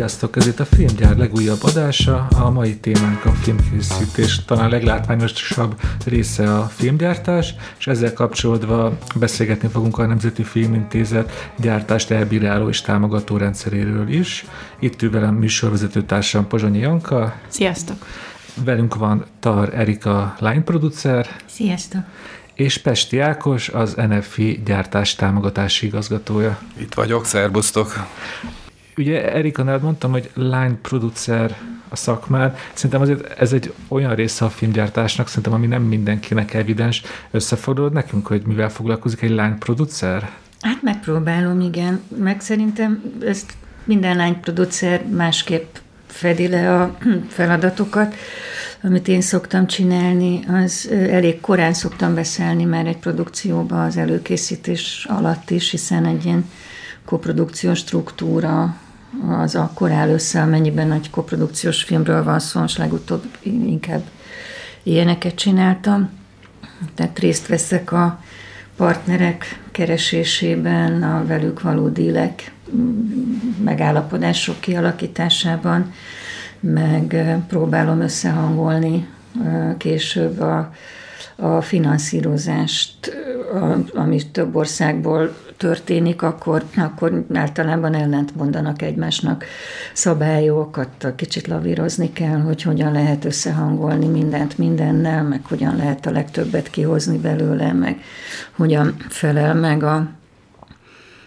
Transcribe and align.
Sziasztok, 0.00 0.36
ez 0.36 0.46
itt 0.46 0.60
a 0.60 0.64
Filmgyár 0.64 1.16
legújabb 1.16 1.62
adása. 1.62 2.26
A 2.26 2.50
mai 2.50 2.76
témánk 2.76 3.24
a 3.24 3.30
filmkészítés, 3.30 4.44
talán 4.44 4.64
a 4.64 4.68
leglátványosabb 4.68 5.80
része 6.04 6.54
a 6.54 6.64
filmgyártás, 6.64 7.54
és 7.78 7.86
ezzel 7.86 8.12
kapcsolódva 8.12 8.98
beszélgetni 9.14 9.68
fogunk 9.68 9.98
a 9.98 10.06
Nemzeti 10.06 10.42
Filmintézet 10.42 11.52
gyártást 11.58 12.10
elbíráló 12.10 12.68
és 12.68 12.80
támogató 12.80 13.36
rendszeréről 13.36 14.08
is. 14.08 14.44
Itt 14.78 15.02
ül 15.02 15.10
velem 15.10 15.34
műsorvezető 15.34 16.02
társam 16.02 16.46
Pozsonyi 16.46 16.78
Janka. 16.78 17.34
Sziasztok! 17.48 18.06
Velünk 18.64 18.94
van 18.94 19.24
Tar 19.40 19.74
Erika 19.74 20.36
lányproducer. 20.38 21.26
Sziasztok! 21.46 22.02
és 22.54 22.78
Pesti 22.78 23.18
Ákos, 23.18 23.68
az 23.68 23.94
NFI 23.94 24.62
gyártás 24.64 25.14
támogatási 25.14 25.86
igazgatója. 25.86 26.58
Itt 26.76 26.94
vagyok, 26.94 27.24
szerbusztok! 27.24 28.06
Ugye 28.96 29.32
Erika, 29.32 29.78
mondtam, 29.82 30.10
hogy 30.10 30.30
lány 30.34 30.80
producer 30.80 31.56
a 31.88 31.96
szakmán. 31.96 32.54
Szerintem 32.72 33.00
azért 33.00 33.38
ez 33.38 33.52
egy 33.52 33.72
olyan 33.88 34.14
része 34.14 34.44
a 34.44 34.50
filmgyártásnak, 34.50 35.28
szerintem 35.28 35.52
ami 35.52 35.66
nem 35.66 35.82
mindenkinek 35.82 36.54
evidens. 36.54 37.02
Összefoglalod 37.30 37.92
nekünk, 37.92 38.26
hogy 38.26 38.42
mivel 38.46 38.70
foglalkozik 38.70 39.22
egy 39.22 39.30
lány 39.30 39.58
producer? 39.58 40.30
Hát 40.60 40.82
megpróbálom, 40.82 41.60
igen. 41.60 42.00
Meg 42.16 42.40
szerintem 42.40 43.02
ezt 43.26 43.52
minden 43.84 44.16
lány 44.16 44.40
producer 44.40 45.04
másképp 45.06 45.76
fedi 46.06 46.48
le 46.48 46.80
a 46.80 46.96
feladatokat. 47.28 48.14
Amit 48.82 49.08
én 49.08 49.20
szoktam 49.20 49.66
csinálni, 49.66 50.40
az 50.48 50.88
elég 50.90 51.40
korán 51.40 51.72
szoktam 51.72 52.14
beszélni 52.14 52.64
már 52.64 52.86
egy 52.86 52.98
produkcióba 52.98 53.84
az 53.84 53.96
előkészítés 53.96 55.06
alatt 55.08 55.50
is, 55.50 55.70
hiszen 55.70 56.04
egy 56.04 56.24
ilyen 56.24 56.44
koprodukciós 57.04 57.78
struktúra 57.78 58.76
az 59.28 59.54
akkor 59.54 59.90
áll 59.90 60.08
össze, 60.08 60.42
amennyiben 60.42 60.92
egy 60.92 61.10
koprodukciós 61.10 61.82
filmről 61.82 62.24
van 62.24 62.38
szó, 62.38 62.62
és 62.64 62.76
legutóbb 62.76 63.24
inkább 63.42 64.02
ilyeneket 64.82 65.34
csináltam. 65.34 66.10
Tehát 66.94 67.18
részt 67.18 67.46
veszek 67.46 67.92
a 67.92 68.20
partnerek 68.76 69.60
keresésében, 69.70 71.02
a 71.02 71.26
velük 71.26 71.62
való 71.62 71.88
dílek, 71.88 72.52
megállapodások 73.64 74.60
kialakításában, 74.60 75.92
meg 76.60 77.36
próbálom 77.48 78.00
összehangolni 78.00 79.08
később 79.78 80.40
a, 80.40 80.72
a 81.40 81.60
finanszírozást, 81.60 83.12
ami 83.94 84.30
több 84.30 84.54
országból 84.54 85.34
történik, 85.56 86.22
akkor, 86.22 86.64
akkor 86.76 87.24
általában 87.34 87.94
ellent 87.94 88.36
mondanak 88.36 88.82
egymásnak 88.82 89.44
szabályokat, 89.92 91.12
kicsit 91.16 91.46
lavírozni 91.46 92.12
kell, 92.12 92.40
hogy 92.40 92.62
hogyan 92.62 92.92
lehet 92.92 93.24
összehangolni 93.24 94.06
mindent 94.06 94.58
mindennel, 94.58 95.22
meg 95.22 95.40
hogyan 95.44 95.76
lehet 95.76 96.06
a 96.06 96.10
legtöbbet 96.10 96.70
kihozni 96.70 97.18
belőle, 97.18 97.72
meg 97.72 98.00
hogyan 98.56 98.96
felel 99.08 99.54
meg 99.54 99.82
a, 99.82 99.94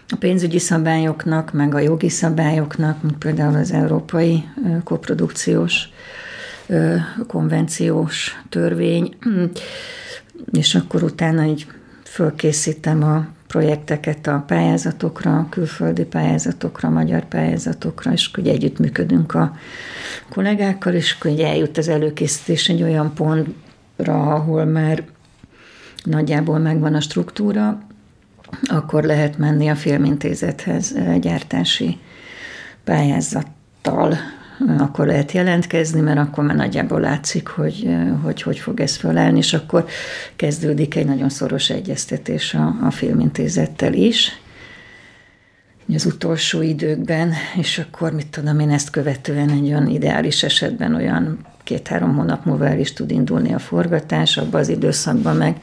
a 0.08 0.16
pénzügyi 0.18 0.58
szabályoknak, 0.58 1.52
meg 1.52 1.74
a 1.74 1.78
jogi 1.78 2.08
szabályoknak, 2.08 3.02
mint 3.02 3.18
például 3.18 3.56
az 3.56 3.72
európai 3.72 4.44
koprodukciós 4.84 5.88
konvenciós 7.26 8.42
törvény, 8.48 9.16
és 10.52 10.74
akkor 10.74 11.02
utána 11.02 11.44
így 11.44 11.66
fölkészítem 12.04 13.02
a 13.02 13.26
projekteket 13.46 14.26
a 14.26 14.44
pályázatokra, 14.46 15.46
külföldi 15.50 16.04
pályázatokra, 16.04 16.88
magyar 16.88 17.24
pályázatokra, 17.24 18.12
és 18.12 18.30
hogy 18.34 18.48
együttműködünk 18.48 19.34
a 19.34 19.56
kollégákkal, 20.28 20.92
és 20.92 21.16
hogy 21.20 21.40
eljut 21.40 21.78
az 21.78 21.88
előkészítés 21.88 22.68
egy 22.68 22.82
olyan 22.82 23.14
pontra, 23.14 24.34
ahol 24.34 24.64
már 24.64 25.04
nagyjából 26.04 26.58
megvan 26.58 26.94
a 26.94 27.00
struktúra, 27.00 27.82
akkor 28.62 29.02
lehet 29.02 29.38
menni 29.38 29.68
a 29.68 29.74
filmintézethez 29.74 30.94
gyártási 31.20 31.98
pályázattal, 32.84 34.16
akkor 34.78 35.06
lehet 35.06 35.32
jelentkezni, 35.32 36.00
mert 36.00 36.18
akkor 36.18 36.44
már 36.44 36.56
nagyjából 36.56 37.00
látszik, 37.00 37.46
hogy 37.46 37.96
hogy, 38.22 38.42
hogy 38.42 38.58
fog 38.58 38.80
ez 38.80 38.96
felállni, 38.96 39.38
és 39.38 39.52
akkor 39.52 39.86
kezdődik 40.36 40.94
egy 40.94 41.06
nagyon 41.06 41.28
szoros 41.28 41.70
egyeztetés 41.70 42.54
a, 42.54 42.76
a 42.82 42.90
filmintézettel 42.90 43.92
is, 43.92 44.42
az 45.94 46.04
utolsó 46.06 46.62
időkben, 46.62 47.32
és 47.56 47.78
akkor 47.78 48.12
mit 48.12 48.26
tudom 48.26 48.58
én 48.58 48.70
ezt 48.70 48.90
követően 48.90 49.50
egy 49.50 49.66
olyan 49.66 49.88
ideális 49.88 50.42
esetben 50.42 50.94
olyan 50.94 51.38
két-három 51.64 52.14
hónap 52.14 52.44
múlva 52.44 52.66
el 52.66 52.78
is 52.78 52.92
tud 52.92 53.10
indulni 53.10 53.54
a 53.54 53.58
forgatás, 53.58 54.36
abban 54.36 54.60
az 54.60 54.68
időszakban 54.68 55.36
meg 55.36 55.56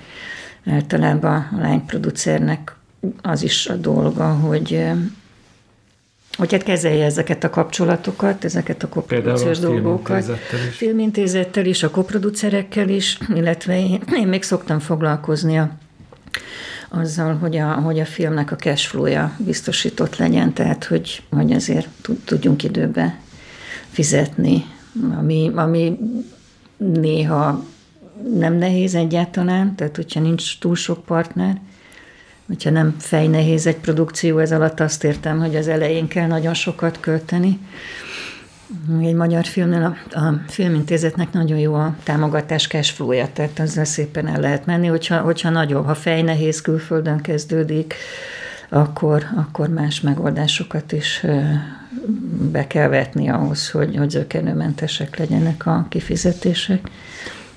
általában 0.66 1.48
a 1.56 1.60
lányproducernek 1.60 2.76
az 3.22 3.44
is 3.44 3.68
a 3.68 3.76
dolga, 3.76 4.28
hogy 4.28 4.86
hogy 6.42 6.52
hát 6.52 6.64
kezelje 6.64 7.06
ezeket 7.06 7.44
a 7.44 7.50
kapcsolatokat, 7.50 8.44
ezeket 8.44 8.84
a 8.84 8.90
koprodukciós 8.90 9.60
dolgokat. 9.60 10.20
Is. 10.20 10.76
Filmintézettel 10.76 11.66
is, 11.66 11.84
a 11.84 11.90
koproducerekkel 11.90 12.90
is, 12.90 13.18
illetve 13.36 13.80
én, 13.80 14.02
én 14.16 14.28
még 14.28 14.44
szoktam 14.44 14.80
foglalkozni 14.80 15.58
a, 15.58 15.72
azzal, 16.90 17.36
hogy 17.36 17.58
a, 17.58 17.72
hogy 17.72 18.00
a 18.00 18.06
filmnek 18.06 18.52
a 18.52 18.56
cashflow-ja 18.56 19.36
biztosított 19.38 20.18
legyen, 20.18 20.54
tehát 20.54 20.84
hogy, 20.84 21.24
hogy 21.30 21.52
azért 21.52 21.88
tudjunk 22.26 22.64
időbe 22.64 23.20
fizetni, 23.90 24.66
ami, 25.18 25.52
ami 25.56 25.98
néha 26.78 27.66
nem 28.38 28.54
nehéz 28.54 28.96
egyáltalán, 28.96 29.76
tehát 29.76 29.96
hogyha 29.96 30.20
nincs 30.20 30.60
túl 30.60 30.76
sok 30.76 31.06
partner, 31.06 31.60
hogyha 32.52 32.70
nem 32.70 32.96
fejnehéz 33.00 33.68
egy 33.68 33.78
produkció, 33.78 34.38
ez 34.38 34.52
alatt 34.52 34.80
azt 34.80 35.04
értem, 35.04 35.40
hogy 35.40 35.56
az 35.56 35.68
elején 35.68 36.08
kell 36.08 36.28
nagyon 36.28 36.54
sokat 36.54 37.00
költeni. 37.00 37.60
Egy 39.02 39.14
magyar 39.14 39.46
filmnél 39.46 39.84
a, 40.14 40.20
a 40.20 40.42
filmintézetnek 40.48 41.32
nagyon 41.32 41.58
jó 41.58 41.74
a 41.74 41.96
támogatás 42.04 42.68
cashflow-ja, 42.68 43.28
tehát 43.34 43.60
azzal 43.60 43.86
szépen 43.86 44.28
el 44.28 44.40
lehet 44.40 44.66
menni, 44.66 44.88
hogyha, 44.88 45.20
hogyha 45.20 45.50
nagyobb, 45.50 45.86
ha 45.86 45.96
fejnehéz 45.96 46.62
külföldön 46.62 47.22
kezdődik, 47.22 47.96
akkor, 48.70 49.24
akkor 49.36 49.68
más 49.68 50.02
megoldásokat 50.02 50.92
is 50.92 51.26
be 52.52 52.68
kell 52.68 52.88
vetni 52.88 53.30
ahhoz, 53.30 53.70
hogy, 53.70 53.98
hogy 53.98 54.10
zökenőmentesek 54.10 55.18
legyenek 55.18 55.66
a 55.66 55.86
kifizetések. 55.90 56.90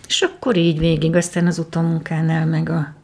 És 0.06 0.22
akkor 0.22 0.56
így 0.56 0.78
végig, 0.78 1.16
aztán 1.16 1.46
az 1.46 1.58
utómunkánál 1.58 2.46
meg 2.46 2.68
a 2.68 2.94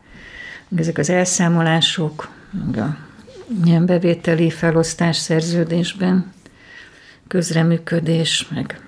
ezek 0.77 0.99
az 0.99 1.11
elszámolások, 1.11 2.29
a 2.77 3.09
ilyen 3.65 3.87
bevételi 3.87 4.51
felosztás 4.51 5.17
szerződésben, 5.17 6.33
közreműködés, 7.29 8.49
meg, 8.55 8.81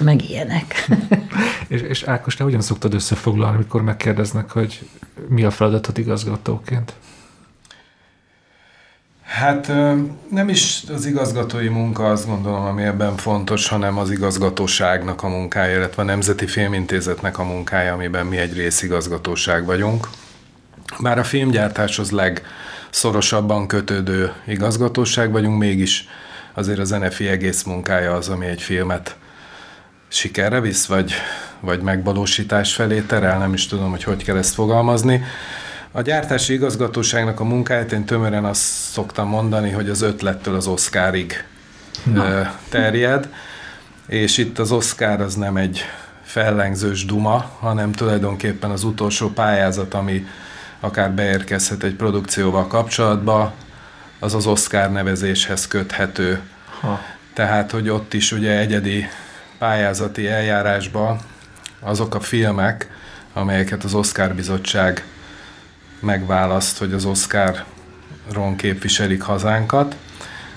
meg 0.00 0.30
ilyenek. 0.30 0.88
és, 1.68 1.80
és 1.80 2.02
Ákos, 2.02 2.34
te 2.34 2.44
hogyan 2.44 2.60
szoktad 2.60 2.94
összefoglalni, 2.94 3.56
amikor 3.56 3.82
megkérdeznek, 3.82 4.50
hogy 4.50 4.88
mi 5.28 5.44
a 5.44 5.50
feladatod 5.50 5.98
igazgatóként? 5.98 6.94
Hát 9.22 9.66
nem 10.30 10.48
is 10.48 10.84
az 10.94 11.06
igazgatói 11.06 11.68
munka, 11.68 12.10
azt 12.10 12.26
gondolom, 12.26 12.64
ami 12.64 12.82
ebben 12.82 13.16
fontos, 13.16 13.68
hanem 13.68 13.98
az 13.98 14.10
igazgatóságnak 14.10 15.22
a 15.22 15.28
munkája, 15.28 15.76
illetve 15.76 16.02
a 16.02 16.04
Nemzeti 16.04 16.46
Filmintézetnek 16.46 17.38
a 17.38 17.44
munkája, 17.44 17.92
amiben 17.92 18.26
mi 18.26 18.36
egy 18.36 18.52
részigazgatóság 18.52 19.64
vagyunk. 19.64 20.08
Bár 21.00 21.18
a 21.18 21.24
filmgyártáshoz 21.24 22.10
legszorosabban 22.10 23.66
kötődő 23.66 24.32
igazgatóság 24.46 25.30
vagyunk, 25.30 25.58
mégis 25.58 26.08
azért 26.54 26.78
az 26.78 26.90
NFI 26.90 27.28
egész 27.28 27.62
munkája 27.62 28.14
az, 28.14 28.28
ami 28.28 28.46
egy 28.46 28.62
filmet 28.62 29.16
sikerre 30.08 30.60
visz, 30.60 30.86
vagy, 30.86 31.12
vagy 31.60 31.80
megvalósítás 31.80 32.74
felé 32.74 33.00
terel, 33.00 33.38
nem 33.38 33.52
is 33.52 33.66
tudom, 33.66 33.90
hogy 33.90 34.02
hogy 34.02 34.24
kell 34.24 34.36
ezt 34.36 34.54
fogalmazni. 34.54 35.24
A 35.92 36.02
gyártási 36.02 36.52
igazgatóságnak 36.52 37.40
a 37.40 37.44
munkáját 37.44 37.92
én 37.92 38.04
tömören 38.04 38.44
azt 38.44 38.62
szoktam 38.92 39.28
mondani, 39.28 39.70
hogy 39.70 39.88
az 39.88 40.02
ötlettől 40.02 40.54
az 40.54 40.66
Oscarig 40.66 41.44
Na. 42.04 42.54
terjed, 42.68 43.28
és 44.06 44.38
itt 44.38 44.58
az 44.58 44.72
Oscar 44.72 45.20
az 45.20 45.34
nem 45.34 45.56
egy 45.56 45.80
fellengzős 46.22 47.04
duma, 47.04 47.50
hanem 47.58 47.92
tulajdonképpen 47.92 48.70
az 48.70 48.84
utolsó 48.84 49.28
pályázat, 49.28 49.94
ami 49.94 50.26
akár 50.80 51.12
beérkezhet 51.12 51.82
egy 51.82 51.94
produkcióval 51.94 52.66
kapcsolatba, 52.66 53.54
az 54.18 54.34
az 54.34 54.46
Oscar 54.46 54.92
nevezéshez 54.92 55.68
köthető. 55.68 56.40
Ha. 56.80 57.00
Tehát, 57.32 57.70
hogy 57.70 57.88
ott 57.88 58.14
is 58.14 58.32
ugye 58.32 58.58
egyedi 58.58 59.06
pályázati 59.58 60.28
eljárásban 60.28 61.18
azok 61.80 62.14
a 62.14 62.20
filmek, 62.20 62.90
amelyeket 63.32 63.84
az 63.84 63.94
Oscar 63.94 64.34
bizottság 64.34 65.04
megválaszt, 66.00 66.78
hogy 66.78 66.92
az 66.92 67.04
Oscar-ron 67.04 68.56
képviselik 68.56 69.22
hazánkat, 69.22 69.96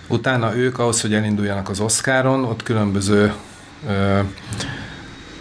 Utána 0.09 0.55
ők 0.55 0.79
ahhoz, 0.79 1.01
hogy 1.01 1.13
elinduljanak 1.13 1.69
az 1.69 1.79
Oscaron, 1.79 2.43
ott 2.43 2.63
különböző 2.63 3.33
ö, 3.87 4.19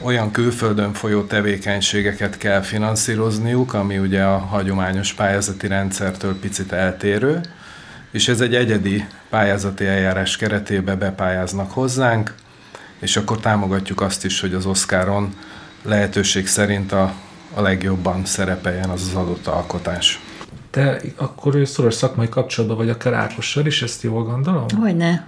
olyan 0.01 0.31
külföldön 0.31 0.93
folyó 0.93 1.23
tevékenységeket 1.23 2.39
kell 2.39 2.61
finanszírozniuk, 2.61 3.75
ami 3.75 3.99
ugye 3.99 4.23
a 4.23 4.39
hagyományos 4.39 5.13
pályázati 5.13 5.67
rendszertől 5.67 6.39
picit 6.39 6.73
eltérő, 6.73 7.41
és 8.11 8.29
ez 8.29 8.41
egy 8.41 8.55
egyedi 8.55 9.07
pályázati 9.29 9.87
eljárás 9.87 10.37
keretébe 10.37 10.97
bepályáznak 10.97 11.71
hozzánk, 11.71 12.35
és 12.99 13.17
akkor 13.17 13.41
támogatjuk 13.41 14.01
azt 14.01 14.25
is, 14.25 14.41
hogy 14.41 14.55
az 14.55 14.67
Oscaron 14.67 15.35
lehetőség 15.83 16.47
szerint 16.47 16.93
a, 16.93 17.13
a 17.55 17.61
legjobban 17.61 18.25
szerepeljen 18.25 18.89
az 18.89 19.03
az 19.03 19.15
adott 19.15 19.47
alkotás. 19.47 20.21
Te 20.71 21.01
akkor 21.17 21.61
szoros 21.65 21.95
szakmai 21.95 22.29
kapcsolatban 22.29 22.79
vagy 22.79 22.91
akár 22.91 23.13
Ákossal 23.13 23.67
is, 23.67 23.83
ezt 23.83 24.03
jól 24.03 24.25
gondolom? 24.25 24.65
Hogyne, 24.81 25.27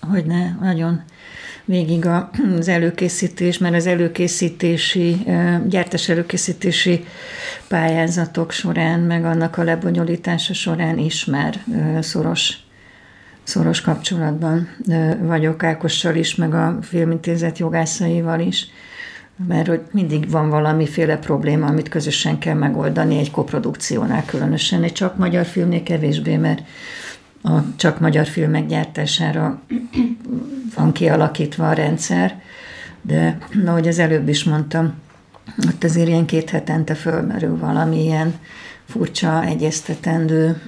hogyne, 0.00 0.58
nagyon 0.60 1.02
végig 1.68 2.06
az 2.58 2.68
előkészítés, 2.68 3.58
mert 3.58 3.74
az 3.74 3.86
előkészítési, 3.86 5.16
gyártás 5.66 6.08
előkészítési 6.08 7.04
pályázatok 7.68 8.52
során, 8.52 9.00
meg 9.00 9.24
annak 9.24 9.56
a 9.56 9.62
lebonyolítása 9.62 10.54
során 10.54 10.98
is 10.98 11.24
már 11.24 11.64
szoros, 12.00 12.56
szoros 13.42 13.80
kapcsolatban 13.80 14.68
vagyok 15.20 15.62
Ákossal 15.62 16.14
is, 16.14 16.34
meg 16.34 16.54
a 16.54 16.78
Filmintézet 16.82 17.58
jogászaival 17.58 18.40
is 18.40 18.66
mert 19.46 19.66
hogy 19.66 19.80
mindig 19.92 20.30
van 20.30 20.48
valamiféle 20.48 21.16
probléma, 21.16 21.66
amit 21.66 21.88
közösen 21.88 22.38
kell 22.38 22.54
megoldani 22.54 23.18
egy 23.18 23.30
koprodukciónál 23.30 24.24
különösen, 24.24 24.82
egy 24.82 24.92
csak 24.92 25.16
magyar 25.16 25.46
filmnél 25.46 25.82
kevésbé, 25.82 26.36
mert 26.36 26.62
a 27.42 27.76
csak 27.76 28.00
magyar 28.00 28.26
filmek 28.26 28.66
gyártására 28.66 29.60
van 30.74 30.92
kialakítva 30.92 31.68
a 31.68 31.72
rendszer, 31.72 32.40
de 33.02 33.38
ahogy 33.66 33.88
az 33.88 33.98
előbb 33.98 34.28
is 34.28 34.44
mondtam, 34.44 34.94
ott 35.66 35.84
azért 35.84 36.08
ilyen 36.08 36.26
két 36.26 36.50
hetente 36.50 36.94
fölmerül 36.94 37.58
valami 37.58 38.02
ilyen 38.02 38.34
furcsa, 38.84 39.44
egyeztetendő, 39.44 40.62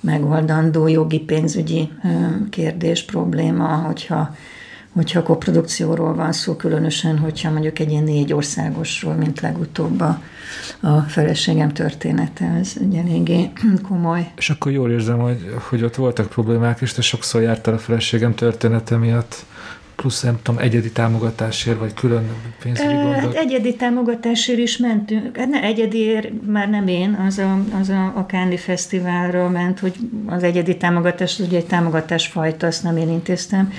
megoldandó 0.00 0.86
jogi 0.86 1.20
pénzügyi 1.20 1.92
kérdés, 2.50 3.04
probléma, 3.04 3.66
hogyha 3.66 4.34
hogyha 4.92 5.22
koprodukcióról 5.22 6.14
van 6.14 6.32
szó, 6.32 6.56
különösen, 6.56 7.18
hogyha 7.18 7.50
mondjuk 7.50 7.78
egy 7.78 7.90
ilyen 7.90 8.02
négy 8.02 8.32
országosról, 8.32 9.14
mint 9.14 9.40
legutóbb 9.40 10.00
a, 10.00 10.22
a 10.80 11.00
feleségem 11.00 11.72
története, 11.72 12.44
ez 12.44 12.72
egy 12.80 12.94
eléggé 12.94 13.50
komoly. 13.88 14.30
És 14.36 14.50
akkor 14.50 14.72
jól 14.72 14.90
érzem, 14.90 15.18
hogy, 15.18 15.54
hogy 15.68 15.82
ott 15.82 15.94
voltak 15.94 16.28
problémák, 16.28 16.80
és 16.80 16.92
te 16.92 17.02
sokszor 17.02 17.42
jártál 17.42 17.74
a 17.74 17.78
feleségem 17.78 18.34
története 18.34 18.96
miatt 18.96 19.44
plusz 20.00 20.22
nem 20.22 20.38
tudom, 20.42 20.60
egyedi 20.60 20.90
támogatásért, 20.90 21.78
vagy 21.78 21.94
külön 21.94 22.28
pénzügyi 22.62 22.92
gondok? 22.92 23.12
Hát 23.12 23.34
egyedi 23.34 23.76
támogatásért 23.76 24.58
is 24.58 24.76
mentünk. 24.76 25.36
Hát 25.36 25.48
ne, 25.48 25.62
egyediért 25.62 26.28
már 26.46 26.70
nem 26.70 26.88
én, 26.88 27.14
az 27.26 27.38
a, 27.38 27.58
az 27.80 27.88
a, 27.88 28.12
a 28.16 28.24
Candy 28.28 28.56
Fesztiválra 28.56 29.48
ment, 29.48 29.78
hogy 29.78 29.96
az 30.26 30.42
egyedi 30.42 30.76
támogatás, 30.76 31.38
ugye 31.38 31.56
egy 31.56 31.66
támogatásfajta, 31.66 32.66
azt 32.66 32.82
nem 32.82 32.96
én 32.96 33.08
intéztem. 33.08 33.72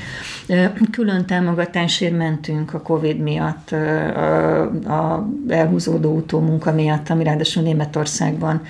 Külön 0.91 1.25
támogatásért 1.25 2.17
mentünk 2.17 2.73
a 2.73 2.81
Covid 2.81 3.19
miatt, 3.19 3.71
a, 3.71 4.61
a 4.91 5.29
elhúzódó 5.47 6.15
utómunka 6.15 6.71
miatt, 6.71 7.09
ami 7.09 7.23
ráadásul 7.23 7.63
Németországban 7.63 8.61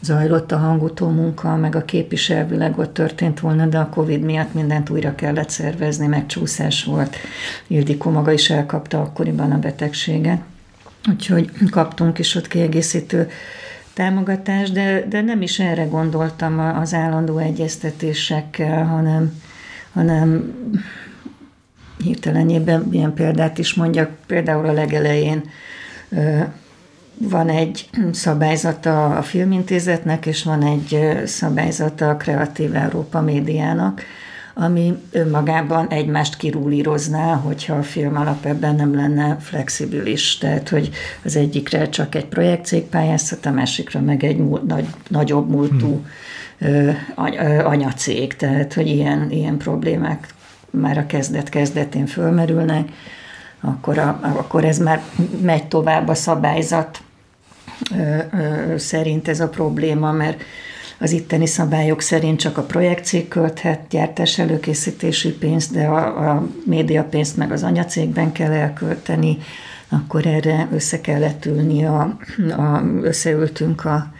zajlott 0.00 0.52
a 0.52 0.56
hangutó 0.56 1.08
munka, 1.08 1.56
meg 1.56 1.74
a 1.74 1.84
kép 1.84 2.12
is 2.12 2.30
elvileg 2.30 2.78
ott 2.78 2.94
történt 2.94 3.40
volna, 3.40 3.66
de 3.66 3.78
a 3.78 3.88
Covid 3.88 4.20
miatt 4.20 4.54
mindent 4.54 4.90
újra 4.90 5.14
kellett 5.14 5.50
szervezni, 5.50 6.06
megcsúszás 6.06 6.84
volt. 6.84 7.16
Ildikó 7.66 8.10
maga 8.10 8.32
is 8.32 8.50
elkapta 8.50 9.00
akkoriban 9.00 9.52
a 9.52 9.58
betegséget. 9.58 10.40
Úgyhogy 11.08 11.50
kaptunk 11.70 12.18
is 12.18 12.34
ott 12.34 12.48
kiegészítő 12.48 13.28
támogatást, 13.94 14.72
de, 14.72 15.04
de 15.08 15.20
nem 15.20 15.42
is 15.42 15.58
erre 15.58 15.84
gondoltam 15.84 16.58
az 16.58 16.94
állandó 16.94 17.38
egyeztetésekkel, 17.38 18.84
hanem, 18.84 19.42
hanem 19.92 20.54
hirtelenjében 22.04 22.88
ilyen 22.90 23.14
példát 23.14 23.58
is 23.58 23.74
mondjak, 23.74 24.10
például 24.26 24.66
a 24.66 24.72
legelején 24.72 25.42
van 27.28 27.48
egy 27.48 27.88
szabályzata 28.12 29.16
a 29.16 29.22
Filmintézetnek, 29.22 30.26
és 30.26 30.42
van 30.42 30.62
egy 30.62 31.20
szabályzata 31.26 32.08
a 32.08 32.16
Kreatív 32.16 32.74
Európa 32.74 33.20
médiának, 33.20 34.02
ami 34.54 34.94
önmagában 35.10 35.88
egymást 35.88 36.36
kirúlírozná, 36.36 37.34
hogyha 37.34 37.74
a 37.74 37.82
film 37.82 38.16
alap 38.16 38.44
ebben 38.44 38.74
nem 38.74 38.94
lenne 38.94 39.36
flexibilis. 39.40 40.38
Tehát, 40.38 40.68
hogy 40.68 40.90
az 41.24 41.36
egyikre 41.36 41.88
csak 41.88 42.14
egy 42.14 42.26
projektcég 42.26 42.82
pályázhat, 42.82 43.46
a 43.46 43.50
másikra 43.50 44.00
meg 44.00 44.24
egy 44.24 44.36
múl, 44.36 44.62
nagy, 44.66 44.86
nagyobb 45.08 45.50
múltú 45.50 46.04
hmm. 46.58 46.96
anyacég. 47.64 48.36
Tehát, 48.36 48.74
hogy 48.74 48.86
ilyen, 48.86 49.30
ilyen 49.30 49.56
problémák 49.56 50.34
már 50.70 50.98
a 50.98 51.06
kezdet-kezdetén 51.06 52.06
fölmerülnek, 52.06 52.88
akkor, 53.60 53.98
a, 53.98 54.18
akkor 54.22 54.64
ez 54.64 54.78
már 54.78 55.02
megy 55.42 55.64
tovább 55.64 56.08
a 56.08 56.14
szabályzat 56.14 57.02
szerint 58.76 59.28
ez 59.28 59.40
a 59.40 59.48
probléma, 59.48 60.12
mert 60.12 60.42
az 60.98 61.10
itteni 61.12 61.46
szabályok 61.46 62.00
szerint 62.00 62.40
csak 62.40 62.58
a 62.58 62.62
projektcég 62.62 63.28
költhet 63.28 63.80
gyártás 63.90 64.38
előkészítési 64.38 65.32
pénzt, 65.32 65.72
de 65.72 65.84
a, 65.84 66.30
a 66.30 66.46
médiapénzt 66.64 67.36
meg 67.36 67.52
az 67.52 67.62
anyacégben 67.62 68.32
kell 68.32 68.52
elkölteni, 68.52 69.38
akkor 69.88 70.26
erre 70.26 70.68
össze 70.72 71.00
kellett 71.00 71.46
ülni, 71.46 71.84
a, 71.84 72.16
a, 72.56 72.82
összeültünk 73.02 73.84
a, 73.84 74.12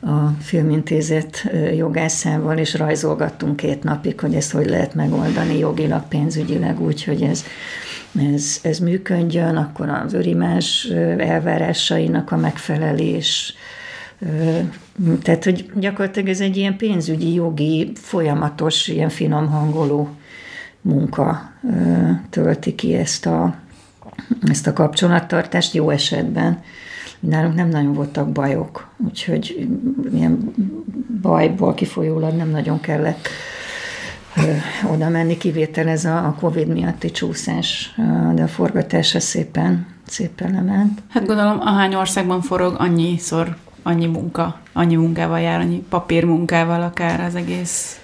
a 0.00 0.34
filmintézet 0.40 1.50
jogászával, 1.76 2.58
és 2.58 2.74
rajzolgattunk 2.74 3.56
két 3.56 3.82
napig, 3.82 4.20
hogy 4.20 4.34
ezt 4.34 4.52
hogy 4.52 4.68
lehet 4.68 4.94
megoldani 4.94 5.58
jogilag, 5.58 6.02
pénzügyileg 6.08 6.80
úgy, 6.80 7.04
hogy 7.04 7.22
ez 7.22 7.44
ez, 8.34 8.58
ez 8.62 8.78
működjön, 8.78 9.56
akkor 9.56 9.88
az 9.88 10.12
örimás 10.12 10.84
elvárásainak 11.18 12.32
a 12.32 12.36
megfelelés, 12.36 13.54
tehát, 15.22 15.44
hogy 15.44 15.70
gyakorlatilag 15.74 16.28
ez 16.28 16.40
egy 16.40 16.56
ilyen 16.56 16.76
pénzügyi, 16.76 17.34
jogi, 17.34 17.92
folyamatos, 17.94 18.88
ilyen 18.88 19.08
finom 19.08 19.48
hangoló 19.48 20.08
munka 20.80 21.52
tölti 22.30 22.74
ki 22.74 22.94
ezt 22.94 23.26
a, 23.26 23.54
ezt 24.42 24.66
a 24.66 24.72
kapcsolattartást 24.72 25.74
jó 25.74 25.90
esetben. 25.90 26.62
Nálunk 27.20 27.54
nem 27.54 27.68
nagyon 27.68 27.92
voltak 27.92 28.32
bajok, 28.32 28.88
úgyhogy 29.06 29.68
ilyen 30.12 30.54
bajból 31.22 31.74
kifolyólag 31.74 32.34
nem 32.34 32.50
nagyon 32.50 32.80
kellett 32.80 33.28
oda 34.92 35.08
menni, 35.08 35.36
kivétel 35.36 35.88
ez 35.88 36.04
a, 36.04 36.16
a 36.26 36.36
Covid 36.40 36.68
miatti 36.68 37.10
csúszás, 37.10 37.94
de 38.34 38.42
a 38.42 38.48
forgatása 38.48 39.20
szépen, 39.20 39.86
szépen 40.06 40.52
lement. 40.52 41.02
Hát 41.08 41.26
gondolom, 41.26 41.60
ahány 41.60 41.94
országban 41.94 42.40
forog, 42.40 42.74
annyiszor 42.78 43.56
annyi 43.82 44.06
munka, 44.06 44.60
annyi 44.72 44.96
munkával 44.96 45.40
jár, 45.40 45.60
annyi 45.60 45.84
papírmunkával 45.88 46.82
akár 46.82 47.20
az 47.20 47.34
egész 47.34 48.00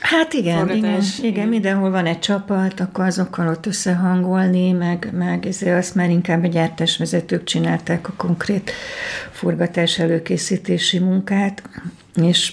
Hát 0.00 0.32
igen, 0.32 0.70
igen, 0.70 1.02
igen, 1.22 1.48
mindenhol 1.48 1.90
van 1.90 2.06
egy 2.06 2.18
csapat, 2.18 2.80
akkor 2.80 3.04
azokkal 3.04 3.48
ott 3.48 3.66
összehangolni, 3.66 4.72
meg, 4.72 5.10
meg 5.12 5.46
ezért 5.46 5.78
azt 5.78 5.94
már 5.94 6.10
inkább 6.10 6.44
a 6.44 6.46
gyártásvezetők 6.46 7.44
csinálták 7.44 8.08
a 8.08 8.12
konkrét 8.16 8.70
forgatás 9.30 9.98
előkészítési 9.98 10.98
munkát, 10.98 11.62
és 12.14 12.52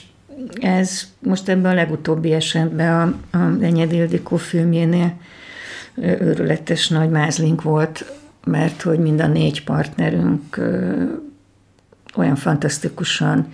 ez 0.60 1.08
most 1.20 1.50
ebben 1.50 1.72
a 1.72 1.76
legutóbbi 1.76 2.34
esetben 2.34 3.20
a, 3.32 3.38
a 3.38 3.58
Enyed 3.62 3.92
Ildikó 3.92 4.36
filmjénél 4.36 5.14
őrületes 5.96 6.88
nagy 6.88 7.10
mázlink 7.10 7.62
volt, 7.62 8.06
mert 8.46 8.82
hogy 8.82 9.00
mind 9.00 9.22
a 9.22 9.28
négy 9.28 9.64
partnerünk 9.64 10.62
olyan 12.16 12.36
fantasztikusan 12.36 13.54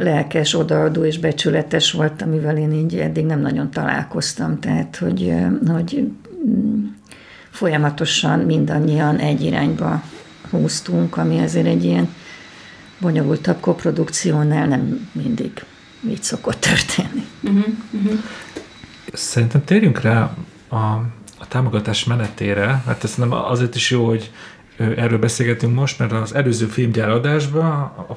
lelkes, 0.00 0.54
odaadó 0.54 1.04
és 1.04 1.18
becsületes 1.18 1.92
volt, 1.92 2.22
amivel 2.22 2.56
én 2.56 2.72
így 2.72 2.98
eddig 2.98 3.24
nem 3.24 3.40
nagyon 3.40 3.70
találkoztam. 3.70 4.60
Tehát, 4.60 4.96
hogy, 4.96 5.34
hogy 5.66 6.10
mm, 6.46 6.84
folyamatosan 7.50 8.38
mindannyian 8.38 9.16
egy 9.16 9.42
irányba 9.42 10.02
húztunk, 10.50 11.16
ami 11.16 11.38
azért 11.38 11.66
egy 11.66 11.84
ilyen 11.84 12.14
bonyolultabb 13.00 13.60
koprodukciónál 13.60 14.66
nem 14.66 15.08
mindig 15.12 15.64
így 16.10 16.22
szokott 16.22 16.60
történni. 16.60 17.26
Uh-huh, 17.42 17.66
uh-huh. 17.90 18.18
Szerintem 19.12 19.64
térjünk 19.64 20.00
rá 20.00 20.34
a, 20.68 20.76
a 21.38 21.48
támogatás 21.48 22.04
menetére, 22.04 22.82
mert 22.86 23.04
ez 23.04 23.14
nem 23.14 23.32
azért 23.32 23.74
is 23.74 23.90
jó, 23.90 24.06
hogy 24.06 24.30
erről 24.76 25.18
beszélgetünk 25.18 25.74
most, 25.74 25.98
mert 25.98 26.12
az 26.12 26.34
előző 26.34 26.66
filmgyáradásban 26.66 27.92
a 28.08 28.14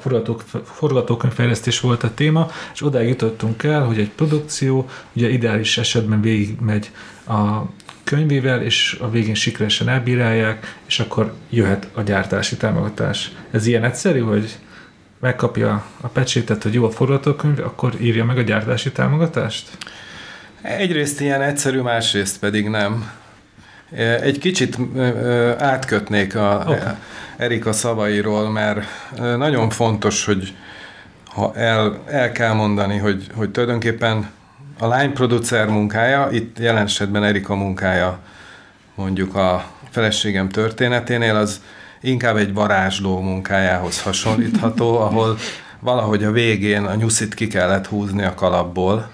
forgatókönyvfejlesztés 0.64 1.80
volt 1.80 2.02
a 2.02 2.14
téma, 2.14 2.50
és 2.74 2.82
odáig 2.82 3.08
jutottunk 3.08 3.62
el, 3.62 3.84
hogy 3.84 3.98
egy 3.98 4.10
produkció 4.10 4.88
ugye 5.12 5.28
ideális 5.28 5.78
esetben 5.78 6.20
végigmegy 6.20 6.90
a 7.28 7.60
könyvével, 8.04 8.62
és 8.62 8.98
a 9.00 9.10
végén 9.10 9.34
sikeresen 9.34 9.88
elbírálják, 9.88 10.78
és 10.86 11.00
akkor 11.00 11.34
jöhet 11.50 11.88
a 11.94 12.02
gyártási 12.02 12.56
támogatás. 12.56 13.32
Ez 13.50 13.66
ilyen 13.66 13.84
egyszerű, 13.84 14.20
hogy 14.20 14.58
megkapja 15.20 15.84
a 16.00 16.06
pecsétet, 16.08 16.62
hogy 16.62 16.74
jó 16.74 16.84
a 16.84 16.90
forgatókönyv, 16.90 17.58
akkor 17.58 17.94
írja 18.00 18.24
meg 18.24 18.38
a 18.38 18.42
gyártási 18.42 18.92
támogatást? 18.92 19.68
Egyrészt 20.62 21.20
ilyen 21.20 21.42
egyszerű, 21.42 21.80
másrészt 21.80 22.38
pedig 22.38 22.68
nem. 22.68 23.10
Egy 24.20 24.38
kicsit 24.38 24.78
átkötnék 25.58 26.36
a 26.36 26.62
okay. 26.66 26.78
Erika 27.36 27.72
szavairól, 27.72 28.50
mert 28.50 28.86
nagyon 29.18 29.70
fontos, 29.70 30.24
hogy 30.24 30.54
ha 31.24 31.52
el, 31.54 32.02
el 32.06 32.32
kell 32.32 32.52
mondani, 32.52 32.96
hogy, 32.96 33.26
hogy 33.34 33.50
tulajdonképpen 33.50 34.30
a 34.78 34.86
lány 34.86 35.12
producer 35.12 35.66
munkája, 35.66 36.28
itt 36.30 36.58
jelen 36.58 36.84
esetben 36.84 37.24
Erika 37.24 37.54
munkája 37.54 38.18
mondjuk 38.94 39.34
a 39.34 39.64
feleségem 39.90 40.48
történeténél, 40.48 41.36
az 41.36 41.60
inkább 42.00 42.36
egy 42.36 42.54
varázsló 42.54 43.20
munkájához 43.20 44.02
hasonlítható, 44.02 44.98
ahol 45.06 45.38
valahogy 45.80 46.24
a 46.24 46.30
végén 46.30 46.84
a 46.84 46.94
nyuszit 46.94 47.34
ki 47.34 47.46
kellett 47.46 47.86
húzni 47.86 48.22
a 48.22 48.34
kalapból, 48.34 49.10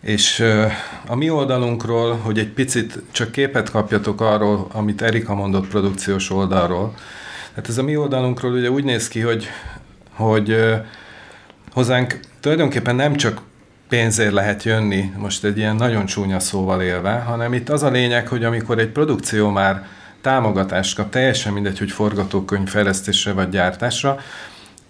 és 0.00 0.44
a 1.06 1.14
mi 1.14 1.30
oldalunkról, 1.30 2.16
hogy 2.16 2.38
egy 2.38 2.52
picit 2.52 3.02
csak 3.10 3.32
képet 3.32 3.70
kapjatok 3.70 4.20
arról, 4.20 4.66
amit 4.72 5.02
Erika 5.02 5.34
mondott 5.34 5.66
produkciós 5.66 6.30
oldalról. 6.30 6.94
Tehát 7.50 7.68
ez 7.68 7.78
a 7.78 7.82
mi 7.82 7.96
oldalunkról 7.96 8.52
ugye 8.52 8.70
úgy 8.70 8.84
néz 8.84 9.08
ki, 9.08 9.20
hogy, 9.20 9.48
hogy 10.14 10.56
hozzánk 11.72 12.20
tulajdonképpen 12.40 12.96
nem 12.96 13.14
csak 13.14 13.40
pénzért 13.88 14.32
lehet 14.32 14.62
jönni, 14.62 15.12
most 15.16 15.44
egy 15.44 15.58
ilyen 15.58 15.76
nagyon 15.76 16.06
csúnya 16.06 16.40
szóval 16.40 16.82
élve, 16.82 17.12
hanem 17.12 17.52
itt 17.52 17.68
az 17.68 17.82
a 17.82 17.90
lényeg, 17.90 18.28
hogy 18.28 18.44
amikor 18.44 18.78
egy 18.78 18.88
produkció 18.88 19.50
már 19.50 19.86
támogatást 20.20 20.96
kap, 20.96 21.10
teljesen 21.10 21.52
mindegy, 21.52 21.78
hogy 21.78 21.90
forgatókönyv 21.90 22.68
fejlesztésre 22.68 23.32
vagy 23.32 23.48
gyártásra, 23.48 24.18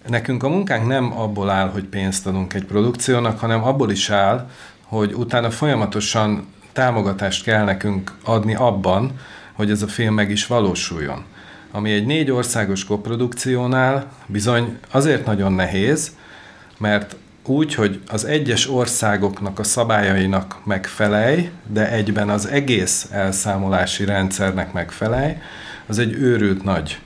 nekünk 0.07 0.43
a 0.43 0.49
munkánk 0.49 0.87
nem 0.87 1.19
abból 1.19 1.49
áll, 1.49 1.69
hogy 1.69 1.83
pénzt 1.83 2.27
adunk 2.27 2.53
egy 2.53 2.65
produkciónak, 2.65 3.39
hanem 3.39 3.63
abból 3.63 3.91
is 3.91 4.09
áll, 4.09 4.49
hogy 4.83 5.13
utána 5.13 5.49
folyamatosan 5.51 6.47
támogatást 6.73 7.43
kell 7.43 7.63
nekünk 7.63 8.11
adni 8.23 8.55
abban, 8.55 9.11
hogy 9.53 9.71
ez 9.71 9.81
a 9.81 9.87
film 9.87 10.13
meg 10.13 10.29
is 10.29 10.47
valósuljon. 10.47 11.23
Ami 11.71 11.91
egy 11.91 12.05
négy 12.05 12.31
országos 12.31 12.85
koprodukciónál 12.85 14.11
bizony 14.25 14.79
azért 14.91 15.25
nagyon 15.25 15.53
nehéz, 15.53 16.15
mert 16.77 17.15
úgy, 17.49 17.73
hogy 17.73 18.01
az 18.07 18.25
egyes 18.25 18.69
országoknak 18.69 19.59
a 19.59 19.63
szabályainak 19.63 20.57
megfelej, 20.63 21.51
de 21.67 21.91
egyben 21.91 22.29
az 22.29 22.47
egész 22.47 23.07
elszámolási 23.11 24.05
rendszernek 24.05 24.73
megfelej, 24.73 25.41
az 25.87 25.99
egy 25.99 26.13
őrült 26.13 26.63
nagy 26.63 26.99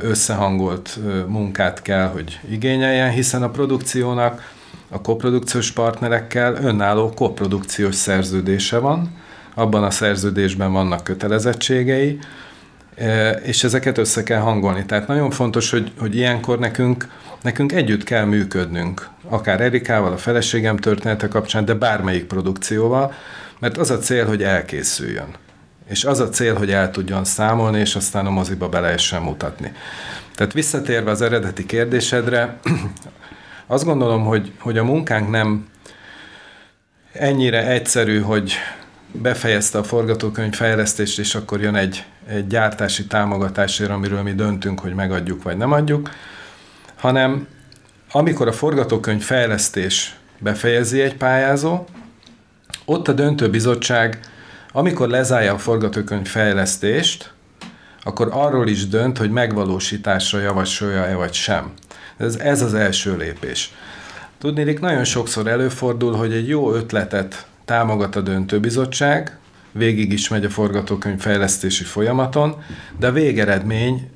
összehangolt 0.00 0.98
munkát 1.26 1.82
kell, 1.82 2.06
hogy 2.06 2.40
igényeljen, 2.50 3.10
hiszen 3.10 3.42
a 3.42 3.50
produkciónak 3.50 4.54
a 4.88 5.00
koprodukciós 5.00 5.70
partnerekkel 5.70 6.54
önálló 6.54 7.10
koprodukciós 7.10 7.94
szerződése 7.94 8.78
van, 8.78 9.10
abban 9.54 9.84
a 9.84 9.90
szerződésben 9.90 10.72
vannak 10.72 11.04
kötelezettségei, 11.04 12.18
és 13.42 13.64
ezeket 13.64 13.98
össze 13.98 14.22
kell 14.22 14.40
hangolni. 14.40 14.84
Tehát 14.84 15.06
nagyon 15.06 15.30
fontos, 15.30 15.70
hogy, 15.70 15.92
hogy 15.98 16.16
ilyenkor 16.16 16.58
nekünk 16.58 17.08
nekünk 17.46 17.72
együtt 17.72 18.04
kell 18.04 18.24
működnünk, 18.24 19.08
akár 19.28 19.60
Erikával, 19.60 20.12
a 20.12 20.16
feleségem 20.16 20.76
története 20.76 21.28
kapcsán, 21.28 21.64
de 21.64 21.74
bármelyik 21.74 22.24
produkcióval, 22.24 23.12
mert 23.58 23.76
az 23.76 23.90
a 23.90 23.98
cél, 23.98 24.26
hogy 24.26 24.42
elkészüljön. 24.42 25.34
És 25.88 26.04
az 26.04 26.20
a 26.20 26.28
cél, 26.28 26.54
hogy 26.54 26.70
el 26.70 26.90
tudjon 26.90 27.24
számolni, 27.24 27.78
és 27.78 27.94
aztán 27.94 28.26
a 28.26 28.30
moziba 28.30 28.68
be 28.68 28.80
lehessen 28.80 29.22
mutatni. 29.22 29.72
Tehát 30.34 30.52
visszatérve 30.52 31.10
az 31.10 31.22
eredeti 31.22 31.66
kérdésedre, 31.66 32.58
azt 33.66 33.84
gondolom, 33.84 34.24
hogy, 34.24 34.52
hogy 34.58 34.78
a 34.78 34.84
munkánk 34.84 35.30
nem 35.30 35.66
ennyire 37.12 37.66
egyszerű, 37.66 38.20
hogy 38.20 38.52
befejezte 39.12 39.78
a 39.78 39.84
forgatókönyv 39.84 40.54
fejlesztést, 40.54 41.18
és 41.18 41.34
akkor 41.34 41.60
jön 41.60 41.74
egy, 41.74 42.04
egy 42.28 42.46
gyártási 42.46 43.06
támogatásért, 43.06 43.90
amiről 43.90 44.22
mi 44.22 44.32
döntünk, 44.32 44.80
hogy 44.80 44.94
megadjuk 44.94 45.42
vagy 45.42 45.56
nem 45.56 45.72
adjuk, 45.72 46.10
hanem 46.96 47.46
amikor 48.16 48.48
a 48.48 48.52
forgatókönyv 48.52 49.22
fejlesztés 49.22 50.16
befejezi 50.38 51.00
egy 51.00 51.16
pályázó, 51.16 51.84
ott 52.84 53.08
a 53.08 53.12
döntőbizottság, 53.12 54.20
amikor 54.72 55.08
lezárja 55.08 55.54
a 55.54 55.58
forgatókönyv 55.58 56.26
fejlesztést, 56.26 57.32
akkor 58.02 58.28
arról 58.30 58.68
is 58.68 58.88
dönt, 58.88 59.18
hogy 59.18 59.30
megvalósításra 59.30 60.40
javasolja-e 60.40 61.14
vagy 61.14 61.32
sem. 61.32 61.72
Ez, 62.16 62.36
ez 62.36 62.62
az 62.62 62.74
első 62.74 63.16
lépés. 63.16 63.74
Tudnélik, 64.38 64.80
nagyon 64.80 65.04
sokszor 65.04 65.46
előfordul, 65.46 66.14
hogy 66.14 66.32
egy 66.32 66.48
jó 66.48 66.72
ötletet 66.72 67.46
támogat 67.64 68.16
a 68.16 68.20
döntőbizottság, 68.20 69.38
végig 69.72 70.12
is 70.12 70.28
megy 70.28 70.44
a 70.44 70.50
forgatókönyv 70.50 71.20
fejlesztési 71.20 71.84
folyamaton, 71.84 72.62
de 72.98 73.06
a 73.06 73.12
végeredmény 73.12 74.10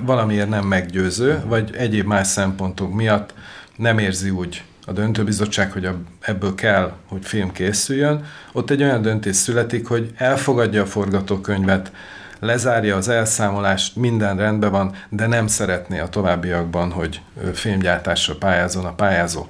valamiért 0.00 0.48
nem 0.48 0.66
meggyőző, 0.66 1.42
vagy 1.46 1.74
egyéb 1.76 2.06
más 2.06 2.26
szempontok 2.26 2.94
miatt 2.94 3.34
nem 3.76 3.98
érzi 3.98 4.30
úgy 4.30 4.62
a 4.86 4.92
döntőbizottság, 4.92 5.72
hogy 5.72 5.88
ebből 6.20 6.54
kell, 6.54 6.92
hogy 7.08 7.24
film 7.24 7.52
készüljön, 7.52 8.24
ott 8.52 8.70
egy 8.70 8.82
olyan 8.82 9.02
döntés 9.02 9.36
születik, 9.36 9.86
hogy 9.86 10.12
elfogadja 10.16 10.82
a 10.82 10.86
forgatókönyvet, 10.86 11.92
lezárja 12.40 12.96
az 12.96 13.08
elszámolást, 13.08 13.96
minden 13.96 14.36
rendben 14.36 14.70
van, 14.70 14.94
de 15.08 15.26
nem 15.26 15.46
szeretné 15.46 15.98
a 15.98 16.08
továbbiakban, 16.08 16.90
hogy 16.90 17.20
filmgyártásra 17.52 18.34
pályázon 18.34 18.84
a 18.84 18.94
pályázó. 18.94 19.46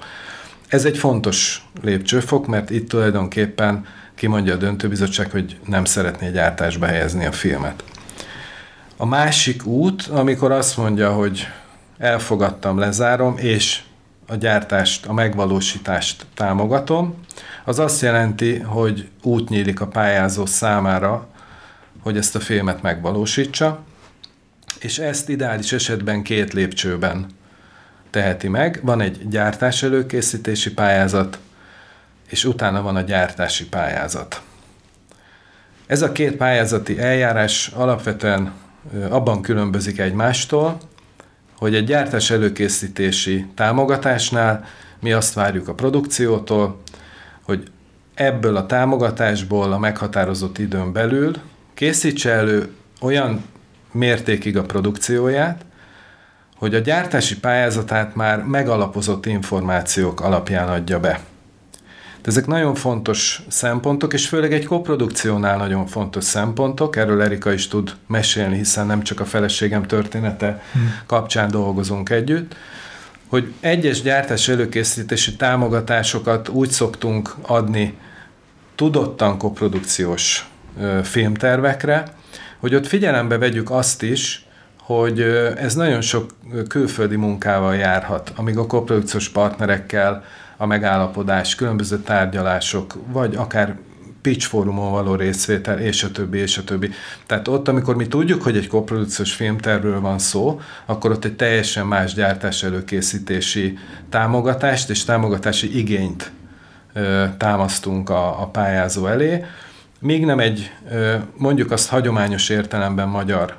Ez 0.67 0.85
egy 0.85 0.97
fontos 0.97 1.65
lépcsőfok, 1.81 2.47
mert 2.47 2.69
itt 2.69 2.89
tulajdonképpen 2.89 3.85
kimondja 4.15 4.53
a 4.53 4.57
döntőbizottság, 4.57 5.31
hogy 5.31 5.59
nem 5.65 5.85
szeretné 5.85 6.31
gyártásba 6.31 6.85
helyezni 6.85 7.25
a 7.25 7.31
filmet. 7.31 7.83
A 8.99 9.05
másik 9.05 9.65
út, 9.65 10.01
amikor 10.01 10.51
azt 10.51 10.77
mondja, 10.77 11.13
hogy 11.13 11.47
elfogadtam, 11.97 12.77
lezárom, 12.77 13.37
és 13.37 13.81
a 14.27 14.35
gyártást, 14.35 15.05
a 15.05 15.13
megvalósítást 15.13 16.25
támogatom, 16.33 17.15
az 17.65 17.79
azt 17.79 18.01
jelenti, 18.01 18.57
hogy 18.57 19.09
út 19.23 19.49
nyílik 19.49 19.81
a 19.81 19.87
pályázó 19.87 20.45
számára, 20.45 21.27
hogy 22.03 22.17
ezt 22.17 22.35
a 22.35 22.39
filmet 22.39 22.81
megvalósítsa, 22.81 23.79
és 24.79 24.97
ezt 24.97 25.29
ideális 25.29 25.71
esetben 25.73 26.23
két 26.23 26.53
lépcsőben 26.53 27.25
teheti 28.09 28.47
meg. 28.47 28.79
Van 28.83 29.01
egy 29.01 29.27
gyártás 29.27 29.83
előkészítési 29.83 30.73
pályázat, 30.73 31.39
és 32.29 32.45
utána 32.45 32.81
van 32.81 32.95
a 32.95 33.01
gyártási 33.01 33.67
pályázat. 33.67 34.41
Ez 35.87 36.01
a 36.01 36.11
két 36.11 36.35
pályázati 36.35 36.99
eljárás 36.99 37.67
alapvetően 37.67 38.65
abban 39.09 39.41
különbözik 39.41 39.99
egymástól, 39.99 40.77
hogy 41.57 41.75
egy 41.75 41.85
gyártás 41.85 42.29
előkészítési 42.29 43.45
támogatásnál 43.55 44.65
mi 44.99 45.11
azt 45.11 45.33
várjuk 45.33 45.67
a 45.67 45.73
produkciótól, 45.73 46.81
hogy 47.41 47.71
ebből 48.13 48.55
a 48.55 48.65
támogatásból 48.65 49.71
a 49.73 49.77
meghatározott 49.77 50.57
időn 50.57 50.93
belül 50.93 51.35
készítse 51.73 52.31
elő 52.31 52.69
olyan 53.01 53.43
mértékig 53.91 54.57
a 54.57 54.63
produkcióját, 54.63 55.65
hogy 56.55 56.75
a 56.75 56.79
gyártási 56.79 57.39
pályázatát 57.39 58.15
már 58.15 58.43
megalapozott 58.43 59.25
információk 59.25 60.21
alapján 60.21 60.69
adja 60.69 60.99
be. 60.99 61.19
Ezek 62.27 62.47
nagyon 62.47 62.75
fontos 62.75 63.41
szempontok, 63.47 64.13
és 64.13 64.27
főleg 64.27 64.53
egy 64.53 64.65
koprodukciónál 64.65 65.57
nagyon 65.57 65.85
fontos 65.85 66.23
szempontok, 66.23 66.95
erről 66.95 67.21
Erika 67.21 67.51
is 67.51 67.67
tud 67.67 67.95
mesélni, 68.07 68.57
hiszen 68.57 68.85
nem 68.85 69.01
csak 69.03 69.19
a 69.19 69.25
feleségem 69.25 69.83
története 69.83 70.61
hmm. 70.71 70.93
kapcsán 71.05 71.51
dolgozunk 71.51 72.09
együtt, 72.09 72.55
hogy 73.27 73.53
egyes 73.59 74.01
gyártás 74.01 74.47
előkészítési 74.47 75.35
támogatásokat 75.35 76.49
úgy 76.49 76.69
szoktunk 76.69 77.35
adni 77.41 77.97
tudottan 78.75 79.37
koprodukciós 79.37 80.49
filmtervekre, 81.03 82.03
hogy 82.59 82.75
ott 82.75 82.87
figyelembe 82.87 83.37
vegyük 83.37 83.71
azt 83.71 84.03
is, 84.03 84.45
hogy 84.79 85.21
ez 85.57 85.75
nagyon 85.75 86.01
sok 86.01 86.31
külföldi 86.67 87.15
munkával 87.15 87.75
járhat, 87.75 88.31
amíg 88.35 88.57
a 88.57 88.65
koprodukciós 88.65 89.29
partnerekkel 89.29 90.23
a 90.57 90.65
megállapodás, 90.65 91.55
különböző 91.55 91.97
tárgyalások, 91.97 92.97
vagy 93.11 93.35
akár 93.35 93.75
pitch 94.21 94.47
fórumon 94.47 94.91
való 94.91 95.15
részvétel, 95.15 95.79
és 95.79 96.03
a 96.03 96.11
többi, 96.11 96.37
és 96.37 96.57
a 96.57 96.63
többi. 96.63 96.89
Tehát 97.25 97.47
ott, 97.47 97.67
amikor 97.67 97.95
mi 97.95 98.07
tudjuk, 98.07 98.41
hogy 98.41 98.57
egy 98.57 98.67
koprodukciós 98.67 99.33
filmtervről 99.33 100.01
van 100.01 100.19
szó, 100.19 100.59
akkor 100.85 101.11
ott 101.11 101.25
egy 101.25 101.35
teljesen 101.35 101.87
más 101.87 102.13
gyártás 102.13 102.63
előkészítési 102.63 103.77
támogatást 104.09 104.89
és 104.89 105.03
támogatási 105.03 105.77
igényt 105.77 106.31
ö, 106.93 107.23
támasztunk 107.37 108.09
a, 108.09 108.41
a 108.41 108.47
pályázó 108.47 109.07
elé, 109.07 109.45
míg 109.99 110.25
nem 110.25 110.39
egy, 110.39 110.71
ö, 110.91 111.15
mondjuk 111.37 111.71
azt 111.71 111.89
hagyományos 111.89 112.49
értelemben 112.49 113.07
magyar 113.07 113.55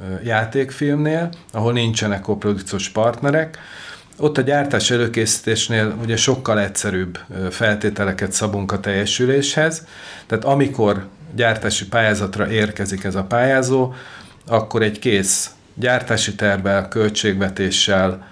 ö, 0.00 0.14
játékfilmnél, 0.24 1.28
ahol 1.52 1.72
nincsenek 1.72 2.20
koprodukciós 2.20 2.88
partnerek, 2.88 3.58
ott 4.18 4.38
a 4.38 4.42
gyártás 4.42 4.90
előkészítésnél 4.90 5.94
ugye 6.02 6.16
sokkal 6.16 6.60
egyszerűbb 6.60 7.18
feltételeket 7.50 8.32
szabunk 8.32 8.72
a 8.72 8.80
teljesüléshez, 8.80 9.86
tehát 10.26 10.44
amikor 10.44 11.06
gyártási 11.34 11.86
pályázatra 11.86 12.50
érkezik 12.50 13.04
ez 13.04 13.14
a 13.14 13.22
pályázó, 13.22 13.94
akkor 14.46 14.82
egy 14.82 14.98
kész 14.98 15.50
gyártási 15.74 16.34
tervvel, 16.34 16.88
költségvetéssel, 16.88 18.30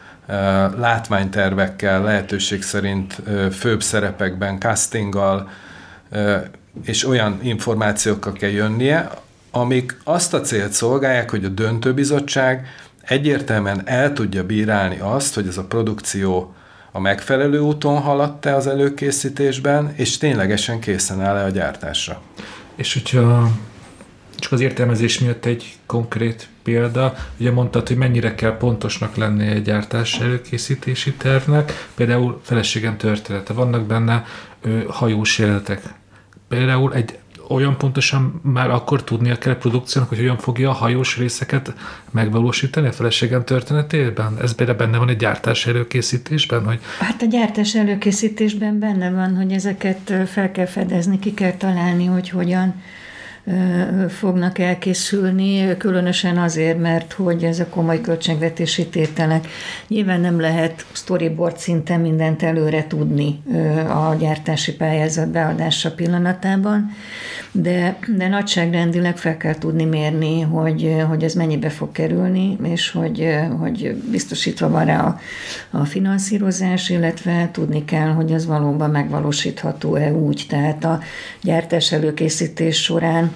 látványtervekkel, 0.77 2.03
lehetőség 2.03 2.63
szerint 2.63 3.23
főbb 3.53 3.83
szerepekben, 3.83 4.59
castinggal 4.59 5.51
és 6.85 7.07
olyan 7.07 7.39
információkkal 7.43 8.33
kell 8.33 8.51
jönnie, 8.51 9.11
amik 9.51 9.97
azt 10.05 10.35
a 10.35 10.41
célt 10.41 10.73
szolgálják, 10.73 11.31
hogy 11.31 11.45
a 11.45 11.49
döntőbizottság 11.49 12.67
egyértelműen 13.03 13.83
el 13.85 14.13
tudja 14.13 14.47
bírálni 14.47 14.99
azt, 14.99 15.35
hogy 15.35 15.47
ez 15.47 15.57
a 15.57 15.65
produkció 15.65 16.55
a 16.93 17.01
megfelelő 17.01 17.61
úton 17.61 18.01
haladt-e 18.01 18.55
az 18.55 18.67
előkészítésben, 18.67 19.93
és 19.97 20.19
ténylegesen 20.19 20.81
készen 20.81 21.21
áll-e 21.21 21.45
a 21.45 21.49
gyártásra. 21.49 22.23
És 22.75 22.93
hogyha 22.93 23.51
csak 24.41 24.53
az 24.53 24.61
értelmezés 24.61 25.19
miatt 25.19 25.45
egy 25.45 25.79
konkrét 25.87 26.49
példa, 26.63 27.15
ugye 27.39 27.51
mondtad, 27.51 27.89
hogy 27.89 27.97
mennyire 27.97 28.35
kell 28.35 28.57
pontosnak 28.57 29.17
lenni 29.17 29.47
egy 29.47 29.63
gyártás 29.63 30.21
előkészítési 30.21 31.13
tervnek, 31.13 31.89
például 31.95 32.41
feleségem 32.43 32.97
története, 32.97 33.53
vannak 33.53 33.87
benne 33.87 34.25
ö, 34.61 34.83
hajós 34.89 35.39
jelenetek. 35.39 35.83
Például 36.49 36.95
egy 36.95 37.19
olyan 37.51 37.77
pontosan 37.77 38.41
már 38.43 38.71
akkor 38.71 39.05
tudnia 39.05 39.39
kell 39.39 39.53
a 39.53 39.57
produkciónak, 39.57 40.09
hogy 40.09 40.19
hogyan 40.19 40.39
fogja 40.39 40.71
a 40.71 40.73
hajós 40.73 41.17
részeket 41.17 41.75
megvalósítani 42.11 42.87
a 42.87 42.93
feleségem 42.93 43.45
történetében? 43.45 44.37
Ez 44.43 44.55
például 44.55 44.79
benne 44.79 44.99
van 44.99 45.09
egy 45.09 45.17
gyártás 45.17 45.67
előkészítésben? 45.67 46.65
Hogy... 46.65 46.81
Hát 46.99 47.23
a 47.23 47.27
gyártás 47.27 47.75
előkészítésben 47.75 48.79
benne 48.79 49.11
van, 49.11 49.37
hogy 49.37 49.53
ezeket 49.53 50.13
fel 50.27 50.51
kell 50.53 50.67
fedezni, 50.67 51.19
ki 51.19 51.35
kell 51.35 51.53
találni, 51.53 52.05
hogy 52.05 52.29
hogyan 52.29 52.75
fognak 54.09 54.59
elkészülni, 54.59 55.77
különösen 55.77 56.39
azért, 56.39 56.79
mert 56.79 57.13
hogy 57.13 57.45
ez 57.45 57.61
a 57.61 57.67
komoly 57.67 58.01
költségvetési 58.01 58.87
tételek. 58.87 59.47
Nyilván 59.89 60.21
nem 60.21 60.41
lehet 60.41 60.85
storyboard 60.93 61.59
szinten 61.59 62.01
mindent 62.01 62.43
előre 62.43 62.87
tudni 62.87 63.43
a 63.89 64.15
gyártási 64.19 64.75
pályázat 64.75 65.29
beadása 65.29 65.95
pillanatában, 65.95 66.91
de, 67.53 67.99
de 68.17 68.29
nagyságrendileg 68.29 69.17
fel 69.17 69.37
kell 69.37 69.55
tudni 69.55 69.85
mérni, 69.85 70.41
hogy, 70.41 70.97
hogy 71.09 71.25
ez 71.25 71.35
mennyibe 71.35 71.69
fog 71.69 71.93
kerülni, 71.93 72.57
és 72.63 72.91
hogy, 72.91 73.37
hogy 73.59 74.03
biztosítva 74.11 74.69
van 74.69 74.85
rá 74.85 75.01
a, 75.01 75.21
a 75.71 75.85
finanszírozás, 75.85 76.89
illetve 76.89 77.49
tudni 77.53 77.85
kell, 77.85 78.09
hogy 78.09 78.33
ez 78.33 78.47
valóban 78.47 78.91
megvalósítható-e 78.91 80.13
úgy. 80.13 80.45
Tehát 80.49 80.85
a 80.85 81.01
gyártás 81.43 81.93
előkészítés 81.93 82.83
során 82.83 83.33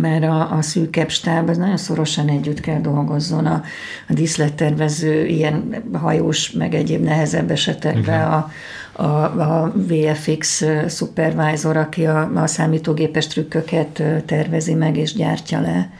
mert 0.00 0.24
a, 0.24 0.56
a 0.56 0.62
szűkebb 0.62 1.10
stáb 1.10 1.48
az 1.48 1.56
nagyon 1.56 1.76
szorosan 1.76 2.28
együtt 2.28 2.60
kell 2.60 2.80
dolgozzon 2.80 3.46
a, 3.46 3.62
a 4.08 4.12
díszlettervező, 4.12 5.26
ilyen 5.26 5.84
hajós, 5.92 6.50
meg 6.50 6.74
egyéb 6.74 7.02
nehezebb 7.02 7.50
esetekben 7.50 8.32
a, 8.32 8.50
a, 8.92 9.04
a 9.40 9.72
VFX 9.74 10.64
supervisor, 10.88 11.76
aki 11.76 12.06
a, 12.06 12.42
a 12.42 12.46
számítógépes 12.46 13.26
trükköket 13.26 14.02
tervezi 14.24 14.74
meg 14.74 14.96
és 14.96 15.14
gyártja 15.14 15.60
le 15.60 15.90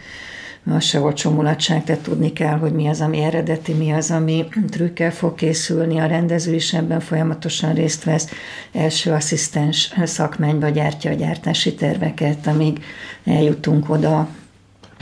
az 0.71 0.85
se 0.85 1.01
olcsó 1.01 1.31
mulatság, 1.31 1.85
tehát 1.85 2.03
tudni 2.03 2.33
kell, 2.33 2.59
hogy 2.59 2.73
mi 2.73 2.87
az, 2.87 3.01
ami 3.01 3.23
eredeti, 3.23 3.73
mi 3.73 3.93
az, 3.93 4.11
ami 4.11 4.45
trükkel 4.71 5.13
fog 5.13 5.35
készülni, 5.35 5.99
a 5.99 6.07
rendező 6.07 6.55
is 6.55 6.75
ebben 6.75 7.01
folyamatosan 7.01 7.75
részt 7.75 8.05
vesz, 8.05 8.31
első 8.73 9.11
asszisztens 9.11 9.95
szakmányba 10.05 10.69
gyártja 10.69 11.11
a 11.11 11.15
gyártási 11.15 11.75
terveket, 11.75 12.47
amíg 12.47 12.85
eljutunk 13.25 13.91
oda, 13.91 14.29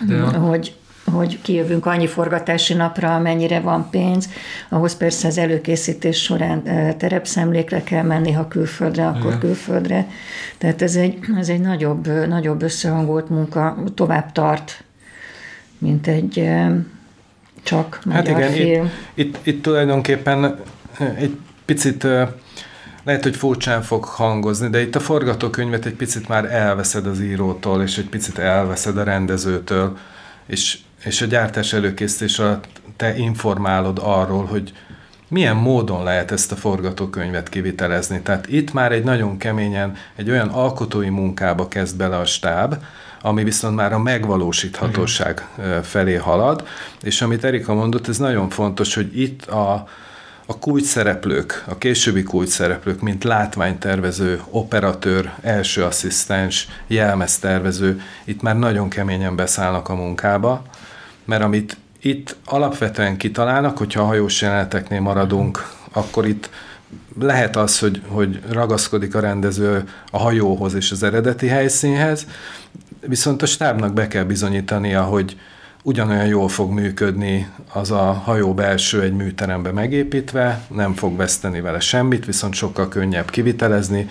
De 0.06 0.20
hogy 0.20 0.74
hogy 1.12 1.40
kijövünk 1.42 1.86
annyi 1.86 2.06
forgatási 2.06 2.74
napra, 2.74 3.14
amennyire 3.14 3.60
van 3.60 3.90
pénz. 3.90 4.28
Ahhoz 4.68 4.96
persze 4.96 5.28
az 5.28 5.38
előkészítés 5.38 6.22
során 6.22 6.62
terepszemlékre 6.98 7.82
kell 7.82 8.02
menni, 8.02 8.32
ha 8.32 8.48
külföldre, 8.48 9.06
akkor 9.06 9.26
Igen. 9.26 9.38
külföldre. 9.38 10.06
Tehát 10.58 10.82
ez 10.82 10.96
egy, 10.96 11.18
ez 11.38 11.48
egy 11.48 11.60
nagyobb, 11.60 12.26
nagyobb 12.28 12.62
összehangolt 12.62 13.28
munka, 13.28 13.76
tovább 13.94 14.32
tart 14.32 14.84
mint 15.84 16.06
egy 16.06 16.48
csak 17.62 17.94
hát 17.94 18.04
magyar 18.04 18.42
hát 18.42 18.54
igen, 18.54 18.66
film. 18.66 18.90
Itt, 19.14 19.36
itt, 19.36 19.46
itt 19.46 19.62
tulajdonképpen 19.62 20.58
egy 21.18 21.38
picit 21.64 22.06
lehet, 23.04 23.22
hogy 23.22 23.36
furcsán 23.36 23.82
fog 23.82 24.04
hangozni, 24.04 24.68
de 24.68 24.80
itt 24.80 24.94
a 24.94 25.00
forgatókönyvet 25.00 25.86
egy 25.86 25.94
picit 25.94 26.28
már 26.28 26.44
elveszed 26.44 27.06
az 27.06 27.20
írótól, 27.20 27.82
és 27.82 27.98
egy 27.98 28.08
picit 28.08 28.38
elveszed 28.38 28.98
a 28.98 29.02
rendezőtől, 29.02 29.96
és, 30.46 30.78
és 31.04 31.22
a 31.22 31.26
gyártás 31.26 31.72
előkészítés 31.72 32.38
alatt 32.38 32.68
te 32.96 33.16
informálod 33.16 33.98
arról, 34.02 34.44
hogy 34.44 34.72
milyen 35.28 35.56
módon 35.56 36.04
lehet 36.04 36.30
ezt 36.30 36.52
a 36.52 36.56
forgatókönyvet 36.56 37.48
kivitelezni. 37.48 38.20
Tehát 38.20 38.48
itt 38.48 38.72
már 38.72 38.92
egy 38.92 39.04
nagyon 39.04 39.36
keményen, 39.38 39.96
egy 40.16 40.30
olyan 40.30 40.48
alkotói 40.48 41.08
munkába 41.08 41.68
kezd 41.68 41.96
bele 41.96 42.16
a 42.16 42.24
stáb, 42.24 42.74
ami 43.26 43.44
viszont 43.44 43.76
már 43.76 43.92
a 43.92 43.98
megvalósíthatóság 43.98 45.48
felé 45.82 46.14
halad, 46.14 46.66
és 47.02 47.22
amit 47.22 47.44
Erika 47.44 47.74
mondott, 47.74 48.08
ez 48.08 48.18
nagyon 48.18 48.48
fontos, 48.48 48.94
hogy 48.94 49.20
itt 49.20 49.46
a, 49.46 49.88
a 50.46 50.58
kulcs 50.58 50.84
szereplők, 50.84 51.64
a 51.66 51.78
későbbi 51.78 52.22
kulcs 52.22 52.48
szereplők, 52.48 53.00
mint 53.00 53.24
látványtervező, 53.24 54.42
operatőr, 54.50 55.32
első 55.42 55.84
asszisztens, 55.84 56.68
jelmeztervező, 56.86 58.00
itt 58.24 58.42
már 58.42 58.58
nagyon 58.58 58.88
keményen 58.88 59.36
beszállnak 59.36 59.88
a 59.88 59.94
munkába, 59.94 60.62
mert 61.24 61.42
amit 61.42 61.76
itt 62.00 62.36
alapvetően 62.44 63.16
kitalálnak, 63.16 63.78
hogyha 63.78 64.02
a 64.02 64.06
hajós 64.06 64.42
jeleneteknél 64.42 65.00
maradunk, 65.00 65.70
akkor 65.92 66.26
itt 66.26 66.50
lehet 67.18 67.56
az, 67.56 67.78
hogy, 67.78 68.02
hogy 68.08 68.40
ragaszkodik 68.50 69.14
a 69.14 69.20
rendező 69.20 69.88
a 70.10 70.18
hajóhoz 70.18 70.74
és 70.74 70.90
az 70.90 71.02
eredeti 71.02 71.46
helyszínhez, 71.46 72.26
Viszont 73.06 73.42
a 73.42 73.46
stábnak 73.46 73.92
be 73.92 74.08
kell 74.08 74.24
bizonyítania, 74.24 75.02
hogy 75.02 75.36
ugyanolyan 75.82 76.26
jól 76.26 76.48
fog 76.48 76.72
működni 76.72 77.48
az 77.72 77.90
a 77.90 78.12
hajó 78.12 78.54
belső 78.54 79.02
egy 79.02 79.12
műterembe 79.12 79.72
megépítve, 79.72 80.64
nem 80.68 80.94
fog 80.94 81.16
veszteni 81.16 81.60
vele 81.60 81.80
semmit, 81.80 82.24
viszont 82.24 82.54
sokkal 82.54 82.88
könnyebb 82.88 83.30
kivitelezni, 83.30 84.08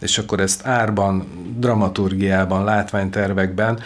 és 0.00 0.18
akkor 0.18 0.40
ezt 0.40 0.66
árban, 0.66 1.26
dramaturgiában, 1.58 2.64
látványtervekben 2.64 3.78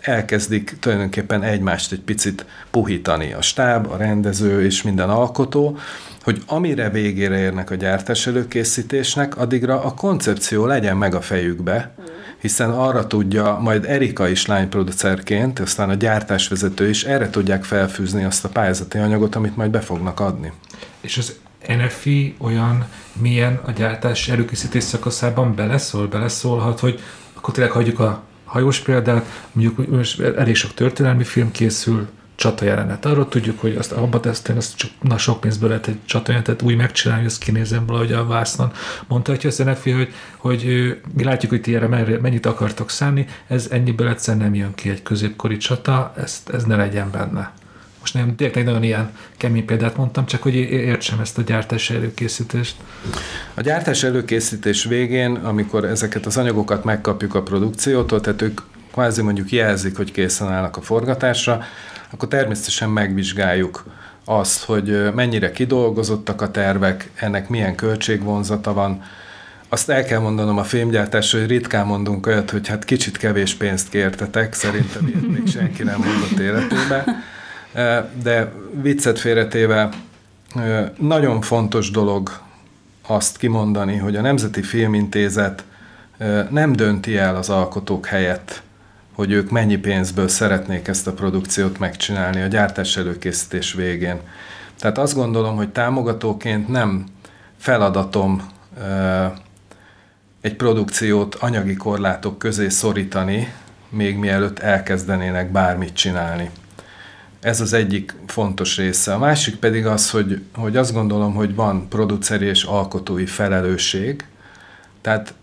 elkezdik 0.00 0.76
tulajdonképpen 0.80 1.42
egymást 1.42 1.92
egy 1.92 2.00
picit 2.00 2.44
puhítani 2.70 3.32
a 3.32 3.42
stáb, 3.42 3.86
a 3.86 3.96
rendező 3.96 4.64
és 4.64 4.82
minden 4.82 5.10
alkotó, 5.10 5.78
hogy 6.22 6.42
amire 6.46 6.90
végére 6.90 7.38
érnek 7.38 7.70
a 7.70 7.74
gyártás 7.74 8.26
előkészítésnek, 8.26 9.36
addigra 9.36 9.82
a 9.82 9.94
koncepció 9.94 10.66
legyen 10.66 10.96
meg 10.96 11.14
a 11.14 11.20
fejükbe, 11.20 11.94
hiszen 12.40 12.70
arra 12.70 13.06
tudja, 13.06 13.58
majd 13.60 13.84
Erika 13.84 14.28
is 14.28 14.46
lányproducerként, 14.46 15.58
aztán 15.58 15.90
a 15.90 15.94
gyártásvezető 15.94 16.88
is 16.88 17.04
erre 17.04 17.30
tudják 17.30 17.64
felfűzni 17.64 18.24
azt 18.24 18.44
a 18.44 18.48
pályázati 18.48 18.98
anyagot, 18.98 19.34
amit 19.34 19.56
majd 19.56 19.70
be 19.70 19.80
fognak 19.80 20.20
adni. 20.20 20.52
És 21.00 21.18
az 21.18 21.38
NFI 21.66 22.34
olyan 22.38 22.86
milyen 23.12 23.60
a 23.66 23.70
gyártás 23.70 24.28
előkészítés 24.28 24.82
szakaszában 24.82 25.54
beleszól, 25.54 26.06
beleszólhat, 26.06 26.80
hogy 26.80 27.00
akkor 27.34 27.54
tényleg 27.54 27.72
hagyjuk 27.72 27.98
a 27.98 28.22
hajós 28.44 28.80
példát, 28.80 29.26
mondjuk 29.52 29.90
most 29.90 30.20
elég 30.20 30.54
sok 30.54 30.74
történelmi 30.74 31.24
film 31.24 31.50
készül, 31.50 32.08
csata 32.40 32.64
jelenet. 32.64 33.04
Arról 33.04 33.28
tudjuk, 33.28 33.60
hogy 33.60 33.76
azt 33.76 33.92
abba 33.92 34.20
teszteni, 34.20 34.58
azt 34.58 34.76
csak 34.76 34.90
na, 35.00 35.18
sok 35.18 35.40
pénzből 35.40 35.68
lehet 35.68 35.86
egy 35.86 35.98
csata 36.04 36.32
jelenetet 36.32 36.62
úgy 36.62 36.76
megcsinálni, 36.76 37.22
hogy 37.22 37.30
azt 37.30 37.42
kinézem 37.42 37.86
valahogy 37.86 38.12
a 38.12 38.26
vásznon. 38.26 38.72
Mondta, 39.08 39.30
hogy 39.30 39.54
a 39.58 39.62
NFI, 39.62 39.90
hogy, 39.90 40.12
hogy 40.36 40.64
mi 41.16 41.24
látjuk, 41.24 41.50
hogy 41.50 41.60
ti 41.60 41.74
erre 41.74 42.18
mennyit 42.20 42.46
akartok 42.46 42.90
szállni, 42.90 43.26
ez 43.46 43.68
ennyiből 43.70 44.08
egyszer 44.08 44.36
nem 44.36 44.54
jön 44.54 44.74
ki 44.74 44.88
egy 44.88 45.02
középkori 45.02 45.56
csata, 45.56 46.12
ez, 46.16 46.42
ez 46.52 46.64
ne 46.64 46.76
legyen 46.76 47.10
benne. 47.10 47.52
Most 48.00 48.14
nem, 48.14 48.36
tényleg 48.36 48.64
nagyon 48.64 48.82
ilyen 48.82 49.10
kemény 49.36 49.64
példát 49.64 49.96
mondtam, 49.96 50.26
csak 50.26 50.42
hogy 50.42 50.54
értsem 50.54 51.20
ezt 51.20 51.38
a 51.38 51.42
gyártás 51.42 51.90
előkészítést. 51.90 52.76
A 53.54 53.60
gyártás 53.60 54.02
előkészítés 54.02 54.84
végén, 54.84 55.34
amikor 55.34 55.84
ezeket 55.84 56.26
az 56.26 56.36
anyagokat 56.36 56.84
megkapjuk 56.84 57.34
a 57.34 57.42
produkciótól, 57.42 58.20
tehát 58.20 58.42
ők 58.42 58.60
kvázi 58.92 59.22
mondjuk 59.22 59.52
jelzik, 59.52 59.96
hogy 59.96 60.12
készen 60.12 60.48
állnak 60.48 60.76
a 60.76 60.80
forgatásra, 60.80 61.64
akkor 62.10 62.28
természetesen 62.28 62.90
megvizsgáljuk 62.90 63.84
azt, 64.24 64.64
hogy 64.64 65.14
mennyire 65.14 65.50
kidolgozottak 65.50 66.42
a 66.42 66.50
tervek, 66.50 67.10
ennek 67.14 67.48
milyen 67.48 67.74
költségvonzata 67.74 68.72
van. 68.72 69.02
Azt 69.68 69.90
el 69.90 70.04
kell 70.04 70.18
mondanom 70.18 70.58
a 70.58 70.64
filmgyártásra, 70.64 71.38
hogy 71.38 71.48
ritkán 71.48 71.86
mondunk 71.86 72.26
olyat, 72.26 72.50
hogy 72.50 72.68
hát 72.68 72.84
kicsit 72.84 73.16
kevés 73.16 73.54
pénzt 73.54 73.88
kértetek, 73.88 74.54
szerintem 74.54 75.06
ilyet 75.06 75.28
még 75.28 75.48
senki 75.48 75.82
nem 75.82 76.00
mondott 76.00 76.38
életébe. 76.38 77.04
De 78.22 78.52
viccet 78.82 79.18
félretéve, 79.18 79.88
nagyon 80.98 81.40
fontos 81.40 81.90
dolog 81.90 82.40
azt 83.06 83.36
kimondani, 83.36 83.96
hogy 83.96 84.16
a 84.16 84.20
Nemzeti 84.20 84.62
Filmintézet 84.62 85.64
nem 86.50 86.72
dönti 86.72 87.16
el 87.16 87.36
az 87.36 87.50
alkotók 87.50 88.06
helyett, 88.06 88.62
hogy 89.20 89.32
ők 89.32 89.50
mennyi 89.50 89.76
pénzből 89.76 90.28
szeretnék 90.28 90.88
ezt 90.88 91.06
a 91.06 91.12
produkciót 91.12 91.78
megcsinálni 91.78 92.42
a 92.42 92.46
gyártás 92.46 92.96
előkészítés 92.96 93.72
végén. 93.72 94.20
Tehát 94.78 94.98
azt 94.98 95.14
gondolom, 95.14 95.56
hogy 95.56 95.68
támogatóként 95.68 96.68
nem 96.68 97.04
feladatom 97.56 98.48
egy 100.40 100.56
produkciót 100.56 101.34
anyagi 101.34 101.74
korlátok 101.74 102.38
közé 102.38 102.68
szorítani, 102.68 103.52
még 103.88 104.16
mielőtt 104.16 104.58
elkezdenének 104.58 105.50
bármit 105.50 105.94
csinálni. 105.94 106.50
Ez 107.40 107.60
az 107.60 107.72
egyik 107.72 108.14
fontos 108.26 108.76
része. 108.76 109.14
A 109.14 109.18
másik 109.18 109.56
pedig 109.56 109.86
az, 109.86 110.10
hogy, 110.10 110.42
hogy 110.54 110.76
azt 110.76 110.92
gondolom, 110.92 111.34
hogy 111.34 111.54
van 111.54 111.88
produceri 111.88 112.46
és 112.46 112.62
alkotói 112.62 113.26
felelősség. 113.26 114.24
Tehát 115.00 115.34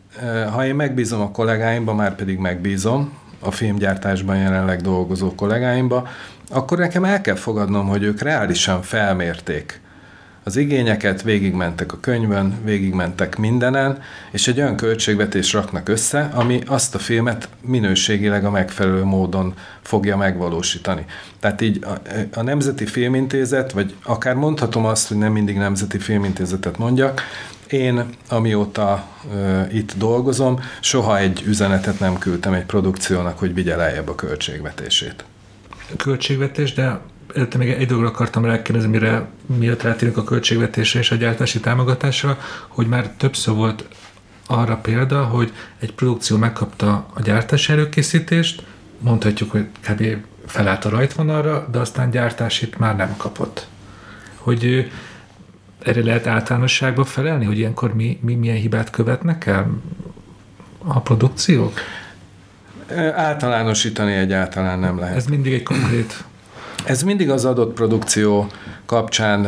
ha 0.51 0.65
én 0.65 0.75
megbízom 0.75 1.21
a 1.21 1.31
kollégáimba, 1.31 1.93
már 1.93 2.15
pedig 2.15 2.37
megbízom, 2.37 3.25
a 3.39 3.51
filmgyártásban 3.51 4.37
jelenleg 4.37 4.81
dolgozó 4.81 5.35
kollégáimba, 5.35 6.07
akkor 6.49 6.77
nekem 6.77 7.03
el 7.03 7.21
kell 7.21 7.35
fogadnom, 7.35 7.87
hogy 7.87 8.03
ők 8.03 8.21
reálisan 8.21 8.81
felmérték 8.81 9.79
az 10.47 10.55
igényeket, 10.55 11.21
végigmentek 11.21 11.93
a 11.93 11.99
könyvön, 11.99 12.57
végigmentek 12.63 13.37
mindenen, 13.37 14.01
és 14.31 14.47
egy 14.47 14.59
olyan 14.59 14.75
költségvetés 14.75 15.53
raknak 15.53 15.89
össze, 15.89 16.29
ami 16.33 16.61
azt 16.65 16.95
a 16.95 16.99
filmet 16.99 17.49
minőségileg 17.61 18.45
a 18.45 18.49
megfelelő 18.49 19.03
módon 19.03 19.53
fogja 19.81 20.17
megvalósítani. 20.17 21.05
Tehát 21.39 21.61
így 21.61 21.83
a, 21.83 22.01
a 22.39 22.41
Nemzeti 22.41 22.85
Filmintézet, 22.85 23.71
vagy 23.71 23.95
akár 24.03 24.35
mondhatom 24.35 24.85
azt, 24.85 25.07
hogy 25.07 25.17
nem 25.17 25.31
mindig 25.31 25.57
Nemzeti 25.57 25.97
Filmintézetet 25.99 26.77
mondjak, 26.77 27.21
én, 27.69 28.05
amióta 28.29 29.07
uh, 29.33 29.73
itt 29.73 29.93
dolgozom, 29.97 30.59
soha 30.79 31.17
egy 31.17 31.43
üzenetet 31.45 31.99
nem 31.99 32.17
küldtem 32.17 32.53
egy 32.53 32.65
produkciónak, 32.65 33.39
hogy 33.39 33.53
vigye 33.53 33.75
lejjebb 33.75 34.09
a 34.09 34.15
költségvetését. 34.15 35.25
Költségvetés, 35.97 36.73
de 36.73 36.99
előtte 37.35 37.57
még 37.57 37.69
egy 37.69 37.87
dologra 37.87 38.09
akartam 38.09 38.45
rákérdezni, 38.45 38.89
mire 38.89 39.27
miatt 39.45 39.81
rátérünk 39.81 40.17
a 40.17 40.23
költségvetésre 40.23 40.99
és 40.99 41.11
a 41.11 41.15
gyártási 41.15 41.59
támogatásra, 41.59 42.37
hogy 42.67 42.87
már 42.87 43.11
többször 43.17 43.55
volt 43.55 43.87
arra 44.47 44.75
példa, 44.75 45.23
hogy 45.23 45.53
egy 45.79 45.93
produkció 45.93 46.37
megkapta 46.37 47.05
a 47.13 47.21
gyártási 47.21 47.71
előkészítést, 47.71 48.63
mondhatjuk, 48.99 49.51
hogy 49.51 49.67
kb. 49.81 50.05
felállt 50.45 50.85
a 50.85 50.89
rajtvonalra, 50.89 51.67
de 51.71 51.79
aztán 51.79 52.09
gyártásit 52.09 52.77
már 52.77 52.95
nem 52.95 53.13
kapott. 53.17 53.67
Hogy 54.35 54.91
erre 55.83 56.03
lehet 56.03 56.27
általánosságban 56.27 57.05
felelni, 57.05 57.45
hogy 57.45 57.57
ilyenkor 57.57 57.93
mi, 57.93 58.19
mi 58.21 58.35
milyen 58.35 58.55
hibát 58.55 58.89
követnek 58.89 59.45
el 59.45 59.71
a 60.77 60.99
produkciók? 60.99 61.79
Általánosítani 63.15 64.13
egyáltalán 64.13 64.79
nem 64.79 64.99
lehet. 64.99 65.15
Ez 65.15 65.25
mindig 65.25 65.53
egy 65.53 65.63
konkrét... 65.63 66.23
Ez 66.85 67.03
mindig 67.03 67.29
az 67.29 67.45
adott 67.45 67.73
produkció 67.73 68.47
kapcsán 68.85 69.47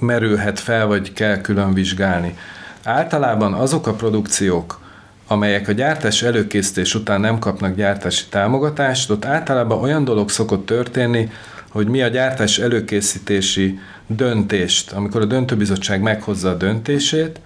merülhet 0.00 0.58
fel, 0.58 0.86
vagy 0.86 1.12
kell 1.12 1.40
külön 1.40 1.74
vizsgálni. 1.74 2.36
Általában 2.84 3.52
azok 3.52 3.86
a 3.86 3.92
produkciók, 3.92 4.80
amelyek 5.26 5.68
a 5.68 5.72
gyártás 5.72 6.22
előkészítés 6.22 6.94
után 6.94 7.20
nem 7.20 7.38
kapnak 7.38 7.74
gyártási 7.74 8.24
támogatást, 8.30 9.10
ott 9.10 9.24
általában 9.24 9.82
olyan 9.82 10.04
dolog 10.04 10.30
szokott 10.30 10.66
történni, 10.66 11.30
hogy 11.68 11.88
mi 11.88 12.02
a 12.02 12.08
gyártás 12.08 12.58
előkészítési 12.58 13.78
döntést, 14.06 14.92
amikor 14.92 15.20
a 15.20 15.24
döntőbizottság 15.24 16.02
meghozza 16.02 16.50
a 16.50 16.54
döntését, 16.54 17.40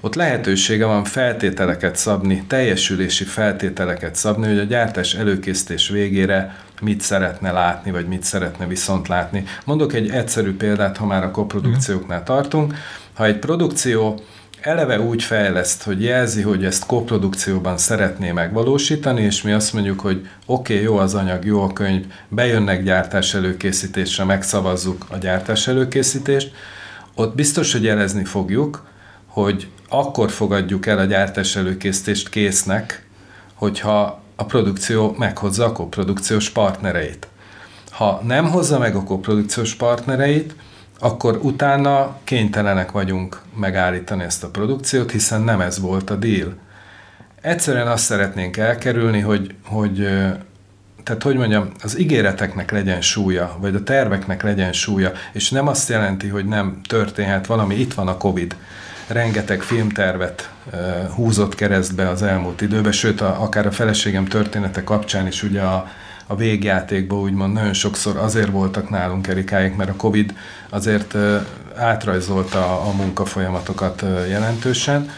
ott 0.00 0.14
lehetősége 0.14 0.84
van 0.84 1.04
feltételeket 1.04 1.96
szabni, 1.96 2.44
teljesülési 2.46 3.24
feltételeket 3.24 4.14
szabni, 4.14 4.46
hogy 4.46 4.58
a 4.58 4.64
gyártás 4.64 5.14
előkészítés 5.14 5.88
végére 5.88 6.56
mit 6.80 7.00
szeretne 7.00 7.52
látni, 7.52 7.90
vagy 7.90 8.06
mit 8.06 8.22
szeretne 8.22 8.66
viszont 8.66 9.08
látni. 9.08 9.44
Mondok 9.64 9.92
egy 9.92 10.10
egyszerű 10.10 10.56
példát, 10.56 10.96
ha 10.96 11.06
már 11.06 11.24
a 11.24 11.30
koprodukcióknál 11.30 12.22
tartunk. 12.22 12.74
Ha 13.12 13.24
egy 13.24 13.38
produkció 13.38 14.20
eleve 14.60 15.00
úgy 15.00 15.22
fejleszt, 15.22 15.82
hogy 15.82 16.02
jelzi, 16.02 16.42
hogy 16.42 16.64
ezt 16.64 16.86
koprodukcióban 16.86 17.76
szeretné 17.76 18.32
megvalósítani, 18.32 19.22
és 19.22 19.42
mi 19.42 19.52
azt 19.52 19.72
mondjuk, 19.72 20.00
hogy 20.00 20.28
oké, 20.46 20.72
okay, 20.72 20.84
jó 20.84 20.96
az 20.96 21.14
anyag, 21.14 21.44
jó 21.44 21.62
a 21.62 21.72
könyv, 21.72 22.04
bejönnek 22.28 22.82
gyártás 22.82 23.34
előkészítésre, 23.34 24.24
megszavazzuk 24.24 25.06
a 25.08 25.16
gyártás 25.16 25.68
előkészítést, 25.68 26.52
ott 27.14 27.34
biztos, 27.34 27.72
hogy 27.72 27.82
jelezni 27.82 28.24
fogjuk, 28.24 28.86
hogy 29.26 29.68
akkor 29.88 30.30
fogadjuk 30.30 30.86
el 30.86 30.98
a 30.98 31.04
gyártás 31.04 31.56
előkészítést 31.56 32.28
késznek, 32.28 33.06
hogyha 33.54 34.23
a 34.36 34.44
produkció 34.44 35.14
meghozza 35.18 35.64
a 35.64 35.72
koprodukciós 35.72 36.50
partnereit. 36.50 37.26
Ha 37.90 38.20
nem 38.24 38.50
hozza 38.50 38.78
meg 38.78 38.96
a 38.96 39.02
koprodukciós 39.02 39.74
partnereit, 39.74 40.54
akkor 40.98 41.38
utána 41.42 42.16
kénytelenek 42.24 42.90
vagyunk 42.90 43.40
megállítani 43.56 44.22
ezt 44.22 44.44
a 44.44 44.48
produkciót, 44.48 45.10
hiszen 45.10 45.42
nem 45.42 45.60
ez 45.60 45.80
volt 45.80 46.10
a 46.10 46.16
deal. 46.16 46.54
Egyszerűen 47.40 47.86
azt 47.86 48.04
szeretnénk 48.04 48.56
elkerülni, 48.56 49.20
hogy, 49.20 49.54
hogy 49.64 50.08
tehát 51.04 51.22
hogy 51.22 51.36
mondjam, 51.36 51.68
az 51.82 51.98
ígéreteknek 51.98 52.70
legyen 52.70 53.00
súlya, 53.00 53.56
vagy 53.60 53.74
a 53.74 53.82
terveknek 53.82 54.42
legyen 54.42 54.72
súlya, 54.72 55.12
és 55.32 55.50
nem 55.50 55.68
azt 55.68 55.88
jelenti, 55.88 56.28
hogy 56.28 56.44
nem 56.44 56.80
történhet 56.88 57.46
valami, 57.46 57.74
itt 57.74 57.94
van 57.94 58.08
a 58.08 58.16
Covid. 58.16 58.56
Rengeteg 59.06 59.62
filmtervet 59.62 60.50
húzott 61.14 61.54
keresztbe 61.54 62.08
az 62.08 62.22
elmúlt 62.22 62.60
időben, 62.60 62.92
sőt, 62.92 63.20
a, 63.20 63.42
akár 63.42 63.66
a 63.66 63.70
feleségem 63.70 64.24
története 64.24 64.84
kapcsán 64.84 65.26
is 65.26 65.42
ugye 65.42 65.60
a, 65.60 65.88
a 66.26 66.36
végjátékban 66.36 67.18
úgymond 67.18 67.52
nagyon 67.52 67.72
sokszor 67.72 68.16
azért 68.16 68.50
voltak 68.50 68.90
nálunk 68.90 69.26
Erikáik, 69.26 69.76
mert 69.76 69.90
a 69.90 69.96
Covid 69.96 70.34
azért 70.68 71.16
átrajzolta 71.76 72.80
a 72.80 72.92
munkafolyamatokat 72.92 74.04
jelentősen. 74.28 75.10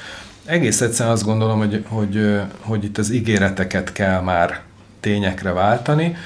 Egész 0.44 0.80
egyszerűen 0.80 1.14
azt 1.14 1.24
gondolom, 1.24 1.58
hogy, 1.58 1.84
hogy, 1.88 2.40
hogy 2.60 2.84
itt 2.84 2.98
az 2.98 3.10
ígéreteket 3.10 3.92
kell 3.92 4.20
már 4.20 4.60
tényekre 5.00 5.52
váltani, 5.52 6.16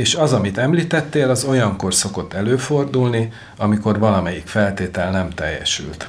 és 0.00 0.14
az, 0.14 0.32
amit 0.32 0.58
említettél, 0.58 1.30
az 1.30 1.44
olyankor 1.44 1.94
szokott 1.94 2.32
előfordulni, 2.32 3.32
amikor 3.56 3.98
valamelyik 3.98 4.46
feltétel 4.46 5.10
nem 5.10 5.30
teljesült. 5.30 6.08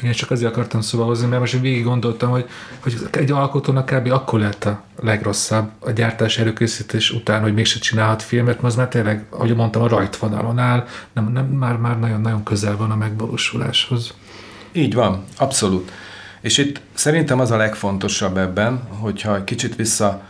Igen, 0.00 0.12
csak 0.12 0.30
azért 0.30 0.52
akartam 0.52 0.80
szóval 0.80 1.06
hozni, 1.06 1.26
mert 1.26 1.40
most 1.40 1.60
végig 1.60 1.84
gondoltam, 1.84 2.30
hogy, 2.30 2.48
hogy 2.80 2.96
egy 3.10 3.30
alkotónak 3.30 3.86
kb. 3.86 4.12
akkor 4.12 4.40
lett 4.40 4.64
a 4.64 4.82
legrosszabb 5.00 5.70
a 5.78 5.90
gyártás 5.90 6.38
előkészítés 6.38 7.10
után, 7.10 7.42
hogy 7.42 7.54
mégse 7.54 7.78
csinálhat 7.78 8.22
filmet, 8.22 8.54
mert 8.54 8.66
az 8.66 8.74
már 8.74 8.88
tényleg, 8.88 9.26
ahogy 9.30 9.54
mondtam, 9.54 9.82
a 9.82 9.88
rajtvonalon 9.88 10.58
áll, 10.58 10.86
nem, 11.12 11.32
nem, 11.32 11.46
már, 11.46 11.76
már 11.76 11.98
nagyon-nagyon 11.98 12.42
közel 12.42 12.76
van 12.76 12.90
a 12.90 12.96
megvalósuláshoz. 12.96 14.14
Így 14.72 14.94
van, 14.94 15.24
abszolút. 15.36 15.92
És 16.40 16.58
itt 16.58 16.80
szerintem 16.94 17.40
az 17.40 17.50
a 17.50 17.56
legfontosabb 17.56 18.36
ebben, 18.36 18.80
hogyha 18.88 19.44
kicsit 19.44 19.76
vissza 19.76 20.22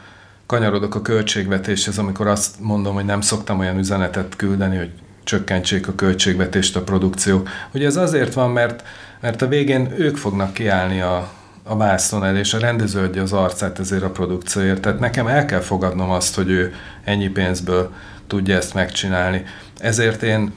kanyarodok 0.47 0.95
a 0.95 1.03
költségvetéshez, 1.03 1.99
amikor 1.99 2.27
azt 2.27 2.61
mondom, 2.61 2.95
hogy 2.95 3.05
nem 3.05 3.21
szoktam 3.21 3.59
olyan 3.59 3.79
üzenetet 3.79 4.37
küldeni, 4.37 4.77
hogy 4.77 4.91
csökkentsék 5.25 5.89
a 5.89 5.95
költségvetést 5.95 6.77
a 6.77 6.83
produkció. 6.83 7.43
Ugye 7.75 7.87
ez 7.87 7.97
azért 7.97 8.35
van, 8.35 8.51
mert, 8.51 8.83
mert 9.21 9.43
a 9.43 9.49
végén 9.49 9.93
ők 9.97 10.17
fognak 10.17 10.53
kiállni 10.53 11.01
a, 11.01 11.29
a 11.63 11.77
vászon 11.77 12.25
el, 12.25 12.37
és 12.37 12.55
a 12.55 12.59
rendező 12.59 13.01
adja 13.01 13.23
az 13.23 13.33
arcát 13.33 13.79
ezért 13.79 14.03
a 14.03 14.11
produkcióért. 14.11 14.81
Tehát 14.81 15.01
nekem 15.01 15.27
el 15.27 15.45
kell 15.45 15.61
fogadnom 15.61 16.11
azt, 16.11 16.35
hogy 16.35 16.51
ő 16.51 16.75
ennyi 17.05 17.29
pénzből 17.29 17.93
tudja 18.27 18.57
ezt 18.57 18.75
megcsinálni. 18.75 19.45
Ezért 19.79 20.23
én 20.23 20.53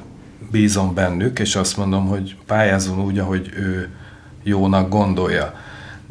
bízom 0.51 0.93
bennük, 0.93 1.39
és 1.39 1.55
azt 1.55 1.77
mondom, 1.77 2.07
hogy 2.07 2.35
pályázom 2.45 3.03
úgy, 3.03 3.19
ahogy 3.19 3.51
ő 3.55 3.89
jónak 4.43 4.89
gondolja. 4.89 5.53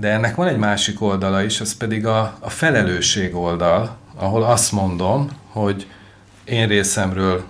De 0.01 0.09
ennek 0.09 0.35
van 0.35 0.47
egy 0.49 0.57
másik 0.57 1.03
oldala 1.03 1.43
is, 1.43 1.61
az 1.61 1.77
pedig 1.77 2.07
a, 2.07 2.37
a 2.41 2.51
felelősség 2.51 3.35
oldal, 3.35 3.97
ahol 4.17 4.43
azt 4.43 4.73
mondom, 4.73 5.31
hogy 5.49 5.87
én 6.45 6.69
részemről 6.69 7.45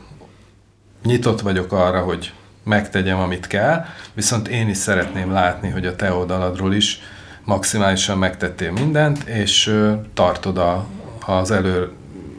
nyitott 1.05 1.41
vagyok 1.41 1.73
arra, 1.73 2.01
hogy 2.01 2.33
megtegyem, 2.65 3.19
amit 3.19 3.47
kell, 3.47 3.85
viszont 4.15 4.49
én 4.49 4.69
is 4.69 4.77
szeretném 4.77 5.33
látni, 5.33 5.69
hogy 5.69 5.87
a 5.87 5.97
te 5.97 6.13
oldaladról 6.13 6.75
is 6.75 7.01
maximálisan 7.45 8.19
megtettél 8.19 8.73
mindent, 8.73 9.23
és 9.23 9.75
tartod 10.15 10.59
a, 10.59 10.87
az 11.27 11.51
elő, 11.51 11.93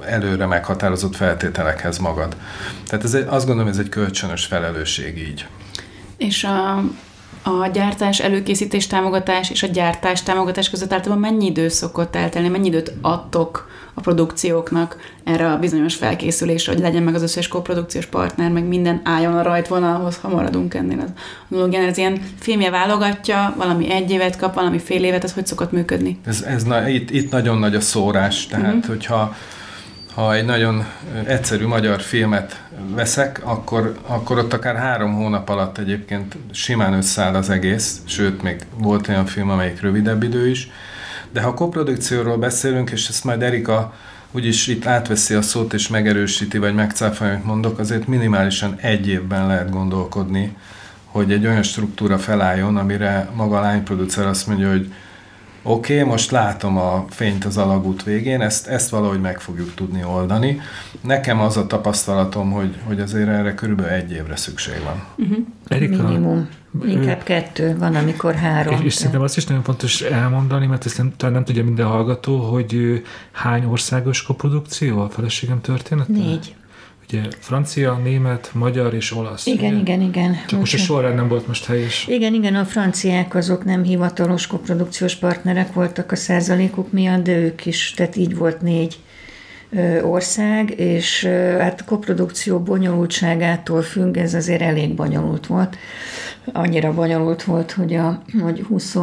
előre 0.05 0.45
meghatározott 0.45 1.15
feltételekhez 1.15 1.97
magad. 1.97 2.35
Tehát 2.87 3.05
ez 3.05 3.13
egy, 3.13 3.25
azt 3.27 3.45
gondolom, 3.45 3.71
ez 3.71 3.77
egy 3.77 3.89
kölcsönös 3.89 4.45
felelősség 4.45 5.17
így. 5.17 5.47
És 6.17 6.43
a, 6.43 6.83
a 7.43 7.67
gyártás, 7.67 8.19
előkészítés, 8.19 8.88
támogatás 8.88 9.49
és 9.49 9.63
a 9.63 9.67
gyártás, 9.67 10.23
támogatás 10.23 10.69
között 10.69 10.93
általában 10.93 11.32
mennyi 11.32 11.45
idő 11.45 11.67
szokott 11.67 12.15
eltelni, 12.15 12.47
mennyi 12.47 12.67
időt 12.67 12.93
adtok 13.02 13.69
a 13.93 14.02
produkcióknak 14.02 14.97
erre 15.23 15.52
a 15.52 15.60
bizonyos 15.60 15.95
felkészülésre, 15.95 16.71
hogy 16.71 16.82
legyen 16.82 17.04
meg 17.04 17.15
az 17.15 17.21
összes 17.21 17.47
koprodukciós 17.47 18.06
partner, 18.06 18.52
meg 18.52 18.63
minden 18.63 19.02
álljon 19.04 19.38
a 19.38 19.41
rajtvonalhoz, 19.41 20.17
ha 20.21 20.30
maradunk 20.30 20.73
ennél 20.73 20.99
az 20.99 21.10
analógián. 21.49 21.88
Ez 21.88 21.97
ilyen 21.97 22.21
filmje 22.39 22.69
válogatja, 22.69 23.54
valami 23.58 23.91
egy 23.91 24.12
évet 24.12 24.38
kap, 24.38 24.54
valami 24.54 24.80
fél 24.80 25.04
évet, 25.04 25.23
ez 25.23 25.34
hogy 25.34 25.47
szokott 25.47 25.71
működni? 25.71 26.19
Ez, 26.25 26.41
ez 26.41 26.63
na, 26.63 26.88
itt, 26.88 27.12
itt 27.12 27.32
nagyon 27.32 27.58
nagy 27.58 27.75
a 27.75 27.82
szórás, 27.82 28.47
tehát 28.47 28.73
uh-huh. 28.75 28.86
hogyha 28.86 29.36
ha 30.19 30.36
egy 30.36 30.45
nagyon 30.45 30.86
egyszerű 31.25 31.65
magyar 31.65 32.01
filmet 32.01 32.63
veszek, 32.95 33.41
akkor, 33.43 33.97
akkor 34.08 34.38
ott 34.38 34.53
akár 34.53 34.75
három 34.75 35.13
hónap 35.13 35.49
alatt 35.49 35.77
egyébként 35.77 36.38
simán 36.51 36.93
összeáll 36.93 37.36
az 37.36 37.49
egész, 37.49 38.01
sőt, 38.05 38.41
még 38.41 38.65
volt 38.77 39.08
olyan 39.08 39.25
film, 39.25 39.49
amelyik 39.49 39.82
rövidebb 39.82 40.23
idő 40.23 40.49
is. 40.49 40.69
De 41.32 41.41
ha 41.41 41.53
koprodukcióról 41.53 42.38
beszélünk, 42.38 42.89
és 42.89 43.08
ezt 43.08 43.23
majd 43.23 43.41
Erika 43.41 43.93
úgyis 44.32 44.67
itt 44.67 44.86
átveszi 44.86 45.34
a 45.34 45.41
szót 45.41 45.73
és 45.73 45.88
megerősíti, 45.88 46.58
vagy 46.58 46.73
megcáfolja, 46.73 47.34
amit 47.34 47.45
mondok, 47.45 47.79
azért 47.79 48.08
minimálisan 48.08 48.75
egy 48.82 49.08
évben 49.08 49.47
lehet 49.47 49.69
gondolkodni, 49.69 50.55
hogy 51.05 51.32
egy 51.32 51.45
olyan 51.45 51.63
struktúra 51.63 52.17
felálljon, 52.17 52.77
amire 52.77 53.29
maga 53.36 53.58
a 53.58 53.62
lányproducer 53.62 54.25
azt 54.25 54.47
mondja, 54.47 54.69
hogy 54.69 54.93
oké, 55.69 55.97
okay, 55.97 56.10
most 56.10 56.32
látom 56.32 56.77
a 56.77 57.05
fényt 57.10 57.45
az 57.45 57.58
alagút 57.58 58.03
végén, 58.03 58.41
ezt, 58.41 58.67
ezt 58.67 58.89
valahogy 58.89 59.21
meg 59.21 59.39
fogjuk 59.39 59.73
tudni 59.73 60.03
oldani. 60.03 60.60
Nekem 61.01 61.39
az 61.39 61.58
a 61.58 61.67
tapasztalatom, 61.67 62.51
hogy, 62.51 62.75
hogy 62.84 62.99
azért 62.99 63.27
erre 63.27 63.53
körülbelül 63.53 63.91
egy 63.91 64.12
évre 64.12 64.36
szükség 64.36 64.82
van. 64.84 65.03
Uh-huh. 65.15 65.45
Erika, 65.67 66.03
Minimum. 66.03 66.49
Inkább 66.86 67.23
kettő, 67.23 67.77
van, 67.77 67.95
amikor 67.95 68.36
három. 68.36 68.73
És, 68.73 68.82
és 68.84 68.93
szerintem 68.93 69.21
azt 69.21 69.38
is 69.38 69.45
nagyon 69.45 69.63
fontos 69.63 70.01
elmondani, 70.01 70.65
mert 70.65 70.86
ezt 70.86 70.97
nem, 70.97 71.13
talán 71.17 71.34
nem 71.34 71.43
tudja 71.43 71.63
minden 71.63 71.86
hallgató, 71.86 72.39
hogy 72.39 73.03
hány 73.32 73.65
országos 73.65 74.23
koprodukció 74.23 74.99
a 75.01 75.10
feleségem 75.10 75.62
történet? 75.62 76.08
Négy. 76.08 76.55
Ugye 77.13 77.21
francia, 77.39 77.97
német, 78.03 78.49
magyar 78.53 78.93
és 78.93 79.15
olasz. 79.15 79.45
Igen, 79.45 79.73
ugye? 79.73 79.81
igen, 79.81 80.01
igen. 80.01 80.37
Csak 80.47 80.59
most, 80.59 80.73
a 80.73 80.77
sorrend 80.77 81.15
nem 81.15 81.27
volt 81.27 81.47
most 81.47 81.65
helyes. 81.65 82.07
Igen, 82.07 82.33
igen, 82.33 82.55
a 82.55 82.65
franciák 82.65 83.35
azok 83.35 83.65
nem 83.65 83.83
hivatalos 83.83 84.47
koprodukciós 84.47 85.15
partnerek 85.15 85.73
voltak 85.73 86.11
a 86.11 86.15
százalékuk 86.15 86.91
miatt, 86.91 87.23
de 87.23 87.37
ők 87.37 87.65
is, 87.65 87.93
tehát 87.95 88.15
így 88.15 88.35
volt 88.35 88.61
négy 88.61 88.99
ország, 90.01 90.79
és 90.79 91.25
hát 91.59 91.81
a 91.81 91.83
koprodukció 91.83 92.59
bonyolultságától 92.59 93.81
függ, 93.81 94.17
ez 94.17 94.33
azért 94.33 94.61
elég 94.61 94.95
bonyolult 94.95 95.47
volt. 95.47 95.77
Annyira 96.53 96.93
bonyolult 96.93 97.43
volt, 97.43 97.71
hogy, 97.71 97.93
a, 97.93 98.21
hogy 98.41 98.61
20 98.61 98.95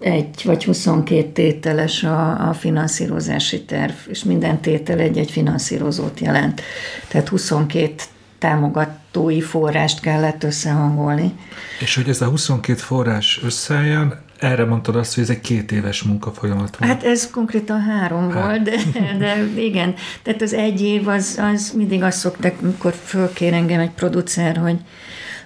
egy 0.00 0.42
vagy 0.44 0.64
22 0.64 1.32
tételes 1.32 2.02
a, 2.02 2.48
a 2.48 2.52
finanszírozási 2.52 3.62
terv, 3.62 3.92
és 4.08 4.24
minden 4.24 4.60
tétel 4.60 4.98
egy-egy 4.98 5.30
finanszírozót 5.30 6.20
jelent. 6.20 6.62
Tehát 7.08 7.28
22 7.28 7.94
támogatói 8.38 9.40
forrást 9.40 10.00
kellett 10.00 10.44
összehangolni. 10.44 11.32
És 11.80 11.94
hogy 11.94 12.08
ez 12.08 12.20
a 12.20 12.26
22 12.26 12.78
forrás 12.78 13.40
összejön, 13.44 14.26
erre 14.38 14.64
mondtad 14.64 14.96
azt, 14.96 15.14
hogy 15.14 15.22
ez 15.22 15.30
egy 15.30 15.40
két 15.40 15.72
éves 15.72 16.02
munkafolyamat 16.02 16.76
volt. 16.76 16.92
Hát 16.92 17.04
ez 17.04 17.30
konkrétan 17.30 17.80
három 17.80 18.30
hát. 18.30 18.44
volt, 18.44 18.62
de, 18.62 18.76
de 19.18 19.46
igen. 19.56 19.94
Tehát 20.22 20.42
az 20.42 20.52
egy 20.52 20.80
év, 20.80 21.08
az, 21.08 21.40
az 21.52 21.72
mindig 21.76 22.02
azt 22.02 22.18
szokták, 22.18 22.54
amikor 22.62 22.94
fölkér 23.04 23.52
engem 23.52 23.80
egy 23.80 23.90
producer, 23.90 24.56
hogy 24.56 24.76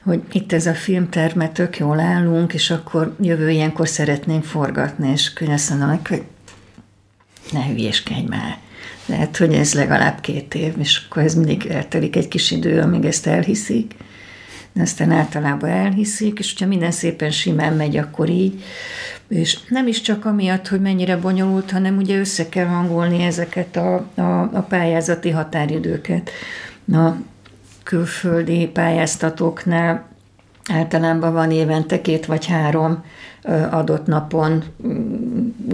hogy 0.04 0.20
itt 0.32 0.52
ez 0.52 0.66
a 0.66 0.74
filmtermet 0.74 1.52
tök 1.52 1.78
jól 1.78 2.00
állunk, 2.00 2.54
és 2.54 2.70
akkor 2.70 3.16
jövő 3.20 3.50
ilyenkor 3.50 3.88
szeretnénk 3.88 4.44
forgatni, 4.44 5.10
és 5.10 5.32
akkor 5.34 5.48
azt 5.48 5.70
mondanak, 5.70 6.06
hogy 6.06 6.22
ne 7.52 7.64
hülyéskedj 7.64 8.26
már. 8.28 8.58
Lehet, 9.06 9.36
hogy 9.36 9.52
ez 9.52 9.74
legalább 9.74 10.20
két 10.20 10.54
év, 10.54 10.74
és 10.78 11.02
akkor 11.06 11.22
ez 11.22 11.34
mindig 11.34 11.66
eltelik 11.66 12.16
egy 12.16 12.28
kis 12.28 12.50
idő, 12.50 12.80
amíg 12.80 13.04
ezt 13.04 13.26
elhiszik. 13.26 13.94
De 14.72 14.82
aztán 14.82 15.10
általában 15.10 15.70
elhiszik, 15.70 16.38
és 16.38 16.52
hogyha 16.52 16.66
minden 16.66 16.90
szépen 16.90 17.30
simán 17.30 17.72
megy, 17.72 17.96
akkor 17.96 18.28
így. 18.28 18.62
És 19.28 19.58
nem 19.68 19.86
is 19.86 20.00
csak 20.00 20.24
amiatt, 20.24 20.68
hogy 20.68 20.80
mennyire 20.80 21.16
bonyolult, 21.16 21.70
hanem 21.70 21.96
ugye 21.96 22.18
össze 22.18 22.48
kell 22.48 22.66
hangolni 22.66 23.22
ezeket 23.22 23.76
a, 23.76 23.94
a, 24.14 24.40
a 24.40 24.66
pályázati 24.68 25.30
határidőket. 25.30 26.30
Na, 26.84 27.22
külföldi 27.84 28.66
pályáztatóknál 28.66 30.08
általában 30.72 31.32
van 31.32 31.50
évente 31.50 32.00
két 32.00 32.26
vagy 32.26 32.46
három 32.46 33.04
adott 33.70 34.06
napon 34.06 34.62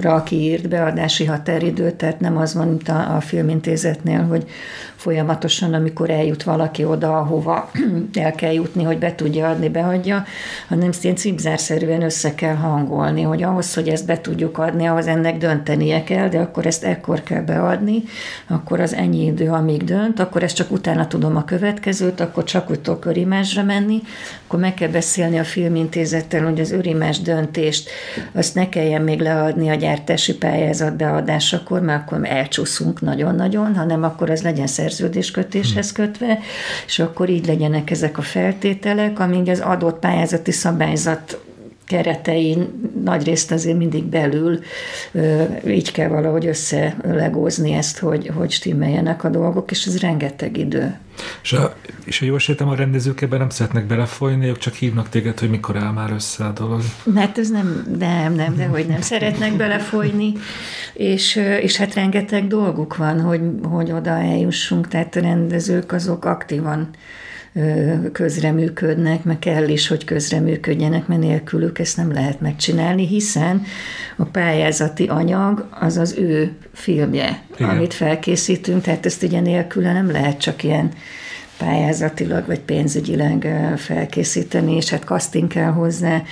ra 0.00 0.22
kiírt 0.22 0.68
beadási 0.68 1.24
határidő, 1.24 1.90
tehát 1.90 2.20
nem 2.20 2.36
az 2.36 2.54
van, 2.54 2.68
mint 2.68 2.88
a, 2.88 3.16
a 3.16 3.20
filmintézetnél, 3.20 4.22
hogy 4.22 4.46
folyamatosan, 4.96 5.74
amikor 5.74 6.10
eljut 6.10 6.42
valaki 6.42 6.84
oda, 6.84 7.18
ahova 7.18 7.70
el 8.14 8.32
kell 8.32 8.52
jutni, 8.52 8.82
hogy 8.82 8.98
be 8.98 9.14
tudja 9.14 9.48
adni, 9.48 9.68
beadja, 9.68 10.24
hanem 10.68 10.92
szintén 10.92 11.16
cipzárszerűen 11.16 12.02
össze 12.02 12.34
kell 12.34 12.54
hangolni, 12.54 13.22
hogy 13.22 13.42
ahhoz, 13.42 13.74
hogy 13.74 13.88
ezt 13.88 14.06
be 14.06 14.20
tudjuk 14.20 14.58
adni, 14.58 14.86
ahhoz 14.86 15.06
ennek 15.06 15.38
döntenie 15.38 16.04
kell, 16.04 16.28
de 16.28 16.38
akkor 16.38 16.66
ezt 16.66 16.84
ekkor 16.84 17.22
kell 17.22 17.42
beadni, 17.42 18.02
akkor 18.46 18.80
az 18.80 18.94
ennyi 18.94 19.24
idő, 19.24 19.50
amíg 19.50 19.84
dönt, 19.84 20.20
akkor 20.20 20.42
ezt 20.42 20.56
csak 20.56 20.70
utána 20.70 21.06
tudom 21.06 21.36
a 21.36 21.44
következőt, 21.44 22.20
akkor 22.20 22.44
csak 22.44 22.70
úgy 22.70 22.80
tudok 22.80 23.04
menni, 23.66 24.02
akkor 24.46 24.60
meg 24.60 24.74
kell 24.74 24.88
beszélni 24.88 25.38
a 25.38 25.44
filmintézettel, 25.44 26.44
hogy 26.44 26.60
az 26.60 26.72
örimás 26.72 27.20
döntést, 27.58 27.90
azt 28.32 28.54
ne 28.54 28.68
kelljen 28.68 29.02
még 29.02 29.20
leadni 29.20 29.68
a 29.68 29.74
gyártási 29.74 30.34
pályázat 30.34 30.96
beadásakor, 30.96 31.80
mert 31.80 32.02
akkor 32.02 32.26
elcsúszunk 32.28 33.00
nagyon-nagyon, 33.00 33.74
hanem 33.74 34.02
akkor 34.02 34.30
az 34.30 34.42
legyen 34.42 34.66
szerződéskötéshez 34.66 35.92
kötve, 35.92 36.38
és 36.86 36.98
akkor 36.98 37.28
így 37.28 37.46
legyenek 37.46 37.90
ezek 37.90 38.18
a 38.18 38.22
feltételek, 38.22 39.18
amíg 39.18 39.48
az 39.48 39.60
adott 39.60 39.98
pályázati 39.98 40.52
szabályzat 40.52 41.38
keretein 41.88 42.90
nagyrészt 43.04 43.50
azért 43.50 43.76
mindig 43.76 44.04
belül 44.04 44.58
így 45.66 45.92
kell 45.92 46.08
valahogy 46.08 46.46
összelegózni 46.46 47.72
ezt, 47.72 47.98
hogy, 47.98 48.30
hogy 48.34 48.50
stimmeljenek 48.50 49.24
a 49.24 49.28
dolgok, 49.28 49.70
és 49.70 49.86
ez 49.86 50.00
rengeteg 50.00 50.56
idő. 50.56 50.98
És, 51.42 51.52
a, 51.52 51.76
és 52.04 52.18
ha 52.18 52.24
jól 52.24 52.38
sejtem, 52.38 52.68
a 52.68 52.74
rendezők 52.74 53.20
ebben 53.20 53.38
nem 53.38 53.48
szeretnek 53.48 53.86
belefolyni, 53.86 54.46
ők 54.46 54.58
csak 54.58 54.74
hívnak 54.74 55.08
téged, 55.08 55.38
hogy 55.38 55.50
mikor 55.50 55.76
áll 55.76 55.92
már 55.92 56.10
össze 56.10 56.44
a 56.44 56.52
dolog. 56.52 56.80
Hát 57.14 57.38
ez 57.38 57.50
nem, 57.50 57.96
nem, 57.98 58.34
nem, 58.34 58.56
de 58.56 58.66
hogy 58.66 58.86
nem 58.86 59.00
szeretnek 59.00 59.56
belefolyni, 59.56 60.32
és, 60.92 61.36
és 61.60 61.76
hát 61.76 61.94
rengeteg 61.94 62.46
dolguk 62.46 62.96
van, 62.96 63.20
hogy, 63.20 63.40
hogy 63.62 63.92
oda 63.92 64.10
eljussunk, 64.10 64.88
tehát 64.88 65.16
a 65.16 65.20
rendezők 65.20 65.92
azok 65.92 66.24
aktívan 66.24 66.88
közreműködnek, 68.12 69.24
meg 69.24 69.38
kell 69.38 69.68
is, 69.68 69.88
hogy 69.88 70.04
közreműködjenek, 70.04 71.06
mert 71.06 71.20
nélkülük 71.20 71.78
ezt 71.78 71.96
nem 71.96 72.12
lehet 72.12 72.40
megcsinálni, 72.40 73.06
hiszen 73.06 73.62
a 74.16 74.24
pályázati 74.24 75.06
anyag 75.06 75.68
az 75.80 75.96
az 75.96 76.14
ő 76.18 76.52
filmje, 76.72 77.42
Igen. 77.56 77.68
amit 77.68 77.94
felkészítünk, 77.94 78.82
tehát 78.82 79.06
ezt 79.06 79.22
ugye 79.22 79.40
nélküle 79.40 79.92
nem 79.92 80.10
lehet 80.10 80.40
csak 80.40 80.62
ilyen 80.62 80.90
pályázatilag 81.58 82.46
vagy 82.46 82.60
pénzügyileg 82.60 83.48
felkészíteni, 83.76 84.74
és 84.74 84.90
hát 84.90 85.02
casting 85.02 85.48
kell 85.48 85.70
hozzá, 85.70 86.22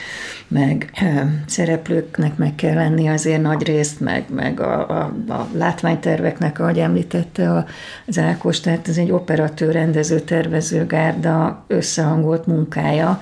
meg 0.49 0.91
szereplőknek 1.47 2.37
meg 2.37 2.55
kell 2.55 2.75
lenni 2.75 3.09
azért 3.09 3.43
nagy 3.43 3.63
részt, 3.63 4.01
meg, 4.01 4.25
meg 4.35 4.61
a, 4.61 4.89
a, 4.89 5.13
a 5.29 5.49
látványterveknek, 5.53 6.59
ahogy 6.59 6.79
említette 6.79 7.67
az 8.07 8.19
Ákos, 8.19 8.61
tehát 8.61 8.89
ez 8.89 8.97
egy 8.97 9.11
operatőr, 9.11 9.73
rendező, 9.73 10.21
tervező 10.21 10.87
gárda 10.87 11.65
összehangolt 11.67 12.47
munkája, 12.47 13.21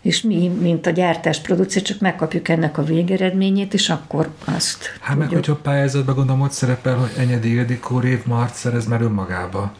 és 0.00 0.22
mi, 0.22 0.48
mint 0.48 0.86
a 0.86 0.90
gyártás 0.90 1.40
producer, 1.40 1.82
csak 1.82 2.00
megkapjuk 2.00 2.48
ennek 2.48 2.78
a 2.78 2.82
végeredményét, 2.82 3.74
és 3.74 3.88
akkor 3.88 4.28
azt 4.44 4.84
Hát 4.84 4.98
tudjuk. 5.00 5.18
meg, 5.18 5.28
hogyha 5.28 5.54
pályázatban 5.62 6.14
gondolom, 6.14 6.40
ott 6.40 6.50
szerepel, 6.50 6.94
hogy 6.96 7.10
Enyedi 7.18 7.52
Ildikó, 7.52 7.98
Rév 7.98 8.26
Marc 8.26 8.64
ez 8.64 8.86
már 8.86 9.02
önmagába 9.02 9.72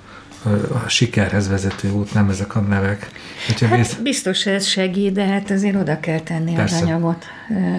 a 0.85 0.89
sikerhez 0.89 1.49
vezető 1.49 1.91
út, 1.91 2.15
nem 2.15 2.29
ezek 2.29 2.57
a 2.57 2.61
nevek. 2.61 3.11
hát 3.61 3.71
mész... 3.71 3.95
biztos 3.95 4.47
ez 4.47 4.67
segít, 4.67 5.13
de 5.13 5.25
hát 5.25 5.51
azért 5.51 5.77
oda 5.77 6.01
kell 6.01 6.21
tenni 6.21 6.53
Persze. 6.53 6.77
az 6.77 6.83
anyagot 6.83 7.25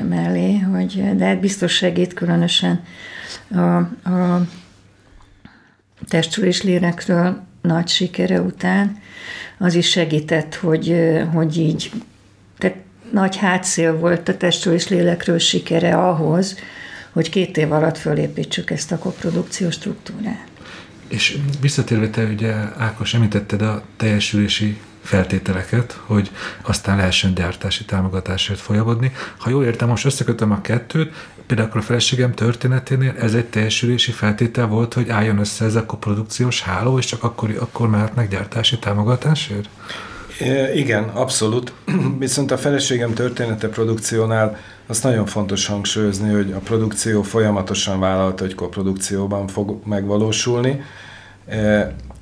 mellé, 0.09 0.57
hogy, 0.57 1.15
de 1.15 1.25
hát 1.25 1.39
biztos 1.39 1.73
segít 1.73 2.13
különösen 2.13 2.83
a, 3.51 3.75
a 4.09 4.47
testről 6.07 6.45
és 6.45 6.61
lélekről 6.61 7.41
nagy 7.61 7.87
sikere 7.87 8.41
után, 8.41 8.97
az 9.57 9.75
is 9.75 9.89
segített, 9.89 10.55
hogy, 10.55 10.95
hogy 11.33 11.57
így, 11.57 11.91
tehát 12.57 12.77
nagy 13.11 13.35
hátszél 13.35 13.97
volt 13.97 14.29
a 14.29 14.37
testről 14.37 14.73
és 14.73 14.87
lélekről 14.87 15.37
sikere 15.37 15.95
ahhoz, 15.95 16.59
hogy 17.11 17.29
két 17.29 17.57
év 17.57 17.71
alatt 17.71 17.97
fölépítsük 17.97 18.71
ezt 18.71 18.91
a 18.91 18.97
koprodukciós 18.97 19.73
struktúrát. 19.73 20.48
És 21.09 21.37
visszatérve 21.61 22.09
te 22.09 22.23
ugye 22.23 22.53
Ákos 22.77 23.13
említetted 23.13 23.61
a 23.61 23.83
teljesülési 23.97 24.79
feltételeket, 25.01 25.99
hogy 26.05 26.31
aztán 26.61 26.97
lehessen 26.97 27.33
gyártási 27.33 27.85
támogatásért 27.85 28.59
folyamodni. 28.59 29.11
Ha 29.37 29.49
jól 29.49 29.63
értem, 29.65 29.87
most 29.87 30.05
összekötöm 30.05 30.51
a 30.51 30.61
kettőt, 30.61 31.13
például 31.47 31.69
a 31.73 31.81
feleségem 31.81 32.33
történeténél 32.33 33.15
ez 33.19 33.33
egy 33.33 33.45
teljesülési 33.45 34.11
feltétel 34.11 34.67
volt, 34.67 34.93
hogy 34.93 35.09
álljon 35.09 35.39
össze 35.39 35.65
ez 35.65 35.75
a 35.75 35.85
koprodukciós 35.85 36.61
háló, 36.61 36.97
és 36.97 37.05
csak 37.05 37.23
akkor, 37.23 37.55
akkor 37.59 37.89
mehetnek 37.89 38.29
gyártási 38.29 38.79
támogatásért? 38.79 39.69
Igen, 40.75 41.03
abszolút. 41.03 41.73
Viszont 42.19 42.51
a 42.51 42.57
feleségem 42.57 43.13
története 43.13 43.67
produkciónál 43.67 44.57
azt 44.89 45.03
nagyon 45.03 45.25
fontos 45.25 45.65
hangsúlyozni, 45.65 46.31
hogy 46.31 46.51
a 46.51 46.59
produkció 46.59 47.21
folyamatosan 47.21 47.99
vállalta, 47.99 48.43
hogy 48.43 48.55
koprodukcióban 48.55 49.47
fog 49.47 49.79
megvalósulni, 49.85 50.81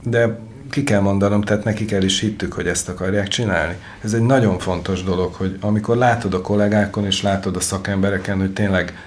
de 0.03 0.39
ki 0.69 0.84
kell 0.84 0.99
mondanom, 0.99 1.41
tehát 1.41 1.63
nekik 1.63 1.91
el 1.91 2.03
is 2.03 2.19
hittük, 2.19 2.53
hogy 2.53 2.67
ezt 2.67 2.89
akarják 2.89 3.27
csinálni. 3.27 3.75
Ez 4.03 4.13
egy 4.13 4.21
nagyon 4.21 4.60
fontos 4.60 5.03
dolog, 5.03 5.34
hogy 5.34 5.58
amikor 5.62 5.97
látod 5.97 6.34
a 6.34 6.41
kollégákon 6.41 7.06
és 7.06 7.21
látod 7.21 7.56
a 7.56 7.60
szakembereken, 7.60 8.39
hogy 8.39 8.53
tényleg 8.53 8.97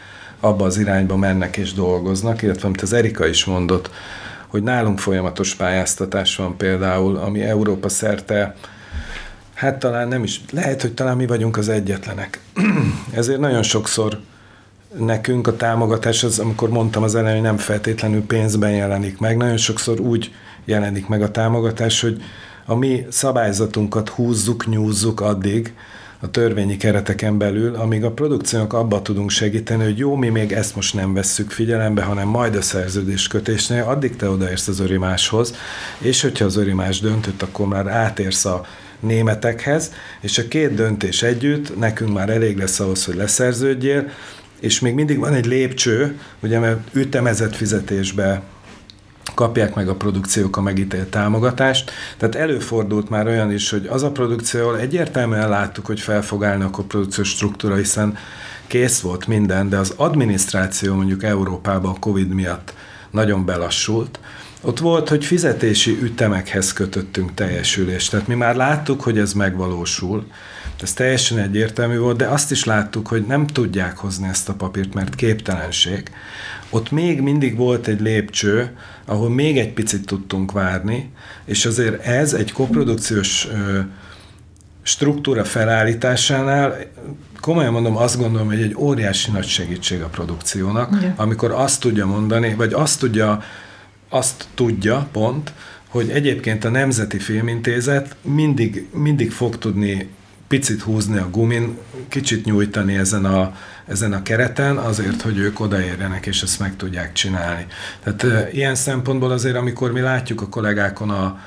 abba 0.40 0.64
az 0.64 0.78
irányba 0.78 1.16
mennek 1.16 1.56
és 1.56 1.72
dolgoznak, 1.72 2.42
illetve 2.42 2.66
amit 2.66 2.82
az 2.82 2.92
Erika 2.92 3.26
is 3.26 3.44
mondott, 3.44 3.90
hogy 4.46 4.62
nálunk 4.62 4.98
folyamatos 4.98 5.54
pályáztatás 5.54 6.36
van 6.36 6.56
például, 6.56 7.16
ami 7.16 7.42
Európa 7.42 7.88
szerte, 7.88 8.54
hát 9.60 9.78
talán 9.78 10.08
nem 10.08 10.22
is, 10.22 10.40
lehet, 10.50 10.82
hogy 10.82 10.92
talán 10.92 11.16
mi 11.16 11.26
vagyunk 11.26 11.56
az 11.56 11.68
egyetlenek. 11.68 12.40
Ezért 13.20 13.40
nagyon 13.40 13.62
sokszor 13.62 14.18
nekünk 14.98 15.46
a 15.46 15.56
támogatás 15.56 16.24
az, 16.24 16.38
amikor 16.38 16.68
mondtam 16.68 17.02
az 17.02 17.14
elején, 17.14 17.42
nem 17.42 17.56
feltétlenül 17.56 18.26
pénzben 18.26 18.70
jelenik 18.70 19.18
meg, 19.18 19.36
nagyon 19.36 19.56
sokszor 19.56 20.00
úgy 20.00 20.34
jelenik 20.64 21.06
meg 21.06 21.22
a 21.22 21.30
támogatás, 21.30 22.00
hogy 22.00 22.22
a 22.66 22.74
mi 22.74 23.06
szabályzatunkat 23.08 24.08
húzzuk, 24.08 24.66
nyúzzuk 24.66 25.20
addig, 25.20 25.74
a 26.20 26.30
törvényi 26.30 26.76
kereteken 26.76 27.38
belül, 27.38 27.74
amíg 27.74 28.04
a 28.04 28.10
produkciónak 28.10 28.72
abba 28.72 29.02
tudunk 29.02 29.30
segíteni, 29.30 29.84
hogy 29.84 29.98
jó, 29.98 30.16
mi 30.16 30.28
még 30.28 30.52
ezt 30.52 30.74
most 30.74 30.94
nem 30.94 31.14
vesszük 31.14 31.50
figyelembe, 31.50 32.02
hanem 32.02 32.28
majd 32.28 32.56
a 32.56 32.62
szerződés 32.62 33.26
kötésnél, 33.26 33.82
addig 33.82 34.16
te 34.16 34.28
odaérsz 34.28 34.68
az 34.68 34.80
örimáshoz, 34.80 35.54
és 35.98 36.22
hogyha 36.22 36.44
az 36.44 36.56
örimás 36.56 37.00
döntött, 37.00 37.42
akkor 37.42 37.66
már 37.66 37.86
átérsz 37.86 38.44
a 38.44 38.66
németekhez, 39.00 39.92
és 40.20 40.38
a 40.38 40.48
két 40.48 40.74
döntés 40.74 41.22
együtt 41.22 41.78
nekünk 41.78 42.12
már 42.12 42.30
elég 42.30 42.56
lesz 42.56 42.80
ahhoz, 42.80 43.04
hogy 43.04 43.14
leszerződjél, 43.14 44.10
és 44.60 44.80
még 44.80 44.94
mindig 44.94 45.18
van 45.18 45.34
egy 45.34 45.46
lépcső, 45.46 46.18
ugye 46.42 46.58
mert 46.58 46.80
ütemezett 46.92 47.56
fizetésbe 47.56 48.42
kapják 49.34 49.74
meg 49.74 49.88
a 49.88 49.94
produkciók 49.94 50.56
a 50.56 50.60
megítélt 50.60 51.08
támogatást. 51.08 51.90
Tehát 52.16 52.34
előfordult 52.34 53.08
már 53.08 53.26
olyan 53.26 53.52
is, 53.52 53.70
hogy 53.70 53.86
az 53.86 54.02
a 54.02 54.10
produkció, 54.10 54.74
egyértelműen 54.74 55.48
láttuk, 55.48 55.86
hogy 55.86 56.00
fel 56.00 56.22
fog 56.22 56.44
állni 56.44 56.64
a 56.64 56.68
produkciós 56.68 57.28
struktúra, 57.28 57.74
hiszen 57.74 58.16
kész 58.66 59.00
volt 59.00 59.26
minden, 59.26 59.68
de 59.68 59.76
az 59.76 59.92
adminisztráció 59.96 60.94
mondjuk 60.94 61.22
Európában 61.22 61.90
a 61.90 61.98
Covid 61.98 62.28
miatt 62.28 62.74
nagyon 63.10 63.44
belassult. 63.44 64.20
Ott 64.62 64.78
volt, 64.78 65.08
hogy 65.08 65.24
fizetési 65.24 65.98
ütemekhez 66.02 66.72
kötöttünk 66.72 67.34
teljesülést. 67.34 68.10
Tehát 68.10 68.26
mi 68.26 68.34
már 68.34 68.56
láttuk, 68.56 69.02
hogy 69.02 69.18
ez 69.18 69.32
megvalósul, 69.32 70.26
ez 70.82 70.92
teljesen 70.92 71.38
egyértelmű 71.38 71.98
volt, 71.98 72.16
de 72.16 72.26
azt 72.26 72.50
is 72.50 72.64
láttuk, 72.64 73.08
hogy 73.08 73.26
nem 73.26 73.46
tudják 73.46 73.96
hozni 73.96 74.28
ezt 74.28 74.48
a 74.48 74.54
papírt, 74.54 74.94
mert 74.94 75.14
képtelenség. 75.14 76.10
Ott 76.70 76.90
még 76.90 77.20
mindig 77.20 77.56
volt 77.56 77.86
egy 77.86 78.00
lépcső, 78.00 78.76
ahol 79.04 79.30
még 79.30 79.58
egy 79.58 79.72
picit 79.72 80.06
tudtunk 80.06 80.52
várni, 80.52 81.10
és 81.44 81.66
azért 81.66 82.06
ez 82.06 82.32
egy 82.32 82.52
koprodukciós 82.52 83.48
struktúra 84.82 85.44
felállításánál 85.44 86.76
komolyan 87.40 87.72
mondom, 87.72 87.96
azt 87.96 88.18
gondolom, 88.18 88.46
hogy 88.46 88.60
egy 88.60 88.74
óriási 88.76 89.30
nagy 89.30 89.46
segítség 89.46 90.02
a 90.02 90.06
produkciónak, 90.06 90.94
Igen. 90.98 91.12
amikor 91.16 91.50
azt 91.50 91.80
tudja 91.80 92.06
mondani, 92.06 92.54
vagy 92.54 92.72
azt 92.72 92.98
tudja, 93.00 93.42
azt 94.10 94.46
tudja 94.54 95.08
pont, 95.12 95.52
hogy 95.88 96.10
egyébként 96.10 96.64
a 96.64 96.68
Nemzeti 96.68 97.18
Filmintézet 97.18 98.16
mindig, 98.22 98.86
mindig 98.92 99.30
fog 99.30 99.58
tudni 99.58 100.08
picit 100.48 100.82
húzni 100.82 101.18
a 101.18 101.30
gumin, 101.30 101.78
kicsit 102.08 102.44
nyújtani 102.44 102.96
ezen 102.96 103.24
a, 103.24 103.56
ezen 103.86 104.12
a 104.12 104.22
kereten, 104.22 104.76
azért, 104.76 105.22
hogy 105.22 105.38
ők 105.38 105.60
odaérjenek, 105.60 106.26
és 106.26 106.42
ezt 106.42 106.58
meg 106.58 106.76
tudják 106.76 107.12
csinálni. 107.12 107.66
Tehát 108.02 108.22
e, 108.22 108.48
ilyen 108.52 108.74
szempontból 108.74 109.30
azért, 109.30 109.56
amikor 109.56 109.92
mi 109.92 110.00
látjuk 110.00 110.40
a 110.40 110.48
kollégákon 110.48 111.10
a, 111.10 111.40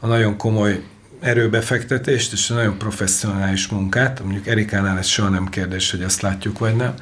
a 0.00 0.06
nagyon 0.06 0.36
komoly 0.36 0.82
erőbefektetést 1.20 2.32
és 2.32 2.50
a 2.50 2.54
nagyon 2.54 2.78
professzionális 2.78 3.68
munkát, 3.68 4.22
mondjuk 4.22 4.46
Erikánál 4.46 4.98
ez 4.98 5.06
soha 5.06 5.28
nem 5.28 5.48
kérdés, 5.48 5.90
hogy 5.90 6.02
ezt 6.02 6.20
látjuk 6.20 6.58
vagy 6.58 6.76
nem, 6.76 6.94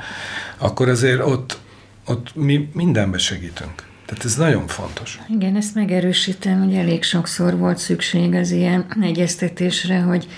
akkor 0.59 0.89
azért 0.89 1.21
ott, 1.21 1.59
ott 2.05 2.35
mi 2.35 2.69
mindenbe 2.73 3.19
segítünk. 3.19 3.88
Tehát 4.09 4.25
ez 4.25 4.37
nagyon 4.37 4.67
fontos. 4.67 5.21
Igen, 5.29 5.57
ezt 5.57 5.75
megerősítem, 5.75 6.65
hogy 6.65 6.75
elég 6.75 7.03
sokszor 7.03 7.57
volt 7.57 7.79
szükség 7.79 8.35
az 8.35 8.51
ilyen 8.51 8.87
egyeztetésre, 9.01 10.01
hogy 10.01 10.29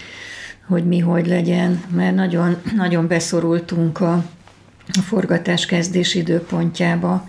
hogy 0.71 0.85
mi 0.85 0.99
hogy 0.99 1.27
legyen, 1.27 1.83
mert 1.95 2.15
nagyon, 2.15 2.57
nagyon 2.77 3.07
beszorultunk 3.07 4.01
a, 4.01 4.13
a 4.89 5.01
forgatás 5.03 5.67
kezdés 5.67 6.15
időpontjába, 6.15 7.29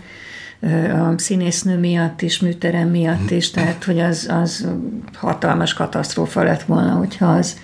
a 0.91 1.17
színésznő 1.17 1.77
miatt 1.77 2.21
is, 2.21 2.39
műterem 2.39 2.89
miatt 2.89 3.31
is, 3.31 3.51
tehát 3.51 3.83
hogy 3.83 3.99
az, 3.99 4.27
az 4.31 4.67
hatalmas 5.13 5.73
katasztrófa 5.73 6.43
lett 6.43 6.63
volna, 6.63 6.91
hogyha 6.91 7.25
az, 7.25 7.59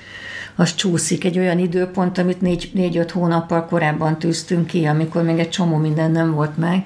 az 0.60 0.76
csúszik. 0.76 1.24
Egy 1.24 1.38
olyan 1.38 1.60
időpont, 1.60 2.18
amit 2.18 2.42
négy, 2.42 2.70
négy-öt 2.74 3.12
hónappal 3.12 3.66
korábban 3.66 4.20
tűztünk 4.20 4.68
ki, 4.68 4.86
amikor 4.86 5.24
még 5.24 5.40
egy 5.40 5.50
csomó 5.50 5.78
minden 5.78 6.12
nem 6.12 6.34
volt 6.34 6.58
meg. 6.58 6.86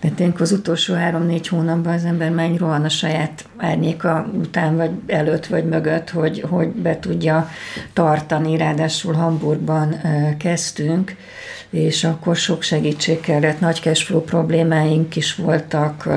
De 0.00 0.08
tényleg 0.08 0.40
az 0.40 0.52
utolsó 0.52 0.94
három-négy 0.94 1.48
hónapban 1.48 1.92
az 1.92 2.04
ember 2.04 2.30
menj 2.30 2.56
rohan 2.56 2.84
a 2.84 2.88
saját 2.88 3.44
árnyéka 3.56 4.26
után, 4.38 4.76
vagy 4.76 4.90
előtt, 5.06 5.46
vagy 5.46 5.64
mögött, 5.64 6.10
hogy, 6.10 6.44
hogy 6.48 6.68
be 6.68 6.98
tudja 6.98 7.48
tartani. 7.92 8.56
Ráadásul 8.56 9.14
Hamburgban 9.14 9.96
kezdtünk, 10.38 11.16
és 11.70 12.04
akkor 12.04 12.36
sok 12.36 12.62
segítség 12.62 13.20
kellett, 13.20 13.60
nagy 13.60 13.80
cashflow 13.80 14.20
problémáink 14.20 15.16
is 15.16 15.34
voltak, 15.34 16.08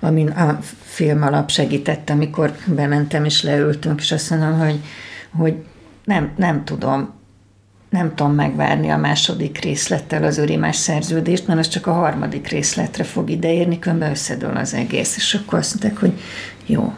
amin 0.00 0.28
a 0.28 0.58
film 0.82 1.22
alap 1.22 1.50
segített, 1.50 2.10
amikor 2.10 2.56
bementem 2.66 3.24
és 3.24 3.42
leültünk, 3.42 4.00
és 4.00 4.12
azt 4.12 4.30
mondom, 4.30 4.58
hogy, 4.58 4.80
hogy 5.30 5.54
nem, 6.04 6.32
nem 6.36 6.64
tudom, 6.64 7.12
nem 7.90 8.14
tudom 8.14 8.34
megvárni 8.34 8.88
a 8.88 8.96
második 8.96 9.60
részlettel 9.60 10.24
az 10.24 10.38
örimás 10.38 10.76
szerződést, 10.76 11.46
mert 11.46 11.58
az 11.58 11.68
csak 11.68 11.86
a 11.86 11.92
harmadik 11.92 12.48
részletre 12.48 13.04
fog 13.04 13.30
ideérni, 13.30 13.78
különben 13.78 14.10
összedől 14.10 14.56
az 14.56 14.74
egész. 14.74 15.16
És 15.16 15.34
akkor 15.34 15.58
azt 15.58 15.74
mondták, 15.74 16.00
hogy 16.00 16.20
jó. 16.66 16.92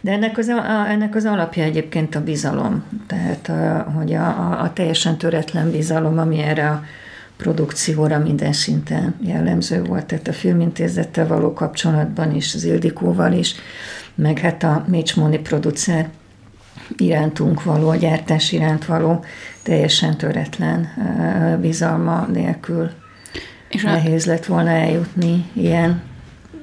De 0.00 0.12
ennek 0.12 0.38
az, 0.38 0.48
a, 0.48 0.88
ennek 0.88 1.14
az 1.14 1.24
alapja 1.24 1.62
egyébként 1.62 2.14
a 2.14 2.22
bizalom. 2.22 2.84
Tehát, 3.06 3.48
a, 3.48 3.90
hogy 3.90 4.14
a, 4.14 4.26
a, 4.26 4.62
a 4.62 4.72
teljesen 4.72 5.18
töretlen 5.18 5.70
bizalom, 5.70 6.18
ami 6.18 6.38
erre 6.38 6.68
a 6.68 6.84
produkcióra 7.42 8.18
minden 8.18 8.52
szinten 8.52 9.14
jellemző 9.20 9.82
volt, 9.82 10.04
tehát 10.04 10.28
a 10.28 10.32
filmintézettel 10.32 11.26
való 11.26 11.52
kapcsolatban 11.52 12.34
is, 12.34 12.54
az 12.54 12.64
Ildikóval 12.64 13.32
is, 13.32 13.54
meg 14.14 14.38
hát 14.38 14.62
a 14.62 14.84
Mécsmóni 14.88 15.38
producer 15.38 16.08
irántunk 16.96 17.62
való, 17.62 17.88
a 17.88 17.96
gyártás 17.96 18.52
iránt 18.52 18.84
való 18.84 19.24
teljesen 19.62 20.16
töretlen 20.16 20.88
bizalma 21.60 22.26
nélkül 22.32 22.90
és 23.70 23.82
nehéz 23.82 24.26
lett 24.26 24.46
volna 24.46 24.70
eljutni 24.70 25.50
ilyen 25.52 26.02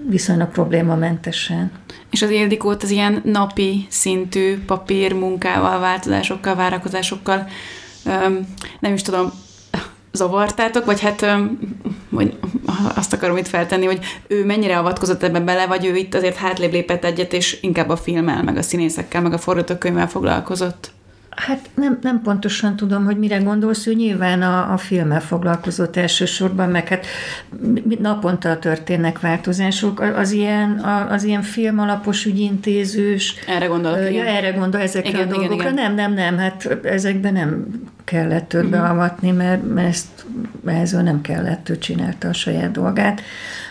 viszonylag 0.10 0.50
problémamentesen. 0.52 1.72
És 2.12 2.22
az 2.22 2.30
Ildikót 2.30 2.84
az 2.84 2.90
ilyen 2.90 3.22
napi 3.24 3.86
szintű 3.90 4.64
papír 4.66 5.14
munkával, 5.14 5.80
változásokkal, 5.80 6.56
várakozásokkal, 6.56 7.48
nem 8.80 8.94
is 8.94 9.02
tudom, 9.02 9.32
zavartátok, 10.18 10.86
vagy 10.86 11.02
hát 11.02 11.26
vagy 12.10 12.34
azt 12.96 13.14
akarom 13.14 13.38
itt 13.38 13.48
feltenni, 13.48 13.86
hogy 13.86 14.00
ő 14.28 14.46
mennyire 14.46 14.78
avatkozott 14.78 15.24
ebbe 15.24 15.40
bele, 15.40 15.68
vagy 15.68 15.86
ő 15.86 15.96
itt 15.96 16.14
azért 16.14 16.36
hátlébb 16.36 16.72
lépett 16.72 17.06
egyet, 17.06 17.34
és 17.34 17.58
inkább 17.62 17.90
a 17.90 17.98
filmmel, 17.98 18.44
meg 18.44 18.58
a 18.58 18.62
színészekkel, 18.62 19.22
meg 19.22 19.34
a 19.34 19.38
forgatókönyvvel 19.38 20.10
foglalkozott? 20.10 20.92
Hát 21.38 21.70
nem, 21.76 22.00
nem 22.02 22.22
pontosan 22.22 22.76
tudom, 22.76 23.06
hogy 23.06 23.18
mire 23.18 23.38
gondolsz, 23.38 23.88
ő 23.88 23.94
nyilván 23.94 24.42
a, 24.42 24.74
a 24.74 24.78
filmmel 24.78 25.22
foglalkozott 25.22 25.98
elsősorban, 25.98 26.70
meg 26.70 26.88
hát 26.88 27.06
naponta 28.00 28.60
történnek 28.60 29.20
változások. 29.20 30.00
Az 30.00 30.32
ilyen, 30.32 30.80
az 31.10 31.24
ilyen 31.24 31.42
film 31.42 31.80
alapos 31.80 32.26
ügyintézős. 32.26 33.36
Erre 33.48 33.66
gondolok, 33.66 34.14
ja, 34.14 34.24
Erre 34.24 34.50
gondol 34.52 34.82
ezekre 34.82 35.10
igen, 35.10 35.28
a 35.28 35.32
dolgokra. 35.32 35.54
Igen, 35.54 35.74
igen. 35.74 35.74
Nem, 35.74 35.94
nem, 35.94 36.14
nem, 36.14 36.38
hát 36.38 36.78
ezekben 36.84 37.34
nem 37.34 37.66
kellett 38.04 38.54
őt 38.54 38.70
beavatni, 38.70 39.32
mert, 39.32 39.74
mert 39.74 39.88
ezt, 39.88 40.26
ehhez 40.66 40.92
nem 40.92 41.22
kellett, 41.22 41.70
ő 41.70 41.78
csinálta 41.78 42.28
a 42.28 42.34
saját 42.34 42.72
dolgát. 42.72 43.22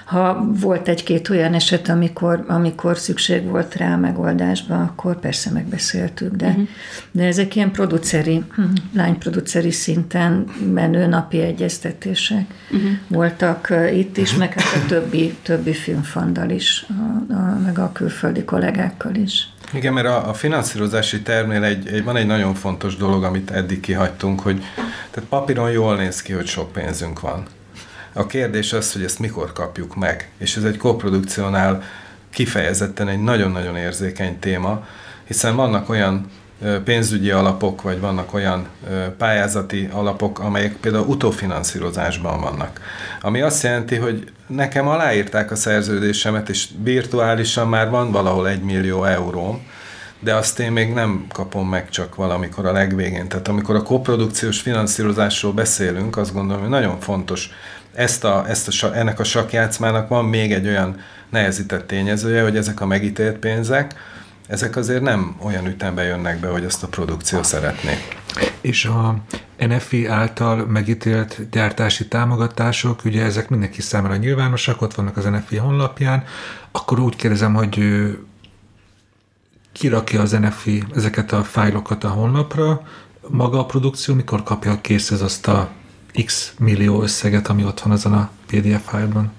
Ha 0.07 0.47
volt 0.61 0.89
egy-két 0.89 1.29
olyan 1.29 1.55
eset, 1.55 1.89
amikor, 1.89 2.45
amikor 2.49 2.99
szükség 2.99 3.45
volt 3.45 3.75
rá 3.75 3.93
a 3.93 3.97
megoldásba, 3.97 4.83
akkor 4.83 5.21
persze 5.21 5.51
megbeszéltük, 5.51 6.35
de, 6.35 6.47
uh-huh. 6.47 6.69
de 7.11 7.25
ezek 7.25 7.57
ilyen 7.57 7.71
produceri, 7.71 8.45
lányproduceri 8.95 9.71
szinten 9.71 10.45
menő 10.73 11.07
napi 11.07 11.41
egyeztetések 11.41 12.45
uh-huh. 12.71 12.91
voltak 13.09 13.73
itt 13.93 14.17
is, 14.17 14.35
meg 14.35 14.61
hát 14.61 14.83
a 14.83 14.87
többi, 14.87 15.37
többi 15.43 15.73
filmfandal 15.73 16.51
is, 16.51 16.87
a, 16.89 17.33
a, 17.33 17.59
meg 17.65 17.79
a 17.79 17.93
külföldi 17.93 18.45
kollégákkal 18.45 19.15
is. 19.15 19.49
Igen, 19.73 19.93
mert 19.93 20.07
a, 20.07 20.29
a 20.29 20.35
finanszírozási 20.35 21.23
termnél 21.23 21.63
egy, 21.63 21.89
egy, 21.89 22.05
van 22.05 22.17
egy 22.17 22.27
nagyon 22.27 22.55
fontos 22.55 22.97
dolog, 22.97 23.25
amit 23.25 23.51
eddig 23.51 23.81
kihagytunk, 23.81 24.41
hogy 24.41 24.63
tehát 25.11 25.29
papíron 25.29 25.71
jól 25.71 25.97
néz 25.97 26.23
ki, 26.23 26.33
hogy 26.33 26.47
sok 26.47 26.73
pénzünk 26.73 27.21
van. 27.21 27.47
A 28.19 28.27
kérdés 28.27 28.73
az, 28.73 28.93
hogy 28.93 29.03
ezt 29.03 29.19
mikor 29.19 29.53
kapjuk 29.53 29.97
meg. 29.97 30.31
És 30.39 30.57
ez 30.57 30.65
egy 30.65 30.77
koprodukciónál 30.77 31.83
kifejezetten 32.31 33.09
egy 33.09 33.23
nagyon-nagyon 33.23 33.77
érzékeny 33.77 34.39
téma, 34.39 34.87
hiszen 35.27 35.57
vannak 35.57 35.89
olyan 35.89 36.31
pénzügyi 36.85 37.31
alapok, 37.31 37.83
vagy 37.83 38.01
vannak 38.01 38.35
olyan 38.35 38.67
pályázati 39.19 39.89
alapok, 39.93 40.39
amelyek 40.39 40.77
például 40.77 41.07
utófinanszírozásban 41.07 42.41
vannak. 42.41 42.81
Ami 43.21 43.41
azt 43.41 43.63
jelenti, 43.63 43.97
hogy 43.97 44.33
nekem 44.47 44.89
aláírták 44.89 45.51
a 45.51 45.57
szerződésemet, 45.57 46.49
és 46.49 46.69
virtuálisan 46.83 47.69
már 47.69 47.91
van 47.91 48.11
valahol 48.11 48.49
egy 48.49 48.63
millió 48.63 49.05
euróm, 49.05 49.67
de 50.21 50.35
azt 50.35 50.59
én 50.59 50.73
még 50.73 50.93
nem 50.93 51.27
kapom 51.33 51.69
meg 51.69 51.91
csak 51.91 52.15
valamikor 52.15 52.67
a 52.67 52.73
legvégén. 52.73 53.29
Tehát 53.29 53.49
amikor 53.49 53.75
a 53.75 53.83
koprodukciós 53.83 54.61
finanszírozásról 54.61 55.53
beszélünk, 55.53 56.17
azt 56.17 56.33
gondolom, 56.33 56.61
hogy 56.61 56.71
nagyon 56.71 57.01
fontos 57.01 57.51
ezt 57.97 58.25
a, 58.25 58.45
ezt 58.49 58.83
a, 58.83 58.97
ennek 58.97 59.21
a 59.21 59.25
sakjátszmának 59.25 60.09
van 60.09 60.25
még 60.25 60.53
egy 60.53 60.67
olyan 60.67 61.01
nehezített 61.31 61.87
tényezője, 61.87 62.43
hogy 62.43 62.57
ezek 62.57 62.81
a 62.81 62.87
megítélt 62.87 63.39
pénzek, 63.39 63.95
ezek 64.47 64.77
azért 64.77 65.03
nem 65.03 65.37
olyan 65.43 65.67
ütembe 65.67 66.03
jönnek 66.03 66.41
be, 66.41 66.49
hogy 66.49 66.65
azt 66.65 66.83
a 66.83 66.89
produkció 66.89 67.43
szeretné. 67.43 67.99
És 68.61 68.85
a 68.85 69.17
NFI 69.59 70.07
által 70.07 70.67
megítélt 70.67 71.51
gyártási 71.51 72.09
támogatások, 72.09 73.05
ugye 73.05 73.25
ezek 73.25 73.49
mindenki 73.49 73.81
számára 73.81 74.17
nyilvánosak, 74.17 74.83
ott 74.83 74.95
vannak 74.95 75.17
az 75.17 75.25
NFI 75.25 75.57
honlapján, 75.57 76.25
akkor 76.71 77.01
úgy 77.01 77.17
kérdezem, 77.17 77.55
hogy 77.55 77.81
kirakja 79.73 80.21
az 80.21 80.31
NFI 80.31 80.85
ezeket 80.95 81.33
a 81.33 81.45
fájlokat 81.45 82.05
a 82.05 82.09
honlapra, 82.09 82.83
maga 83.29 83.59
a 83.59 83.67
produkció 83.67 84.15
mikor 84.15 84.43
kapja 84.43 84.81
készhez 84.81 85.23
azt 85.23 85.49
a 85.49 85.71
x 86.25 86.55
millió 86.59 87.03
összeget, 87.03 87.49
ami 87.49 87.65
ott 87.65 87.81
van 87.81 87.93
azon 87.93 88.13
a 88.13 88.31
PDF 88.47 88.89
fájlban? 88.89 89.33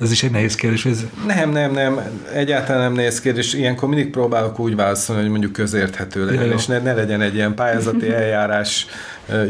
Ez 0.00 0.10
is 0.10 0.22
egy 0.22 0.30
nehéz 0.30 0.54
kérdés. 0.54 0.86
Ez... 0.86 1.04
Nem, 1.26 1.50
nem, 1.50 1.72
nem. 1.72 2.00
Egyáltalán 2.34 2.82
nem 2.82 2.92
nehéz 2.92 3.20
kérdés. 3.20 3.54
Ilyenkor 3.54 3.88
mindig 3.88 4.10
próbálok 4.10 4.58
úgy 4.58 4.76
válaszolni, 4.76 5.22
hogy 5.22 5.30
mondjuk 5.30 5.52
közérthető 5.52 6.24
legyen, 6.24 6.44
ja, 6.44 6.52
és 6.52 6.66
ne, 6.66 6.78
ne 6.78 6.92
legyen 6.92 7.20
egy 7.20 7.34
ilyen 7.34 7.54
pályázati 7.54 8.12
eljárás 8.22 8.86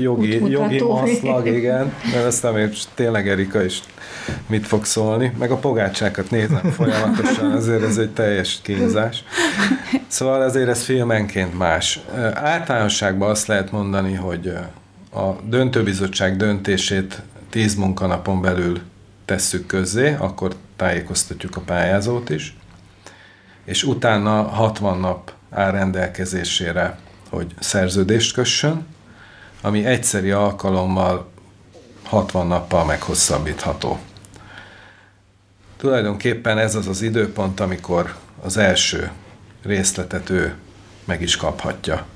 jogi, 0.00 0.50
jogi 0.50 0.82
maszlag, 0.82 1.46
igen. 1.58 1.92
Mert 2.12 2.26
aztán 2.26 2.54
még 2.54 2.68
tényleg 2.94 3.28
Erika 3.28 3.64
is 3.64 3.80
mit 4.46 4.66
fog 4.66 4.84
szólni. 4.84 5.32
Meg 5.38 5.50
a 5.50 5.56
pogácsákat 5.56 6.30
nézem 6.30 6.70
folyamatosan, 6.70 7.50
azért 7.50 7.82
ez 7.82 7.96
egy 7.96 8.10
teljes 8.10 8.58
kínzás. 8.62 9.24
Szóval 10.06 10.42
azért 10.42 10.68
ez 10.68 10.82
filmenként 10.82 11.58
más. 11.58 12.00
Általánosságban 12.34 13.30
azt 13.30 13.46
lehet 13.46 13.70
mondani, 13.70 14.14
hogy 14.14 14.52
a 15.12 15.32
döntőbizottság 15.44 16.36
döntését 16.36 17.22
tíz 17.50 17.74
munkanapon 17.74 18.40
belül 18.40 18.80
tesszük 19.24 19.66
közzé, 19.66 20.14
akkor 20.18 20.54
tájékoztatjuk 20.76 21.56
a 21.56 21.60
pályázót 21.60 22.30
is, 22.30 22.56
és 23.64 23.84
utána 23.84 24.42
60 24.42 24.98
nap 24.98 25.32
áll 25.50 25.70
rendelkezésére, 25.70 26.98
hogy 27.28 27.54
szerződést 27.58 28.34
kössön, 28.34 28.86
ami 29.60 29.84
egyszeri 29.84 30.30
alkalommal 30.30 31.30
60 32.04 32.46
nappal 32.46 32.84
meghosszabbítható. 32.84 33.98
Tulajdonképpen 35.76 36.58
ez 36.58 36.74
az 36.74 36.86
az 36.86 37.02
időpont, 37.02 37.60
amikor 37.60 38.16
az 38.42 38.56
első 38.56 39.10
részletet 39.62 40.30
ő 40.30 40.54
meg 41.04 41.22
is 41.22 41.36
kaphatja 41.36 42.06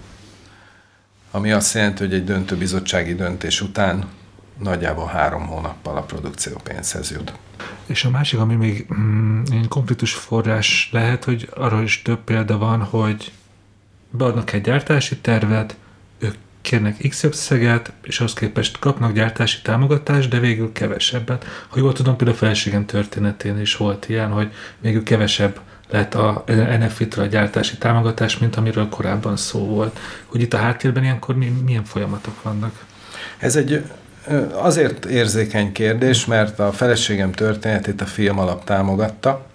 ami 1.34 1.52
azt 1.52 1.74
jelenti, 1.74 2.02
hogy 2.02 2.14
egy 2.14 2.24
döntőbizottsági 2.24 3.14
döntés 3.14 3.60
után 3.60 4.04
nagyjából 4.58 5.06
három 5.06 5.46
hónappal 5.46 5.96
a 5.96 6.02
produkció 6.02 6.60
pénzhez 6.64 7.10
jut. 7.10 7.32
És 7.86 8.04
a 8.04 8.10
másik, 8.10 8.38
ami 8.38 8.54
még 8.54 8.86
mm, 8.94 9.42
konfliktus 9.68 10.12
forrás 10.14 10.88
lehet, 10.92 11.24
hogy 11.24 11.48
arra 11.54 11.82
is 11.82 12.02
több 12.02 12.18
példa 12.24 12.58
van, 12.58 12.82
hogy 12.82 13.32
beadnak 14.10 14.52
egy 14.52 14.60
gyártási 14.60 15.16
tervet, 15.16 15.76
ők 16.18 16.34
kérnek 16.60 17.08
X 17.08 17.22
összeget, 17.22 17.92
és 18.02 18.18
ahhoz 18.18 18.32
képest 18.32 18.78
kapnak 18.78 19.12
gyártási 19.12 19.62
támogatást, 19.62 20.28
de 20.28 20.38
végül 20.38 20.72
kevesebbet. 20.72 21.44
Ha 21.68 21.78
jól 21.78 21.92
tudom, 21.92 22.16
például 22.16 22.36
a 22.36 22.40
felségem 22.40 22.86
történetén 22.86 23.60
is 23.60 23.76
volt 23.76 24.08
ilyen, 24.08 24.30
hogy 24.30 24.52
végül 24.80 25.02
kevesebb 25.02 25.60
lett 25.90 26.14
a 26.14 26.44
NFIT-re 26.78 27.22
a 27.22 27.26
gyártási 27.26 27.76
támogatás, 27.76 28.38
mint 28.38 28.56
amiről 28.56 28.88
korábban 28.88 29.36
szó 29.36 29.58
volt. 29.58 29.98
Hogy 30.26 30.40
itt 30.40 30.54
a 30.54 30.56
háttérben 30.56 31.02
ilyenkor 31.02 31.36
milyen 31.64 31.84
folyamatok 31.84 32.42
vannak? 32.42 32.84
Ez 33.38 33.56
egy 33.56 33.84
azért 34.52 35.04
érzékeny 35.04 35.72
kérdés, 35.72 36.26
mert 36.26 36.58
a 36.58 36.72
feleségem 36.72 37.32
történetét 37.32 38.00
a 38.00 38.06
film 38.06 38.38
alap 38.38 38.64
támogatta. 38.64 39.46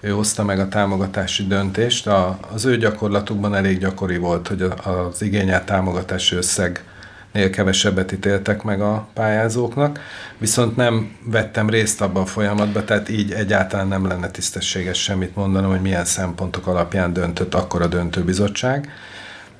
Ő 0.00 0.10
hozta 0.10 0.44
meg 0.44 0.58
a 0.58 0.68
támogatási 0.68 1.46
döntést. 1.46 2.06
A, 2.06 2.38
az 2.52 2.64
ő 2.64 2.76
gyakorlatukban 2.76 3.54
elég 3.54 3.78
gyakori 3.78 4.16
volt, 4.16 4.48
hogy 4.48 4.62
az 4.84 5.22
igényelt 5.22 5.64
támogatási 5.64 6.36
összeg 6.36 6.84
nél 7.32 7.50
kevesebbet 7.50 8.12
ítéltek 8.12 8.62
meg 8.62 8.80
a 8.80 9.08
pályázóknak, 9.14 10.00
viszont 10.38 10.76
nem 10.76 11.16
vettem 11.24 11.70
részt 11.70 12.00
abban 12.00 12.22
a 12.22 12.26
folyamatban, 12.26 12.84
tehát 12.84 13.08
így 13.08 13.32
egyáltalán 13.32 13.88
nem 13.88 14.06
lenne 14.06 14.30
tisztességes 14.30 15.02
semmit 15.02 15.36
mondanom, 15.36 15.70
hogy 15.70 15.80
milyen 15.80 16.04
szempontok 16.04 16.66
alapján 16.66 17.12
döntött 17.12 17.54
akkor 17.54 17.82
a 17.82 17.86
döntőbizottság. 17.86 18.92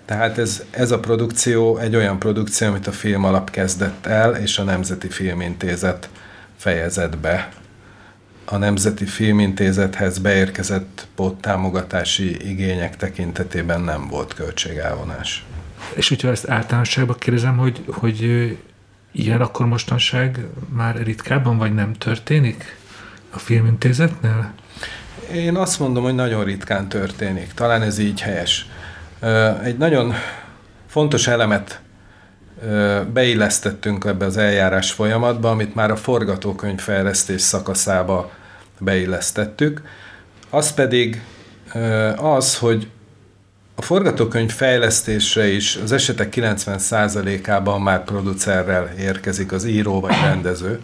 Tehát 0.05 0.39
ez, 0.39 0.63
ez 0.71 0.91
a 0.91 1.01
produkció 1.01 1.79
egy 1.79 1.97
olyan 1.97 2.19
produkció, 2.19 2.69
amit 2.69 2.87
a 2.87 2.93
film 2.93 3.25
alap 3.25 3.51
kezdett 3.51 4.07
el, 4.07 4.35
és 4.35 4.59
a 4.59 4.63
Nemzeti 4.63 5.09
Filmintézet 5.09 6.09
fejezett 6.57 7.19
be. 7.19 7.49
A 8.45 8.57
Nemzeti 8.57 9.05
Filmintézethez 9.05 10.19
beérkezett 10.19 11.07
támogatási 11.41 12.49
igények 12.51 12.97
tekintetében 12.97 13.81
nem 13.81 14.09
volt 14.09 14.35
költségelvonás. 14.35 15.45
És 15.95 16.09
hogyha 16.09 16.29
ezt 16.29 16.49
általánosságban 16.49 17.17
kérdezem, 17.19 17.57
hogy, 17.57 17.85
hogy 17.87 18.23
ilyen 19.13 19.41
akkor 19.41 19.67
mostanság 19.67 20.47
már 20.69 21.03
ritkábban 21.03 21.59
vagy 21.59 21.75
nem 21.75 21.93
történik 21.93 22.77
a 23.31 23.39
filmintézetnél? 23.39 24.53
Én 25.35 25.57
azt 25.57 25.79
mondom, 25.79 26.03
hogy 26.03 26.15
nagyon 26.15 26.45
ritkán 26.45 26.89
történik. 26.89 27.53
Talán 27.55 27.83
ez 27.83 27.99
így 27.99 28.21
helyes. 28.21 28.67
Egy 29.63 29.77
nagyon 29.77 30.15
fontos 30.87 31.27
elemet 31.27 31.81
beillesztettünk 33.13 34.05
ebbe 34.05 34.25
az 34.25 34.37
eljárás 34.37 34.93
folyamatba, 34.93 35.51
amit 35.51 35.75
már 35.75 35.91
a 35.91 35.97
forgatókönyv 35.97 36.81
fejlesztés 36.81 37.41
szakaszába 37.41 38.31
beillesztettük. 38.79 39.83
Az 40.51 40.75
pedig 40.75 41.23
az, 42.17 42.59
hogy 42.59 42.91
a 43.75 43.83
forgatókönyv 43.83 44.51
fejlesztésre 44.51 45.47
is 45.47 45.77
az 45.77 45.93
esetek 45.93 46.35
90%-ában 46.37 47.81
már 47.81 48.05
producerrel 48.05 48.91
érkezik 48.99 49.53
az 49.53 49.65
író 49.65 50.01
vagy 50.01 50.15
rendező. 50.23 50.81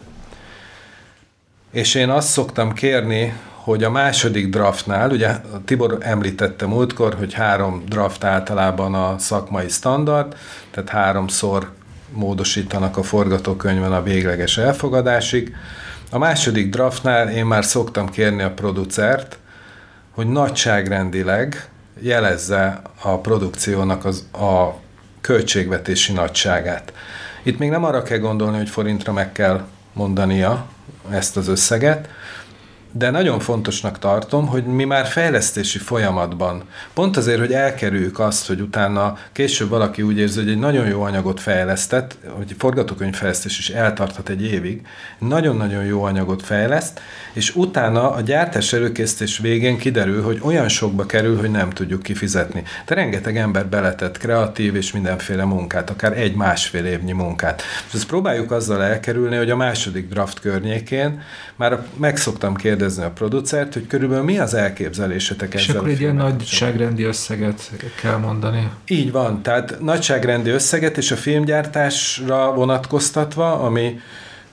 És 1.70 1.94
én 1.94 2.08
azt 2.08 2.28
szoktam 2.28 2.72
kérni, 2.72 3.34
hogy 3.54 3.84
a 3.84 3.90
második 3.90 4.48
draftnál, 4.48 5.10
ugye 5.10 5.36
Tibor 5.64 5.98
említette 6.00 6.66
múltkor, 6.66 7.14
hogy 7.14 7.32
három 7.32 7.84
draft 7.88 8.24
általában 8.24 8.94
a 8.94 9.18
szakmai 9.18 9.68
standard, 9.68 10.36
tehát 10.70 10.88
háromszor 10.88 11.70
módosítanak 12.12 12.96
a 12.96 13.02
forgatókönyvön 13.02 13.92
a 13.92 14.02
végleges 14.02 14.58
elfogadásig. 14.58 15.54
A 16.10 16.18
második 16.18 16.70
draftnál 16.70 17.30
én 17.30 17.44
már 17.44 17.64
szoktam 17.64 18.10
kérni 18.10 18.42
a 18.42 18.50
producert, 18.50 19.38
hogy 20.10 20.26
nagyságrendileg 20.26 21.68
jelezze 22.00 22.82
a 23.02 23.18
produkciónak 23.18 24.04
az, 24.04 24.26
a 24.32 24.74
költségvetési 25.20 26.12
nagyságát. 26.12 26.92
Itt 27.42 27.58
még 27.58 27.70
nem 27.70 27.84
arra 27.84 28.02
kell 28.02 28.18
gondolni, 28.18 28.56
hogy 28.56 28.68
forintra 28.68 29.12
meg 29.12 29.32
kell 29.32 29.66
mondania 29.92 30.66
ezt 31.10 31.36
az 31.36 31.48
összeget, 31.48 32.08
de 32.92 33.10
nagyon 33.10 33.38
fontosnak 33.38 33.98
tartom, 33.98 34.46
hogy 34.46 34.64
mi 34.64 34.84
már 34.84 35.06
fejlesztési 35.06 35.78
folyamatban, 35.78 36.62
pont 36.94 37.16
azért, 37.16 37.38
hogy 37.38 37.52
elkerüljük 37.52 38.18
azt, 38.18 38.46
hogy 38.46 38.60
utána 38.60 39.16
később 39.32 39.68
valaki 39.68 40.02
úgy 40.02 40.18
érzi, 40.18 40.38
hogy 40.38 40.48
egy 40.48 40.58
nagyon 40.58 40.86
jó 40.86 41.02
anyagot 41.02 41.40
fejlesztett, 41.40 42.16
hogy 42.36 42.54
forgatókönyvfejlesztés 42.58 43.58
is 43.58 43.68
eltarthat 43.68 44.28
egy 44.28 44.42
évig, 44.42 44.86
nagyon-nagyon 45.18 45.84
jó 45.84 46.02
anyagot 46.02 46.42
fejleszt, 46.42 47.00
és 47.32 47.56
utána 47.56 48.10
a 48.10 48.20
gyártás 48.20 48.72
előkészítés 48.72 49.38
végén 49.38 49.78
kiderül, 49.78 50.22
hogy 50.22 50.40
olyan 50.42 50.68
sokba 50.68 51.06
kerül, 51.06 51.38
hogy 51.38 51.50
nem 51.50 51.70
tudjuk 51.70 52.02
kifizetni. 52.02 52.62
De 52.86 52.94
rengeteg 52.94 53.36
ember 53.36 53.66
beletett 53.66 54.18
kreatív 54.18 54.74
és 54.74 54.92
mindenféle 54.92 55.44
munkát, 55.44 55.90
akár 55.90 56.18
egy-másfél 56.18 56.84
évnyi 56.84 57.12
munkát. 57.12 57.62
És 57.88 57.94
ezt 57.94 58.06
próbáljuk 58.06 58.50
azzal 58.50 58.82
elkerülni, 58.82 59.36
hogy 59.36 59.50
a 59.50 59.56
második 59.56 60.08
draft 60.08 60.40
környékén 60.40 61.22
már 61.56 61.82
megszoktam 61.96 62.54
kérdezni 62.54 62.86
a 62.96 63.10
producert, 63.10 63.72
hogy 63.72 63.86
körülbelül 63.86 64.24
mi 64.24 64.38
az 64.38 64.54
elképzelésetek 64.54 65.54
és 65.54 65.62
ezzel 65.62 65.76
akkor 65.76 65.88
egy 65.88 66.00
ilyen 66.00 66.14
nagyságrendi 66.14 67.02
összeget 67.02 67.70
kell 68.02 68.16
mondani. 68.16 68.68
így 68.86 69.12
van, 69.12 69.42
tehát 69.42 69.80
nagyságrendi 69.80 70.50
összeget 70.50 70.96
és 70.96 71.10
a 71.10 71.16
filmgyártásra 71.16 72.52
vonatkoztatva, 72.54 73.60
ami, 73.60 74.00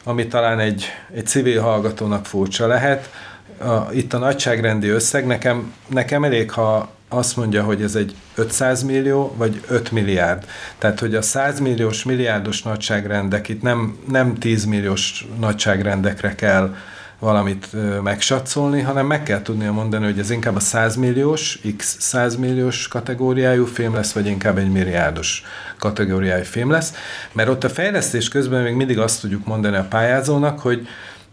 ami 0.03 0.27
talán 0.27 0.59
egy, 0.59 0.85
egy 1.13 1.25
civil 1.25 1.61
hallgatónak 1.61 2.25
furcsa 2.25 2.67
lehet, 2.67 3.09
a, 3.57 3.91
itt 3.91 4.13
a 4.13 4.17
nagyságrendi 4.17 4.87
összeg, 4.87 5.25
nekem, 5.25 5.73
nekem 5.87 6.23
elég, 6.23 6.51
ha 6.51 6.93
azt 7.09 7.35
mondja, 7.35 7.63
hogy 7.63 7.81
ez 7.81 7.95
egy 7.95 8.15
500 8.35 8.83
millió, 8.83 9.35
vagy 9.37 9.61
5 9.67 9.91
milliárd. 9.91 10.45
Tehát, 10.77 10.99
hogy 10.99 11.15
a 11.15 11.21
100 11.21 11.59
milliós, 11.59 12.03
milliárdos 12.03 12.63
nagyságrendek, 12.63 13.47
itt 13.49 13.61
nem, 13.61 13.97
nem 14.07 14.35
10 14.35 14.65
milliós 14.65 15.27
nagyságrendekre 15.39 16.35
kell 16.35 16.75
valamit 17.19 17.67
megsatszolni, 18.03 18.81
hanem 18.81 19.05
meg 19.05 19.23
kell 19.23 19.41
tudnia 19.41 19.71
mondani, 19.71 20.05
hogy 20.05 20.19
ez 20.19 20.29
inkább 20.29 20.55
a 20.55 20.59
100 20.59 20.95
milliós, 20.95 21.59
x 21.77 21.97
100 21.99 22.35
milliós 22.35 22.87
kategóriájú 22.87 23.65
film 23.65 23.93
lesz, 23.93 24.11
vagy 24.11 24.25
inkább 24.25 24.57
egy 24.57 24.71
milliárdos 24.71 25.43
kategóriájú 25.79 26.43
film 26.43 26.69
lesz, 26.71 26.93
mert 27.31 27.49
ott 27.49 27.63
a 27.63 27.69
fejlesztés 27.69 28.27
közben 28.27 28.63
még 28.63 28.73
mindig 28.73 28.99
azt 28.99 29.21
tudjuk 29.21 29.45
mondani 29.45 29.75
a 29.75 29.87
pályázónak, 29.89 30.59
hogy, 30.59 30.87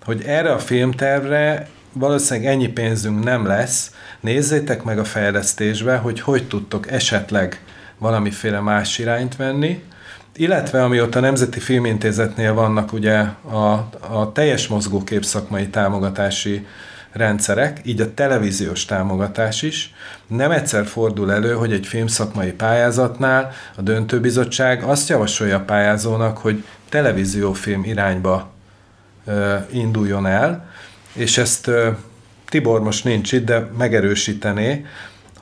hogy 0.04 0.22
erre 0.26 0.52
a 0.52 0.58
filmtervre 0.58 1.68
valószínűleg 1.92 2.52
ennyi 2.52 2.68
pénzünk 2.68 3.24
nem 3.24 3.46
lesz, 3.46 3.94
nézzétek 4.20 4.82
meg 4.82 4.98
a 4.98 5.04
fejlesztésbe, 5.04 5.96
hogy 5.96 6.20
hogy 6.20 6.48
tudtok 6.48 6.90
esetleg 6.90 7.60
valamiféle 7.98 8.60
más 8.60 8.98
irányt 8.98 9.36
venni, 9.36 9.82
illetve 10.36 10.84
ami 10.84 11.00
ott 11.00 11.14
a 11.14 11.20
Nemzeti 11.20 11.60
Filmintézetnél 11.60 12.54
vannak 12.54 12.92
ugye 12.92 13.18
a, 13.50 13.88
a 14.00 14.32
teljes 14.32 14.66
mozgókép 14.68 15.24
szakmai 15.24 15.68
támogatási 15.68 16.66
rendszerek, 17.12 17.80
így 17.84 18.00
a 18.00 18.14
televíziós 18.14 18.84
támogatás 18.84 19.62
is. 19.62 19.94
Nem 20.26 20.50
egyszer 20.50 20.86
fordul 20.86 21.32
elő, 21.32 21.52
hogy 21.52 21.72
egy 21.72 21.86
filmszakmai 21.86 22.52
pályázatnál 22.52 23.52
a 23.76 23.82
döntőbizottság 23.82 24.82
azt 24.82 25.08
javasolja 25.08 25.56
a 25.56 25.64
pályázónak, 25.64 26.38
hogy 26.38 26.64
televíziófilm 26.88 27.84
irányba 27.84 28.50
ö, 29.24 29.56
induljon 29.70 30.26
el, 30.26 30.70
és 31.12 31.38
ezt 31.38 31.66
ö, 31.66 31.90
Tibor 32.48 32.82
most 32.82 33.04
nincs 33.04 33.32
itt, 33.32 33.44
de 33.44 33.70
megerősítené, 33.78 34.86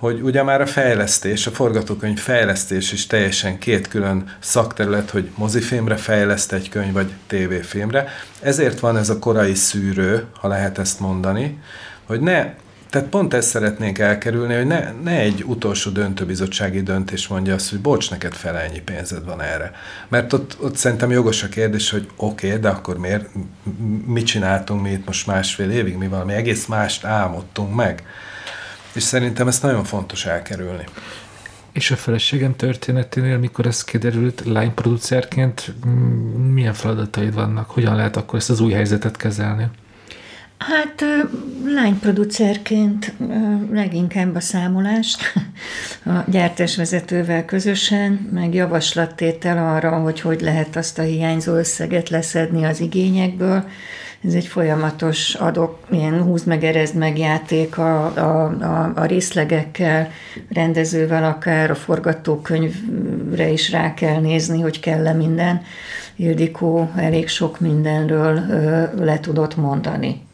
hogy 0.00 0.20
ugye 0.20 0.42
már 0.42 0.60
a 0.60 0.66
fejlesztés, 0.66 1.46
a 1.46 1.50
forgatókönyv 1.50 2.18
fejlesztés 2.18 2.92
is 2.92 3.06
teljesen 3.06 3.58
két 3.58 3.88
külön 3.88 4.36
szakterület, 4.38 5.10
hogy 5.10 5.30
mozifilmre 5.34 5.96
fejleszt 5.96 6.52
egy 6.52 6.68
könyv, 6.68 6.92
vagy 6.92 7.12
tévéfilmre. 7.26 8.08
Ezért 8.40 8.80
van 8.80 8.96
ez 8.96 9.08
a 9.08 9.18
korai 9.18 9.54
szűrő, 9.54 10.26
ha 10.40 10.48
lehet 10.48 10.78
ezt 10.78 11.00
mondani, 11.00 11.58
hogy 12.06 12.20
ne, 12.20 12.54
tehát 12.90 13.08
pont 13.08 13.34
ezt 13.34 13.48
szeretnénk 13.48 13.98
elkerülni, 13.98 14.54
hogy 14.54 14.66
ne, 14.66 14.92
ne 15.02 15.18
egy 15.18 15.44
utolsó 15.46 15.90
döntőbizottsági 15.90 16.82
döntés 16.82 17.28
mondja 17.28 17.54
azt, 17.54 17.70
hogy 17.70 17.80
bocs, 17.80 18.10
neked 18.10 18.32
fele 18.32 18.58
ennyi 18.58 18.80
pénzed 18.80 19.24
van 19.24 19.42
erre. 19.42 19.72
Mert 20.08 20.32
ott, 20.32 20.56
ott 20.60 20.76
szerintem 20.76 21.10
jogos 21.10 21.42
a 21.42 21.48
kérdés, 21.48 21.90
hogy 21.90 22.08
oké, 22.16 22.46
okay, 22.46 22.60
de 22.60 22.68
akkor 22.68 22.98
miért, 22.98 23.28
mit 24.06 24.26
csináltunk 24.26 24.82
mi 24.82 24.90
itt 24.90 25.06
most 25.06 25.26
másfél 25.26 25.70
évig, 25.70 25.96
mi 25.96 26.06
valami 26.06 26.32
egész 26.32 26.66
mást 26.66 27.04
álmodtunk 27.04 27.74
meg. 27.74 28.02
És 28.92 29.02
szerintem 29.02 29.48
ezt 29.48 29.62
nagyon 29.62 29.84
fontos 29.84 30.26
elkerülni. 30.26 30.84
És 31.72 31.90
a 31.90 31.96
feleségem 31.96 32.56
történeténél, 32.56 33.38
mikor 33.38 33.66
ez 33.66 33.84
kiderült 33.84 34.42
lányproducerként, 34.44 35.72
milyen 36.52 36.74
feladataid 36.74 37.34
vannak? 37.34 37.70
Hogyan 37.70 37.96
lehet 37.96 38.16
akkor 38.16 38.38
ezt 38.38 38.50
az 38.50 38.60
új 38.60 38.72
helyzetet 38.72 39.16
kezelni? 39.16 39.66
Hát 40.58 41.04
lányproducerként 41.64 43.14
ö, 43.20 43.24
leginkább 43.72 44.34
a 44.34 44.40
számolást 44.40 45.32
a 46.04 46.10
gyártásvezetővel 46.26 47.44
közösen, 47.44 48.28
meg 48.32 48.54
javaslattétel 48.54 49.74
arra, 49.74 49.98
hogy 49.98 50.20
hogy 50.20 50.40
lehet 50.40 50.76
azt 50.76 50.98
a 50.98 51.02
hiányzó 51.02 51.54
összeget 51.54 52.08
leszedni 52.08 52.64
az 52.64 52.80
igényekből. 52.80 53.68
Ez 54.24 54.34
egy 54.34 54.46
folyamatos 54.46 55.34
adok, 55.34 55.78
ilyen 55.90 56.22
húzd 56.22 56.46
meg, 56.46 56.64
erezd 56.64 56.96
meg 56.96 57.18
játék 57.18 57.78
a, 57.78 58.04
a, 58.04 58.44
a, 58.60 58.92
a 58.94 59.04
részlegekkel, 59.04 60.10
rendezővel 60.48 61.24
akár, 61.24 61.70
a 61.70 61.74
forgatókönyvre 61.74 63.48
is 63.48 63.70
rá 63.70 63.94
kell 63.94 64.20
nézni, 64.20 64.60
hogy 64.60 64.80
kell-e 64.80 65.12
minden. 65.12 65.62
Ildikó 66.16 66.90
elég 66.96 67.28
sok 67.28 67.60
mindenről 67.60 68.36
ö, 68.36 68.84
le 69.04 69.20
tudott 69.20 69.56
mondani 69.56 70.28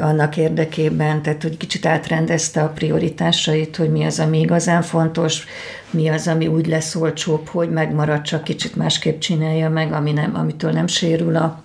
annak 0.00 0.36
érdekében, 0.36 1.22
tehát 1.22 1.42
hogy 1.42 1.56
kicsit 1.56 1.86
átrendezte 1.86 2.62
a 2.62 2.68
prioritásait, 2.68 3.76
hogy 3.76 3.90
mi 3.90 4.04
az, 4.04 4.20
ami 4.20 4.40
igazán 4.40 4.82
fontos, 4.82 5.44
mi 5.90 6.08
az, 6.08 6.28
ami 6.28 6.46
úgy 6.46 6.66
lesz 6.66 6.94
olcsóbb, 6.94 7.48
hogy 7.48 7.70
megmarad, 7.70 8.22
csak 8.22 8.44
kicsit 8.44 8.76
másképp 8.76 9.18
csinálja 9.18 9.68
meg, 9.68 9.92
ami 9.92 10.12
nem, 10.12 10.36
amitől 10.36 10.70
nem 10.70 10.86
sérül 10.86 11.36
a, 11.36 11.62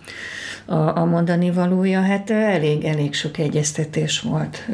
a, 0.66 0.98
a 0.98 1.06
mondani 1.06 1.52
valója. 1.52 2.02
Hát 2.02 2.30
elég, 2.30 2.84
elég 2.84 3.14
sok 3.14 3.38
egyeztetés 3.38 4.20
volt 4.20 4.68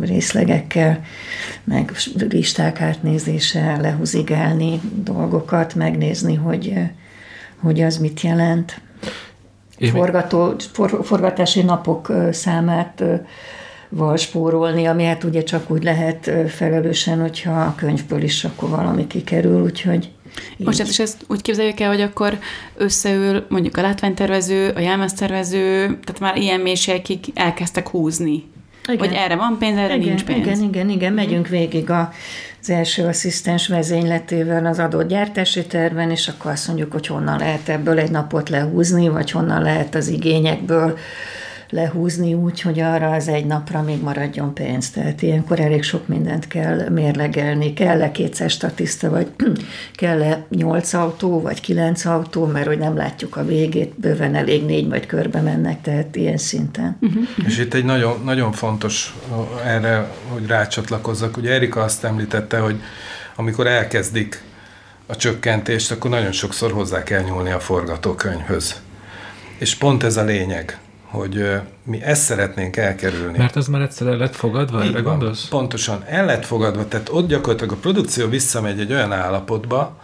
részlegekkel, 0.00 1.00
meg 1.64 1.92
listák 2.28 2.80
átnézése, 2.80 3.76
lehúzigálni 3.80 4.80
dolgokat, 4.94 5.74
megnézni, 5.74 6.34
hogy, 6.34 6.74
hogy 7.56 7.80
az 7.80 7.98
mit 7.98 8.20
jelent. 8.20 8.80
Még- 9.78 9.90
Forgató, 9.90 10.54
for, 10.72 11.00
forgatási 11.02 11.62
napok 11.62 12.12
számát 12.30 13.02
val 13.88 14.16
spórolni, 14.16 14.86
ami 14.86 15.04
hát 15.04 15.24
ugye 15.24 15.42
csak 15.42 15.70
úgy 15.70 15.82
lehet 15.82 16.30
felelősen, 16.48 17.20
hogyha 17.20 17.60
a 17.60 17.74
könyvből 17.76 18.22
is 18.22 18.44
akkor 18.44 18.68
valami 18.68 19.06
kikerül, 19.06 19.62
úgyhogy. 19.62 20.10
Most 20.56 20.78
hát 20.78 20.88
is 20.88 20.98
ezt 20.98 21.24
úgy 21.26 21.42
képzeljük 21.42 21.80
el, 21.80 21.88
hogy 21.88 22.00
akkor 22.00 22.38
összeül 22.76 23.46
mondjuk 23.48 23.76
a 23.76 23.82
látványtervező, 23.82 24.72
a 24.76 24.80
jelmeztervező, 24.80 25.86
tehát 25.86 26.18
már 26.20 26.36
ilyen 26.36 26.60
mélységig 26.60 27.18
elkezdtek 27.34 27.88
húzni. 27.88 28.44
Igen. 28.88 28.98
Hogy 28.98 29.16
erre 29.16 29.36
van 29.36 29.56
pénz, 29.58 29.78
erre 29.78 29.94
igen, 29.94 30.08
nincs 30.08 30.24
pénz. 30.24 30.46
Igen, 30.46 30.62
igen, 30.62 30.88
igen, 30.90 31.12
megyünk 31.12 31.48
végig 31.48 31.90
a, 31.90 32.12
az 32.60 32.70
első 32.70 33.04
asszisztens 33.04 33.68
vezényletével 33.68 34.66
az 34.66 34.78
adott 34.78 35.08
gyártási 35.08 35.66
terven, 35.66 36.10
és 36.10 36.28
akkor 36.28 36.50
azt 36.50 36.66
mondjuk, 36.66 36.92
hogy 36.92 37.06
honnan 37.06 37.38
lehet 37.38 37.68
ebből 37.68 37.98
egy 37.98 38.10
napot 38.10 38.48
lehúzni, 38.48 39.08
vagy 39.08 39.30
honnan 39.30 39.62
lehet 39.62 39.94
az 39.94 40.08
igényekből 40.08 40.98
lehúzni 41.70 42.34
úgy, 42.34 42.60
hogy 42.60 42.80
arra 42.80 43.10
az 43.10 43.28
egy 43.28 43.46
napra 43.46 43.82
még 43.82 44.02
maradjon 44.02 44.54
pénz. 44.54 44.90
Tehát 44.90 45.22
ilyenkor 45.22 45.60
elég 45.60 45.82
sok 45.82 46.08
mindent 46.08 46.48
kell 46.48 46.88
mérlegelni. 46.88 47.72
Kell-e 47.72 48.10
200 48.10 48.52
statiszta, 48.52 49.10
vagy 49.10 49.26
kell-e 49.94 50.46
8 50.50 50.92
autó, 50.92 51.40
vagy 51.40 51.60
9 51.60 52.04
autó, 52.04 52.46
mert 52.46 52.66
hogy 52.66 52.78
nem 52.78 52.96
látjuk 52.96 53.36
a 53.36 53.44
végét, 53.44 54.00
bőven 54.00 54.34
elég 54.34 54.64
négy 54.64 54.88
vagy 54.88 55.06
körbe 55.06 55.40
mennek, 55.40 55.80
tehát 55.80 56.16
ilyen 56.16 56.36
szinten. 56.36 56.96
Uh-huh. 57.00 57.24
És 57.46 57.58
itt 57.58 57.74
egy 57.74 57.84
nagyon, 57.84 58.20
nagyon 58.24 58.52
fontos 58.52 59.14
erre, 59.64 60.10
hogy 60.28 60.46
rácsatlakozzak. 60.46 61.36
Ugye 61.36 61.52
Erika 61.52 61.82
azt 61.82 62.04
említette, 62.04 62.58
hogy 62.58 62.80
amikor 63.36 63.66
elkezdik 63.66 64.42
a 65.06 65.16
csökkentést, 65.16 65.90
akkor 65.90 66.10
nagyon 66.10 66.32
sokszor 66.32 66.72
hozzá 66.72 67.02
kell 67.02 67.22
nyúlni 67.22 67.50
a 67.50 67.60
forgatókönyvhöz. 67.60 68.80
És 69.58 69.74
pont 69.74 70.02
ez 70.02 70.16
a 70.16 70.24
lényeg, 70.24 70.78
hogy 71.10 71.60
mi 71.82 72.02
ezt 72.02 72.22
szeretnénk 72.22 72.76
elkerülni. 72.76 73.38
Mert 73.38 73.56
az 73.56 73.66
már 73.66 73.80
egyszer 73.80 74.06
lett 74.06 74.36
fogadva, 74.36 74.84
Így 74.84 74.90
erre 74.90 75.02
van, 75.02 75.18
gondolsz? 75.18 75.48
Pontosan. 75.48 76.02
El 76.06 76.24
lett 76.24 76.44
fogadva, 76.44 76.88
tehát 76.88 77.08
ott 77.08 77.28
gyakorlatilag 77.28 77.72
a 77.72 77.76
produkció 77.80 78.28
visszamegy 78.28 78.80
egy 78.80 78.92
olyan 78.92 79.12
állapotba, 79.12 79.96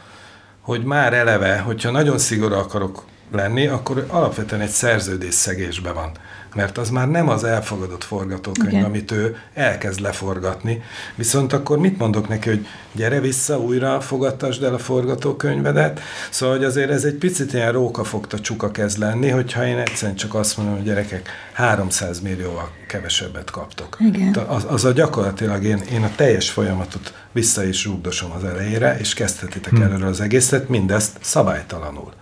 hogy 0.61 0.85
már 0.85 1.13
eleve, 1.13 1.59
hogyha 1.59 1.91
nagyon 1.91 2.19
szigorú 2.19 2.55
akarok 2.55 3.05
lenni, 3.33 3.67
akkor 3.67 4.07
alapvetően 4.09 4.61
egy 4.61 4.69
szerződés 4.69 5.35
szegésbe 5.35 5.93
van 5.93 6.11
mert 6.55 6.79
az 6.79 6.91
már 6.91 7.11
nem 7.11 7.29
az 7.29 7.45
elfogadott 7.45 8.05
forgatókönyv, 8.05 8.73
Igen. 8.73 8.85
amit 8.85 9.11
ő 9.11 9.37
elkezd 9.55 10.01
leforgatni. 10.01 10.83
Viszont 11.15 11.53
akkor 11.53 11.79
mit 11.79 11.99
mondok 11.99 12.29
neki, 12.29 12.49
hogy 12.49 12.67
gyere 12.93 13.21
vissza, 13.21 13.59
újra 13.59 14.01
fogadtasd 14.01 14.63
el 14.63 14.75
a 14.75 14.79
forgatókönyvedet? 14.79 16.01
Szóval, 16.31 16.57
hogy 16.57 16.65
azért 16.65 16.91
ez 16.91 17.05
egy 17.05 17.15
picit 17.15 17.53
ilyen 17.53 17.73
rókafogta 17.73 18.41
csuka 18.41 18.71
kezd 18.71 18.99
lenni, 18.99 19.29
hogyha 19.29 19.67
én 19.67 19.79
egyszerűen 19.79 20.17
csak 20.17 20.35
azt 20.35 20.57
mondom, 20.57 20.75
hogy 20.75 20.85
gyerekek, 20.85 21.29
300 21.53 22.21
millióval 22.21 22.71
kevesebbet 22.87 23.51
kaptok. 23.51 23.97
Igen. 24.01 24.35
Az, 24.35 24.67
az 24.69 24.85
a 24.85 24.93
gyakorlatilag 24.93 25.65
én, 25.65 25.83
én 25.93 26.03
a 26.03 26.11
teljes 26.17 26.51
folyamatot 26.51 27.15
vissza 27.33 27.65
is 27.65 27.85
rúgdosom 27.85 28.31
az 28.31 28.45
elejére, 28.45 28.99
és 28.99 29.15
kezdhetitek 29.15 29.73
hmm. 29.73 29.83
előre 29.83 30.07
az 30.07 30.21
egészet, 30.21 30.69
mindezt 30.69 31.17
szabálytalanul. 31.21 32.13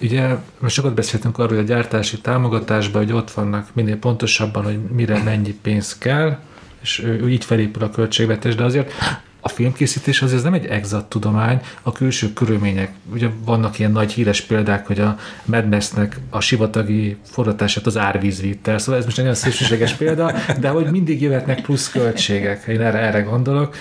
Ugye 0.00 0.36
most 0.58 0.74
sokat 0.74 0.94
beszéltünk 0.94 1.38
arról, 1.38 1.56
hogy 1.56 1.64
a 1.64 1.74
gyártási 1.74 2.20
támogatásban, 2.20 3.04
hogy 3.04 3.12
ott 3.12 3.30
vannak 3.30 3.68
minél 3.72 3.96
pontosabban, 3.96 4.64
hogy 4.64 4.78
mire 4.78 5.22
mennyi 5.22 5.54
pénz 5.62 5.98
kell, 5.98 6.38
és 6.80 7.06
így 7.28 7.44
felépül 7.44 7.82
a 7.82 7.90
költségvetés, 7.90 8.54
de 8.54 8.64
azért 8.64 8.92
a 9.40 9.48
filmkészítés 9.48 10.22
azért 10.22 10.42
nem 10.42 10.52
egy 10.52 10.66
exakt 10.66 11.08
tudomány, 11.08 11.60
a 11.82 11.92
külső 11.92 12.32
körülmények. 12.32 12.92
Ugye 13.12 13.28
vannak 13.44 13.78
ilyen 13.78 13.92
nagy 13.92 14.12
híres 14.12 14.40
példák, 14.40 14.86
hogy 14.86 15.00
a 15.00 15.18
Mad 15.44 15.68
Max-nek 15.68 16.18
a 16.30 16.40
sivatagi 16.40 17.16
forgatását 17.22 17.86
az 17.86 17.96
árvíz 17.96 18.40
vitte. 18.40 18.78
Szóval 18.78 19.00
ez 19.00 19.04
most 19.04 19.18
egy 19.18 19.24
nagyon 19.24 19.40
szélsőséges 19.40 19.92
példa, 19.92 20.32
de 20.60 20.68
hogy 20.68 20.90
mindig 20.90 21.22
jöhetnek 21.22 21.62
plusz 21.62 21.90
költségek, 21.90 22.64
én 22.68 22.80
erre, 22.80 22.98
erre 22.98 23.20
gondolok 23.20 23.74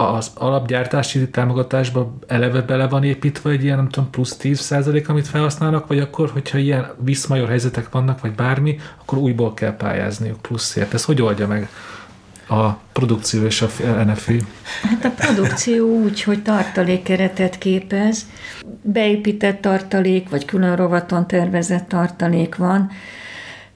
az 0.00 0.30
alapgyártási 0.34 1.28
támogatásba 1.28 2.14
eleve 2.26 2.60
bele 2.60 2.88
van 2.88 3.04
építve 3.04 3.50
egy 3.50 3.64
ilyen, 3.64 3.76
nem 3.76 3.88
tudom, 3.88 4.10
plusz 4.10 4.36
10 4.36 4.60
százalék, 4.60 5.08
amit 5.08 5.28
felhasználnak, 5.28 5.86
vagy 5.86 5.98
akkor, 5.98 6.30
hogyha 6.30 6.58
ilyen 6.58 6.90
viszmajor 6.98 7.48
helyzetek 7.48 7.90
vannak, 7.90 8.20
vagy 8.20 8.32
bármi, 8.32 8.78
akkor 9.00 9.18
újból 9.18 9.54
kell 9.54 9.76
pályázniuk 9.76 10.42
pluszért. 10.42 10.94
Ez 10.94 11.04
hogy 11.04 11.22
oldja 11.22 11.46
meg 11.46 11.68
a 12.48 12.68
produkció 12.92 13.44
és 13.44 13.62
a 13.62 13.66
NFI? 14.04 14.42
Hát 14.82 15.04
a 15.04 15.10
produkció 15.10 15.86
úgy, 15.86 16.22
hogy 16.22 16.42
tartalékkeretet 16.42 17.58
képez, 17.58 18.26
beépített 18.82 19.60
tartalék, 19.60 20.28
vagy 20.28 20.44
külön 20.44 20.76
rovaton 20.76 21.26
tervezett 21.26 21.88
tartalék 21.88 22.56
van, 22.56 22.90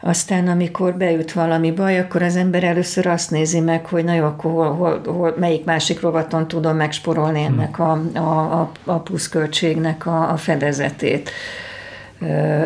aztán, 0.04 0.48
amikor 0.48 0.94
beüt 0.94 1.32
valami 1.32 1.72
baj, 1.72 1.98
akkor 1.98 2.22
az 2.22 2.36
ember 2.36 2.64
először 2.64 3.06
azt 3.06 3.30
nézi 3.30 3.60
meg, 3.60 3.86
hogy 3.86 4.04
na 4.04 4.14
jó, 4.14 4.24
akkor 4.24 4.50
hol, 4.52 4.74
hol, 4.74 5.00
hol, 5.04 5.34
melyik 5.38 5.64
másik 5.64 6.00
rovaton 6.00 6.48
tudom 6.48 6.76
megsporolni 6.76 7.42
ennek 7.42 7.78
a, 7.78 8.02
a, 8.14 8.18
a, 8.60 8.70
a 8.84 8.98
pluszköltségnek 8.98 10.06
a, 10.06 10.30
a 10.30 10.36
fedezetét. 10.36 11.30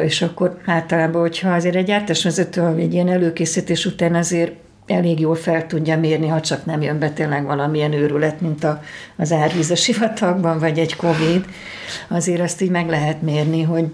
És 0.05 0.22
akkor 0.22 0.59
általában, 0.64 1.20
hogyha 1.20 1.55
azért 1.55 1.74
egy 1.74 1.84
gyártásvezető 1.84 2.74
egy 2.76 2.93
ilyen 2.93 3.09
előkészítés 3.09 3.87
után 3.87 4.14
azért 4.14 4.53
elég 4.87 5.20
jól 5.20 5.34
fel 5.34 5.66
tudja 5.66 5.99
mérni, 5.99 6.26
ha 6.26 6.41
csak 6.41 6.64
nem 6.64 6.82
jön 6.82 6.99
be 6.99 7.11
tényleg 7.11 7.45
valamilyen 7.45 7.93
őrület, 7.93 8.41
mint 8.41 8.64
a, 8.64 8.82
az 9.16 9.32
árvíz 9.32 9.70
a 9.70 9.76
sivatagban, 9.76 10.59
vagy 10.59 10.78
egy 10.78 10.97
Covid, 10.97 11.45
azért 12.09 12.41
azt 12.41 12.61
így 12.61 12.70
meg 12.70 12.89
lehet 12.89 13.22
mérni, 13.22 13.62
hogy, 13.62 13.87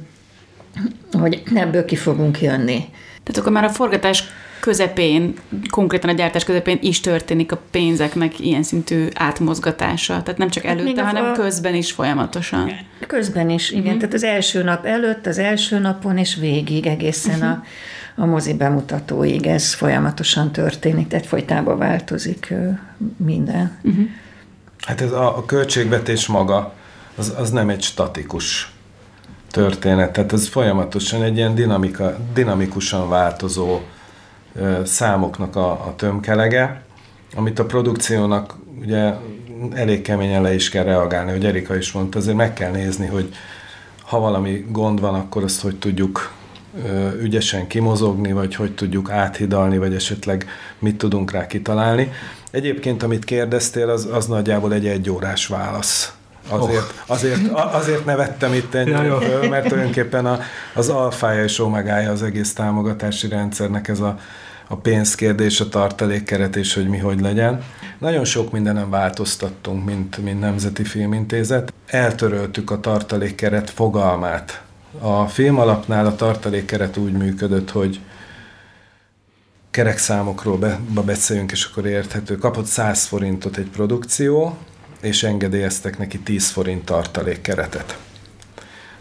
hogy 1.12 1.42
ebből 1.54 1.84
ki 1.84 1.96
fogunk 1.96 2.40
jönni. 2.40 2.84
Tehát 3.24 3.40
akkor 3.40 3.52
már 3.52 3.64
a 3.64 3.68
forgatás 3.68 4.24
közepén, 4.60 5.34
konkrétan 5.70 6.10
a 6.10 6.12
gyártás 6.12 6.44
közepén 6.44 6.78
is 6.82 7.00
történik 7.00 7.52
a 7.52 7.60
pénzeknek 7.70 8.40
ilyen 8.40 8.62
szintű 8.62 9.08
átmozgatása. 9.14 10.22
Tehát 10.22 10.38
nem 10.38 10.48
csak 10.48 10.64
hát 10.64 10.78
előtte, 10.78 11.02
hanem 11.02 11.24
a... 11.24 11.32
közben 11.32 11.74
is 11.74 11.92
folyamatosan. 11.92 12.72
Közben 13.06 13.50
is, 13.50 13.70
igen. 13.70 13.84
Uh-huh. 13.84 13.98
Tehát 13.98 14.14
az 14.14 14.22
első 14.22 14.62
nap 14.62 14.84
előtt, 14.84 15.26
az 15.26 15.38
első 15.38 15.78
napon 15.78 16.18
és 16.18 16.34
végig 16.34 16.86
egészen 16.86 17.34
uh-huh. 17.34 17.50
a, 18.16 18.22
a 18.22 18.26
mozi 18.26 18.54
bemutatóig 18.54 19.46
ez 19.46 19.74
folyamatosan 19.74 20.52
történik, 20.52 21.08
tehát 21.08 21.26
folytában 21.26 21.78
változik 21.78 22.54
minden. 23.16 23.78
Uh-huh. 23.82 24.04
Hát 24.86 25.00
ez 25.00 25.12
a, 25.12 25.36
a 25.36 25.44
költségvetés 25.44 26.26
maga, 26.26 26.74
az, 27.16 27.34
az 27.38 27.50
nem 27.50 27.68
egy 27.68 27.82
statikus 27.82 28.71
történet. 29.52 30.12
Tehát 30.12 30.32
ez 30.32 30.48
folyamatosan 30.48 31.22
egy 31.22 31.36
ilyen 31.36 31.54
dinamika, 31.54 32.16
dinamikusan 32.34 33.08
változó 33.08 33.80
számoknak 34.84 35.56
a, 35.56 35.70
a 35.70 35.94
tömkelege, 35.96 36.82
amit 37.36 37.58
a 37.58 37.64
produkciónak 37.64 38.56
ugye 38.80 39.12
elég 39.74 40.02
keményen 40.02 40.42
le 40.42 40.54
is 40.54 40.68
kell 40.68 40.84
reagálni, 40.84 41.30
hogy 41.30 41.44
Erika 41.44 41.76
is 41.76 41.92
mondta, 41.92 42.18
azért 42.18 42.36
meg 42.36 42.52
kell 42.52 42.70
nézni, 42.70 43.06
hogy 43.06 43.34
ha 44.02 44.18
valami 44.18 44.66
gond 44.68 45.00
van, 45.00 45.14
akkor 45.14 45.42
azt 45.42 45.60
hogy 45.60 45.78
tudjuk 45.78 46.32
ügyesen 47.20 47.66
kimozogni, 47.66 48.32
vagy 48.32 48.54
hogy 48.54 48.74
tudjuk 48.74 49.10
áthidalni, 49.10 49.78
vagy 49.78 49.94
esetleg 49.94 50.46
mit 50.78 50.96
tudunk 50.96 51.30
rá 51.30 51.46
kitalálni. 51.46 52.12
Egyébként, 52.50 53.02
amit 53.02 53.24
kérdeztél, 53.24 53.88
az, 53.88 54.08
az 54.12 54.26
nagyjából 54.26 54.72
egy 54.72 54.86
egyórás 54.86 55.46
válasz 55.46 56.14
Azért, 56.48 56.82
oh. 56.82 57.10
azért, 57.10 57.50
azért 57.52 58.04
nevettem 58.04 58.52
itt 58.52 58.74
ennyire 58.74 59.18
föl, 59.20 59.48
mert 59.48 59.68
tulajdonképpen 59.68 60.26
a, 60.26 60.38
az 60.74 60.88
alfája 60.88 61.42
és 61.42 61.58
omegája 61.58 62.10
az 62.10 62.22
egész 62.22 62.52
támogatási 62.52 63.28
rendszernek 63.28 63.88
ez 63.88 64.00
a, 64.00 64.18
a 64.68 64.76
pénzkérdés, 64.76 65.60
a 65.60 65.68
tartalékkeret 65.68 66.56
és 66.56 66.74
hogy 66.74 66.88
mi 66.88 66.98
hogy 66.98 67.20
legyen. 67.20 67.64
Nagyon 67.98 68.24
sok 68.24 68.52
mindenen 68.52 68.90
változtattunk, 68.90 69.84
mint, 69.84 70.18
mint 70.18 70.40
Nemzeti 70.40 70.84
Filmintézet. 70.84 71.72
Eltöröltük 71.86 72.70
a 72.70 72.80
tartalékkeret 72.80 73.70
fogalmát. 73.70 74.62
A 74.98 75.26
film 75.26 75.58
alapnál 75.58 76.06
a 76.06 76.14
tartalékkeret 76.14 76.96
úgy 76.96 77.12
működött, 77.12 77.70
hogy 77.70 78.00
kerekszámokról 79.70 80.58
be, 80.58 80.80
beszéljünk, 81.04 81.52
és 81.52 81.64
akkor 81.64 81.86
érthető. 81.86 82.36
Kapott 82.36 82.66
100 82.66 83.04
forintot 83.04 83.56
egy 83.56 83.68
produkció, 83.72 84.56
és 85.02 85.22
engedélyeztek 85.22 85.98
neki 85.98 86.18
10 86.18 86.48
forint 86.48 86.84
tartalékkeretet. 86.84 87.98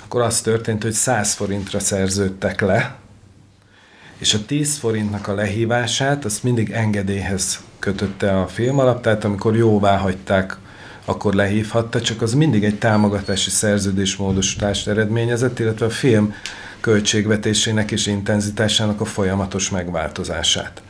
Akkor 0.04 0.22
az 0.22 0.42
történt, 0.42 0.84
hogy 0.84 0.92
100 0.92 1.34
forintra 1.34 1.80
szerződtek 1.80 2.62
le, 2.62 2.96
és 4.18 4.34
a 4.34 4.46
10 4.46 4.78
forintnak 4.78 5.28
a 5.28 5.34
lehívását 5.34 6.26
azt 6.26 6.44
mindig 6.44 6.72
engedélyhez 6.72 7.60
kötötte 7.80 8.40
a 8.40 8.48
film 8.48 8.80
alap, 8.80 9.02
tehát 9.02 9.24
amikor 9.24 9.56
jóvá 9.56 9.98
hagyták, 9.98 10.58
akkor 11.06 11.34
lehívhatta, 11.34 12.02
csak 12.02 12.22
az 12.22 12.34
mindig 12.34 12.64
egy 12.64 12.78
támogatási 12.78 13.50
szerződésmódosítást 13.50 14.88
eredményezett, 14.88 15.60
illetve 15.60 15.86
a 15.86 15.90
film 15.90 16.34
költségvetésének 16.80 17.92
és 17.92 18.08
intenzitásának 18.08 19.02
a 19.02 19.06
folyamatos 19.06 19.70
megváltozását. 19.70 20.82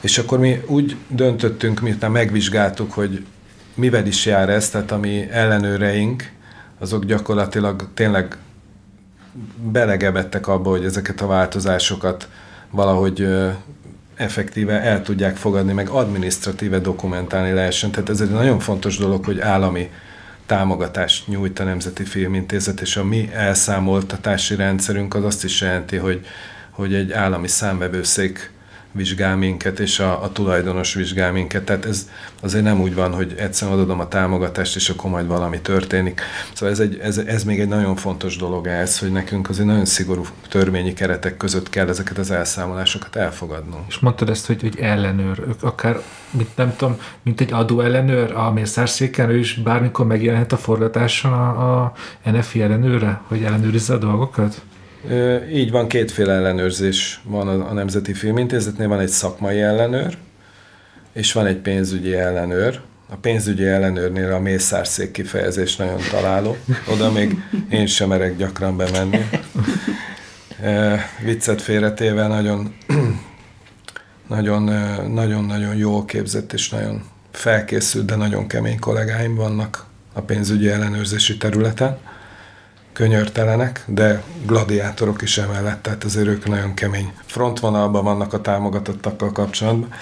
És 0.00 0.18
akkor 0.18 0.38
mi 0.38 0.62
úgy 0.66 0.96
döntöttünk, 1.08 1.80
miután 1.80 2.10
megvizsgáltuk, 2.10 2.92
hogy 2.92 3.24
mivel 3.78 4.06
is 4.06 4.26
jár 4.26 4.48
ez, 4.48 4.70
tehát 4.70 4.90
a 4.90 4.98
mi 4.98 5.30
ellenőreink, 5.30 6.30
azok 6.78 7.04
gyakorlatilag 7.04 7.88
tényleg 7.94 8.36
belegebettek 9.72 10.48
abba, 10.48 10.70
hogy 10.70 10.84
ezeket 10.84 11.20
a 11.20 11.26
változásokat 11.26 12.28
valahogy 12.70 13.28
effektíve 14.14 14.80
el 14.80 15.02
tudják 15.02 15.36
fogadni, 15.36 15.72
meg 15.72 15.88
administratíve 15.88 16.78
dokumentálni 16.78 17.52
lehessen. 17.52 17.90
Tehát 17.90 18.08
ez 18.08 18.20
egy 18.20 18.30
nagyon 18.30 18.58
fontos 18.58 18.96
dolog, 18.98 19.24
hogy 19.24 19.40
állami 19.40 19.90
támogatást 20.46 21.28
nyújt 21.28 21.58
a 21.58 21.64
Nemzeti 21.64 22.04
Filmintézet, 22.04 22.80
és 22.80 22.96
a 22.96 23.04
mi 23.04 23.30
elszámoltatási 23.32 24.54
rendszerünk 24.54 25.14
az 25.14 25.24
azt 25.24 25.44
is 25.44 25.60
jelenti, 25.60 25.96
hogy, 25.96 26.26
hogy 26.70 26.94
egy 26.94 27.12
állami 27.12 27.48
számvevőszék 27.48 28.50
vizsgál 28.98 29.36
minket, 29.36 29.78
és 29.78 29.98
a, 29.98 30.22
a 30.22 30.32
tulajdonos 30.32 30.94
vizsgál 30.94 31.32
minket. 31.32 31.64
Tehát 31.64 31.84
ez 31.84 32.08
azért 32.42 32.64
nem 32.64 32.80
úgy 32.80 32.94
van, 32.94 33.12
hogy 33.12 33.34
egyszerűen 33.38 33.78
adom 33.78 34.00
a 34.00 34.08
támogatást, 34.08 34.76
és 34.76 34.88
akkor 34.88 35.10
majd 35.10 35.26
valami 35.26 35.60
történik. 35.60 36.20
Szóval 36.52 36.74
ez, 36.74 36.80
egy, 36.80 36.98
ez, 37.02 37.18
ez 37.18 37.44
még 37.44 37.60
egy 37.60 37.68
nagyon 37.68 37.96
fontos 37.96 38.36
dolog 38.36 38.66
ez, 38.66 38.98
hogy 38.98 39.12
nekünk 39.12 39.48
azért 39.48 39.66
nagyon 39.66 39.84
szigorú 39.84 40.24
törvényi 40.48 40.92
keretek 40.92 41.36
között 41.36 41.70
kell 41.70 41.88
ezeket 41.88 42.18
az 42.18 42.30
elszámolásokat 42.30 43.16
elfogadnunk. 43.16 43.84
És 43.88 43.98
mondtad 43.98 44.28
ezt, 44.28 44.46
hogy, 44.46 44.60
hogy 44.60 44.78
ellenőr, 44.80 45.44
akár, 45.60 46.00
mint 46.30 46.56
nem 46.56 46.76
tudom, 46.76 46.96
mint 47.22 47.40
egy 47.40 47.52
adó 47.52 47.80
ellenőr, 47.80 48.32
a 48.32 48.52
mészárszéken, 48.52 49.30
ő 49.30 49.38
is 49.38 49.54
bármikor 49.54 50.06
megjelenhet 50.06 50.52
a 50.52 50.56
forgatáson 50.56 51.32
a, 51.32 51.82
a 51.82 51.92
NFI 52.24 52.62
ellenőre, 52.62 53.20
hogy 53.26 53.42
ellenőrizze 53.42 53.94
a 53.94 53.98
dolgokat? 53.98 54.62
Így 55.52 55.70
van, 55.70 55.88
kétféle 55.88 56.32
ellenőrzés 56.32 57.20
van 57.24 57.60
a 57.60 57.72
Nemzeti 57.72 58.14
Filmintézetnél, 58.14 58.88
van 58.88 59.00
egy 59.00 59.08
szakmai 59.08 59.60
ellenőr, 59.60 60.16
és 61.12 61.32
van 61.32 61.46
egy 61.46 61.56
pénzügyi 61.56 62.14
ellenőr. 62.14 62.80
A 63.10 63.16
pénzügyi 63.16 63.66
ellenőrnél 63.66 64.32
a 64.32 64.38
mészárszék 64.38 65.10
kifejezés 65.10 65.76
nagyon 65.76 66.00
találó. 66.10 66.56
Oda 66.92 67.12
még 67.12 67.42
én 67.70 67.86
sem 67.86 68.08
merek 68.08 68.36
gyakran 68.36 68.76
bemenni. 68.76 69.20
Viccet 71.24 71.62
félretéve 71.62 72.26
nagyon 72.26 72.74
nagyon-nagyon 75.08 75.76
jól 75.76 76.04
képzett 76.04 76.52
és 76.52 76.68
nagyon 76.68 77.02
felkészült, 77.30 78.04
de 78.04 78.16
nagyon 78.16 78.46
kemény 78.46 78.78
kollégáim 78.78 79.34
vannak 79.34 79.86
a 80.12 80.20
pénzügyi 80.20 80.68
ellenőrzési 80.68 81.36
területen 81.36 81.98
könyörtelenek, 82.98 83.82
de 83.86 84.22
gladiátorok 84.46 85.22
is 85.22 85.38
emellett, 85.38 85.82
tehát 85.82 86.04
azért 86.04 86.26
ők 86.26 86.48
nagyon 86.48 86.74
kemény 86.74 87.12
frontvonalban 87.26 88.04
vannak 88.04 88.32
a 88.32 88.40
támogatottakkal 88.40 89.32
kapcsolatban. 89.32 89.92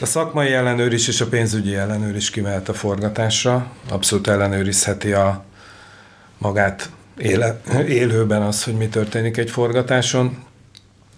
A 0.00 0.06
szakmai 0.06 0.52
ellenőr 0.52 0.92
is 0.92 1.08
és 1.08 1.20
a 1.20 1.26
pénzügyi 1.26 1.74
ellenőr 1.74 2.16
is 2.16 2.30
kimehet 2.30 2.68
a 2.68 2.74
forgatásra, 2.74 3.66
abszolút 3.90 4.26
ellenőrizheti 4.26 5.12
a 5.12 5.44
magát 6.38 6.90
éle, 7.16 7.60
élőben 7.88 8.42
az, 8.42 8.64
hogy 8.64 8.74
mi 8.74 8.88
történik 8.88 9.36
egy 9.36 9.50
forgatáson, 9.50 10.44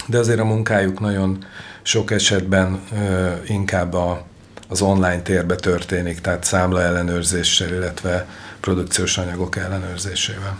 de 0.06 0.18
azért 0.18 0.40
a 0.40 0.44
munkájuk 0.44 1.00
nagyon 1.00 1.44
sok 1.82 2.10
esetben 2.10 2.80
ö, 2.92 3.30
inkább 3.46 3.94
a, 3.94 4.24
az 4.68 4.82
online 4.82 5.22
térbe 5.22 5.54
történik, 5.54 6.20
tehát 6.20 6.44
számla 6.44 6.82
ellenőrzéssel, 6.82 7.68
illetve 7.68 8.26
produkciós 8.60 9.18
anyagok 9.18 9.56
ellenőrzésével. 9.56 10.58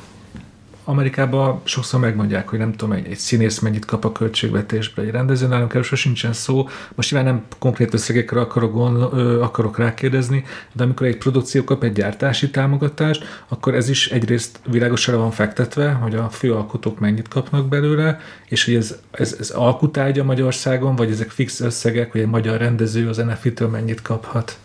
Amerikában 0.85 1.61
sokszor 1.65 2.01
megmondják, 2.01 2.49
hogy 2.49 2.59
nem 2.59 2.73
tudom, 2.73 2.93
egy, 2.93 3.07
egy 3.07 3.17
színész 3.17 3.59
mennyit 3.59 3.85
kap 3.85 4.05
a 4.05 4.13
költségvetésbe, 4.13 5.03
egy 5.03 5.11
rendező 5.11 5.47
nálunk 5.47 5.71
erről 5.75 5.83
sincsen 5.83 6.33
szó. 6.33 6.69
Most 6.95 7.11
nyilván 7.11 7.35
nem 7.35 7.45
konkrét 7.59 7.95
összegekre 7.95 8.41
akarok, 8.41 9.13
ö, 9.13 9.41
akarok 9.41 9.79
rákérdezni, 9.79 10.45
de 10.73 10.83
amikor 10.83 11.07
egy 11.07 11.17
produkció 11.17 11.65
kap 11.65 11.83
egy 11.83 11.93
gyártási 11.93 12.51
támogatást, 12.51 13.25
akkor 13.49 13.75
ez 13.75 13.89
is 13.89 14.11
egyrészt 14.11 14.61
világosan 14.67 15.19
van 15.19 15.31
fektetve, 15.31 15.91
hogy 15.91 16.15
a 16.15 16.29
főalkotók 16.29 16.99
mennyit 16.99 17.29
kapnak 17.29 17.69
belőle, 17.69 18.21
és 18.49 18.65
hogy 18.65 18.75
ez, 18.75 18.97
ez, 19.11 19.37
ez 19.41 19.51
alkutárgya 19.51 20.25
Magyarországon, 20.25 20.97
vagy 20.97 21.11
ezek 21.11 21.31
fix 21.31 21.61
összegek, 21.61 22.13
hogy 22.13 22.21
egy 22.21 22.29
magyar 22.29 22.59
rendező 22.59 23.09
az 23.09 23.17
NFI-től 23.17 23.69
mennyit 23.69 24.03
kaphat. 24.03 24.59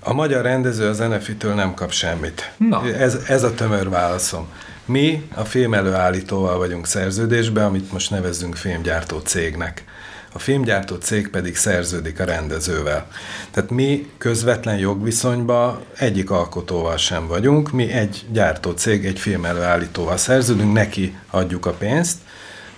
A 0.00 0.12
magyar 0.12 0.42
rendező 0.42 0.88
az 0.88 0.98
NFI-től 0.98 1.54
nem 1.54 1.74
kap 1.74 1.90
semmit. 1.90 2.52
Na. 2.56 2.82
Ez, 2.84 3.14
ez 3.28 3.42
a 3.42 3.54
tömör 3.54 3.88
válaszom. 3.88 4.48
Mi 4.86 5.28
a 5.34 5.44
film 5.44 5.74
előállítóval 5.74 6.58
vagyunk 6.58 6.86
szerződésben, 6.86 7.64
amit 7.64 7.92
most 7.92 8.10
nevezzünk 8.10 8.56
filmgyártó 8.56 9.18
cégnek. 9.18 9.84
A 10.32 10.38
filmgyártó 10.38 10.96
cég 10.96 11.28
pedig 11.28 11.56
szerződik 11.56 12.20
a 12.20 12.24
rendezővel. 12.24 13.08
Tehát 13.50 13.70
mi 13.70 14.10
közvetlen 14.18 14.76
jogviszonyban 14.76 15.80
egyik 15.96 16.30
alkotóval 16.30 16.96
sem 16.96 17.26
vagyunk, 17.26 17.70
mi 17.70 17.90
egy 17.90 18.24
gyártó 18.32 18.70
cég, 18.70 19.06
egy 19.06 19.18
film 19.18 19.44
előállítóval 19.44 20.16
szerződünk, 20.16 20.72
neki 20.72 21.16
adjuk 21.30 21.66
a 21.66 21.72
pénzt, 21.72 22.18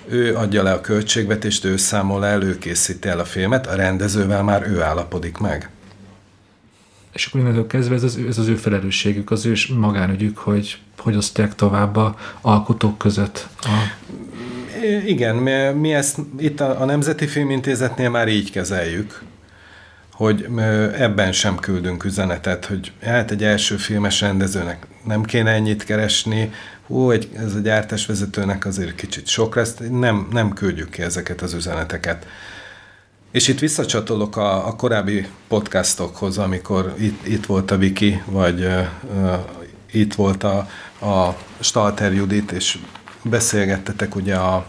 ő 0.06 0.36
adja 0.36 0.62
le 0.62 0.72
a 0.72 0.80
költségvetést, 0.80 1.64
ő 1.64 1.76
számol 1.76 2.26
el, 2.26 2.42
ő 2.42 2.58
készíti 2.58 3.08
el 3.08 3.18
a 3.18 3.24
filmet, 3.24 3.66
a 3.66 3.74
rendezővel 3.74 4.42
már 4.42 4.66
ő 4.68 4.82
állapodik 4.82 5.38
meg. 5.38 5.70
És 7.18 7.26
akkor 7.26 7.40
innentől 7.40 7.66
kezdve 7.66 7.94
ez 7.94 8.02
az, 8.02 8.18
ez 8.28 8.38
az 8.38 8.46
ő 8.46 8.54
felelősségük, 8.54 9.30
az 9.30 9.46
ő 9.46 9.54
magánügyük, 9.74 10.38
hogy 10.38 10.78
hogy 10.98 11.16
osztják 11.16 11.54
tovább 11.54 11.96
a 11.96 12.16
alkotók 12.40 12.98
között 12.98 13.46
a 13.60 13.68
Igen, 15.06 15.36
mi, 15.36 15.52
mi 15.80 15.94
ezt 15.94 16.18
itt 16.38 16.60
a, 16.60 16.80
a 16.80 16.84
Nemzeti 16.84 17.26
Filmintézetnél 17.26 18.10
már 18.10 18.28
így 18.28 18.50
kezeljük, 18.50 19.22
hogy 20.12 20.46
ebben 20.98 21.32
sem 21.32 21.58
küldünk 21.58 22.04
üzenetet, 22.04 22.64
hogy 22.64 22.92
hát 23.02 23.30
egy 23.30 23.44
első 23.44 23.76
filmes 23.76 24.20
rendezőnek 24.20 24.86
nem 25.04 25.22
kéne 25.22 25.50
ennyit 25.50 25.84
keresni, 25.84 26.52
hú, 26.86 27.10
egy, 27.10 27.28
ez 27.36 27.54
a 27.54 27.58
gyártásvezetőnek 27.58 28.66
azért 28.66 28.94
kicsit 28.94 29.26
sok 29.26 29.54
lesz, 29.54 29.74
nem, 29.90 30.28
nem 30.32 30.52
küldjük 30.52 30.90
ki 30.90 31.02
ezeket 31.02 31.42
az 31.42 31.54
üzeneteket. 31.54 32.26
És 33.30 33.48
itt 33.48 33.58
visszacsatolok 33.58 34.36
a, 34.36 34.66
a 34.66 34.76
korábbi 34.76 35.26
podcastokhoz, 35.48 36.38
amikor 36.38 36.94
itt, 36.98 37.26
itt 37.26 37.46
volt 37.46 37.70
a 37.70 37.76
Viki, 37.76 38.22
vagy 38.26 38.60
uh, 38.60 38.86
uh, 39.14 39.38
itt 39.92 40.14
volt 40.14 40.44
a, 40.44 40.56
a 41.06 41.36
Stalter 41.60 42.12
Judit, 42.12 42.52
és 42.52 42.78
beszélgettetek 43.22 44.14
ugye 44.16 44.34
a 44.34 44.66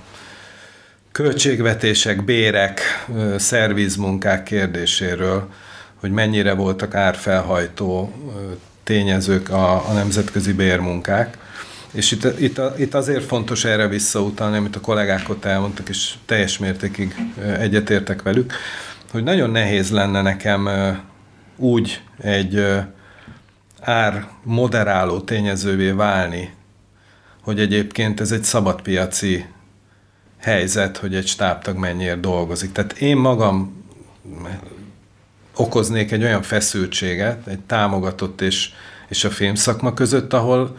költségvetések, 1.11 2.25
bérek, 2.25 2.81
ö, 3.15 3.35
szervizmunkák 3.37 4.43
kérdéséről, 4.43 5.49
hogy 5.95 6.11
mennyire 6.11 6.53
voltak 6.53 6.95
árfelhajtó 6.95 8.13
ö, 8.35 8.51
tényezők 8.83 9.49
a, 9.49 9.89
a 9.89 9.93
nemzetközi 9.93 10.53
bérmunkák. 10.53 11.37
És 11.91 12.11
itt, 12.11 12.39
itt, 12.39 12.61
itt 12.77 12.93
azért 12.93 13.23
fontos 13.23 13.65
erre 13.65 13.87
visszautalni, 13.87 14.57
amit 14.57 14.75
a 14.75 14.79
kollégák 14.79 15.29
ott 15.29 15.45
elmondtak, 15.45 15.89
és 15.89 16.13
teljes 16.25 16.57
mértékig 16.57 17.15
egyetértek 17.59 18.21
velük, 18.21 18.53
hogy 19.11 19.23
nagyon 19.23 19.49
nehéz 19.49 19.91
lenne 19.91 20.21
nekem 20.21 20.69
úgy 21.55 22.01
egy 22.21 22.65
ár 23.81 24.27
moderáló 24.43 25.19
tényezővé 25.19 25.91
válni, 25.91 26.53
hogy 27.41 27.59
egyébként 27.59 28.19
ez 28.19 28.31
egy 28.31 28.43
szabadpiaci 28.43 29.45
helyzet, 30.37 30.97
hogy 30.97 31.15
egy 31.15 31.27
stábtag 31.27 31.77
mennyire 31.77 32.15
dolgozik. 32.15 32.71
Tehát 32.71 32.93
én 32.93 33.17
magam 33.17 33.83
okoznék 35.55 36.11
egy 36.11 36.23
olyan 36.23 36.41
feszültséget, 36.41 37.47
egy 37.47 37.59
támogatott 37.59 38.41
és, 38.41 38.69
és 39.07 39.23
a 39.23 39.29
filmszakma 39.29 39.93
között, 39.93 40.33
ahol 40.33 40.77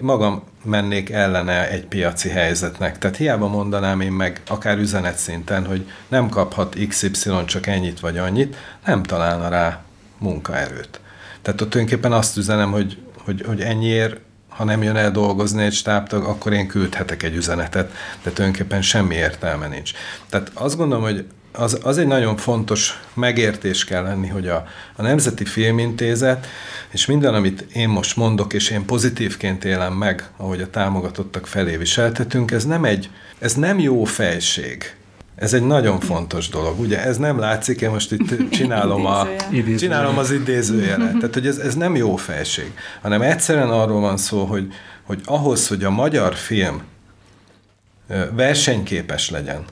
magam 0.00 0.42
mennék 0.64 1.10
ellene 1.10 1.70
egy 1.70 1.86
piaci 1.86 2.28
helyzetnek. 2.28 2.98
Tehát 2.98 3.16
hiába 3.16 3.48
mondanám 3.48 4.00
én 4.00 4.12
meg 4.12 4.42
akár 4.46 4.78
üzenet 4.78 5.16
szinten, 5.16 5.66
hogy 5.66 5.88
nem 6.08 6.28
kaphat 6.28 6.76
XY 6.88 7.44
csak 7.44 7.66
ennyit 7.66 8.00
vagy 8.00 8.18
annyit, 8.18 8.56
nem 8.86 9.02
találna 9.02 9.48
rá 9.48 9.82
munkaerőt. 10.18 11.00
Tehát 11.42 11.60
ott 11.60 11.70
tulajdonképpen 11.70 12.12
azt 12.12 12.36
üzenem, 12.36 12.70
hogy, 12.70 13.02
hogy, 13.24 13.42
hogy 13.46 13.60
ennyiért, 13.60 14.20
ha 14.48 14.64
nem 14.64 14.82
jön 14.82 14.96
el 14.96 15.10
dolgozni 15.10 15.62
egy 15.62 15.72
stábtag, 15.72 16.24
akkor 16.24 16.52
én 16.52 16.66
küldhetek 16.66 17.22
egy 17.22 17.34
üzenetet, 17.34 17.92
de 18.22 18.30
tulajdonképpen 18.30 18.82
semmi 18.82 19.14
értelme 19.14 19.66
nincs. 19.66 19.92
Tehát 20.28 20.50
azt 20.54 20.76
gondolom, 20.76 21.04
hogy 21.04 21.26
az, 21.56 21.78
az 21.82 21.98
egy 21.98 22.06
nagyon 22.06 22.36
fontos 22.36 23.00
megértés 23.14 23.84
kell 23.84 24.02
lenni, 24.02 24.28
hogy 24.28 24.48
a, 24.48 24.66
a 24.96 25.02
Nemzeti 25.02 25.44
Filmintézet, 25.44 26.46
és 26.90 27.06
minden, 27.06 27.34
amit 27.34 27.66
én 27.72 27.88
most 27.88 28.16
mondok, 28.16 28.52
és 28.52 28.70
én 28.70 28.84
pozitívként 28.84 29.64
élem 29.64 29.92
meg, 29.92 30.28
ahogy 30.36 30.60
a 30.60 30.70
támogatottak 30.70 31.46
felé 31.46 31.76
viseltetünk, 31.76 32.50
ez 32.50 32.64
nem 32.64 32.84
egy, 32.84 33.10
ez 33.38 33.54
nem 33.54 33.78
jó 33.78 34.04
fejség. 34.04 34.96
Ez 35.36 35.54
egy 35.54 35.62
nagyon 35.66 36.00
fontos 36.00 36.48
dolog. 36.48 36.80
Ugye 36.80 37.04
ez 37.04 37.16
nem 37.16 37.38
látszik, 37.38 37.80
én 37.80 37.90
most 37.90 38.12
itt 38.12 38.48
csinálom, 38.56 39.06
a, 39.06 39.28
csinálom 39.78 40.18
az 40.18 40.30
idézőjelet. 40.30 41.16
Tehát, 41.18 41.34
hogy 41.34 41.46
ez, 41.46 41.58
ez 41.58 41.74
nem 41.74 41.96
jó 41.96 42.16
felség, 42.16 42.72
hanem 43.02 43.22
egyszerűen 43.22 43.70
arról 43.70 44.00
van 44.00 44.16
szó, 44.16 44.44
hogy, 44.44 44.72
hogy 45.02 45.20
ahhoz, 45.24 45.68
hogy 45.68 45.84
a 45.84 45.90
magyar 45.90 46.34
film 46.34 46.82
versenyképes 48.32 49.30
legyen, 49.30 49.64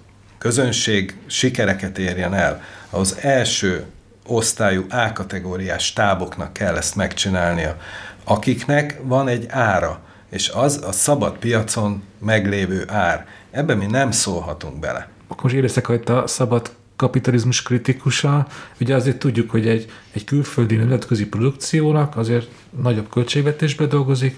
közönség 0.42 1.16
sikereket 1.26 1.98
érjen 1.98 2.34
el, 2.34 2.62
ahhoz 2.90 3.16
első 3.20 3.84
osztályú 4.26 4.84
A-kategóriás 4.90 5.84
stáboknak 5.84 6.52
kell 6.52 6.76
ezt 6.76 6.96
megcsinálnia, 6.96 7.76
akiknek 8.24 9.00
van 9.02 9.28
egy 9.28 9.46
ára, 9.48 10.00
és 10.30 10.48
az 10.48 10.82
a 10.86 10.92
szabad 10.92 11.38
piacon 11.38 12.02
meglévő 12.18 12.84
ár. 12.86 13.26
Ebben 13.50 13.78
mi 13.78 13.86
nem 13.86 14.10
szólhatunk 14.10 14.78
bele. 14.78 15.08
akkor 15.28 15.52
most 15.52 15.84
hogy 15.84 16.02
a 16.06 16.26
szabad 16.26 16.70
kapitalizmus 16.96 17.62
kritikusa, 17.62 18.46
ugye 18.80 18.94
azért 18.94 19.18
tudjuk, 19.18 19.50
hogy 19.50 19.68
egy, 19.68 19.90
egy 20.12 20.24
külföldi 20.24 20.76
nemzetközi 20.76 21.26
produkciónak 21.26 22.16
azért 22.16 22.48
nagyobb 22.82 23.08
költségvetésbe 23.08 23.86
dolgozik, 23.86 24.36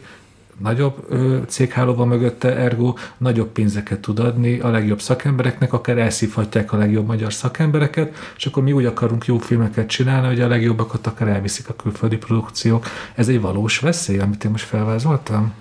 nagyobb 0.59 1.07
cégháló 1.48 1.94
van 1.94 2.09
mögötte, 2.09 2.57
ergo 2.57 2.94
nagyobb 3.18 3.48
pénzeket 3.48 4.00
tud 4.00 4.18
adni 4.18 4.59
a 4.59 4.70
legjobb 4.70 5.00
szakembereknek, 5.00 5.72
akár 5.72 5.98
elszívhatják 5.98 6.72
a 6.72 6.76
legjobb 6.76 7.07
magyar 7.07 7.32
szakembereket, 7.32 8.14
és 8.36 8.46
akkor 8.46 8.62
mi 8.62 8.72
úgy 8.72 8.84
akarunk 8.84 9.26
jó 9.26 9.38
filmeket 9.38 9.86
csinálni, 9.86 10.26
hogy 10.26 10.40
a 10.40 10.48
legjobbakat 10.48 11.07
akár 11.07 11.28
elviszik 11.28 11.68
a 11.68 11.76
külföldi 11.76 12.16
produkciók. 12.16 12.86
Ez 13.14 13.28
egy 13.28 13.40
valós 13.40 13.78
veszély, 13.78 14.18
amit 14.18 14.44
én 14.44 14.50
most 14.50 14.64
felvázoltam? 14.64 15.52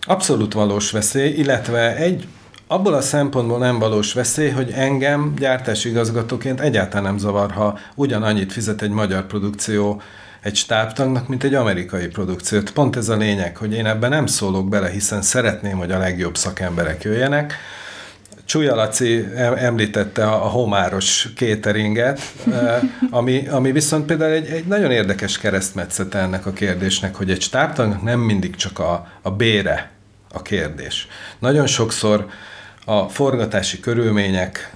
Abszolút 0.00 0.52
valós 0.52 0.90
veszély, 0.90 1.32
illetve 1.32 1.96
egy 1.96 2.26
abból 2.66 2.94
a 2.94 3.00
szempontból 3.00 3.58
nem 3.58 3.78
valós 3.78 4.12
veszély, 4.12 4.50
hogy 4.50 4.70
engem 4.70 5.34
gyártási 5.38 5.88
igazgatóként 5.88 6.60
egyáltalán 6.60 7.04
nem 7.04 7.18
zavar, 7.18 7.50
ha 7.50 7.78
ugyanannyit 7.94 8.52
fizet 8.52 8.82
egy 8.82 8.90
magyar 8.90 9.26
produkció 9.26 10.02
egy 10.44 10.56
stábtagnak, 10.56 11.28
mint 11.28 11.44
egy 11.44 11.54
amerikai 11.54 12.06
produkciót. 12.06 12.70
Pont 12.70 12.96
ez 12.96 13.08
a 13.08 13.16
lényeg, 13.16 13.56
hogy 13.56 13.72
én 13.72 13.86
ebben 13.86 14.10
nem 14.10 14.26
szólok 14.26 14.68
bele, 14.68 14.90
hiszen 14.90 15.22
szeretném, 15.22 15.76
hogy 15.76 15.90
a 15.90 15.98
legjobb 15.98 16.36
szakemberek 16.36 17.02
jöjjenek. 17.02 17.54
Csúlya 18.44 18.74
Laci 18.74 19.28
em- 19.34 19.58
említette 19.58 20.26
a, 20.26 20.36
homáros 20.36 21.28
cateringet, 21.36 22.20
eh, 22.52 22.82
ami, 23.10 23.48
ami 23.48 23.72
viszont 23.72 24.06
például 24.06 24.32
egy, 24.32 24.46
egy 24.46 24.66
nagyon 24.66 24.90
érdekes 24.90 25.38
keresztmetszete 25.38 26.18
ennek 26.18 26.46
a 26.46 26.52
kérdésnek, 26.52 27.14
hogy 27.14 27.30
egy 27.30 27.42
stábtagnak 27.42 28.02
nem 28.02 28.20
mindig 28.20 28.56
csak 28.56 28.78
a, 28.78 29.08
a 29.22 29.30
bére 29.30 29.90
a 30.32 30.42
kérdés. 30.42 31.08
Nagyon 31.38 31.66
sokszor 31.66 32.26
a 32.84 33.08
forgatási 33.08 33.80
körülmények, 33.80 34.74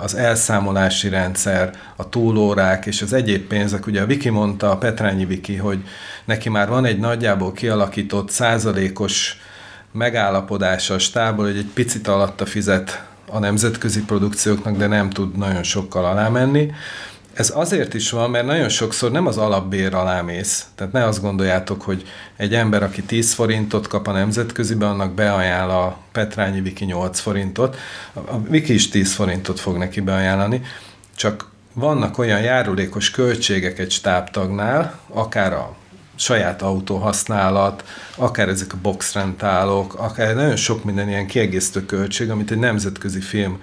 az 0.00 0.14
elszámolási 0.14 1.08
rendszer, 1.08 1.70
a 1.96 2.08
túlórák 2.08 2.86
és 2.86 3.02
az 3.02 3.12
egyéb 3.12 3.46
pénzek, 3.46 3.86
ugye 3.86 4.02
a 4.02 4.06
Viki 4.06 4.28
mondta, 4.28 4.70
a 4.70 4.78
Petrányi 4.78 5.24
Viki, 5.24 5.56
hogy 5.56 5.78
neki 6.24 6.48
már 6.48 6.68
van 6.68 6.84
egy 6.84 6.98
nagyjából 6.98 7.52
kialakított 7.52 8.30
százalékos 8.30 9.40
megállapodása 9.92 10.94
a 10.94 10.98
stából, 10.98 11.44
hogy 11.44 11.56
egy 11.56 11.70
picit 11.74 12.08
alatta 12.08 12.46
fizet 12.46 13.04
a 13.30 13.38
nemzetközi 13.38 14.04
produkcióknak, 14.04 14.76
de 14.76 14.86
nem 14.86 15.10
tud 15.10 15.36
nagyon 15.36 15.62
sokkal 15.62 16.04
alá 16.04 16.28
menni. 16.28 16.70
Ez 17.36 17.52
azért 17.54 17.94
is 17.94 18.10
van, 18.10 18.30
mert 18.30 18.46
nagyon 18.46 18.68
sokszor 18.68 19.10
nem 19.10 19.26
az 19.26 19.38
alapbér 19.38 19.94
alá 19.94 20.20
mész. 20.20 20.66
Tehát 20.74 20.92
ne 20.92 21.04
azt 21.04 21.20
gondoljátok, 21.20 21.82
hogy 21.82 22.04
egy 22.36 22.54
ember, 22.54 22.82
aki 22.82 23.02
10 23.02 23.32
forintot 23.32 23.86
kap 23.86 24.06
a 24.06 24.12
nemzetközibe, 24.12 24.86
annak 24.86 25.12
beajánl 25.12 25.70
a 25.70 25.98
Petrányi 26.12 26.60
Viki 26.60 26.84
8 26.84 27.20
forintot. 27.20 27.76
A 28.14 28.40
Viki 28.40 28.74
is 28.74 28.88
10 28.88 29.12
forintot 29.12 29.60
fog 29.60 29.76
neki 29.76 30.00
beajánlani, 30.00 30.62
csak 31.16 31.50
vannak 31.72 32.18
olyan 32.18 32.40
járulékos 32.40 33.10
költségek 33.10 33.78
egy 33.78 33.90
stábtagnál, 33.90 34.98
akár 35.08 35.52
a 35.52 35.74
saját 36.14 36.62
autó 36.62 36.96
használat, 36.96 37.84
akár 38.16 38.48
ezek 38.48 38.72
a 38.72 38.78
boxrentálok, 38.82 39.94
akár 39.94 40.34
nagyon 40.34 40.56
sok 40.56 40.84
minden 40.84 41.08
ilyen 41.08 41.26
kiegészítő 41.26 41.86
költség, 41.86 42.30
amit 42.30 42.50
egy 42.50 42.58
nemzetközi 42.58 43.20
film 43.20 43.60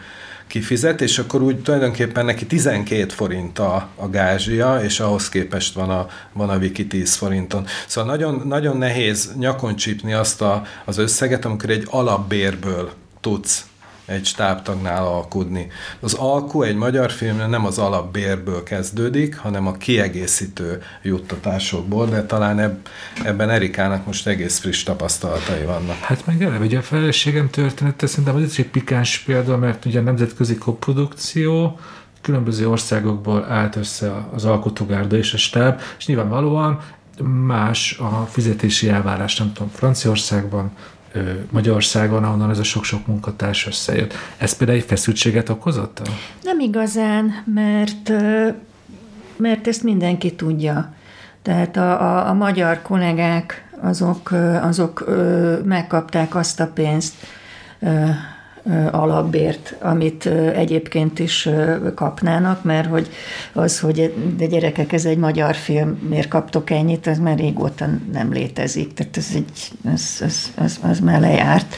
kifizet, 0.53 1.01
és 1.01 1.19
akkor 1.19 1.41
úgy 1.41 1.61
tulajdonképpen 1.61 2.25
neki 2.25 2.45
12 2.45 3.13
forint 3.13 3.59
a, 3.59 3.87
a 3.95 4.09
gázsia, 4.09 4.79
és 4.83 4.99
ahhoz 4.99 5.29
képest 5.29 5.73
van 5.73 5.89
a, 5.89 6.07
van 6.33 6.49
a 6.49 6.57
Wiki 6.57 6.87
10 6.87 7.13
forinton. 7.15 7.65
Szóval 7.87 8.11
nagyon, 8.11 8.41
nagyon 8.45 8.77
nehéz 8.77 9.33
nyakon 9.37 9.75
csípni 9.75 10.13
azt 10.13 10.41
a, 10.41 10.63
az 10.85 10.97
összeget, 10.97 11.45
amikor 11.45 11.69
egy 11.69 11.87
alapbérből 11.89 12.91
tudsz 13.21 13.65
egy 14.05 14.25
stábtagnál 14.25 15.05
alkudni. 15.05 15.67
Az 15.99 16.13
alku 16.13 16.61
egy 16.61 16.75
magyar 16.75 17.11
filmnél 17.11 17.47
nem 17.47 17.65
az 17.65 17.77
alapbérből 17.77 18.63
kezdődik, 18.63 19.37
hanem 19.37 19.67
a 19.67 19.71
kiegészítő 19.71 20.81
juttatásokból, 21.01 22.05
de 22.05 22.25
talán 22.25 22.59
eb, 22.59 22.87
ebben 23.23 23.49
Erikának 23.49 24.05
most 24.05 24.27
egész 24.27 24.59
friss 24.59 24.83
tapasztalatai 24.83 25.63
vannak. 25.63 25.95
Hát 25.95 26.25
meg 26.25 26.43
eleve, 26.43 26.65
ugye 26.65 26.77
a 26.77 26.81
feleségem 26.81 27.49
története 27.49 28.07
szerintem 28.07 28.35
az 28.35 28.55
egy 28.57 28.69
pikáns 28.69 29.19
példa, 29.19 29.57
mert 29.57 29.85
ugye 29.85 29.99
a 29.99 30.03
nemzetközi 30.03 30.55
koprodukció, 30.55 31.79
különböző 32.21 32.69
országokból 32.69 33.45
állt 33.49 33.75
össze 33.75 34.27
az 34.33 34.45
alkotógárda 34.45 35.17
és 35.17 35.33
a 35.33 35.37
stáb, 35.37 35.81
és 35.97 36.05
nyilvánvalóan 36.05 36.79
más 37.21 37.97
a 37.99 38.27
fizetési 38.31 38.89
elvárás, 38.89 39.37
nem 39.37 39.53
tudom, 39.53 39.71
Franciaországban, 39.73 40.71
Magyarországon, 41.49 42.23
ahonnan 42.23 42.49
ez 42.49 42.59
a 42.59 42.63
sok-sok 42.63 43.07
munkatárs 43.07 43.67
összejött. 43.67 44.13
Ez 44.37 44.57
például 44.57 44.79
egy 44.79 44.85
feszültséget 44.85 45.49
okozott? 45.49 46.01
Nem 46.43 46.59
igazán, 46.59 47.43
mert, 47.53 48.09
mert 49.37 49.67
ezt 49.67 49.83
mindenki 49.83 50.35
tudja. 50.35 50.93
Tehát 51.41 51.77
a, 51.77 52.01
a, 52.01 52.29
a 52.29 52.33
magyar 52.33 52.81
kollégák 52.81 53.69
azok, 53.81 54.31
azok 54.61 55.05
megkapták 55.65 56.35
azt 56.35 56.59
a 56.59 56.67
pénzt, 56.67 57.13
alapbért, 58.91 59.75
amit 59.79 60.25
egyébként 60.55 61.19
is 61.19 61.49
kapnának, 61.95 62.63
mert 62.63 62.89
hogy 62.89 63.09
az, 63.53 63.79
hogy 63.79 64.13
de 64.37 64.45
gyerekek, 64.45 64.93
ez 64.93 65.05
egy 65.05 65.17
magyar 65.17 65.55
film, 65.55 65.89
miért 66.09 66.27
kaptok 66.27 66.69
ennyit, 66.69 67.07
ez 67.07 67.19
már 67.19 67.37
régóta 67.37 67.85
nem 68.11 68.31
létezik, 68.31 68.93
tehát 68.93 69.17
ez, 69.17 69.27
egy, 69.35 69.71
ez, 69.93 70.17
ez, 70.21 70.51
ez, 70.55 70.79
ez 70.89 70.99
már 70.99 71.19
lejárt. 71.19 71.75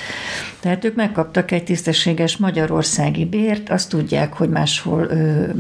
Tehát 0.60 0.86
ők 0.86 0.96
megkaptak 0.96 1.52
egy 1.52 1.64
tisztességes 1.64 2.38
magyarországi 2.38 3.26
bért, 3.26 3.70
azt 3.70 3.90
tudják, 3.90 4.34
hogy 4.34 4.50
máshol 4.50 5.10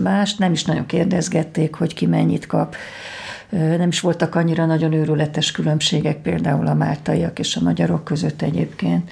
más, 0.03 0.35
nem 0.35 0.51
is 0.51 0.63
nagyon 0.65 0.85
kérdezgették, 0.85 1.75
hogy 1.75 1.93
ki 1.93 2.05
mennyit 2.05 2.45
kap, 2.45 2.75
nem 3.49 3.87
is 3.87 3.99
voltak 3.99 4.35
annyira 4.35 4.65
nagyon 4.65 4.93
őrületes 4.93 5.51
különbségek 5.51 6.21
például 6.21 6.67
a 6.67 6.73
máltaiak 6.73 7.39
és 7.39 7.55
a 7.55 7.61
magyarok 7.61 8.03
között 8.03 8.41
egyébként. 8.41 9.11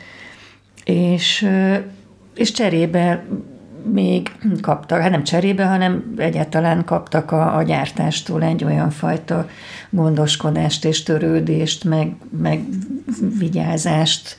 És 0.83 1.47
és 2.35 2.51
cserébe 2.51 3.23
még 3.91 4.31
kaptak, 4.61 5.01
hát 5.01 5.11
nem 5.11 5.23
cserébe, 5.23 5.65
hanem 5.65 6.13
egyáltalán 6.17 6.85
kaptak 6.85 7.31
a, 7.31 7.57
a 7.57 7.63
gyártástól 7.63 8.43
egy 8.43 8.63
olyan 8.63 8.89
fajta 8.89 9.47
gondoskodást 9.89 10.85
és 10.85 11.03
törődést, 11.03 11.83
meg, 11.83 12.15
meg 12.41 12.63
vigyázást. 13.39 14.35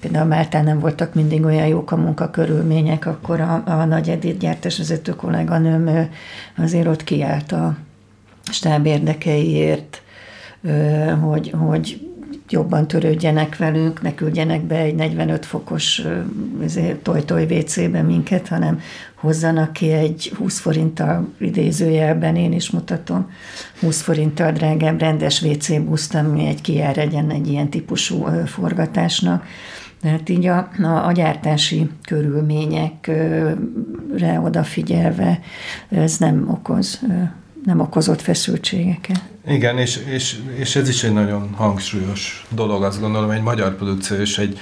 Például 0.00 0.26
Máltán 0.26 0.64
nem 0.64 0.78
voltak 0.78 1.14
mindig 1.14 1.44
olyan 1.44 1.66
jók 1.66 1.90
a 1.90 1.96
munkakörülmények, 1.96 3.06
akkor 3.06 3.40
a, 3.40 3.62
a 3.66 3.84
Nagy 3.84 4.08
Edith 4.08 4.38
gyártásvezető 4.38 5.12
kolléganőm 5.12 6.08
azért 6.56 6.86
ott 6.86 7.04
kiállt 7.04 7.52
a 7.52 7.76
stáb 8.50 8.86
érdekeiért, 8.86 10.02
hogy, 11.20 11.54
hogy 11.58 12.05
jobban 12.48 12.88
törődjenek 12.88 13.56
velünk, 13.56 14.02
ne 14.02 14.14
küldjenek 14.14 14.62
be 14.62 14.76
egy 14.76 14.94
45 14.94 15.46
fokos 15.46 16.02
toj-toj 17.02 17.44
WC-be 17.44 18.02
minket, 18.02 18.48
hanem 18.48 18.80
hozzanak 19.14 19.72
ki 19.72 19.92
egy 19.92 20.32
20 20.36 20.58
forinttal 20.58 21.28
idézőjelben, 21.38 22.36
én 22.36 22.52
is 22.52 22.70
mutatom, 22.70 23.30
20 23.80 24.00
forinttal 24.00 24.52
drágább 24.52 25.00
rendes 25.00 25.42
WC 25.42 25.80
buszt, 25.80 26.14
ami 26.14 26.46
egy 26.46 26.60
kijár 26.60 26.98
egyen 26.98 27.30
egy 27.30 27.48
ilyen 27.48 27.68
típusú 27.68 28.26
forgatásnak. 28.46 29.44
Tehát 30.00 30.28
így 30.28 30.46
a, 30.46 30.68
a, 30.82 31.06
a 31.06 31.12
gyártási 31.12 31.90
körülményekre 32.06 33.56
odafigyelve 34.44 35.40
ez 35.88 36.18
nem 36.18 36.48
okoz 36.50 37.00
nem 37.66 37.80
okozott 37.80 38.20
feszültségeket. 38.20 39.22
Igen, 39.46 39.78
és, 39.78 39.96
és, 39.96 40.38
és 40.54 40.76
ez 40.76 40.88
is 40.88 41.02
egy 41.02 41.12
nagyon 41.12 41.54
hangsúlyos 41.54 42.46
dolog, 42.48 42.82
azt 42.82 43.00
gondolom, 43.00 43.30
egy 43.30 43.42
magyar 43.42 43.76
produkció 43.76 44.16
és 44.16 44.38
egy, 44.38 44.58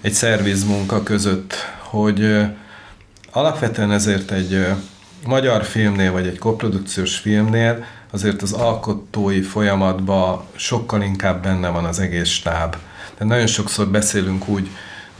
egy 0.00 0.12
szerviz 0.12 0.64
munka 0.64 1.02
között, 1.02 1.54
hogy 1.78 2.46
alapvetően 3.32 3.92
ezért 3.92 4.30
egy 4.30 4.66
magyar 5.26 5.64
filmnél, 5.64 6.12
vagy 6.12 6.26
egy 6.26 6.38
koprodukciós 6.38 7.16
filmnél 7.16 7.84
azért 8.10 8.42
az 8.42 8.52
alkotói 8.52 9.40
folyamatban 9.40 10.42
sokkal 10.56 11.02
inkább 11.02 11.42
benne 11.42 11.68
van 11.68 11.84
az 11.84 11.98
egész 11.98 12.28
stáb. 12.28 12.76
Tehát 13.14 13.32
nagyon 13.32 13.46
sokszor 13.46 13.88
beszélünk 13.88 14.48
úgy, 14.48 14.70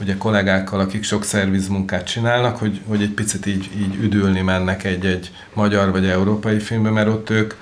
ugye 0.03 0.17
kollégákkal, 0.17 0.79
akik 0.79 1.03
sok 1.03 1.23
szervizmunkát 1.23 2.05
csinálnak, 2.05 2.57
hogy, 2.57 2.81
hogy 2.87 3.01
egy 3.01 3.11
picit 3.13 3.45
így, 3.45 3.69
így 3.77 3.95
üdülni 3.95 4.41
mennek 4.41 4.83
egy-egy 4.83 5.31
magyar 5.53 5.91
vagy 5.91 6.05
európai 6.05 6.59
filmbe, 6.59 6.89
mert 6.89 7.07
ott 7.07 7.29
ők 7.29 7.53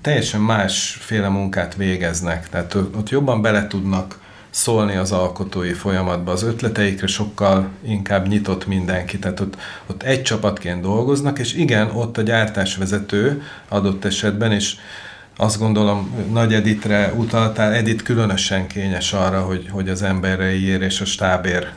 teljesen 0.00 0.40
másféle 0.40 1.28
munkát 1.28 1.74
végeznek. 1.74 2.48
Tehát 2.48 2.74
ott 2.74 3.08
jobban 3.08 3.42
bele 3.42 3.66
tudnak 3.66 4.18
szólni 4.50 4.96
az 4.96 5.12
alkotói 5.12 5.72
folyamatba, 5.72 6.32
az 6.32 6.42
ötleteikre 6.42 7.06
sokkal 7.06 7.68
inkább 7.86 8.28
nyitott 8.28 8.66
mindenki, 8.66 9.18
tehát 9.18 9.40
ott, 9.40 9.56
ott 9.86 10.02
egy 10.02 10.22
csapatként 10.22 10.80
dolgoznak, 10.80 11.38
és 11.38 11.54
igen, 11.54 11.90
ott 11.90 12.18
a 12.18 12.22
gyártásvezető 12.22 13.42
adott 13.68 14.04
esetben, 14.04 14.52
és 14.52 14.76
azt 15.36 15.58
gondolom, 15.58 16.14
Nagy 16.32 16.54
Editre 16.54 17.12
utaltál, 17.16 17.72
Edit 17.72 18.02
különösen 18.02 18.66
kényes 18.66 19.12
arra, 19.12 19.40
hogy, 19.40 19.68
hogy 19.70 19.88
az 19.88 20.02
embereiért 20.02 20.82
és 20.82 21.00
a 21.00 21.04
stábér 21.04 21.68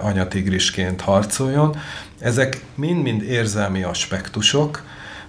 anyatigrisként 0.00 1.00
harcoljon. 1.00 1.76
Ezek 2.18 2.64
mind-mind 2.74 3.22
érzelmi 3.22 3.82
aspektusok, 3.82 4.82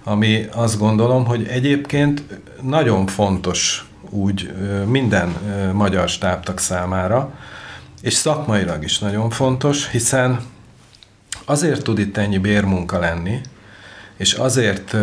ami 0.03 0.45
azt 0.51 0.77
gondolom, 0.77 1.25
hogy 1.25 1.47
egyébként 1.47 2.23
nagyon 2.61 3.07
fontos 3.07 3.85
úgy 4.09 4.53
minden 4.85 5.35
magyar 5.73 6.09
stábtak 6.09 6.59
számára, 6.59 7.33
és 8.01 8.13
szakmailag 8.13 8.83
is 8.83 8.99
nagyon 8.99 9.29
fontos, 9.29 9.89
hiszen 9.89 10.39
azért 11.45 11.83
tud 11.83 11.99
itt 11.99 12.17
ennyi 12.17 12.37
bérmunka 12.37 12.99
lenni, 12.99 13.41
és 14.17 14.33
azért 14.33 14.95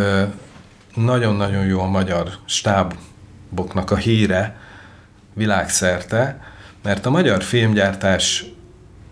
nagyon-nagyon 0.95 1.65
jó 1.65 1.81
a 1.81 1.87
magyar 1.87 2.29
stáboknak 2.45 3.91
a 3.91 3.97
híre 3.97 4.57
világszerte, 5.35 6.41
mert 6.83 7.07
a 7.07 7.11
magyar 7.11 7.43
filmgyártás 7.43 8.45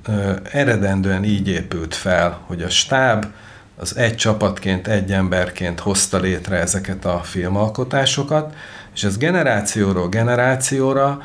ö, 0.06 0.32
eredendően 0.52 1.24
így 1.24 1.48
épült 1.48 1.94
fel, 1.94 2.40
hogy 2.46 2.62
a 2.62 2.68
stáb 2.68 3.26
az 3.76 3.96
egy 3.96 4.16
csapatként, 4.16 4.88
egy 4.88 5.12
emberként 5.12 5.80
hozta 5.80 6.18
létre 6.18 6.56
ezeket 6.56 7.04
a 7.04 7.20
filmalkotásokat, 7.22 8.54
és 8.94 9.04
ez 9.04 9.16
generációról 9.16 10.08
generációra 10.08 11.22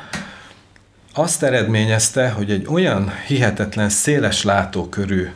azt 1.14 1.42
eredményezte, 1.42 2.30
hogy 2.30 2.50
egy 2.50 2.66
olyan 2.68 3.12
hihetetlen 3.26 3.88
széles 3.88 4.42
látókörű 4.42 5.28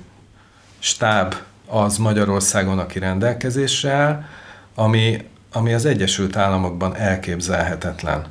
stáb 0.79 1.35
az 1.67 1.97
Magyarországon, 1.97 2.79
aki 2.79 2.99
rendelkezésre 2.99 3.93
áll, 3.93 4.25
ami, 4.75 5.29
ami 5.53 5.73
az 5.73 5.85
Egyesült 5.85 6.37
Államokban 6.37 6.97
elképzelhetetlen. 6.97 8.25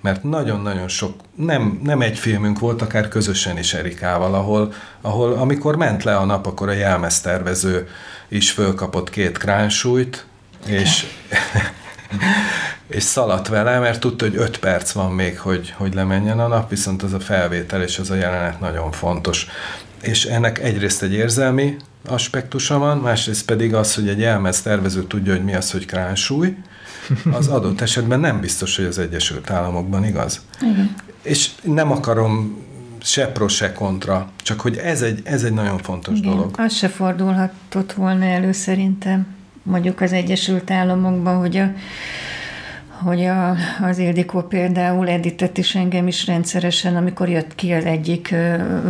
Mert 0.00 0.22
nagyon-nagyon 0.22 0.88
sok, 0.88 1.14
nem, 1.34 1.80
nem 1.82 2.00
egy 2.00 2.18
filmünk 2.18 2.58
volt, 2.58 2.82
akár 2.82 3.08
közösen 3.08 3.58
is 3.58 3.74
Erikával, 3.74 4.34
ahol, 4.34 4.72
ahol 5.00 5.32
amikor 5.32 5.76
ment 5.76 6.04
le 6.04 6.16
a 6.16 6.24
nap, 6.24 6.46
akkor 6.46 6.68
a 6.68 6.72
jelmeztervező 6.72 7.88
is 8.28 8.50
fölkapott 8.50 9.10
két 9.10 9.38
kránsúlyt, 9.38 10.26
és, 10.66 11.06
és 12.96 13.02
szaladt 13.02 13.48
vele, 13.48 13.78
mert 13.78 14.00
tudta, 14.00 14.24
hogy 14.24 14.36
öt 14.36 14.58
perc 14.58 14.92
van 14.92 15.12
még, 15.12 15.38
hogy, 15.38 15.74
hogy 15.76 15.94
lemenjen 15.94 16.40
a 16.40 16.46
nap, 16.46 16.70
viszont 16.70 17.02
az 17.02 17.12
a 17.12 17.20
felvétel 17.20 17.82
és 17.82 17.98
az 17.98 18.10
a 18.10 18.14
jelenet 18.14 18.60
nagyon 18.60 18.92
fontos. 18.92 19.46
És 20.02 20.24
ennek 20.24 20.58
egyrészt 20.58 21.02
egy 21.02 21.12
érzelmi 21.12 21.76
aspektusa 22.08 22.78
van, 22.78 22.98
másrészt 22.98 23.44
pedig 23.44 23.74
az, 23.74 23.94
hogy 23.94 24.08
egy 24.08 24.22
elmez 24.22 24.62
tervező 24.62 25.04
tudja, 25.04 25.32
hogy 25.32 25.44
mi 25.44 25.54
az, 25.54 25.70
hogy 25.70 25.86
kránsúly, 25.86 26.56
az 27.32 27.48
adott 27.48 27.80
esetben 27.80 28.20
nem 28.20 28.40
biztos, 28.40 28.76
hogy 28.76 28.84
az 28.84 28.98
Egyesült 28.98 29.50
Államokban 29.50 30.04
igaz. 30.04 30.40
Igen. 30.60 30.94
És 31.22 31.50
nem 31.62 31.92
akarom 31.92 32.64
se 33.02 33.26
pro, 33.26 33.48
se 33.48 33.72
kontra, 33.72 34.30
csak 34.42 34.60
hogy 34.60 34.76
ez 34.76 35.02
egy, 35.02 35.20
ez 35.24 35.42
egy 35.42 35.52
nagyon 35.52 35.78
fontos 35.78 36.18
Igen, 36.18 36.30
dolog. 36.30 36.54
Az 36.56 36.74
se 36.74 36.88
fordulhatott 36.88 37.92
volna 37.92 38.24
elő 38.24 38.52
szerintem, 38.52 39.26
mondjuk 39.62 40.00
az 40.00 40.12
Egyesült 40.12 40.70
Államokban, 40.70 41.38
hogy 41.38 41.56
a 41.56 41.70
hogy 43.04 43.24
a, 43.24 43.56
az 43.82 43.98
Ildikó 43.98 44.40
például 44.40 45.08
editett 45.08 45.58
is 45.58 45.74
engem 45.74 46.06
is 46.06 46.26
rendszeresen, 46.26 46.96
amikor 46.96 47.28
jött 47.28 47.54
ki 47.54 47.72
az 47.72 47.84
egyik 47.84 48.34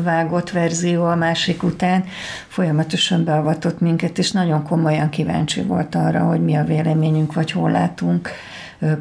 vágott 0.03 0.51
verzió 0.51 1.05
a 1.05 1.15
másik 1.15 1.63
után, 1.63 2.05
folyamatosan 2.49 3.25
beavatott 3.25 3.81
minket, 3.81 4.19
és 4.19 4.31
nagyon 4.31 4.63
komolyan 4.63 5.09
kíváncsi 5.09 5.63
volt 5.63 5.95
arra, 5.95 6.21
hogy 6.21 6.41
mi 6.41 6.55
a 6.55 6.65
véleményünk, 6.65 7.35
vagy 7.35 7.51
hol 7.51 7.71
látunk 7.71 8.31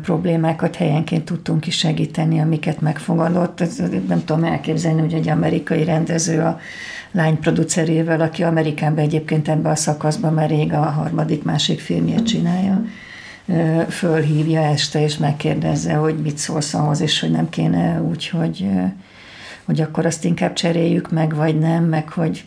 problémákat 0.02 0.76
helyenként 0.76 1.26
tudtunk 1.26 1.68
is 1.68 1.78
segíteni, 1.78 2.40
amiket 2.40 2.82
megfogadott. 2.82 3.64
Nem 4.08 4.24
tudom 4.26 4.44
elképzelni, 4.44 5.02
hogy 5.02 5.14
egy 5.14 5.30
amerikai 5.30 5.84
rendező 5.84 6.42
a 6.42 6.60
lány 7.12 7.40
producerével, 7.40 8.22
aki 8.22 8.44
Amerikában 8.44 9.04
egyébként 9.04 9.48
ebben 9.48 9.72
a 9.72 9.76
szakaszban 9.76 10.34
már 10.34 10.50
rég 10.50 10.74
a 10.74 10.82
harmadik, 10.82 11.44
másik 11.44 11.80
filmjét 11.80 12.26
csinálja, 12.26 12.84
fölhívja 13.90 14.62
este, 14.62 15.02
és 15.02 15.18
megkérdezze, 15.18 15.94
hogy 15.94 16.16
mit 16.16 16.38
szólsz 16.38 16.74
ahhoz, 16.74 17.02
és 17.02 17.20
hogy 17.20 17.32
nem 17.32 17.50
kéne 17.50 18.02
úgy, 18.02 18.30
hogy, 18.30 18.70
hogy 19.66 19.82
akkor 19.82 20.06
azt 20.06 20.26
inkább 20.26 20.54
cseréljük 20.54 21.12
meg, 21.12 21.36
vagy 21.36 21.60
nem, 21.60 21.84
meg 21.84 22.10
hogy 22.10 22.46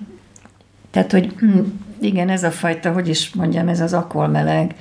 tehát, 0.91 1.13
hogy 1.13 1.35
hm, 1.39 1.59
igen, 2.01 2.29
ez 2.29 2.43
a 2.43 2.51
fajta, 2.51 2.93
hogy 2.93 3.09
is 3.09 3.31
mondjam, 3.35 3.69
ez 3.69 3.81
az 3.81 3.93
akolmeleg, 3.93 4.75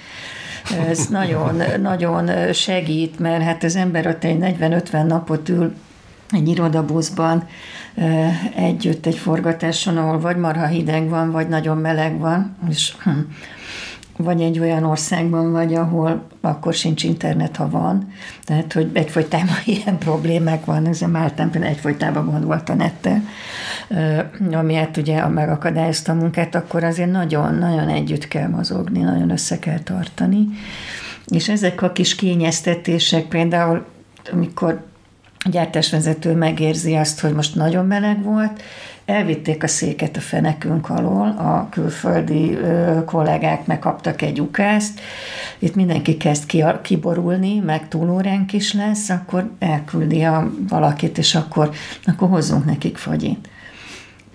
ez 0.90 1.08
nagyon, 1.20 1.62
nagyon 1.82 2.54
segít, 2.54 3.20
mert 3.20 3.44
hát 3.44 3.64
az 3.64 3.76
ember 3.76 4.08
ott 4.08 4.24
egy 4.24 4.58
40-50 4.60 5.08
napot 5.08 5.50
ül 5.50 5.74
egy 6.30 6.48
irodabuszban 6.48 7.48
együtt 8.56 9.06
egy 9.06 9.18
forgatáson, 9.18 9.98
ahol 9.98 10.20
vagy 10.20 10.38
marha 10.38 10.66
hideg 10.66 11.10
van, 11.10 11.32
vagy 11.32 11.48
nagyon 11.48 11.78
meleg 11.78 12.20
van, 12.20 12.58
és 12.70 12.94
hm, 13.04 13.20
vagy 14.18 14.42
egy 14.42 14.60
olyan 14.60 14.84
országban 14.84 15.52
vagy, 15.52 15.74
ahol 15.74 16.28
akkor 16.42 16.74
sincs 16.74 17.04
internet, 17.04 17.56
ha 17.56 17.70
van. 17.70 18.12
Tehát, 18.44 18.74
hogy 18.74 18.90
egyfolytában 18.94 19.58
ilyen 19.66 19.98
problémák 19.98 20.66
van, 20.66 20.86
ez 20.86 21.02
a 21.02 21.08
Máltán 21.08 21.50
például 21.50 21.74
egyfolytában 21.74 22.26
gond 22.26 22.46
volt 22.46 22.70
a 22.70 22.74
nettel, 22.74 23.22
ami 24.52 24.74
hát 24.74 24.98
ugye 24.98 25.28
megakadályozta 25.28 26.12
a 26.12 26.16
munkát, 26.16 26.56
akkor 26.56 26.84
azért 26.84 27.12
nagyon-nagyon 27.12 27.90
együtt 27.90 28.28
kell 28.28 28.48
mozogni, 28.48 29.00
nagyon 29.00 29.30
össze 29.30 29.60
kell 29.60 29.80
tartani. 29.80 30.48
És 31.28 31.50
ezek 31.50 31.82
a 31.82 31.92
kis 31.92 32.16
kényeztetések 32.16 33.26
például, 33.26 33.86
amikor 34.32 34.86
a 35.40 35.50
gyártásvezető 35.50 36.34
megérzi 36.34 36.96
azt, 36.96 37.20
hogy 37.20 37.34
most 37.34 37.56
nagyon 37.56 37.86
meleg 37.86 38.24
volt, 38.24 38.62
elvitték 39.08 39.64
a 39.64 39.68
széket 39.68 40.18
a 40.18 40.20
fenekünk 40.20 40.90
alól, 40.90 41.28
a 41.28 41.68
külföldi 41.72 42.54
ö, 42.56 43.04
kollégák 43.06 43.66
megkaptak 43.66 44.22
egy 44.22 44.42
ukázt, 44.42 45.00
itt 45.60 45.76
mindenki 45.76 46.18
kezd 46.18 46.46
ki, 46.46 46.64
kiborulni, 46.82 47.60
meg 47.60 47.88
túlóránk 47.88 48.54
is 48.54 48.74
lesz, 48.74 49.10
akkor 49.10 49.50
elküldi 49.60 50.24
a 50.24 50.52
valakit, 50.70 51.18
és 51.18 51.36
akkor, 51.36 51.70
akkor 52.06 52.30
hozzunk 52.30 52.66
nekik 52.66 52.98
fagyit. 52.98 53.50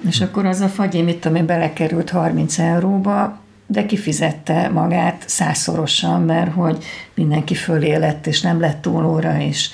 És 0.09 0.21
akkor 0.21 0.47
az 0.47 0.61
a 0.61 0.69
fagyi, 0.69 1.03
mit 1.03 1.21
tudom 1.21 1.47
belekerült 1.47 2.11
30 2.11 2.59
euróba, 2.59 3.41
de 3.67 3.87
kifizette 3.87 4.69
magát 4.69 5.25
százszorosan, 5.27 6.23
mert 6.23 6.53
hogy 6.53 6.85
mindenki 7.15 7.55
fölé 7.55 7.97
lett, 7.97 8.27
és 8.27 8.41
nem 8.41 8.61
lett 8.61 8.83
túlóra, 8.83 9.41
és 9.41 9.71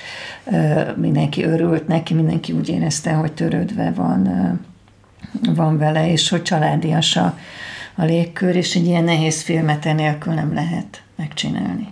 mindenki 0.96 1.44
örült 1.44 1.86
neki, 1.86 2.14
mindenki 2.14 2.53
úgy 2.53 2.68
érezte, 2.68 3.12
hogy 3.12 3.32
törődve 3.32 3.92
van 3.94 4.28
van 5.55 5.79
vele, 5.79 6.11
és 6.11 6.29
hogy 6.29 6.43
családias 6.43 7.16
a, 7.16 7.39
a 7.95 8.05
légkör, 8.05 8.57
és 8.57 8.74
egy 8.74 8.87
ilyen 8.87 9.05
nehéz 9.05 9.43
filmet 9.43 9.87
enélkül 9.87 10.33
nem 10.33 10.55
lehet 10.55 11.03
megcsinálni. 11.16 11.89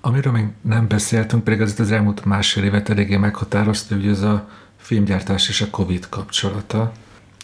Amiről 0.00 0.32
még 0.32 0.46
nem 0.60 0.88
beszéltünk, 0.88 1.44
pedig 1.44 1.60
az 1.60 1.80
az 1.80 1.92
elmúlt 1.92 2.24
másfél 2.24 2.64
évet 2.64 2.88
eléggé 2.88 3.16
meghatározta, 3.16 3.94
hogy 3.94 4.06
ez 4.06 4.20
a 4.20 4.48
filmgyártás 4.76 5.48
és 5.48 5.60
a 5.60 5.70
Covid 5.70 6.08
kapcsolata. 6.08 6.92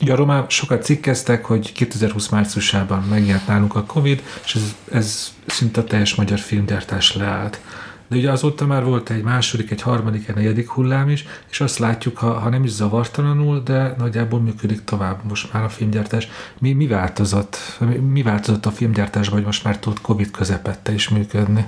Ugye 0.00 0.12
arról 0.12 0.26
már 0.26 0.44
sokat 0.48 0.84
cikkeztek, 0.84 1.44
hogy 1.44 1.72
2020 1.72 2.28
márciusában 2.28 3.02
megjelent 3.02 3.46
nálunk 3.46 3.74
a 3.74 3.84
Covid, 3.84 4.22
és 4.44 4.54
ez, 4.54 4.74
ez 4.92 5.32
szinte 5.46 5.80
a 5.80 5.84
teljes 5.84 6.14
magyar 6.14 6.38
filmgyártás 6.38 7.14
leállt. 7.14 7.60
De 8.08 8.16
ugye 8.16 8.30
azóta 8.30 8.66
már 8.66 8.84
volt 8.84 9.10
egy 9.10 9.22
második, 9.22 9.70
egy 9.70 9.82
harmadik, 9.82 10.28
egy 10.28 10.34
negyedik 10.34 10.68
hullám 10.68 11.08
is, 11.08 11.24
és 11.50 11.60
azt 11.60 11.78
látjuk, 11.78 12.18
ha, 12.18 12.32
ha 12.32 12.48
nem 12.48 12.64
is 12.64 12.70
zavartalanul, 12.70 13.62
de 13.62 13.94
nagyjából 13.98 14.40
működik 14.40 14.84
tovább 14.84 15.24
most 15.28 15.52
már 15.52 15.62
a 15.64 15.68
filmgyártás. 15.68 16.28
Mi, 16.58 16.72
mi 16.72 16.86
változott? 16.86 17.56
Mi, 17.78 17.96
mi 17.96 18.22
változott 18.22 18.66
a 18.66 18.70
filmgyártásban, 18.70 19.36
hogy 19.36 19.46
most 19.46 19.64
már 19.64 19.78
tud 19.78 20.00
Covid 20.00 20.30
közepette 20.30 20.92
is 20.92 21.08
működni? 21.08 21.66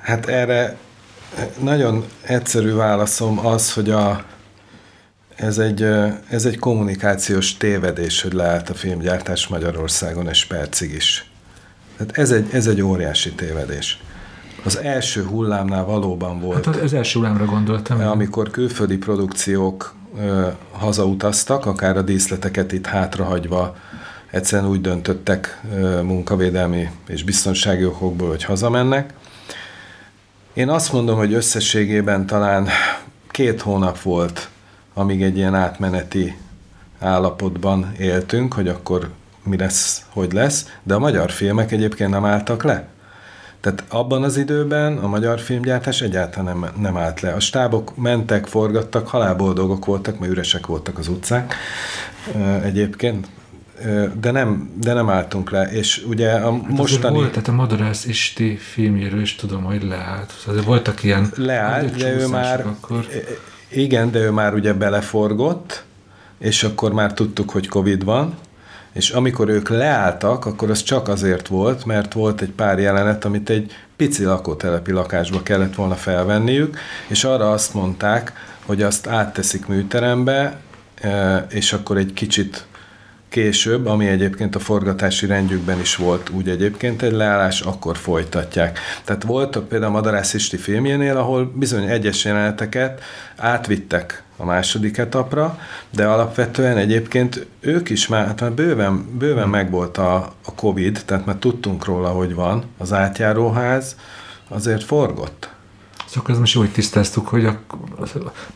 Hát 0.00 0.26
erre 0.26 0.76
nagyon 1.62 2.04
egyszerű 2.20 2.72
válaszom 2.72 3.46
az, 3.46 3.72
hogy 3.72 3.90
a, 3.90 4.24
ez 5.36 5.58
egy, 5.58 5.82
ez 6.28 6.44
egy 6.44 6.58
kommunikációs 6.58 7.56
tévedés, 7.56 8.22
hogy 8.22 8.32
leállt 8.32 8.70
a 8.70 8.74
filmgyártás 8.74 9.46
Magyarországon 9.46 10.28
és 10.28 10.44
percig 10.44 10.92
is. 10.92 11.30
Tehát 11.96 12.18
ez 12.18 12.30
egy, 12.30 12.48
ez 12.52 12.66
egy 12.66 12.80
óriási 12.80 13.32
tévedés. 13.32 14.00
Az 14.64 14.78
első 14.78 15.24
hullámnál 15.24 15.84
valóban 15.84 16.40
volt. 16.40 16.64
Hát 16.64 16.76
az 16.76 16.92
első 16.92 17.18
hullámra 17.18 17.44
gondoltam. 17.44 18.00
Amikor 18.00 18.50
külföldi 18.50 18.96
produkciók 18.96 19.94
ö, 20.18 20.48
hazautaztak, 20.72 21.66
akár 21.66 21.96
a 21.96 22.02
díszleteket 22.02 22.72
itt 22.72 22.86
hátrahagyva, 22.86 23.76
egyszerűen 24.30 24.70
úgy 24.70 24.80
döntöttek 24.80 25.60
ö, 25.74 26.02
munkavédelmi 26.02 26.90
és 27.08 27.24
biztonsági 27.24 27.84
okokból, 27.84 28.28
hogy 28.28 28.44
hazamennek. 28.44 29.14
Én 30.52 30.68
azt 30.68 30.92
mondom, 30.92 31.16
hogy 31.16 31.32
összességében 31.32 32.26
talán 32.26 32.68
két 33.30 33.60
hónap 33.60 34.02
volt, 34.02 34.48
amíg 34.94 35.22
egy 35.22 35.36
ilyen 35.36 35.54
átmeneti 35.54 36.36
állapotban 36.98 37.92
éltünk, 37.98 38.54
hogy 38.54 38.68
akkor 38.68 39.10
mi 39.42 39.56
lesz, 39.56 40.04
hogy 40.08 40.32
lesz, 40.32 40.76
de 40.82 40.94
a 40.94 40.98
magyar 40.98 41.30
filmek 41.30 41.72
egyébként 41.72 42.10
nem 42.10 42.24
álltak 42.24 42.62
le. 42.62 42.88
Tehát 43.60 43.84
abban 43.88 44.22
az 44.22 44.36
időben 44.36 44.98
a 44.98 45.08
magyar 45.08 45.40
filmgyártás 45.40 46.00
egyáltalán 46.00 46.58
nem, 46.58 46.70
nem 46.80 46.96
állt 46.96 47.20
le. 47.20 47.32
A 47.32 47.40
stábok 47.40 47.96
mentek, 47.96 48.46
forgattak, 48.46 49.08
halálboldogok 49.08 49.84
voltak, 49.84 50.18
mert 50.18 50.32
üresek 50.32 50.66
voltak 50.66 50.98
az 50.98 51.08
utcák 51.08 51.54
egyébként, 52.62 53.28
de 54.20 54.30
nem, 54.30 54.72
de 54.80 54.92
nem 54.92 55.08
álltunk 55.08 55.50
le, 55.50 55.62
és 55.62 56.04
ugye 56.08 56.32
a 56.32 56.52
hát 56.52 56.68
mostani... 56.68 57.16
Volt, 57.16 57.30
tehát 57.30 57.48
a 57.48 57.52
Madarász 57.52 58.04
Isti 58.04 58.56
filmjéről 58.56 59.20
is 59.20 59.34
tudom, 59.34 59.64
hogy 59.64 59.82
leállt. 59.82 60.32
Azért 60.46 60.64
voltak 60.64 61.02
ilyen... 61.02 61.30
Leállt, 61.36 61.96
de 61.96 62.12
ő 62.12 62.26
már... 62.26 62.60
Akkor. 62.66 63.06
Igen, 63.68 64.10
de 64.10 64.18
ő 64.18 64.30
már 64.30 64.54
ugye 64.54 64.72
beleforgott, 64.72 65.84
és 66.38 66.62
akkor 66.62 66.92
már 66.92 67.14
tudtuk, 67.14 67.50
hogy 67.50 67.68
Covid 67.68 68.04
van, 68.04 68.34
és 68.92 69.10
amikor 69.10 69.48
ők 69.48 69.68
leálltak, 69.68 70.46
akkor 70.46 70.70
az 70.70 70.82
csak 70.82 71.08
azért 71.08 71.48
volt, 71.48 71.84
mert 71.84 72.12
volt 72.12 72.40
egy 72.40 72.50
pár 72.50 72.78
jelenet, 72.78 73.24
amit 73.24 73.50
egy 73.50 73.72
pici 73.96 74.24
lakótelepi 74.24 74.92
lakásba 74.92 75.42
kellett 75.42 75.74
volna 75.74 75.94
felvenniük, 75.94 76.78
és 77.06 77.24
arra 77.24 77.50
azt 77.50 77.74
mondták, 77.74 78.32
hogy 78.66 78.82
azt 78.82 79.06
átteszik 79.06 79.66
műterembe, 79.66 80.60
e, 81.00 81.46
és 81.50 81.72
akkor 81.72 81.96
egy 81.96 82.12
kicsit 82.12 82.64
később, 83.30 83.86
ami 83.86 84.06
egyébként 84.06 84.54
a 84.54 84.58
forgatási 84.58 85.26
rendjükben 85.26 85.80
is 85.80 85.96
volt 85.96 86.30
úgy 86.30 86.48
egyébként 86.48 87.02
egy 87.02 87.12
leállás, 87.12 87.60
akkor 87.60 87.96
folytatják. 87.96 88.78
Tehát 89.04 89.22
voltak 89.22 89.68
például 89.68 89.92
a 89.92 89.94
Madarász 89.94 90.34
Isti 90.34 90.56
filmjénél, 90.56 91.16
ahol 91.16 91.52
bizony 91.54 91.84
egyes 91.84 92.24
jeleneteket 92.24 93.02
átvittek 93.36 94.22
a 94.36 94.44
második 94.44 94.98
etapra, 94.98 95.58
de 95.90 96.06
alapvetően 96.06 96.76
egyébként 96.76 97.46
ők 97.60 97.88
is 97.90 98.06
már, 98.08 98.26
hát 98.26 98.40
már 98.40 98.52
bőven, 98.52 99.18
bőven 99.18 99.48
megvolt 99.48 99.98
a, 99.98 100.14
a 100.44 100.54
Covid, 100.54 101.02
tehát 101.04 101.26
már 101.26 101.36
tudtunk 101.36 101.84
róla, 101.84 102.08
hogy 102.08 102.34
van, 102.34 102.64
az 102.78 102.92
átjáróház 102.92 103.96
azért 104.48 104.84
forgott. 104.84 105.50
Szóval 106.12 106.30
ez 106.30 106.38
most 106.38 106.54
jó, 106.54 106.60
hogy 106.60 106.70
tisztáztuk, 106.70 107.28
hogy 107.28 107.44
a, 107.44 107.60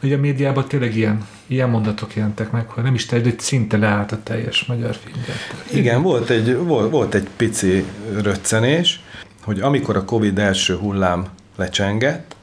hogy 0.01 0.13
a 0.13 0.19
médiában 0.19 0.69
tényleg 0.69 0.97
ilyen, 0.97 1.27
ilyen 1.47 1.71
mondatok 1.71 2.15
jelentek 2.15 2.51
meg, 2.51 2.69
hogy 2.69 2.83
nem 2.83 2.95
is 2.95 3.07
te, 3.07 3.21
hogy 3.21 3.41
szinte 3.41 3.77
leállt 3.77 4.13
a 4.13 4.23
teljes 4.23 4.65
magyar 4.65 4.95
filmgyártás. 4.95 5.71
Igen, 5.71 6.03
volt 6.03 6.31
egy, 6.31 6.57
volt, 6.57 6.91
volt 6.91 7.15
egy 7.15 7.29
pici 7.37 7.85
röccenés, 8.23 9.01
hogy 9.43 9.61
amikor 9.61 9.97
a 9.97 10.05
Covid 10.05 10.39
első 10.39 10.77
hullám 10.77 11.27
lecsengett, 11.57 12.37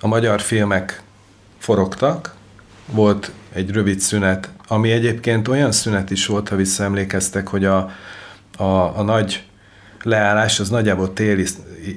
a 0.00 0.06
magyar 0.06 0.40
filmek 0.40 1.02
forogtak, 1.58 2.34
volt 2.86 3.30
egy 3.52 3.70
rövid 3.70 4.00
szünet, 4.00 4.50
ami 4.68 4.90
egyébként 4.90 5.48
olyan 5.48 5.72
szünet 5.72 6.10
is 6.10 6.26
volt, 6.26 6.48
ha 6.48 6.56
visszaemlékeztek, 6.56 7.48
hogy 7.48 7.64
a, 7.64 7.90
a, 8.56 8.64
a 8.98 9.02
nagy 9.02 9.44
leállás 10.02 10.60
az 10.60 10.68
nagyjából 10.68 11.12
téli 11.12 11.46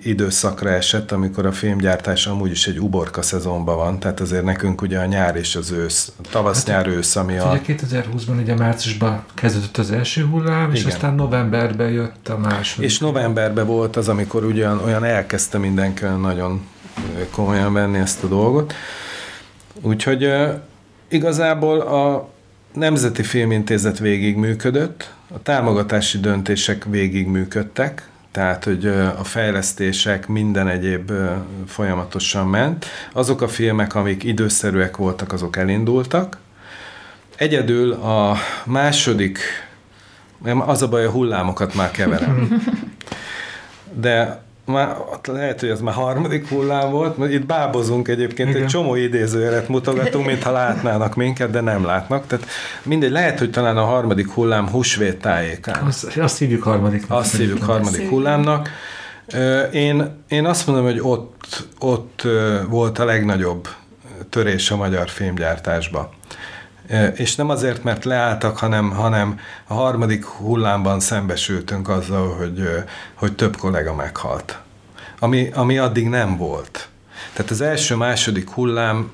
időszakra 0.03 0.69
esett, 0.69 1.11
amikor 1.11 1.45
a 1.45 1.51
filmgyártás 1.51 2.27
amúgy 2.27 2.51
is 2.51 2.67
egy 2.67 2.79
uborka 2.79 3.21
szezonban 3.21 3.75
van, 3.75 3.99
tehát 3.99 4.19
azért 4.19 4.43
nekünk 4.43 4.81
ugye 4.81 4.99
a 4.99 5.05
nyár 5.05 5.35
és 5.35 5.55
az 5.55 5.71
ősz, 5.71 6.11
a 6.17 6.27
tavasz-nyár 6.29 6.85
hát, 6.85 6.95
ősz, 6.95 7.15
ami 7.15 7.37
a... 7.37 7.49
Ugye 7.49 7.75
2020-ban 7.77 8.41
ugye 8.41 8.55
márciusban 8.55 9.23
kezdődött 9.33 9.77
az 9.77 9.91
első 9.91 10.25
hullám, 10.25 10.69
Igen. 10.69 10.75
és 10.75 10.85
aztán 10.85 11.15
novemberben 11.15 11.89
jött 11.89 12.27
a 12.27 12.37
második. 12.37 12.89
És 12.89 12.99
novemberben 12.99 13.65
volt 13.65 13.95
az, 13.95 14.07
amikor 14.07 14.43
ugyan 14.43 14.81
olyan 14.85 15.03
elkezdte 15.03 15.57
mindenki 15.57 16.03
nagyon 16.05 16.61
komolyan 17.31 17.73
venni 17.73 17.97
ezt 17.97 18.23
a 18.23 18.27
dolgot. 18.27 18.73
Úgyhogy 19.81 20.29
igazából 21.07 21.79
a 21.79 22.29
Nemzeti 22.73 23.23
Filmintézet 23.23 23.99
végig 23.99 24.35
működött, 24.35 25.13
a 25.33 25.41
támogatási 25.41 26.19
döntések 26.19 26.85
végig 26.89 27.27
működtek, 27.27 28.09
tehát 28.37 28.63
hogy 28.63 28.85
a 29.17 29.23
fejlesztések, 29.23 30.27
minden 30.27 30.67
egyéb 30.67 31.11
folyamatosan 31.67 32.47
ment. 32.47 32.85
Azok 33.13 33.41
a 33.41 33.47
filmek, 33.47 33.95
amik 33.95 34.23
időszerűek 34.23 34.97
voltak, 34.97 35.33
azok 35.33 35.57
elindultak. 35.57 36.37
Egyedül 37.35 37.91
a 37.91 38.37
második, 38.65 39.39
az 40.43 40.81
a 40.81 40.87
baj, 40.87 41.05
a 41.05 41.09
hullámokat 41.09 41.73
már 41.73 41.91
keverem. 41.91 42.63
De 44.05 44.41
már, 44.67 44.95
lehet, 45.23 45.59
hogy 45.59 45.69
ez 45.69 45.81
már 45.81 45.93
harmadik 45.93 46.49
hullám 46.49 46.91
volt, 46.91 47.17
mert 47.17 47.31
itt 47.31 47.45
bábozunk 47.45 48.07
egyébként, 48.07 48.49
Igen. 48.49 48.61
egy 48.61 48.67
csomó 48.67 48.95
idézőjelet 48.95 49.67
mutogatunk, 49.67 50.25
mintha 50.25 50.51
látnának 50.51 51.15
minket, 51.15 51.49
de 51.49 51.61
nem 51.61 51.85
látnak. 51.85 52.27
Tehát 52.27 52.45
mindegy, 52.83 53.11
lehet, 53.11 53.39
hogy 53.39 53.51
talán 53.51 53.77
a 53.77 53.83
harmadik 53.83 54.31
hullám 54.31 54.69
húsvét 54.69 55.17
tájékán. 55.17 55.83
Azt, 55.85 56.17
azt 56.17 56.37
hívjuk 56.37 56.63
harmadiknak. 56.63 57.19
Azt 57.19 57.35
hívjuk 57.35 57.63
harmadik 57.63 58.09
hullámnak. 58.09 58.69
Én, 59.71 60.23
én 60.27 60.45
azt 60.45 60.67
mondom, 60.67 60.85
hogy 60.85 60.99
ott, 61.01 61.67
ott 61.79 62.27
volt 62.69 62.99
a 62.99 63.05
legnagyobb 63.05 63.67
törés 64.29 64.71
a 64.71 64.75
magyar 64.75 65.09
filmgyártásba. 65.09 66.09
És 67.15 67.35
nem 67.35 67.49
azért, 67.49 67.83
mert 67.83 68.05
leálltak, 68.05 68.57
hanem, 68.57 68.89
hanem 68.89 69.39
a 69.67 69.73
harmadik 69.73 70.25
hullámban 70.25 70.99
szembesültünk 70.99 71.89
azzal, 71.89 72.35
hogy, 72.35 72.69
hogy 73.13 73.35
több 73.35 73.57
kollega 73.57 73.95
meghalt. 73.95 74.59
Ami, 75.19 75.49
ami 75.53 75.77
addig 75.77 76.07
nem 76.07 76.37
volt. 76.37 76.87
Tehát 77.33 77.51
az 77.51 77.61
első-második 77.61 78.49
hullám 78.49 79.11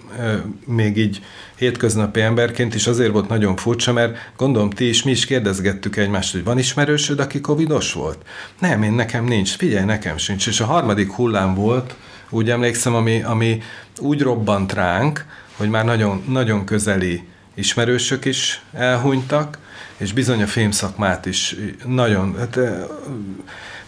még 0.66 0.98
így 0.98 1.22
hétköznapi 1.56 2.22
emberként 2.22 2.76
is 2.76 2.88
azért 2.88 3.12
volt 3.12 3.28
nagyon 3.30 3.56
furcsa, 3.56 3.94
mert 3.94 4.18
gondolom 4.38 4.70
ti 4.70 4.88
is, 4.88 5.04
mi 5.04 5.12
is 5.12 5.26
kérdezgettük 5.26 5.96
egymást, 5.98 6.32
hogy 6.32 6.44
van 6.44 6.58
ismerősöd, 6.58 7.20
aki 7.20 7.42
covidos 7.42 7.94
volt? 7.94 8.26
Nem, 8.60 8.84
én 8.84 8.94
nekem 8.94 9.26
nincs, 9.26 9.56
figyelj, 9.56 9.86
nekem 9.86 10.18
sincs. 10.18 10.48
És 10.48 10.60
a 10.60 10.66
harmadik 10.66 11.12
hullám 11.12 11.54
volt, 11.56 11.96
úgy 12.30 12.50
emlékszem, 12.50 12.96
ami, 12.96 13.24
ami 13.24 13.62
úgy 14.00 14.22
robbant 14.22 14.74
ránk, 14.74 15.26
hogy 15.58 15.70
már 15.70 15.86
nagyon, 15.86 16.24
nagyon 16.28 16.66
közeli 16.66 17.28
ismerősök 17.54 18.26
is 18.26 18.62
elhunytak, 18.74 19.58
és 19.98 20.14
bizony 20.14 20.42
a 20.42 20.48
filmszakmát 20.48 21.26
is 21.26 21.56
nagyon, 21.86 22.38
hát 22.38 22.60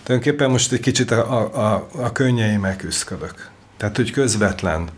tulajdonképpen 0.03 0.49
most 0.49 0.71
egy 0.71 0.79
kicsit 0.79 1.11
a, 1.11 1.73
a, 1.73 1.87
a 1.91 2.11
könnyeimmel 2.11 2.75
küzdködök. 2.75 3.49
Tehát, 3.77 3.95
hogy 3.95 4.11
közvetlen 4.11 4.89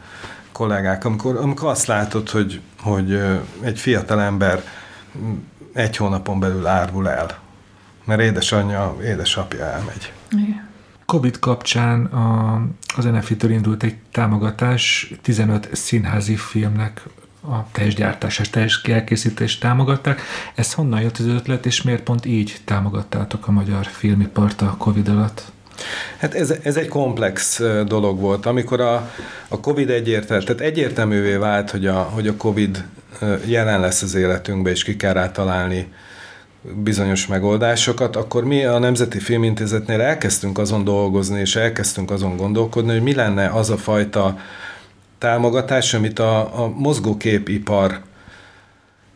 kollégák, 0.52 1.06
amikor, 1.06 1.36
amikor 1.36 1.70
azt 1.70 1.86
látod, 1.86 2.30
hogy, 2.30 2.62
hogy 2.80 3.22
egy 3.62 3.80
fiatal 3.80 4.22
ember 4.22 4.64
egy 5.74 5.98
hónapon 5.98 6.40
belül 6.40 6.68
árvul 6.68 7.10
el, 7.10 7.40
mert 8.06 8.22
édesanyja, 8.22 8.98
édesapja 9.04 9.66
elmegy. 9.66 10.14
Igen. 10.32 10.70
Covid 11.06 11.40
kapcsán 11.40 12.06
a, 12.06 12.62
az 12.96 13.06
NFI-től 13.06 13.52
indult 13.52 13.84
egy 13.84 13.96
támogatás 14.12 15.14
15 15.22 15.70
színházi 15.76 16.36
filmnek 16.36 17.02
a 17.50 17.66
teljes 17.72 17.96
gyártás, 17.96 18.42
teljes 18.52 18.82
elkészítés 18.84 19.58
támogatták. 19.58 20.22
Ez 20.56 20.74
honnan 20.74 21.02
jött 21.02 21.18
az 21.18 21.26
ötlet, 21.26 21.66
és 21.66 21.82
miért 21.82 22.04
pont 22.04 22.26
így 22.26 22.58
támogattátok 22.66 23.48
a 23.48 23.52
magyar 23.52 23.86
filmipart 23.86 24.62
a 24.62 24.76
Covid 24.78 25.08
alatt? 25.08 25.52
Hát 26.18 26.34
ez, 26.34 26.54
ez 26.64 26.78
egy 26.78 26.88
komplex 26.88 27.62
dolog 27.86 28.20
volt. 28.20 28.46
Amikor 28.46 28.82
a, 28.82 29.12
a 29.48 29.60
Covid 29.60 29.90
egyértelmű, 29.90 30.44
tehát 30.44 30.62
egyértelművé 30.62 31.36
vált, 31.36 31.72
hogy 31.72 31.86
a, 31.88 31.96
hogy 31.96 32.28
a 32.28 32.36
Covid 32.36 32.86
jelen 33.46 33.80
lesz 33.80 34.02
az 34.02 34.16
életünkben, 34.16 34.74
és 34.74 34.84
ki 34.84 34.96
kell 34.96 35.14
rá 35.14 35.32
találni 35.32 35.94
bizonyos 36.62 37.28
megoldásokat, 37.28 38.16
akkor 38.16 38.44
mi 38.44 38.66
a 38.66 38.80
Nemzeti 38.80 39.20
Filmintézetnél 39.20 40.02
elkezdtünk 40.02 40.58
azon 40.58 40.84
dolgozni, 40.84 41.40
és 41.40 41.56
elkezdtünk 41.56 42.12
azon 42.12 42.38
gondolkodni, 42.38 42.92
hogy 42.92 43.02
mi 43.02 43.14
lenne 43.14 43.48
az 43.48 43.70
a 43.70 43.78
fajta 43.78 44.38
támogatás, 45.18 45.94
amit 45.94 46.20
a, 46.20 46.64
a 46.64 46.68
mozgóképipar 46.68 48.02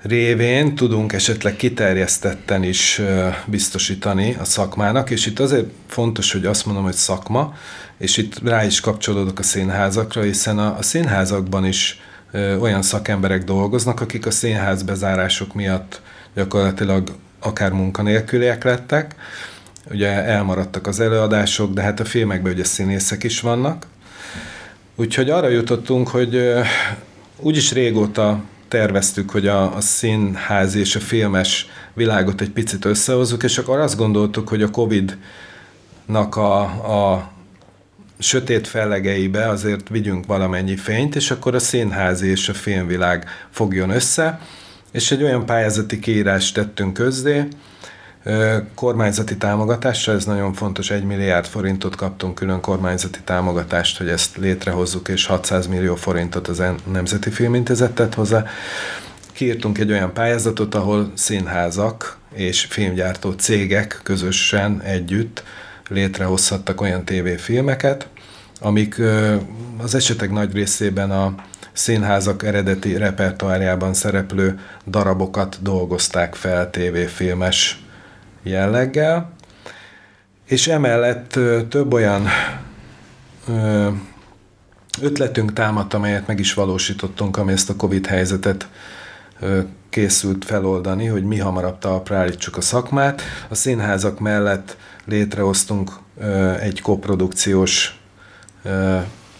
révén 0.02 0.76
tudunk 0.76 1.14
esetleg 1.14 1.56
kiterjesztetten 1.56 2.64
is 2.64 3.02
biztosítani 3.46 4.36
a 4.40 4.44
szakmának, 4.44 5.10
és 5.10 5.26
itt 5.26 5.40
azért 5.40 5.70
fontos, 5.88 6.32
hogy 6.32 6.46
azt 6.46 6.66
mondom, 6.66 6.84
hogy 6.84 6.94
szakma, 6.94 7.54
és 7.98 8.18
itt 8.18 8.40
rá 8.44 8.66
is 8.66 8.80
kapcsolódok 8.80 9.40
a 9.40 9.44
színházakra, 9.44 10.22
hiszen 10.22 10.60
a, 10.60 10.78
a 10.78 10.82
színházakban 10.82 11.66
is 11.66 12.00
olyan 12.60 12.82
szakemberek 12.82 13.44
dolgoznak, 13.44 14.02
akik 14.02 14.26
a 14.26 14.32
színház 14.32 14.84
bezárások 14.84 15.54
miatt 15.54 16.02
gyakorlatilag 16.36 17.16
akár 17.40 17.72
munkanélküliek 17.72 18.64
lettek, 18.64 19.16
ugye 19.92 20.08
elmaradtak 20.08 20.88
az 20.88 21.00
előadások, 21.00 21.74
de 21.74 21.82
hát 21.82 22.00
a 22.00 22.06
filmekben 22.06 22.54
ugye 22.54 22.64
színészek 22.64 23.24
is 23.24 23.40
vannak, 23.40 23.86
Úgyhogy 25.02 25.30
arra 25.30 25.48
jutottunk, 25.48 26.08
hogy 26.08 26.54
úgyis 27.38 27.72
régóta 27.72 28.44
terveztük, 28.68 29.30
hogy 29.30 29.48
a, 29.48 29.76
a 29.76 29.82
színházi 29.82 30.80
és 30.80 30.96
a 30.96 31.00
filmes 31.00 31.68
világot 31.94 32.42
egy 32.42 32.50
picit 32.50 32.86
összehozzuk, 32.86 33.44
és 33.44 33.58
akkor 33.58 33.80
azt 33.80 33.98
gondoltuk, 33.98 34.48
hogy 34.48 34.62
a 34.62 34.70
Covid-nak 34.70 36.36
a, 36.36 36.62
a 36.62 37.32
sötét 38.20 38.68
fellegeibe 38.68 39.50
azért 39.50 39.90
vigyünk 39.90 40.26
valamennyi 40.26 40.76
fényt, 40.76 41.16
és 41.16 41.32
akkor 41.32 41.56
a 41.56 41.60
színházi 41.60 42.30
és 42.30 42.50
a 42.50 42.54
filmvilág 42.54 43.26
fogjon 43.50 43.90
össze, 43.90 44.40
és 44.92 45.12
egy 45.12 45.24
olyan 45.24 45.46
pályázati 45.46 46.00
kiírást 46.00 46.54
tettünk 46.54 46.94
közzé, 46.94 47.48
kormányzati 48.76 49.38
támogatással, 49.38 50.16
ez 50.16 50.26
nagyon 50.26 50.54
fontos, 50.54 50.92
egy 50.92 51.04
milliárd 51.04 51.46
forintot 51.46 51.96
kaptunk 51.96 52.36
külön 52.36 52.62
kormányzati 52.62 53.20
támogatást, 53.24 53.98
hogy 53.98 54.10
ezt 54.10 54.38
létrehozzuk, 54.38 55.08
és 55.08 55.26
600 55.26 55.68
millió 55.68 55.96
forintot 55.96 56.48
az 56.48 56.64
Nemzeti 56.92 57.30
Filmintézet 57.30 57.92
tett 57.92 58.14
hozzá. 58.14 58.46
Kiírtunk 59.32 59.78
egy 59.78 59.92
olyan 59.92 60.14
pályázatot, 60.14 60.76
ahol 60.76 61.12
színházak 61.16 62.18
és 62.34 62.66
filmgyártó 62.66 63.32
cégek 63.32 64.00
közösen 64.04 64.82
együtt 64.82 65.44
létrehozhattak 65.90 66.82
olyan 66.82 67.06
tévéfilmeket, 67.06 68.08
amik 68.60 69.02
az 69.78 69.96
esetek 69.96 70.32
nagy 70.32 70.54
részében 70.54 71.12
a 71.12 71.36
színházak 71.74 72.44
eredeti 72.44 72.98
repertoárjában 72.98 73.94
szereplő 73.94 74.60
darabokat 74.88 75.58
dolgozták 75.62 76.36
fel 76.36 76.70
tévéfilmes 76.70 77.84
jelleggel, 78.44 79.32
és 80.46 80.68
emellett 80.68 81.40
több 81.70 81.94
olyan 81.94 82.28
ötletünk 85.02 85.54
támadt, 85.54 85.94
amelyet 85.94 86.28
meg 86.28 86.40
is 86.40 86.54
valósítottunk, 86.54 87.38
ami 87.38 87.52
ezt 87.52 87.70
a 87.70 87.76
Covid 87.76 88.06
helyzetet 88.06 88.68
készült 89.90 90.46
feloldani, 90.46 91.06
hogy 91.06 91.24
mi 91.24 91.38
hamarabb 91.38 91.80
talpra 91.80 92.18
állítsuk 92.18 92.58
a 92.58 92.62
szakmát. 92.62 93.22
A 93.50 93.56
színházak 93.56 94.20
mellett 94.20 94.78
létrehoztunk 95.06 95.92
egy 96.60 96.82
koprodukciós 96.82 98.00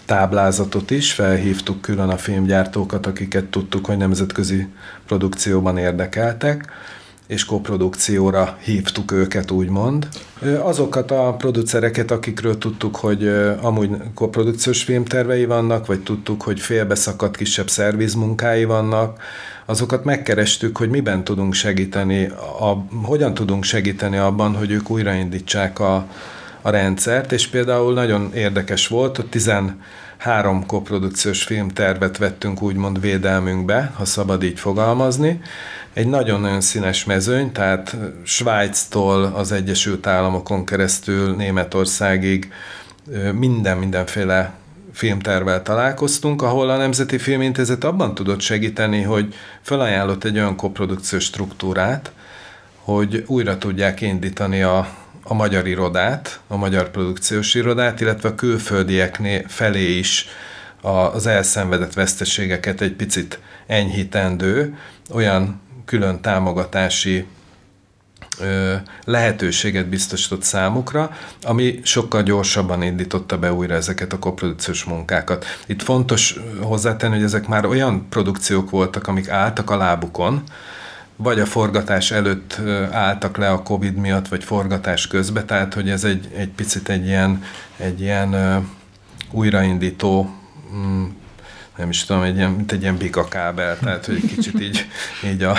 táblázatot 0.04 0.90
is, 0.90 1.12
felhívtuk 1.12 1.80
külön 1.80 2.08
a 2.08 2.16
filmgyártókat, 2.16 3.06
akiket 3.06 3.44
tudtuk, 3.44 3.86
hogy 3.86 3.96
nemzetközi 3.96 4.66
produkcióban 5.06 5.78
érdekeltek, 5.78 6.72
és 7.32 7.44
koprodukcióra 7.44 8.58
hívtuk 8.60 9.12
őket, 9.12 9.50
úgymond. 9.50 10.08
Azokat 10.62 11.10
a 11.10 11.34
producereket, 11.38 12.10
akikről 12.10 12.58
tudtuk, 12.58 12.96
hogy 12.96 13.28
amúgy 13.60 13.90
koprodukciós 14.14 14.82
filmtervei 14.82 15.44
vannak, 15.44 15.86
vagy 15.86 16.02
tudtuk, 16.02 16.42
hogy 16.42 16.60
félbeszakadt 16.60 17.36
kisebb 17.36 17.68
szervizmunkái 17.68 18.64
vannak, 18.64 19.20
azokat 19.64 20.04
megkerestük, 20.04 20.76
hogy 20.76 20.88
miben 20.88 21.24
tudunk 21.24 21.54
segíteni, 21.54 22.24
a, 22.60 22.86
hogyan 23.02 23.34
tudunk 23.34 23.64
segíteni 23.64 24.16
abban, 24.16 24.54
hogy 24.56 24.70
ők 24.70 24.90
újraindítsák 24.90 25.80
a, 25.80 26.06
a 26.62 26.70
rendszert, 26.70 27.32
és 27.32 27.46
például 27.46 27.92
nagyon 27.92 28.30
érdekes 28.34 28.88
volt, 28.88 29.16
hogy 29.16 29.26
13 29.26 30.66
koprodukciós 30.66 31.42
filmtervet 31.42 32.18
vettünk 32.18 32.62
úgymond 32.62 33.00
védelmünkbe, 33.00 33.92
ha 33.96 34.04
szabad 34.04 34.42
így 34.42 34.58
fogalmazni. 34.58 35.40
Egy 35.94 36.06
nagyon-nagyon 36.06 36.60
színes 36.60 37.04
mezőny, 37.04 37.52
tehát 37.52 37.96
Svájctól 38.22 39.24
az 39.24 39.52
Egyesült 39.52 40.06
Államokon 40.06 40.64
keresztül 40.64 41.34
Németországig 41.36 42.52
minden 43.32 43.78
mindenféle 43.78 44.52
filmtervel 44.92 45.62
találkoztunk, 45.62 46.42
ahol 46.42 46.70
a 46.70 46.76
Nemzeti 46.76 47.18
Filmintézet 47.18 47.84
abban 47.84 48.14
tudott 48.14 48.40
segíteni, 48.40 49.02
hogy 49.02 49.34
felajánlott 49.60 50.24
egy 50.24 50.36
olyan 50.36 50.56
koprodukciós 50.56 51.24
struktúrát, 51.24 52.12
hogy 52.76 53.24
újra 53.26 53.58
tudják 53.58 54.00
indítani 54.00 54.62
a, 54.62 54.88
a 55.22 55.34
magyar 55.34 55.66
irodát, 55.66 56.40
a 56.46 56.56
magyar 56.56 56.90
produkciós 56.90 57.54
irodát, 57.54 58.00
illetve 58.00 58.28
a 58.28 58.34
külföldiek 58.34 59.20
felé 59.46 59.98
is 59.98 60.26
az 60.80 61.26
elszenvedett 61.26 61.92
veszteségeket 61.92 62.80
egy 62.80 62.92
picit 62.92 63.38
enyhítendő, 63.66 64.76
olyan 65.10 65.60
külön 65.92 66.20
támogatási 66.20 67.26
lehetőséget 69.04 69.86
biztosított 69.86 70.42
számukra, 70.42 71.10
ami 71.42 71.80
sokkal 71.82 72.22
gyorsabban 72.22 72.82
indította 72.82 73.38
be 73.38 73.52
újra 73.52 73.74
ezeket 73.74 74.12
a 74.12 74.18
koprodukciós 74.18 74.84
munkákat. 74.84 75.44
Itt 75.66 75.82
fontos 75.82 76.36
hozzátenni, 76.60 77.14
hogy 77.14 77.24
ezek 77.24 77.46
már 77.46 77.66
olyan 77.66 78.06
produkciók 78.08 78.70
voltak, 78.70 79.06
amik 79.06 79.28
álltak 79.28 79.70
a 79.70 79.76
lábukon, 79.76 80.42
vagy 81.16 81.40
a 81.40 81.46
forgatás 81.46 82.10
előtt 82.10 82.60
álltak 82.90 83.36
le 83.36 83.50
a 83.50 83.62
Covid 83.62 83.94
miatt, 83.94 84.28
vagy 84.28 84.44
forgatás 84.44 85.06
közben, 85.06 85.46
tehát 85.46 85.74
hogy 85.74 85.90
ez 85.90 86.04
egy, 86.04 86.28
egy 86.36 86.50
picit 86.50 86.88
egy 86.88 87.06
ilyen, 87.06 87.42
egy 87.76 88.00
ilyen 88.00 88.62
újraindító 89.30 90.30
mm, 90.74 91.04
nem 91.76 91.88
is 91.88 92.04
tudom, 92.04 92.22
egy 92.22 92.36
ilyen, 92.36 92.50
mint 92.50 92.72
egy 92.72 92.82
ilyen 92.82 92.96
bikakábel, 92.96 93.78
tehát 93.78 94.06
hogy 94.06 94.26
kicsit 94.26 94.60
így, 94.60 94.86
így 95.24 95.42
a, 95.42 95.56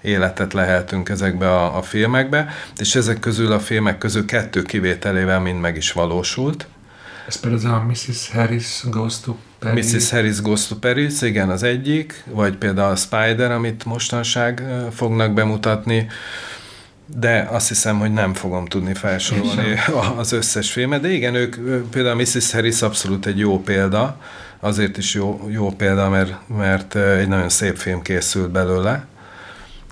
életet 0.00 0.52
leheltünk 0.52 1.08
ezekbe 1.08 1.48
a, 1.48 1.76
a 1.76 1.82
filmekbe, 1.82 2.48
és 2.76 2.94
ezek 2.94 3.18
közül 3.18 3.52
a 3.52 3.60
filmek 3.60 3.98
közül 3.98 4.24
kettő 4.24 4.62
kivételével 4.62 5.40
mind 5.40 5.60
meg 5.60 5.76
is 5.76 5.92
valósult. 5.92 6.66
Ez 7.26 7.40
például 7.40 7.74
a 7.74 7.84
Mrs. 7.84 8.30
Harris 8.32 8.82
Goes 8.90 9.20
to 9.20 9.34
Paris. 9.58 9.92
Mrs. 9.92 10.10
Harris 10.10 10.40
Goes 10.40 10.66
to 10.66 10.76
Paris, 10.76 11.22
igen, 11.22 11.50
az 11.50 11.62
egyik, 11.62 12.24
vagy 12.26 12.56
például 12.56 12.90
a 12.90 12.96
Spider, 12.96 13.50
amit 13.50 13.84
mostanság 13.84 14.62
fognak 14.92 15.32
bemutatni, 15.32 16.06
de 17.06 17.48
azt 17.50 17.68
hiszem, 17.68 17.98
hogy 17.98 18.12
nem 18.12 18.34
fogom 18.34 18.66
tudni 18.66 18.94
felsorolni 18.94 19.78
az 20.16 20.32
összes 20.32 20.72
filmet, 20.72 21.00
de 21.00 21.08
igen, 21.08 21.34
ők 21.34 21.56
például 21.90 22.14
Mrs. 22.14 22.52
Harris 22.52 22.82
abszolút 22.82 23.26
egy 23.26 23.38
jó 23.38 23.60
példa, 23.60 24.20
azért 24.60 24.98
is 24.98 25.14
jó, 25.14 25.48
jó 25.48 25.70
példa, 25.70 26.08
mert, 26.08 26.48
mert 26.48 26.94
egy 26.94 27.28
nagyon 27.28 27.48
szép 27.48 27.76
film 27.76 28.02
készült 28.02 28.50
belőle, 28.50 29.06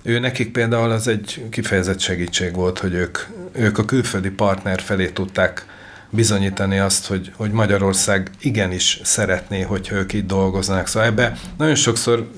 ő 0.02 0.18
nekik 0.18 0.52
például 0.52 0.90
az 0.90 1.08
egy 1.08 1.44
kifejezett 1.50 2.00
segítség 2.00 2.54
volt, 2.54 2.78
hogy 2.78 2.94
ők, 2.94 3.18
ők 3.52 3.78
a 3.78 3.84
külföldi 3.84 4.30
partner 4.30 4.80
felé 4.80 5.08
tudták 5.08 5.66
bizonyítani 6.10 6.78
azt, 6.78 7.06
hogy, 7.06 7.32
hogy 7.36 7.50
Magyarország 7.50 8.30
igenis 8.40 9.00
szeretné, 9.04 9.62
hogyha 9.62 9.94
ők 9.94 10.12
itt 10.12 10.26
dolgoznak. 10.26 10.86
Szóval 10.86 11.08
ebbe 11.08 11.38
nagyon 11.56 11.74
sokszor 11.74 12.30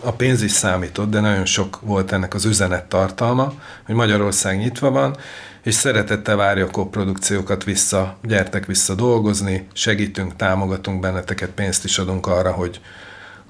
a 0.00 0.12
pénz 0.12 0.42
is 0.42 0.50
számított, 0.50 1.10
de 1.10 1.20
nagyon 1.20 1.44
sok 1.44 1.80
volt 1.80 2.12
ennek 2.12 2.34
az 2.34 2.44
üzenet 2.44 2.84
tartalma, 2.84 3.52
hogy 3.86 3.94
Magyarország 3.94 4.58
nyitva 4.58 4.90
van, 4.90 5.16
és 5.62 5.74
szeretettel 5.74 6.36
várja 6.36 6.64
a 6.64 6.70
koprodukciókat 6.70 7.64
vissza, 7.64 8.18
gyertek 8.22 8.66
vissza 8.66 8.94
dolgozni, 8.94 9.66
segítünk, 9.72 10.36
támogatunk 10.36 11.00
benneteket, 11.00 11.50
pénzt 11.50 11.84
is 11.84 11.98
adunk 11.98 12.26
arra, 12.26 12.52
hogy 12.52 12.80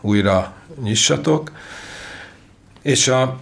újra 0.01 0.55
nyissatok. 0.83 1.53
És 2.89 3.09
a 3.09 3.39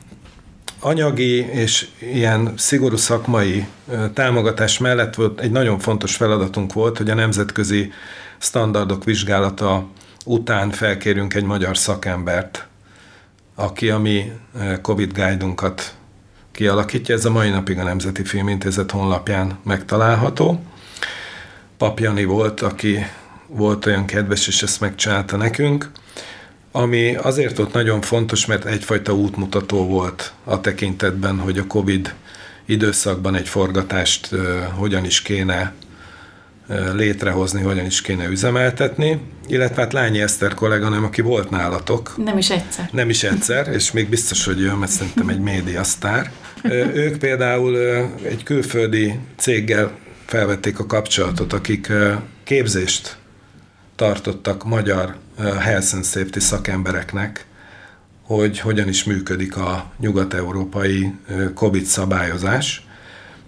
anyagi 0.80 1.36
és 1.36 1.88
ilyen 1.98 2.52
szigorú 2.56 2.96
szakmai 2.96 3.66
támogatás 4.14 4.78
mellett 4.78 5.14
volt 5.14 5.40
egy 5.40 5.50
nagyon 5.50 5.78
fontos 5.78 6.16
feladatunk 6.16 6.72
volt, 6.72 6.96
hogy 6.96 7.10
a 7.10 7.14
nemzetközi 7.14 7.92
standardok 8.38 9.04
vizsgálata 9.04 9.86
után 10.24 10.70
felkérünk 10.70 11.34
egy 11.34 11.44
magyar 11.44 11.76
szakembert, 11.76 12.66
aki 13.54 13.90
a 13.90 13.98
mi 13.98 14.32
COVID 14.82 15.12
guide-unkat 15.12 15.94
kialakítja. 16.52 17.14
Ez 17.14 17.24
a 17.24 17.30
mai 17.30 17.50
napig 17.50 17.78
a 17.78 17.82
Nemzeti 17.82 18.24
Filmintézet 18.24 18.90
honlapján 18.90 19.58
megtalálható. 19.62 20.62
Papjani 21.76 22.24
volt, 22.24 22.60
aki 22.60 23.06
volt 23.46 23.86
olyan 23.86 24.04
kedves, 24.04 24.46
és 24.46 24.62
ezt 24.62 24.80
megcsinálta 24.80 25.36
nekünk 25.36 25.90
ami 26.76 27.14
azért 27.14 27.56
volt 27.56 27.72
nagyon 27.72 28.00
fontos, 28.00 28.46
mert 28.46 28.64
egyfajta 28.64 29.14
útmutató 29.14 29.86
volt 29.86 30.32
a 30.44 30.60
tekintetben, 30.60 31.38
hogy 31.38 31.58
a 31.58 31.66
COVID 31.66 32.14
időszakban 32.66 33.34
egy 33.34 33.48
forgatást 33.48 34.28
hogyan 34.74 35.04
is 35.04 35.22
kéne 35.22 35.72
létrehozni, 36.94 37.62
hogyan 37.62 37.84
is 37.84 38.00
kéne 38.00 38.26
üzemeltetni, 38.28 39.20
illetve 39.46 39.82
hát 39.82 39.92
Lányi 39.92 40.20
Eszter 40.20 40.54
kolléganőm, 40.54 41.04
aki 41.04 41.20
volt 41.20 41.50
nálatok. 41.50 42.14
Nem 42.24 42.38
is 42.38 42.50
egyszer. 42.50 42.88
Nem 42.92 43.08
is 43.08 43.22
egyszer, 43.22 43.68
és 43.76 43.92
még 43.92 44.08
biztos, 44.08 44.44
hogy 44.44 44.60
jön, 44.60 44.76
mert 44.76 44.92
szerintem 44.92 45.28
egy 45.28 45.40
médiasztár. 45.40 46.30
Ők 46.94 47.18
például 47.18 47.76
egy 48.22 48.42
külföldi 48.42 49.18
céggel 49.36 49.92
felvették 50.26 50.78
a 50.78 50.86
kapcsolatot, 50.86 51.52
akik 51.52 51.92
képzést 52.44 53.16
tartottak 53.96 54.64
magyar 54.64 55.16
health 55.38 55.94
and 55.94 56.04
safety 56.04 56.38
szakembereknek, 56.38 57.46
hogy 58.22 58.60
hogyan 58.60 58.88
is 58.88 59.04
működik 59.04 59.56
a 59.56 59.92
nyugat-európai 59.98 61.12
COVID 61.54 61.84
szabályozás. 61.84 62.86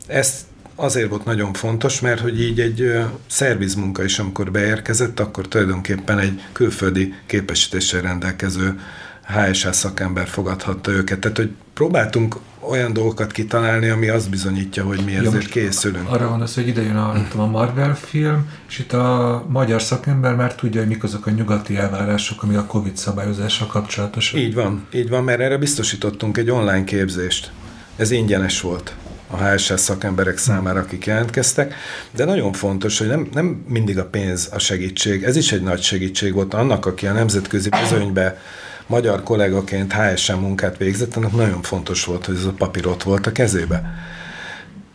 Ez 0.06 0.46
azért 0.74 1.08
volt 1.08 1.24
nagyon 1.24 1.52
fontos, 1.52 2.00
mert 2.00 2.20
hogy 2.20 2.40
így 2.40 2.60
egy 2.60 2.92
szervizmunka 3.26 4.04
is, 4.04 4.18
amikor 4.18 4.50
beérkezett, 4.50 5.20
akkor 5.20 5.48
tulajdonképpen 5.48 6.18
egy 6.18 6.42
külföldi 6.52 7.14
képesítéssel 7.26 8.00
rendelkező 8.00 8.80
HSA 9.28 9.72
szakember 9.72 10.26
fogadhatta 10.26 10.90
őket. 10.90 11.18
Tehát, 11.18 11.36
hogy 11.36 11.50
próbáltunk 11.74 12.36
olyan 12.60 12.92
dolgokat 12.92 13.32
kitalálni, 13.32 13.88
ami 13.88 14.08
azt 14.08 14.30
bizonyítja, 14.30 14.84
hogy 14.84 15.04
mi 15.04 15.14
ezért 15.14 15.42
ja, 15.42 15.48
készülünk. 15.48 16.10
Arra 16.10 16.28
van 16.28 16.40
az, 16.40 16.54
hogy 16.54 16.68
ide 16.68 16.82
jön 16.82 16.96
a, 16.96 17.14
a 17.36 17.46
Marvel 17.46 17.96
film, 17.96 18.50
és 18.68 18.78
itt 18.78 18.92
a 18.92 19.44
magyar 19.48 19.82
szakember 19.82 20.34
már 20.34 20.54
tudja, 20.54 20.80
hogy 20.80 20.88
mik 20.88 21.02
azok 21.02 21.26
a 21.26 21.30
nyugati 21.30 21.76
elvárások, 21.76 22.42
ami 22.42 22.54
a 22.54 22.64
Covid 22.64 22.96
szabályozással 22.96 23.66
kapcsolatosak. 23.66 24.40
Így 24.40 24.54
van, 24.54 24.86
így 24.94 25.08
van, 25.08 25.24
mert 25.24 25.40
erre 25.40 25.56
biztosítottunk 25.56 26.36
egy 26.36 26.50
online 26.50 26.84
képzést. 26.84 27.50
Ez 27.96 28.10
ingyenes 28.10 28.60
volt 28.60 28.94
a 29.30 29.36
HSS 29.36 29.80
szakemberek 29.80 30.38
számára, 30.38 30.80
akik 30.80 31.06
jelentkeztek, 31.06 31.74
de 32.10 32.24
nagyon 32.24 32.52
fontos, 32.52 32.98
hogy 32.98 33.08
nem, 33.08 33.28
nem 33.32 33.64
mindig 33.68 33.98
a 33.98 34.06
pénz 34.06 34.48
a 34.52 34.58
segítség, 34.58 35.22
ez 35.22 35.36
is 35.36 35.52
egy 35.52 35.62
nagy 35.62 35.82
segítség 35.82 36.32
volt 36.32 36.54
annak, 36.54 36.86
aki 36.86 37.06
a 37.06 37.12
nemzetközi 37.12 37.68
bizonybe 37.68 38.40
magyar 38.88 39.22
kollégaként 39.22 39.92
HSM 39.92 40.38
munkát 40.38 40.76
végzett, 40.76 41.16
annak 41.16 41.32
nagyon 41.32 41.62
fontos 41.62 42.04
volt, 42.04 42.26
hogy 42.26 42.36
ez 42.36 42.44
a 42.44 42.52
papír 42.52 42.86
ott 42.86 43.02
volt 43.02 43.26
a 43.26 43.32
kezébe. 43.32 43.94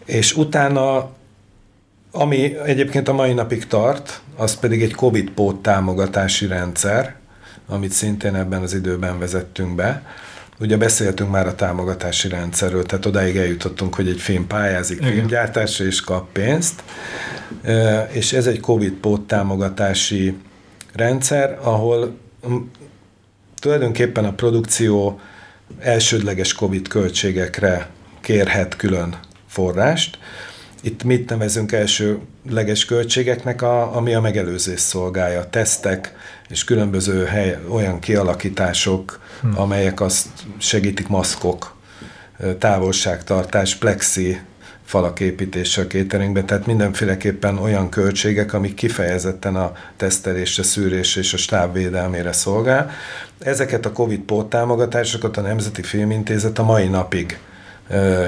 És 0.05 0.35
utána, 0.35 1.09
ami 2.11 2.57
egyébként 2.65 3.07
a 3.07 3.13
mai 3.13 3.33
napig 3.33 3.67
tart, 3.67 4.21
az 4.35 4.59
pedig 4.59 4.81
egy 4.81 4.93
COVID 4.93 5.29
pót 5.29 5.61
támogatási 5.61 6.47
rendszer, 6.47 7.15
amit 7.67 7.91
szintén 7.91 8.35
ebben 8.35 8.61
az 8.61 8.73
időben 8.73 9.19
vezettünk 9.19 9.75
be. 9.75 10.03
Ugye 10.59 10.77
beszéltünk 10.77 11.31
már 11.31 11.47
a 11.47 11.55
támogatási 11.55 12.27
rendszerről, 12.27 12.83
tehát 12.83 13.05
odáig 13.05 13.37
eljutottunk, 13.37 13.95
hogy 13.95 14.07
egy 14.07 14.19
film 14.19 14.47
pályázik 14.47 14.97
Igen. 14.97 15.11
filmgyártásra 15.11 15.85
és 15.85 16.01
kap 16.01 16.31
pénzt, 16.31 16.83
és 18.11 18.33
ez 18.33 18.47
egy 18.47 18.59
COVID 18.59 18.93
pót 18.93 19.21
támogatási 19.21 20.37
rendszer, 20.93 21.57
ahol 21.61 22.17
tulajdonképpen 23.63 24.25
a 24.25 24.33
produkció 24.33 25.19
elsődleges 25.79 26.53
COVID 26.53 26.87
költségekre 26.87 27.89
kérhet 28.21 28.75
külön 28.75 29.19
forrást. 29.47 30.17
Itt 30.81 31.03
mit 31.03 31.29
nevezünk 31.29 31.71
elsőleges 31.71 32.85
költségeknek, 32.85 33.61
a, 33.61 33.95
ami 33.95 34.13
a 34.13 34.21
megelőzés 34.21 34.79
szolgálja. 34.79 35.49
Tesztek 35.49 36.13
és 36.49 36.63
különböző 36.63 37.25
hely, 37.25 37.59
olyan 37.69 37.99
kialakítások, 37.99 39.19
hmm. 39.41 39.59
amelyek 39.59 40.01
azt 40.01 40.27
segítik, 40.57 41.07
maszkok, 41.07 41.75
távolságtartás, 42.59 43.75
plexi 43.75 44.39
falak 44.85 45.19
építése 45.19 45.81
a 45.81 45.87
cateringbe, 45.87 46.43
tehát 46.43 46.65
mindenféleképpen 46.65 47.57
olyan 47.57 47.89
költségek, 47.89 48.53
amik 48.53 48.73
kifejezetten 48.73 49.55
a 49.55 49.71
tesztelésre, 49.97 50.63
szűrésre 50.63 51.21
és 51.21 51.33
a 51.33 51.37
stáb 51.37 51.73
védelmére 51.73 52.31
szolgál. 52.31 52.91
Ezeket 53.39 53.85
a 53.85 53.91
Covid 53.91 54.21
támogatásokat 54.49 55.37
a 55.37 55.41
Nemzeti 55.41 55.81
Filmintézet 55.81 56.59
a 56.59 56.63
mai 56.63 56.87
napig 56.87 57.37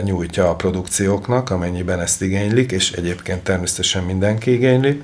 nyújtja 0.03 0.49
a 0.49 0.56
produkcióknak, 0.56 1.49
amennyiben 1.49 1.99
ezt 1.99 2.22
igénylik, 2.22 2.72
és 2.72 2.91
egyébként 2.91 3.44
természetesen 3.44 4.03
mindenki 4.03 4.52
igényli. 4.52 5.02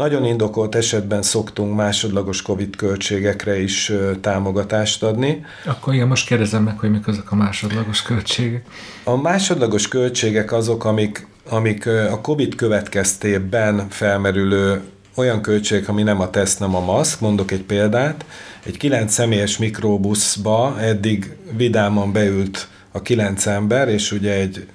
Nagyon 0.00 0.24
indokolt 0.24 0.74
esetben 0.74 1.22
szoktunk 1.22 1.76
másodlagos 1.76 2.42
COVID 2.42 2.76
költségekre 2.76 3.60
is 3.62 3.92
támogatást 4.20 5.02
adni. 5.02 5.44
Akkor 5.66 5.94
igen, 5.94 6.08
most 6.08 6.26
kérdezem 6.26 6.62
meg, 6.62 6.78
hogy 6.78 6.90
mik 6.90 7.06
azok 7.06 7.30
a 7.30 7.34
másodlagos 7.34 8.02
költségek. 8.02 8.64
A 9.04 9.16
másodlagos 9.16 9.88
költségek 9.88 10.52
azok, 10.52 10.84
amik, 10.84 11.26
amik 11.48 11.86
a 11.86 12.20
COVID 12.20 12.54
következtében 12.54 13.86
felmerülő 13.88 14.82
olyan 15.14 15.42
költség, 15.42 15.88
ami 15.88 16.02
nem 16.02 16.20
a 16.20 16.30
teszt, 16.30 16.60
nem 16.60 16.74
a 16.74 16.84
maszk. 16.84 17.20
Mondok 17.20 17.50
egy 17.50 17.62
példát. 17.62 18.24
Egy 18.64 18.76
kilenc 18.76 19.12
személyes 19.12 19.58
mikrobuszba 19.58 20.80
eddig 20.80 21.36
vidáman 21.56 22.12
beült 22.12 22.68
a 22.92 23.02
kilenc 23.02 23.46
ember, 23.46 23.88
és 23.88 24.12
ugye 24.12 24.32
egy 24.32 24.66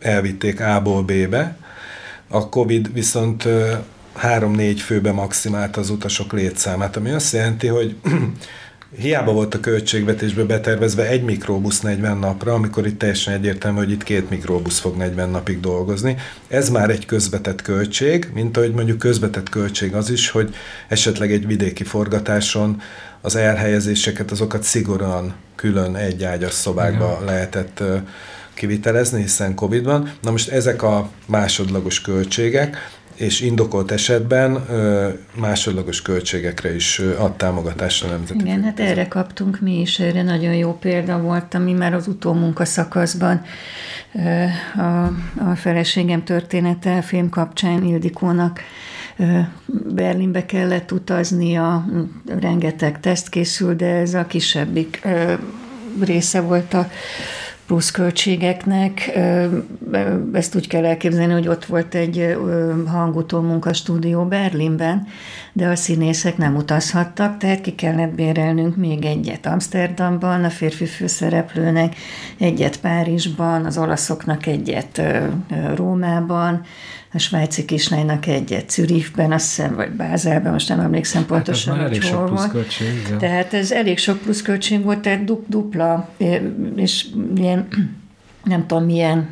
elvitték 0.00 0.60
A-ból 0.60 1.02
B-be. 1.02 1.56
A 2.28 2.48
Covid 2.48 2.92
viszont 2.92 3.48
három-négy 4.16 4.80
főbe 4.80 5.12
maximált 5.12 5.76
az 5.76 5.90
utasok 5.90 6.32
létszámát, 6.32 6.96
ami 6.96 7.10
azt 7.10 7.32
jelenti, 7.32 7.66
hogy 7.66 7.96
hiába 8.98 9.32
volt 9.32 9.54
a 9.54 9.60
költségvetésbe 9.60 10.44
betervezve 10.44 11.08
egy 11.08 11.22
mikrobusz 11.22 11.80
40 11.80 12.18
napra, 12.18 12.54
amikor 12.54 12.86
itt 12.86 12.98
teljesen 12.98 13.34
egyértelmű, 13.34 13.78
hogy 13.78 13.90
itt 13.90 14.02
két 14.02 14.30
mikrobusz 14.30 14.78
fog 14.78 14.96
40 14.96 15.30
napig 15.30 15.60
dolgozni. 15.60 16.16
Ez 16.48 16.70
már 16.70 16.90
egy 16.90 17.06
közvetett 17.06 17.62
költség, 17.62 18.30
mint 18.34 18.56
ahogy 18.56 18.72
mondjuk 18.72 18.98
közvetett 18.98 19.48
költség 19.48 19.94
az 19.94 20.10
is, 20.10 20.30
hogy 20.30 20.54
esetleg 20.88 21.32
egy 21.32 21.46
vidéki 21.46 21.84
forgatáson 21.84 22.80
az 23.20 23.36
elhelyezéseket, 23.36 24.30
azokat 24.30 24.62
szigorúan 24.62 25.34
külön 25.54 25.96
egy 25.96 26.24
ágyas 26.24 26.52
szobákba 26.52 27.18
ja. 27.20 27.24
lehetett 27.24 27.82
kivitelezni, 28.54 29.20
hiszen 29.20 29.54
Covid 29.54 29.84
van. 29.84 30.12
Na 30.22 30.30
most 30.30 30.48
ezek 30.48 30.82
a 30.82 31.10
másodlagos 31.26 32.00
költségek, 32.00 32.76
és 33.16 33.40
indokolt 33.40 33.90
esetben 33.90 34.66
másodlagos 35.34 36.02
költségekre 36.02 36.74
is 36.74 36.98
ad 37.18 37.36
támogatást 37.36 38.04
a 38.04 38.08
nemzeti 38.08 38.40
Igen, 38.40 38.62
hát 38.62 38.80
erre 38.80 39.08
kaptunk 39.08 39.60
mi 39.60 39.80
is, 39.80 39.98
erre 39.98 40.22
nagyon 40.22 40.54
jó 40.54 40.78
példa 40.78 41.20
volt, 41.20 41.54
ami 41.54 41.72
már 41.72 41.94
az 41.94 42.06
utómunka 42.06 42.64
szakaszban 42.64 43.42
a, 44.76 45.06
a 45.50 45.54
feleségem 45.54 46.24
története 46.24 47.02
film 47.02 47.28
kapcsán 47.28 47.84
Ildikónak 47.84 48.60
Berlinbe 49.94 50.46
kellett 50.46 50.92
utaznia, 50.92 51.86
rengeteg 52.40 53.00
teszt 53.00 53.28
készül, 53.28 53.74
de 53.74 53.86
ez 53.86 54.14
a 54.14 54.26
kisebbik 54.26 55.06
része 56.00 56.40
volt 56.40 56.74
a 56.74 56.88
pluszköltségeknek. 57.66 59.18
Ezt 60.32 60.54
úgy 60.54 60.68
kell 60.68 60.84
elképzelni, 60.84 61.32
hogy 61.32 61.48
ott 61.48 61.64
volt 61.64 61.94
egy 61.94 62.36
hangutó 62.86 63.40
munkastúdió 63.40 64.24
Berlinben, 64.24 65.06
de 65.52 65.66
a 65.66 65.76
színészek 65.76 66.36
nem 66.36 66.56
utazhattak, 66.56 67.36
tehát 67.36 67.60
ki 67.60 67.74
kellett 67.74 68.14
bérelnünk 68.14 68.76
még 68.76 69.04
egyet 69.04 69.46
Amsterdamban, 69.46 70.44
a 70.44 70.50
férfi 70.50 70.86
főszereplőnek, 70.86 71.96
egyet 72.38 72.80
Párizsban, 72.80 73.64
az 73.64 73.78
olaszoknak 73.78 74.46
egyet 74.46 75.02
Rómában, 75.74 76.62
a 77.16 77.18
svájci 77.18 77.64
kislánynak 77.64 78.26
egyet 78.26 78.70
Zürichben, 78.70 79.32
azt 79.32 79.46
hiszem, 79.46 79.74
vagy 79.74 79.90
Bázelben, 79.90 80.52
most 80.52 80.68
nem 80.68 80.80
emlékszem 80.80 81.20
hát 81.20 81.30
pontosan, 81.30 81.76
hát 81.76 81.88
hogy 81.88 82.08
hol 82.08 82.26
volt. 82.26 82.66
Tehát 83.18 83.54
ez 83.54 83.72
elég 83.72 83.98
sok 83.98 84.18
pluszköltség 84.18 84.82
volt, 84.82 84.98
tehát 84.98 85.48
dupla, 85.48 86.08
és 86.76 87.06
ilyen 87.36 87.68
nem 88.46 88.66
tudom 88.66 88.84
milyen 88.84 89.30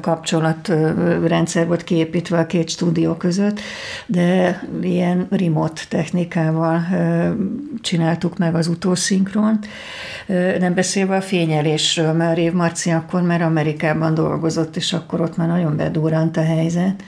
kapcsolatrendszer 0.00 1.66
volt 1.66 1.84
kiépítve 1.84 2.38
a 2.38 2.46
két 2.46 2.68
stúdió 2.68 3.14
között, 3.14 3.60
de 4.06 4.60
ilyen 4.82 5.26
remote 5.30 5.82
technikával 5.88 6.86
csináltuk 7.80 8.38
meg 8.38 8.54
az 8.54 8.66
utószinkront. 8.66 9.66
Nem 10.58 10.74
beszélve 10.74 11.16
a 11.16 11.20
fényelésről, 11.20 12.12
mert 12.12 12.36
Rév 12.36 12.52
Marci 12.52 12.90
akkor 12.90 13.22
már 13.22 13.42
Amerikában 13.42 14.14
dolgozott, 14.14 14.76
és 14.76 14.92
akkor 14.92 15.20
ott 15.20 15.36
már 15.36 15.48
nagyon 15.48 15.76
bedurrant 15.76 16.36
a 16.36 16.44
helyzet, 16.44 17.02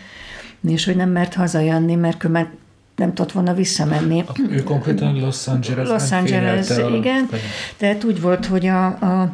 és 0.68 0.84
hogy 0.84 0.96
nem 0.96 1.10
mert 1.10 1.34
hazajönni, 1.34 1.94
mert 1.94 2.28
mert 2.28 2.48
nem 2.96 3.14
tudott 3.14 3.32
volna 3.32 3.54
visszamenni. 3.54 4.24
Ő 4.50 4.62
konkrétan 4.62 5.20
Los 5.20 5.46
Angeles. 5.46 5.88
Los 5.88 6.10
Angeles, 6.12 6.68
igen. 6.94 7.28
Tehát 7.76 8.04
úgy 8.04 8.20
volt, 8.20 8.46
hogy 8.46 8.66
a, 8.66 8.86
a 8.86 9.32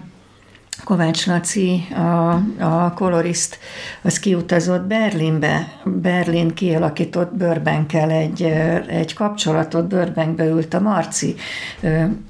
Kovács 0.85 1.27
Laci, 1.27 1.87
a, 1.95 2.31
a 2.59 2.93
kolorist, 2.95 3.59
az 4.03 4.19
kiutazott 4.19 4.83
Berlinbe. 4.83 5.73
Berlin 5.85 6.55
kialakított 6.55 7.35
Börbenkkel 7.35 8.11
egy, 8.11 8.43
egy 8.87 9.15
kapcsolatot, 9.15 9.89
Börbenkbe 9.89 10.45
ült 10.47 10.75
a 10.75 10.81
Marci. 10.81 11.35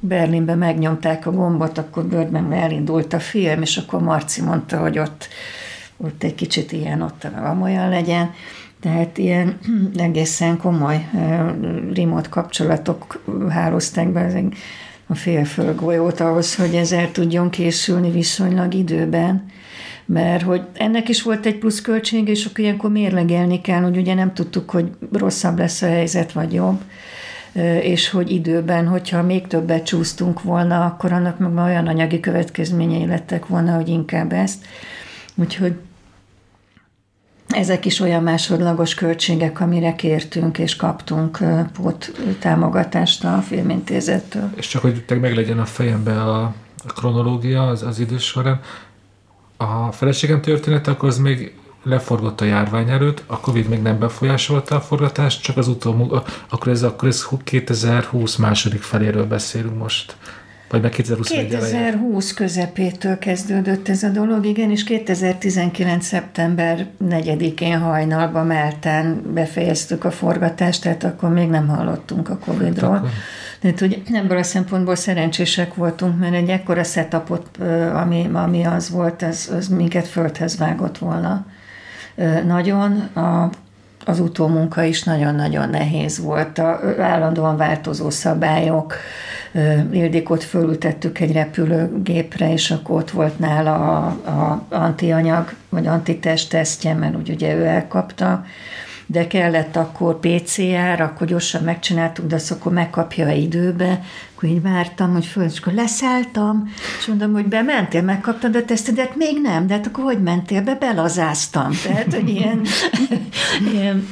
Berlinbe 0.01 0.55
megnyomták 0.55 1.27
a 1.27 1.31
gombot, 1.31 1.79
akkor 1.79 2.05
Börbenkbe 2.05 2.57
elindult 2.57 3.13
a 3.13 3.21
film, 3.21 3.63
és 3.63 3.77
akkor 3.77 4.03
Marci 4.03 4.43
mondta, 4.43 4.79
hogy 4.79 4.99
ott, 4.99 5.29
ott 5.97 6.23
egy 6.23 6.35
kicsit 6.35 6.73
ilyen, 6.73 7.01
ott 7.01 7.27
olyan 7.63 7.89
legyen. 7.89 8.31
Tehát 8.81 9.19
ilyen 9.19 9.59
egészen 9.97 10.59
komoly 10.59 11.09
remote 11.95 12.29
kapcsolatok 12.29 13.23
hálózták 13.49 14.09
be 14.09 14.21
a 15.07 15.15
félföldgolyót 15.15 16.21
ahhoz, 16.21 16.55
hogy 16.55 16.75
ez 16.75 16.93
el 16.93 17.11
tudjon 17.13 17.51
készülni 17.51 18.11
viszonylag 18.11 18.75
időben, 18.75 19.45
mert 20.07 20.43
hogy 20.43 20.63
ennek 20.75 21.09
is 21.09 21.23
volt 21.23 21.47
egy 21.47 21.59
plusz 21.59 21.81
költség, 21.81 22.29
és 22.29 22.45
akkor 22.45 22.59
ilyenkor 22.59 22.91
mérlegelni 22.91 23.61
kell, 23.61 23.83
hogy 23.83 23.97
ugye 23.97 24.15
nem 24.15 24.35
tudtuk, 24.35 24.71
hogy 24.71 24.91
rosszabb 25.13 25.59
lesz 25.59 25.83
a 25.83 25.87
helyzet, 25.87 26.33
vagy 26.33 26.53
jobb, 26.53 26.81
és 27.81 28.11
hogy 28.11 28.31
időben, 28.31 28.87
hogyha 28.87 29.23
még 29.23 29.47
többet 29.47 29.85
csúsztunk 29.85 30.43
volna, 30.43 30.85
akkor 30.85 31.13
annak 31.13 31.39
meg 31.39 31.65
olyan 31.65 31.87
anyagi 31.87 32.21
következményei 32.21 33.07
lettek 33.07 33.47
volna, 33.47 33.75
hogy 33.75 33.89
inkább 33.89 34.33
ezt. 34.33 34.65
Úgyhogy 35.35 35.75
ezek 37.55 37.85
is 37.85 38.01
olyan 38.01 38.23
másodlagos 38.23 38.95
költségek, 38.95 39.61
amire 39.61 39.95
kértünk 39.95 40.59
és 40.59 40.77
kaptunk 40.77 41.39
pót 41.73 42.13
támogatást 42.39 43.25
a 43.25 43.43
filmintézettől. 43.47 44.51
És 44.55 44.67
csak 44.67 44.83
hogy 44.83 45.05
meg 45.21 45.35
legyen 45.35 45.59
a 45.59 45.65
fejembe 45.65 46.23
a, 46.23 46.43
a 46.87 46.93
kronológia 46.95 47.69
az, 47.69 47.83
az 47.83 47.99
idő 47.99 48.17
a 49.57 49.93
feleségem 49.93 50.41
története, 50.41 50.91
akkor 50.91 51.09
az 51.09 51.19
még 51.19 51.55
leforgott 51.83 52.41
a 52.41 52.45
járvány 52.45 52.89
előtt, 52.89 53.23
a 53.27 53.41
Covid 53.41 53.69
még 53.69 53.83
nem 53.83 53.99
befolyásolta 53.99 54.77
a 54.77 54.81
forgatást, 54.81 55.43
csak 55.43 55.57
az 55.57 55.69
utó, 55.69 56.23
akkor 56.49 56.73
ez, 56.73 56.83
akkor 56.83 57.09
ez 57.09 57.27
2020 57.45 58.37
második 58.37 58.83
feléről 58.83 59.27
beszélünk 59.27 59.79
most. 59.79 60.17
Vagy 60.69 60.83
meg 60.83 60.91
2021 60.91 61.49
2020 61.49 62.33
közepétől 62.33 63.19
kezdődött 63.19 63.89
ez 63.89 64.03
a 64.03 64.09
dolog, 64.09 64.47
igen, 64.47 64.71
és 64.71 64.85
2019. 64.85 66.05
szeptember 66.05 66.87
4-én 67.05 67.79
hajnalban 67.79 68.47
Melten 68.47 69.23
befejeztük 69.35 70.05
a 70.05 70.11
forgatást, 70.11 70.83
tehát 70.83 71.05
akkor 71.05 71.29
még 71.29 71.49
nem 71.49 71.69
hallottunk 71.69 72.29
a 72.29 72.39
Covid-ról. 72.39 72.95
Hát 72.95 73.05
tehát, 73.61 73.79
hogy 73.79 74.03
ebből 74.13 74.39
a 74.39 74.43
szempontból 74.43 74.95
szerencsések 74.95 75.75
voltunk, 75.75 76.19
mert 76.19 76.35
egy 76.35 76.49
ekkora 76.49 76.83
setupot, 76.83 77.59
ami, 77.95 78.31
ami 78.33 78.65
az 78.65 78.91
volt, 78.91 79.23
az, 79.23 79.51
az 79.57 79.69
minket 79.69 80.07
földhez 80.07 80.59
vágott 80.59 80.99
volna. 80.99 81.47
Nagyon. 82.47 82.93
A 83.15 83.51
az 84.05 84.21
utómunka 84.21 84.83
is 84.83 85.03
nagyon-nagyon 85.03 85.69
nehéz 85.69 86.21
volt. 86.21 86.59
A 86.59 86.81
állandóan 86.99 87.57
változó 87.57 88.11
szabályok. 88.11 88.97
Ildikot 89.91 90.45
fölültettük 90.45 91.19
egy 91.19 91.33
repülőgépre, 91.33 92.53
és 92.53 92.71
akkor 92.71 92.97
ott 92.97 93.11
volt 93.11 93.39
nála 93.39 93.75
a, 93.75 94.07
a 94.31 94.65
antianyag, 94.69 95.53
vagy 95.69 95.87
antitest 95.87 96.51
tesztje, 96.51 96.95
mert 96.95 97.17
úgy 97.17 97.31
ugye 97.31 97.55
ő 97.55 97.65
elkapta 97.65 98.45
de 99.07 99.27
kellett 99.27 99.77
akkor 99.77 100.21
PCR, 100.21 101.01
akkor 101.01 101.27
gyorsan 101.27 101.63
megcsináltuk, 101.63 102.27
de 102.27 102.35
azt 102.35 102.51
akkor 102.51 102.73
megkapja 102.73 103.31
időbe, 103.31 104.01
akkor 104.35 104.49
így 104.49 104.63
vártam, 104.63 105.13
hogy 105.13 105.27
föl, 105.27 105.45
és 105.45 105.59
akkor 105.59 105.73
leszálltam, 105.73 106.73
és 106.99 107.07
mondom, 107.07 107.33
hogy 107.33 107.47
bementél, 107.47 108.03
megkaptad 108.03 108.57
a 108.57 108.65
tesztedet, 108.65 109.17
még 109.17 109.41
nem, 109.43 109.67
de 109.67 109.75
hát 109.75 109.87
akkor 109.87 110.05
hogy 110.05 110.23
mentél 110.23 110.63
be, 110.63 110.75
belazáztam. 110.75 111.71
Tehát, 111.83 112.15
hogy 112.15 112.29
ilyen, 112.29 112.61
ilyen 113.73 114.07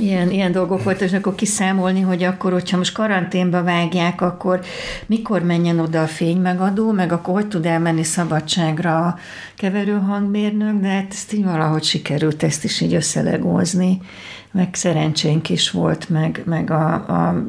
Ilyen, 0.00 0.30
ilyen 0.30 0.52
dolgok 0.52 0.82
voltak, 0.82 1.08
és 1.08 1.12
akkor 1.12 1.34
kiszámolni, 1.34 2.00
hogy 2.00 2.22
akkor, 2.22 2.52
hogyha 2.52 2.76
most 2.76 2.92
karanténba 2.92 3.62
vágják, 3.62 4.20
akkor 4.20 4.60
mikor 5.06 5.42
menjen 5.42 5.78
oda 5.78 6.02
a 6.02 6.06
fénymegadó, 6.06 6.90
meg 6.90 7.12
akkor 7.12 7.34
hogy 7.34 7.48
tud 7.48 7.66
elmenni 7.66 8.02
szabadságra 8.02 9.06
a 9.06 9.18
keverőhangmérnök, 9.56 10.80
de 10.80 10.88
hát 10.88 11.06
ezt 11.10 11.32
így 11.32 11.44
valahogy 11.44 11.82
sikerült 11.82 12.42
ezt 12.42 12.64
is 12.64 12.80
így 12.80 12.94
összelegózni, 12.94 14.00
meg 14.50 14.74
szerencsénk 14.74 15.48
is 15.48 15.70
volt, 15.70 16.08
meg, 16.08 16.42
meg 16.44 16.70
a, 16.70 16.92
a 16.92 17.46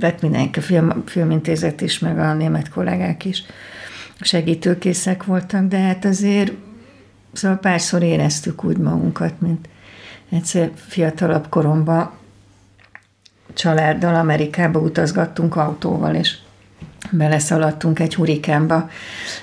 vett 0.00 0.22
mindenki, 0.22 0.58
a 0.58 0.62
film, 0.62 1.02
filmintézet 1.06 1.80
is, 1.80 1.98
meg 1.98 2.18
a 2.18 2.34
német 2.34 2.68
kollégák 2.68 3.24
is 3.24 3.42
segítőkészek 4.20 5.24
voltak, 5.24 5.68
de 5.68 5.78
hát 5.78 6.04
azért 6.04 6.52
Szóval 7.32 7.56
párszor 7.58 8.02
éreztük 8.02 8.64
úgy 8.64 8.76
magunkat, 8.76 9.40
mint 9.40 9.68
egyszer 10.30 10.70
fiatalabb 10.74 11.48
koromban 11.48 12.10
családdal 13.54 14.14
Amerikába 14.14 14.78
utazgattunk 14.78 15.56
autóval, 15.56 16.14
és 16.14 16.36
beleszaladtunk 17.10 17.98
egy 17.98 18.14
hurikánba, 18.14 18.90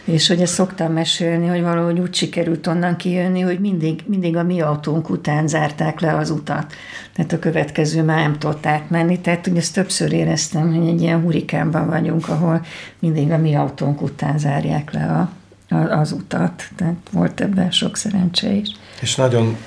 és 0.04 0.28
hogy 0.28 0.42
ezt 0.42 0.54
szoktam 0.54 0.94
mesélni, 0.94 1.48
hogy 1.48 1.62
valahogy 1.62 2.00
úgy 2.00 2.14
sikerült 2.14 2.68
onnan 2.68 2.96
kijönni, 2.96 3.40
hogy 3.40 3.60
mindig, 3.60 4.04
mindig 4.06 4.36
a 4.36 4.44
mi 4.44 4.62
autónk 4.62 5.10
után 5.10 5.48
zárták 5.48 6.00
le 6.00 6.16
az 6.16 6.30
utat. 6.30 6.74
Tehát 7.14 7.32
a 7.32 7.40
következő 7.40 8.04
már 8.04 8.20
nem 8.20 8.38
tudott 8.38 8.66
átmenni, 8.66 9.20
tehát 9.20 9.48
ugye 9.48 9.60
ezt 9.60 9.74
többször 9.74 10.14
éreztem, 10.14 10.74
hogy 10.76 10.88
egy 10.88 11.02
ilyen 11.02 11.22
hurikánban 11.22 11.88
vagyunk, 11.88 12.30
ahol 12.30 12.66
mindig 13.00 13.32
a 13.32 13.38
mi 13.38 13.56
autónk 13.56 14.02
után 14.02 14.38
zárják 14.38 14.92
le 14.92 15.06
a, 15.06 15.30
a, 15.76 16.00
az 16.00 16.12
utat. 16.12 16.64
Tehát 16.76 16.96
volt 17.12 17.42
ebben 17.42 17.72
sok 17.72 17.98
szerencse 17.98 18.52
is. 18.52 18.70
És 19.02 19.16
nagyon, 19.16 19.58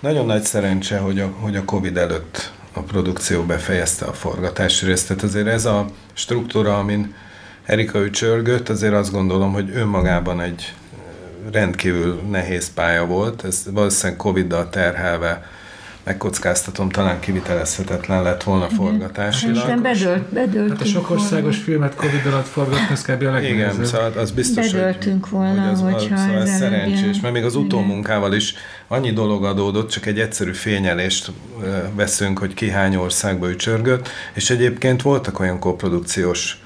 nagyon 0.00 0.26
nagy 0.26 0.42
szerencse, 0.42 0.98
hogy 0.98 1.20
a, 1.20 1.26
hogy 1.40 1.56
a 1.56 1.64
Covid 1.64 1.96
előtt 1.96 2.52
a 2.72 2.80
produkció 2.80 3.42
befejezte 3.42 4.04
a 4.04 4.12
forgatási 4.12 4.86
részt. 4.86 5.08
Tehát 5.08 5.22
azért 5.22 5.46
ez 5.46 5.64
a 5.64 5.86
struktúra, 6.12 6.78
amin 6.78 7.14
Erika 7.64 8.04
ücsörgött, 8.04 8.68
azért 8.68 8.92
azt 8.92 9.12
gondolom, 9.12 9.52
hogy 9.52 9.70
önmagában 9.74 10.40
egy 10.40 10.74
rendkívül 11.52 12.20
nehéz 12.30 12.72
pálya 12.74 13.06
volt. 13.06 13.44
Ez 13.44 13.62
valószínűleg 13.70 14.18
Covid-dal 14.18 14.68
terhelve 14.68 15.50
megkockáztatom, 16.06 16.88
talán 16.88 17.20
kivitelezhetetlen 17.20 18.22
lett 18.22 18.42
volna 18.42 18.68
forgatásilag. 18.68 19.56
Szerintem 19.56 19.82
bedölt, 19.82 20.22
bedöltünk 20.22 20.78
Hát 20.78 20.80
a 20.80 20.84
sok 20.84 21.10
országos 21.10 21.56
filmet 21.56 21.94
Covid 21.94 22.26
alatt 22.26 22.46
forgatni, 22.46 22.86
ez 22.90 23.02
kb. 23.02 23.22
a 23.22 23.30
legnehezebb. 23.30 23.74
Igen, 23.74 23.84
szóval 23.84 24.12
az 24.16 24.30
biztos, 24.30 24.72
Bedöltünk 24.72 25.24
hogy, 25.24 25.32
volna, 25.32 25.62
hogy 25.62 25.72
az, 25.72 25.80
hogyha 25.80 26.16
szóval 26.16 26.40
ez 26.40 26.56
szerencsés, 26.56 27.00
ilyen- 27.00 27.18
mert 27.22 27.34
még 27.34 27.44
az 27.44 27.54
Igen. 27.54 27.64
utómunkával 27.66 28.34
is 28.34 28.54
annyi 28.88 29.12
dolog 29.12 29.44
adódott, 29.44 29.90
csak 29.90 30.06
egy 30.06 30.20
egyszerű 30.20 30.52
fényelést 30.52 31.32
veszünk, 31.94 32.38
hogy 32.38 32.54
ki 32.54 32.70
hány 32.70 32.96
országba 32.96 33.50
ücsörgött, 33.50 34.08
és 34.32 34.50
egyébként 34.50 35.02
voltak 35.02 35.40
olyan 35.40 35.58
koprodukciós 35.58 36.58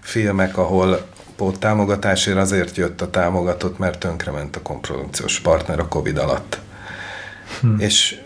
filmek, 0.00 0.56
ahol 0.56 1.06
támogatásért 1.58 2.36
azért 2.36 2.76
jött 2.76 3.00
a 3.00 3.10
támogatott, 3.10 3.78
mert 3.78 3.98
tönkrement 3.98 4.56
a 4.56 4.62
komprodukciós 4.62 5.40
partner 5.40 5.78
a 5.78 5.88
Covid 5.88 6.18
alatt. 6.18 6.58
Hm. 7.60 7.78
És 7.78 8.18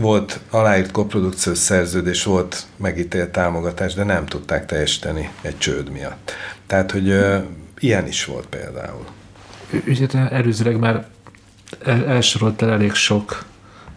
volt 0.00 0.40
aláírt 0.50 0.90
koprodukciós 0.90 1.58
szerződés, 1.58 2.24
volt 2.24 2.66
megítélt 2.76 3.30
támogatás, 3.30 3.94
de 3.94 4.04
nem 4.04 4.26
tudták 4.26 4.66
teljesíteni 4.66 5.30
egy 5.40 5.58
csőd 5.58 5.90
miatt. 5.90 6.32
Tehát, 6.66 6.90
hogy 6.90 7.08
ö, 7.08 7.38
ilyen 7.78 8.06
is 8.06 8.24
volt 8.24 8.46
például. 8.46 9.04
Ugye 9.86 10.06
te 10.06 10.30
előzőleg 10.30 10.78
már 10.78 11.06
el, 11.84 12.06
elsoroltál 12.06 12.70
elég 12.70 12.92
sok 12.92 13.44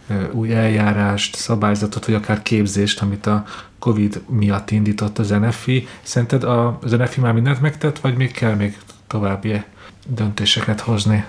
ö, 0.10 0.32
új 0.32 0.54
eljárást, 0.54 1.36
szabályzatot, 1.36 2.06
vagy 2.06 2.16
akár 2.16 2.42
képzést, 2.42 3.02
amit 3.02 3.26
a 3.26 3.46
Covid 3.80 4.22
miatt 4.28 4.72
indított 4.72 5.20
az 5.20 5.30
NFI. 5.30 5.88
Szerinted 6.02 6.44
az 6.44 6.92
NFI 6.92 7.20
már 7.20 7.34
mindent 7.34 7.62
megtett, 7.62 8.00
vagy 8.00 8.16
még 8.16 8.32
kell 8.32 8.54
még 8.54 8.78
további 9.08 9.64
döntéseket 10.08 10.80
hozni? 10.80 11.26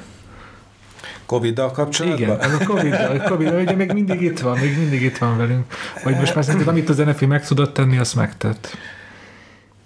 Covid-dal 1.32 1.70
kapcsolatban? 1.70 2.20
Igen, 2.20 2.40
ez 2.40 2.52
a 2.52 2.64
Covid, 2.64 2.92
a 2.92 3.22
COVID 3.28 3.52
ugye 3.52 3.74
még 3.74 3.92
mindig 3.92 4.20
itt 4.20 4.40
van, 4.40 4.58
még 4.58 4.78
mindig 4.78 5.02
itt 5.02 5.18
van 5.18 5.36
velünk. 5.36 5.64
Vagy 6.04 6.16
most 6.16 6.34
már 6.34 6.44
szerinted, 6.44 6.68
amit 6.68 6.88
az 6.88 6.96
NFI 6.96 7.26
meg 7.26 7.46
tudott 7.46 7.74
tenni, 7.74 7.98
azt 7.98 8.14
megtett. 8.14 8.76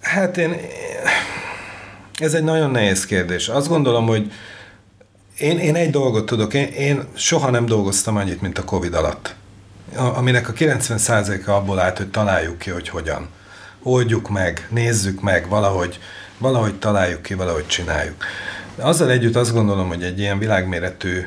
Hát 0.01 0.37
én... 0.37 0.57
Ez 2.19 2.35
egy 2.35 2.45
nagyon 2.45 2.71
nehéz 2.71 3.07
kérdés. 3.07 3.49
Azt 3.49 3.69
gondolom, 3.69 4.07
hogy 4.07 4.33
én, 5.39 5.59
én 5.59 5.75
egy 5.75 5.91
dolgot 5.91 6.27
tudok, 6.27 6.55
én, 6.55 6.67
én 6.67 7.05
soha 7.15 7.51
nem 7.51 7.67
dolgoztam 7.67 8.17
annyit, 8.17 8.41
mint 8.41 8.59
a 8.59 8.65
Covid 8.65 8.95
alatt. 8.95 9.35
Aminek 9.97 10.49
a 10.49 10.53
90%-a 10.53 11.51
abból 11.51 11.79
állt, 11.79 11.97
hogy 11.97 12.11
találjuk 12.11 12.59
ki, 12.59 12.71
hogy 12.71 12.89
hogyan. 12.89 13.29
Oldjuk 13.83 14.29
meg, 14.29 14.67
nézzük 14.71 15.21
meg, 15.21 15.49
valahogy, 15.49 15.99
valahogy 16.39 16.75
találjuk 16.75 17.23
ki, 17.23 17.35
valahogy 17.35 17.67
csináljuk. 17.67 18.25
De 18.77 18.85
azzal 18.85 19.11
együtt 19.11 19.37
azt 19.37 19.53
gondolom, 19.53 19.89
hogy 19.89 20.03
egy 20.03 20.19
ilyen 20.19 20.39
világméretű 20.39 21.27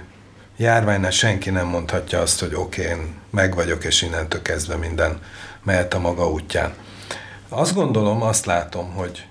járványnál 0.58 1.12
senki 1.12 1.50
nem 1.50 1.68
mondhatja 1.68 2.20
azt, 2.20 2.40
hogy 2.40 2.56
oké, 2.56 2.82
én 2.82 3.14
meg 3.30 3.56
vagyok, 3.56 3.84
és 3.84 4.02
innentől 4.02 4.42
kezdve 4.42 4.76
minden 4.76 5.20
mehet 5.64 5.94
a 5.94 6.00
maga 6.00 6.30
útján. 6.30 6.74
Azt 7.50 7.74
gondolom, 7.74 8.22
azt 8.22 8.46
látom, 8.46 8.94
hogy 8.94 9.26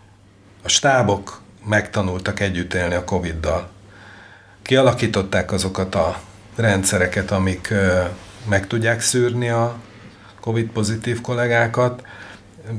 a 0.63 0.69
stábok 0.69 1.41
megtanultak 1.65 2.41
együtt 2.41 2.75
élni 2.75 2.95
a 2.95 3.05
Covid-dal. 3.05 3.69
Kialakították 4.63 5.53
azokat 5.53 5.95
a 5.95 6.21
rendszereket, 6.57 7.31
amik 7.31 7.75
meg 8.49 8.67
tudják 8.67 9.01
szűrni 9.01 9.49
a 9.49 9.77
Covid-pozitív 10.41 11.21
kollégákat, 11.21 12.03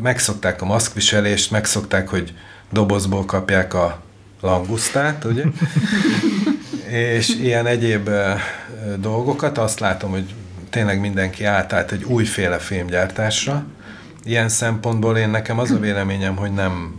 megszokták 0.01 0.61
a 0.61 0.65
maszkviselést, 0.65 1.51
megszokták, 1.51 2.07
hogy 2.09 2.33
dobozból 2.71 3.25
kapják 3.25 3.73
a 3.73 4.01
langusztát, 4.41 5.25
ugye? 5.25 5.43
és 7.17 7.29
ilyen 7.29 7.65
egyéb 7.65 8.09
dolgokat, 8.97 9.57
azt 9.57 9.79
látom, 9.79 10.11
hogy 10.11 10.33
tényleg 10.69 10.99
mindenki 10.99 11.43
átállt 11.43 11.91
egy 11.91 12.03
újféle 12.03 12.57
filmgyártásra. 12.57 13.65
Ilyen 14.23 14.49
szempontból 14.49 15.17
én 15.17 15.29
nekem 15.29 15.59
az 15.59 15.71
a 15.71 15.79
véleményem, 15.79 16.35
hogy 16.35 16.51
nem, 16.51 16.95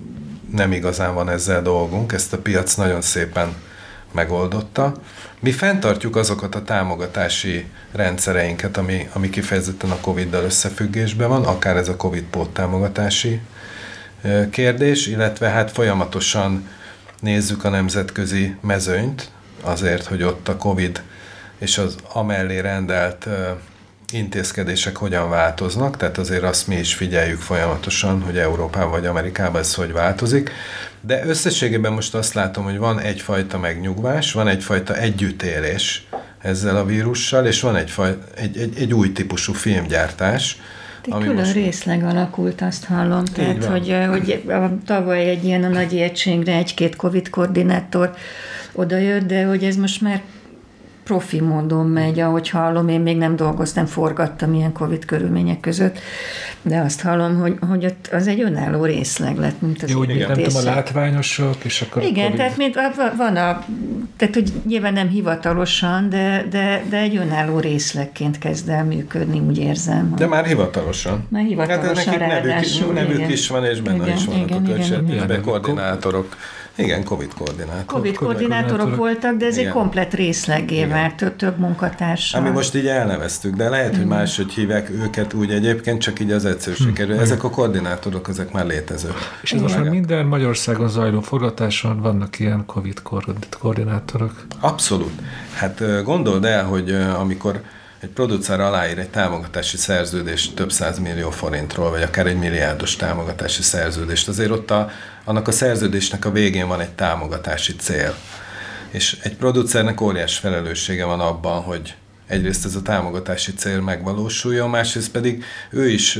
nem 0.52 0.72
igazán 0.72 1.14
van 1.14 1.28
ezzel 1.28 1.62
dolgunk, 1.62 2.12
ezt 2.12 2.32
a 2.32 2.38
piac 2.38 2.74
nagyon 2.74 3.00
szépen 3.00 3.54
megoldotta. 4.12 4.92
Mi 5.40 5.52
fenntartjuk 5.52 6.16
azokat 6.16 6.54
a 6.54 6.62
támogatási 6.62 7.66
rendszereinket, 7.92 8.76
ami, 8.76 9.08
ami 9.12 9.30
kifejezetten 9.30 9.90
a 9.90 10.00
Covid-dal 10.00 10.44
összefüggésben 10.44 11.28
van, 11.28 11.44
akár 11.44 11.76
ez 11.76 11.88
a 11.88 11.96
Covid 11.96 12.24
pót 12.24 12.50
támogatási 12.50 13.40
kérdés, 14.50 15.06
illetve 15.06 15.48
hát 15.48 15.70
folyamatosan 15.70 16.68
nézzük 17.20 17.64
a 17.64 17.68
nemzetközi 17.68 18.56
mezőnyt, 18.60 19.30
azért, 19.62 20.04
hogy 20.04 20.22
ott 20.22 20.48
a 20.48 20.56
Covid 20.56 21.02
és 21.58 21.78
az 21.78 21.96
amellé 22.12 22.58
rendelt 22.58 23.28
intézkedések 24.12 24.96
hogyan 24.96 25.28
változnak, 25.28 25.96
tehát 25.96 26.18
azért 26.18 26.42
azt 26.42 26.66
mi 26.66 26.76
is 26.76 26.94
figyeljük 26.94 27.40
folyamatosan, 27.40 28.22
hogy 28.22 28.38
Európában 28.38 28.90
vagy 28.90 29.06
Amerikában 29.06 29.60
ez 29.60 29.74
hogy 29.74 29.92
változik. 29.92 30.50
De 31.00 31.26
összességében 31.26 31.92
most 31.92 32.14
azt 32.14 32.34
látom, 32.34 32.64
hogy 32.64 32.78
van 32.78 33.00
egyfajta 33.00 33.58
megnyugvás, 33.58 34.32
van 34.32 34.48
egyfajta 34.48 34.96
együttélés 34.96 36.06
ezzel 36.38 36.76
a 36.76 36.84
vírussal, 36.84 37.46
és 37.46 37.60
van 37.60 37.76
egyfaj, 37.76 38.16
egy, 38.34 38.58
egy, 38.58 38.76
egy 38.78 38.94
új 38.94 39.12
típusú 39.12 39.52
filmgyártás. 39.52 40.60
Egy 41.04 41.12
ami 41.12 41.24
külön 41.24 41.38
most... 41.38 41.54
részleg 41.54 42.04
alakult, 42.04 42.60
azt 42.60 42.84
hallom. 42.84 43.20
Így 43.20 43.32
Tehát, 43.32 43.64
van. 43.64 43.70
hogy, 43.70 43.96
hogy 44.08 44.42
tavaly 44.86 45.28
egy 45.28 45.44
ilyen 45.44 45.64
a 45.64 45.68
nagy 45.68 45.96
egységre 45.96 46.54
egy-két 46.54 46.96
Covid 46.96 47.30
koordinátor 47.30 48.14
odajött, 48.72 49.26
de 49.26 49.44
hogy 49.44 49.64
ez 49.64 49.76
most 49.76 50.00
már 50.00 50.22
profi 51.10 51.40
módon 51.40 51.86
megy, 51.86 52.20
ahogy 52.20 52.48
hallom, 52.48 52.88
én 52.88 53.00
még 53.00 53.16
nem 53.16 53.36
dolgoztam, 53.36 53.86
forgattam 53.86 54.54
ilyen 54.54 54.72
Covid 54.72 55.04
körülmények 55.04 55.60
között, 55.60 55.98
de 56.62 56.80
azt 56.80 57.00
hallom, 57.00 57.38
hogy, 57.38 57.56
hogy 57.68 57.94
az 58.12 58.26
egy 58.26 58.40
önálló 58.40 58.84
részleg 58.84 59.36
lett, 59.36 59.60
mint 59.60 59.82
az 59.82 59.90
Jó, 59.90 59.98
hogy 59.98 60.26
nem 60.28 60.32
tudom, 60.32 60.56
a 60.56 60.62
látványosok, 60.62 61.56
és 61.62 61.80
akkor 61.80 62.02
Igen, 62.02 62.34
tehát 62.34 62.56
mint 62.56 62.74
van 63.16 63.36
a, 63.36 63.64
tehát 64.16 64.34
hogy 64.34 64.52
nyilván 64.66 64.92
nem 64.92 65.08
hivatalosan, 65.08 66.08
de, 66.08 66.46
de, 66.50 66.82
de 66.88 66.96
egy 66.96 67.16
önálló 67.16 67.58
részlegként 67.58 68.38
kezd 68.38 68.68
el 68.68 68.84
működni, 68.84 69.38
úgy 69.38 69.58
érzem. 69.58 70.14
De 70.16 70.26
már 70.26 70.46
hivatalosan. 70.46 71.26
Már 71.28 71.44
hivatalosan 71.44 72.18
hát 72.18 72.44
nekik 72.44 72.80
nevük, 72.80 72.94
nevük 72.94 73.32
is 73.32 73.48
van, 73.48 73.64
és 73.64 73.80
benne 73.80 74.04
igen, 74.04 74.16
is 74.16 74.24
vannak 74.24 74.50
igen, 74.50 74.62
a 74.62 74.66
költségvetésben 74.66 75.42
koordinátorok. 75.42 76.36
Igen, 76.80 77.04
Covid 77.04 77.34
koordinátorok. 77.34 77.86
Covid 77.86 78.16
koordinátorok 78.16 78.96
voltak, 78.96 79.36
de 79.36 79.46
ez 79.46 79.56
Igen. 79.56 79.66
egy 79.66 79.72
komplet 79.72 80.14
részlegé 80.14 80.84
vált, 80.84 81.14
több, 81.14 81.36
több 81.36 81.58
munkatársal. 81.58 82.40
Ami 82.40 82.50
most 82.50 82.74
így 82.74 82.86
elneveztük, 82.86 83.54
de 83.54 83.68
lehet, 83.68 83.96
hogy 83.96 84.06
máshogy 84.06 84.52
hívják 84.52 84.90
őket 84.90 85.34
úgy 85.34 85.50
egyébként, 85.50 86.00
csak 86.00 86.20
így 86.20 86.30
az 86.30 86.44
egyszerűség 86.44 86.92
kerül. 86.92 87.14
Hmm. 87.14 87.22
Ezek 87.22 87.44
a 87.44 87.50
koordinátorok, 87.50 88.28
ezek 88.28 88.52
már 88.52 88.66
létezők. 88.66 89.14
És 89.42 89.52
ez 89.52 89.60
most 89.60 89.78
már 89.78 89.88
minden 89.88 90.26
Magyarországon 90.26 90.88
zajló 90.88 91.20
forgatáson 91.20 92.00
vannak 92.00 92.38
ilyen 92.38 92.64
Covid 92.66 93.02
koordinátorok? 93.58 94.46
Abszolút. 94.60 95.12
Hát 95.54 95.82
gondold 96.04 96.44
el, 96.44 96.64
hogy 96.64 96.90
amikor 97.18 97.60
egy 98.00 98.08
producer 98.08 98.60
aláír 98.60 98.98
egy 98.98 99.10
támogatási 99.10 99.76
szerződést 99.76 100.54
több 100.54 100.72
millió 101.00 101.30
forintról, 101.30 101.90
vagy 101.90 102.02
akár 102.02 102.26
egy 102.26 102.38
milliárdos 102.38 102.96
támogatási 102.96 103.62
szerződést, 103.62 104.28
azért 104.28 104.50
ott 104.50 104.70
a, 104.70 104.90
annak 105.24 105.48
a 105.48 105.52
szerződésnek 105.52 106.24
a 106.24 106.30
végén 106.30 106.68
van 106.68 106.80
egy 106.80 106.90
támogatási 106.90 107.76
cél. 107.76 108.14
És 108.90 109.18
egy 109.22 109.36
producernek 109.36 110.00
óriás 110.00 110.38
felelőssége 110.38 111.04
van 111.04 111.20
abban, 111.20 111.62
hogy 111.62 111.94
egyrészt 112.26 112.64
ez 112.64 112.74
a 112.74 112.82
támogatási 112.82 113.52
cél 113.52 113.80
megvalósuljon, 113.80 114.70
másrészt 114.70 115.10
pedig 115.10 115.44
ő 115.70 115.88
is, 115.88 116.18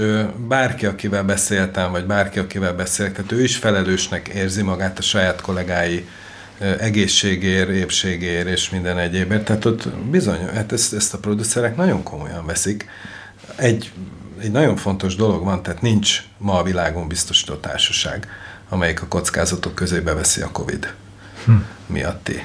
bárki, 0.49 0.87
akivel 0.87 1.25
beszéltem, 1.25 1.91
vagy 1.91 2.05
bárki, 2.05 2.39
akivel 2.39 2.75
beszélek, 2.75 3.13
tehát 3.13 3.33
ő 3.33 3.43
is 3.43 3.57
felelősnek 3.57 4.29
érzi 4.29 4.63
magát 4.63 4.99
a 4.99 5.03
saját 5.03 5.41
kollégái 5.41 6.09
egészségér, 6.61 7.69
épségér 7.69 8.47
és 8.47 8.71
minden 8.71 8.99
egyébért. 8.99 9.45
Tehát 9.45 9.65
ott 9.65 9.89
bizony, 9.89 10.47
hát 10.55 10.73
ezt, 10.73 10.95
ezt 10.95 11.15
a 11.15 11.19
producerek 11.19 11.77
nagyon 11.77 12.03
komolyan 12.03 12.47
veszik. 12.47 12.89
Egy, 13.57 13.93
egy 14.41 14.51
nagyon 14.51 14.77
fontos 14.77 15.15
dolog 15.17 15.45
van, 15.45 15.63
tehát 15.63 15.83
nincs 15.83 16.23
ma 16.39 16.59
a 16.59 16.63
világon 16.63 17.09
biztosító 17.09 17.55
társaság, 17.55 18.29
amelyik 18.69 19.03
a 19.03 19.07
kockázatok 19.07 19.75
közé 19.75 20.01
beveszi 20.01 20.41
a 20.41 20.51
Covid 20.51 20.95
hm. 21.45 21.53
miatti 21.87 22.43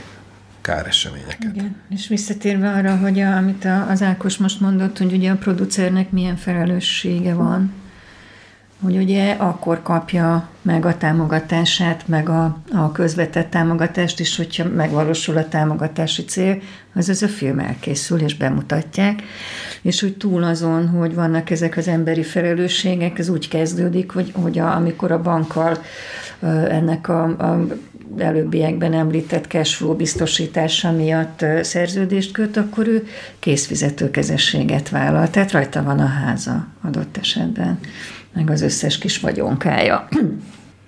káreseményeket. 0.61 1.55
Igen, 1.55 1.75
és 1.89 2.07
visszatérve 2.07 2.71
arra, 2.71 2.97
hogy 2.97 3.19
a, 3.19 3.35
amit 3.35 3.65
a, 3.65 3.89
az 3.89 4.01
Ákos 4.01 4.37
most 4.37 4.59
mondott, 4.59 4.97
hogy 4.97 5.13
ugye 5.13 5.31
a 5.31 5.35
producernek 5.35 6.11
milyen 6.11 6.35
felelőssége 6.35 7.33
van, 7.33 7.73
hogy 8.83 8.97
ugye 8.97 9.31
akkor 9.31 9.81
kapja 9.83 10.49
meg 10.61 10.85
a 10.85 10.97
támogatását, 10.97 12.07
meg 12.07 12.29
a, 12.29 12.57
a 12.73 12.91
közvetett 12.91 13.49
támogatást 13.49 14.19
is, 14.19 14.35
hogyha 14.35 14.69
megvalósul 14.69 15.37
a 15.37 15.47
támogatási 15.47 16.25
cél, 16.25 16.61
az 16.95 17.09
az 17.09 17.23
a 17.23 17.27
film 17.27 17.59
elkészül, 17.59 18.19
és 18.19 18.35
bemutatják, 18.35 19.23
és 19.81 20.01
hogy 20.01 20.17
túl 20.17 20.43
azon, 20.43 20.87
hogy 20.87 21.15
vannak 21.15 21.49
ezek 21.49 21.77
az 21.77 21.87
emberi 21.87 22.23
felelősségek, 22.23 23.19
ez 23.19 23.29
úgy 23.29 23.47
kezdődik, 23.47 24.11
hogy, 24.11 24.31
hogy 24.35 24.59
a, 24.59 24.75
amikor 24.75 25.11
a 25.11 25.21
bankkal 25.21 25.77
ennek 26.69 27.09
a, 27.09 27.23
a 27.23 27.67
előbbiekben 28.17 28.93
említett 28.93 29.45
cashflow 29.45 29.95
biztosítása 29.95 30.91
miatt 30.91 31.45
szerződést 31.61 32.31
köt, 32.31 32.57
akkor 32.57 32.87
ő 32.87 33.07
készfizetőkezességet 33.39 34.89
vállal, 34.89 35.29
tehát 35.29 35.51
rajta 35.51 35.83
van 35.83 35.99
a 35.99 36.05
háza 36.05 36.67
adott 36.81 37.17
esetben 37.17 37.79
meg 38.35 38.49
az 38.49 38.61
összes 38.61 38.97
kis 38.97 39.19
vagyonkája. 39.19 40.07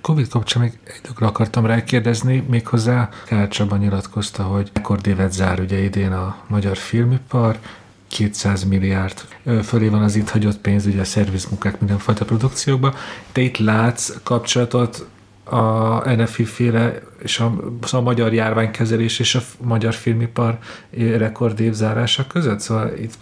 Covid 0.01 0.27
kapcsán 0.27 0.61
még 0.61 0.79
egy 0.83 0.99
dologra 1.01 1.27
akartam 1.27 1.65
rá 1.65 1.83
kérdezni, 1.83 2.43
méghozzá 2.49 3.09
Kár 3.25 3.47
Csaba 3.47 3.77
nyilatkozta, 3.77 4.43
hogy 4.43 4.71
rekordévet 4.73 5.33
zár 5.33 5.59
ugye 5.59 5.77
idén 5.77 6.11
a 6.11 6.35
magyar 6.47 6.77
filmipar, 6.77 7.59
200 8.07 8.63
milliárd 8.63 9.21
fölé 9.63 9.87
van 9.87 10.03
az 10.03 10.15
itt 10.15 10.29
hagyott 10.29 10.57
pénz, 10.57 10.85
ugye 10.85 11.01
a 11.01 11.05
szervizmunkák 11.05 11.79
mindenfajta 11.79 12.25
produkciókban. 12.25 12.93
Te 13.31 13.41
itt 13.41 13.57
látsz 13.57 14.13
kapcsolatot 14.23 15.07
a 15.43 16.09
NFI 16.09 16.45
féle 16.45 16.99
és 17.23 17.39
a, 17.39 17.53
szóval 17.81 17.99
a 17.99 18.03
magyar 18.03 18.33
járványkezelés 18.33 19.19
és 19.19 19.35
a 19.35 19.41
magyar 19.61 19.93
filmipar 19.93 20.57
rekordév 21.17 21.73
zárása 21.73 22.27
között? 22.27 22.59
Szóval 22.59 22.91
itt 22.97 23.17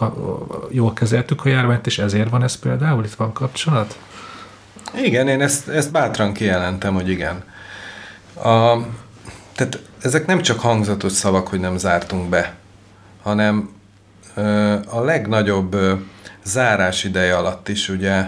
jól 0.71 0.93
kezeltük 0.93 1.45
a 1.45 1.49
járványt, 1.49 1.85
és 1.85 1.99
ezért 1.99 2.29
van 2.29 2.43
ez 2.43 2.55
például? 2.55 3.03
Itt 3.03 3.13
van 3.13 3.33
kapcsolat? 3.33 3.97
Igen, 5.03 5.27
én 5.27 5.41
ezt, 5.41 5.67
ezt 5.67 5.91
bátran 5.91 6.33
kijelentem, 6.33 6.93
hogy 6.93 7.09
igen. 7.09 7.43
A, 8.33 8.77
tehát 9.55 9.79
ezek 10.01 10.25
nem 10.25 10.41
csak 10.41 10.59
hangzatos 10.59 11.11
szavak, 11.11 11.47
hogy 11.47 11.59
nem 11.59 11.77
zártunk 11.77 12.29
be, 12.29 12.53
hanem 13.21 13.69
ö, 14.35 14.75
a 14.89 15.01
legnagyobb 15.01 15.73
ö, 15.73 15.93
zárás 16.43 17.03
ideje 17.03 17.37
alatt 17.37 17.67
is 17.67 17.89
ugye 17.89 18.25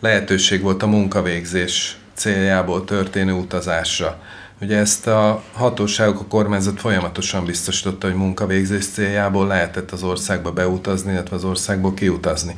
lehetőség 0.00 0.62
volt 0.62 0.82
a 0.82 0.86
munkavégzés 0.86 1.96
céljából 2.14 2.84
történő 2.84 3.32
utazásra. 3.32 4.20
Ugye 4.60 4.76
ezt 4.76 5.06
a 5.06 5.42
hatóságok, 5.52 6.20
a 6.20 6.24
kormányzat 6.24 6.80
folyamatosan 6.80 7.44
biztosította, 7.44 8.06
hogy 8.06 8.16
munkavégzés 8.16 8.86
céljából 8.86 9.46
lehetett 9.46 9.90
az 9.90 10.02
országba 10.02 10.52
beutazni, 10.52 11.12
illetve 11.12 11.36
az 11.36 11.44
országból 11.44 11.94
kiutazni. 11.94 12.54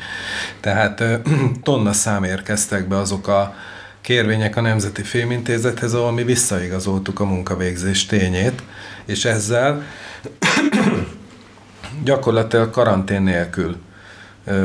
Tehát 0.60 1.02
tonna 1.62 1.92
szám 1.92 2.24
érkeztek 2.24 2.88
be 2.88 2.96
azok 2.96 3.28
a 3.28 3.54
kérvények 4.00 4.56
a 4.56 4.60
Nemzeti 4.60 5.02
Fémintézethez, 5.02 5.94
ahol 5.94 6.12
mi 6.12 6.24
visszaigazoltuk 6.24 7.20
a 7.20 7.24
munkavégzés 7.24 8.06
tényét, 8.06 8.62
és 9.04 9.24
ezzel 9.24 9.82
gyakorlatilag 12.04 12.70
karantén 12.70 13.22
nélkül 13.22 13.76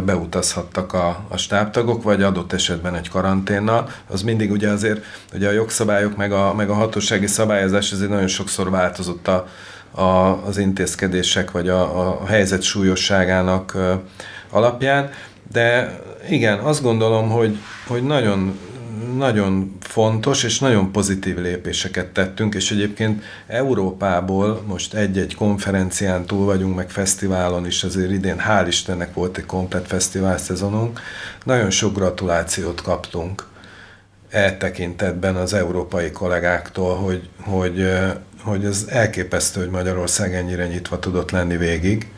beutazhattak 0.05 0.93
a, 0.93 1.25
a 1.29 1.37
stábtagok, 1.37 2.03
vagy 2.03 2.23
adott 2.23 2.53
esetben 2.53 2.95
egy 2.95 3.09
karanténnal. 3.09 3.89
Az 4.07 4.21
mindig 4.21 4.51
ugye 4.51 4.69
azért, 4.69 5.05
ugye 5.33 5.47
a 5.47 5.51
jogszabályok, 5.51 6.17
meg 6.17 6.31
a, 6.31 6.53
meg 6.53 6.69
a 6.69 6.73
hatósági 6.73 7.27
szabályozás 7.27 7.91
azért 7.91 8.09
nagyon 8.09 8.27
sokszor 8.27 8.69
változott 8.69 9.27
a, 9.27 9.47
a, 9.91 10.45
az 10.45 10.57
intézkedések, 10.57 11.51
vagy 11.51 11.69
a, 11.69 12.09
a 12.21 12.25
helyzet 12.25 12.61
súlyosságának 12.61 13.77
alapján, 14.49 15.09
de 15.51 15.99
igen, 16.29 16.59
azt 16.59 16.81
gondolom, 16.81 17.29
hogy, 17.29 17.57
hogy 17.87 18.03
nagyon 18.03 18.59
nagyon 19.17 19.77
fontos 19.79 20.43
és 20.43 20.59
nagyon 20.59 20.91
pozitív 20.91 21.37
lépéseket 21.37 22.07
tettünk, 22.07 22.55
és 22.55 22.71
egyébként 22.71 23.23
Európából 23.47 24.63
most 24.67 24.93
egy-egy 24.93 25.35
konferencián 25.35 26.25
túl 26.25 26.45
vagyunk, 26.45 26.75
meg 26.75 26.89
fesztiválon 26.89 27.65
is, 27.65 27.83
azért 27.83 28.11
idén 28.11 28.41
hál' 28.47 28.65
Istennek 28.67 29.13
volt 29.13 29.37
egy 29.37 29.45
komplet 29.45 29.87
fesztivál 29.87 30.37
szezonunk, 30.37 30.99
nagyon 31.43 31.69
sok 31.69 31.95
gratulációt 31.95 32.81
kaptunk 32.81 33.47
e 34.29 34.57
tekintetben 34.57 35.35
az 35.35 35.53
európai 35.53 36.11
kollégáktól, 36.11 36.95
hogy, 36.95 37.29
hogy, 37.39 37.89
hogy 38.43 38.65
ez 38.65 38.85
elképesztő, 38.89 39.59
hogy 39.59 39.69
Magyarország 39.69 40.35
ennyire 40.35 40.67
nyitva 40.67 40.99
tudott 40.99 41.31
lenni 41.31 41.57
végig 41.57 42.11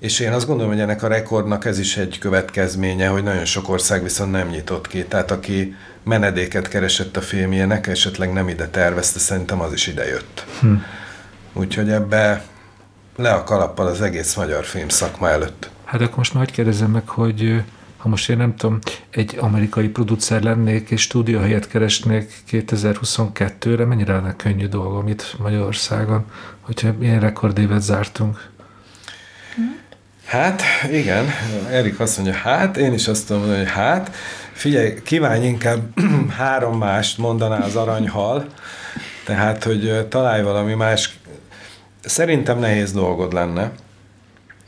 és 0.00 0.20
én 0.20 0.32
azt 0.32 0.46
gondolom, 0.46 0.72
hogy 0.72 0.80
ennek 0.80 1.02
a 1.02 1.08
rekordnak 1.08 1.64
ez 1.64 1.78
is 1.78 1.96
egy 1.96 2.18
következménye, 2.18 3.08
hogy 3.08 3.22
nagyon 3.22 3.44
sok 3.44 3.68
ország 3.68 4.02
viszont 4.02 4.30
nem 4.30 4.48
nyitott 4.48 4.86
ki. 4.86 5.04
Tehát 5.04 5.30
aki 5.30 5.74
menedéket 6.02 6.68
keresett 6.68 7.16
a 7.16 7.20
filmjének, 7.20 7.86
esetleg 7.86 8.32
nem 8.32 8.48
ide 8.48 8.68
tervezte, 8.68 9.18
szerintem 9.18 9.60
az 9.60 9.72
is 9.72 9.86
ide 9.86 10.08
jött. 10.08 10.44
Hm. 10.60 10.74
Úgyhogy 11.52 11.90
ebbe 11.90 12.42
le 13.16 13.32
a 13.32 13.44
kalappal 13.44 13.86
az 13.86 14.00
egész 14.00 14.34
magyar 14.34 14.64
film 14.64 14.88
szakma 14.88 15.28
előtt. 15.28 15.70
Hát 15.84 16.00
akkor 16.00 16.16
most 16.16 16.34
majd 16.34 16.50
kérdezem 16.50 16.90
meg, 16.90 17.08
hogy 17.08 17.62
ha 17.96 18.08
most 18.08 18.30
én 18.30 18.36
nem 18.36 18.56
tudom, 18.56 18.78
egy 19.10 19.36
amerikai 19.40 19.88
producer 19.88 20.42
lennék 20.42 20.90
és 20.90 21.00
stúdióhelyet 21.00 21.68
keresnék 21.68 22.32
2022-re, 22.50 23.84
mennyire 23.84 24.12
lenne 24.12 24.36
könnyű 24.36 24.66
dolgom 24.66 25.08
itt 25.08 25.36
Magyarországon, 25.38 26.24
hogyha 26.60 26.94
ilyen 27.00 27.20
rekordévet 27.20 27.82
zártunk? 27.82 28.50
Hát, 30.30 30.62
igen, 30.90 31.26
Erik 31.70 32.00
azt 32.00 32.16
mondja, 32.16 32.34
hát, 32.34 32.76
én 32.76 32.92
is 32.92 33.08
azt 33.08 33.28
mondom, 33.28 33.56
hogy 33.56 33.70
hát, 33.70 34.14
figyelj, 34.52 35.02
kívánj 35.02 35.46
inkább 35.46 35.80
három 36.38 36.78
mást 36.78 37.18
mondaná 37.18 37.58
az 37.58 37.76
aranyhal, 37.76 38.46
tehát, 39.24 39.64
hogy 39.64 40.06
találj 40.08 40.42
valami 40.42 40.74
más. 40.74 41.18
Szerintem 42.04 42.58
nehéz 42.58 42.92
dolgod 42.92 43.32
lenne. 43.32 43.72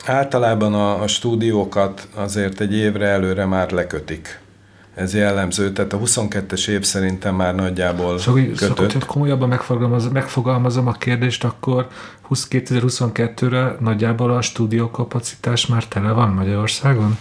Általában 0.07 0.75
a, 0.75 1.03
a 1.03 1.07
stúdiókat 1.07 2.09
azért 2.15 2.61
egy 2.61 2.75
évre 2.75 3.07
előre 3.07 3.45
már 3.45 3.71
lekötik 3.71 4.42
ez 4.95 5.15
jellemző, 5.15 5.73
tehát 5.73 5.93
a 5.93 5.99
22-es 5.99 6.69
év 6.69 6.83
szerintem 6.83 7.35
már 7.35 7.55
nagyjából 7.55 8.19
szóval, 8.19 8.43
kötött. 8.43 8.91
Szóval, 8.91 9.07
komolyabban 9.07 9.49
megfogalmazom, 9.49 10.13
megfogalmazom 10.13 10.87
a 10.87 10.93
kérdést, 10.93 11.45
akkor 11.45 11.89
2022-re 12.31 13.77
nagyjából 13.81 14.31
a 14.31 14.43
stúdiókapacitás 14.43 15.67
már 15.67 15.85
tele 15.85 16.13
van 16.13 16.29
Magyarországon? 16.29 17.19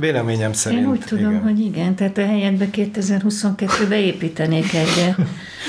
Véleményem 0.00 0.52
szerint. 0.52 0.82
Én 0.82 0.88
úgy 0.88 1.04
tudom, 1.06 1.30
igen. 1.30 1.42
hogy 1.42 1.60
igen, 1.60 1.94
tehát 1.94 2.18
a 2.18 2.26
helyetbe 2.26 2.68
2022-be 2.72 4.00
építenék 4.00 4.74
egyet. 4.74 5.16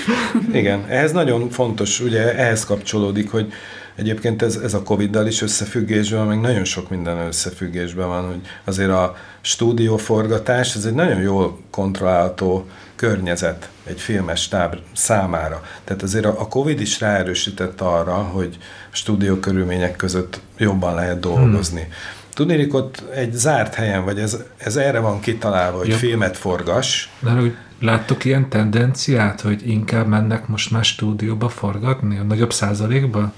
igen, 0.61 0.85
ehhez 0.87 1.11
nagyon 1.11 1.49
fontos, 1.49 1.99
ugye 1.99 2.35
ehhez 2.37 2.65
kapcsolódik, 2.65 3.31
hogy 3.31 3.53
Egyébként 3.95 4.41
ez, 4.41 4.55
ez 4.55 4.73
a 4.73 4.83
Covid-dal 4.83 5.27
is 5.27 5.41
összefüggésben 5.41 6.27
meg 6.27 6.41
nagyon 6.41 6.63
sok 6.63 6.89
minden 6.89 7.17
összefüggésben 7.17 8.07
van, 8.07 8.27
hogy 8.27 8.39
azért 8.63 8.89
a 8.89 9.15
stúdióforgatás, 9.45 10.75
ez 10.75 10.85
egy 10.85 10.93
nagyon 10.93 11.21
jól 11.21 11.59
kontrollálható 11.69 12.67
környezet 12.95 13.69
egy 13.83 14.01
filmes 14.01 14.41
stáb 14.41 14.75
számára. 14.93 15.61
Tehát 15.83 16.03
azért 16.03 16.25
a 16.25 16.47
Covid 16.47 16.79
is 16.79 16.99
ráerősített 16.99 17.81
arra, 17.81 18.13
hogy 18.13 18.57
stúdió 18.89 19.35
körülmények 19.35 19.95
között 19.95 20.39
jobban 20.57 20.95
lehet 20.95 21.19
dolgozni. 21.19 21.81
Hmm. 21.81 21.93
Tudnék, 22.33 22.73
ott 22.73 23.03
egy 23.13 23.33
zárt 23.33 23.73
helyen, 23.73 24.05
vagy 24.05 24.19
ez, 24.19 24.37
ez 24.57 24.75
erre 24.75 24.99
van 24.99 25.19
kitalálva, 25.19 25.77
hogy 25.77 25.87
Jobb. 25.87 25.97
filmet 25.97 26.37
forgas. 26.37 27.09
De 27.19 27.29
hogy 27.29 27.55
láttok 27.79 28.25
ilyen 28.25 28.49
tendenciát, 28.49 29.41
hogy 29.41 29.69
inkább 29.69 30.07
mennek 30.07 30.47
most 30.47 30.71
már 30.71 30.83
stúdióba 30.83 31.49
forgatni, 31.49 32.17
a 32.17 32.23
nagyobb 32.23 32.53
százalékban? 32.53 33.33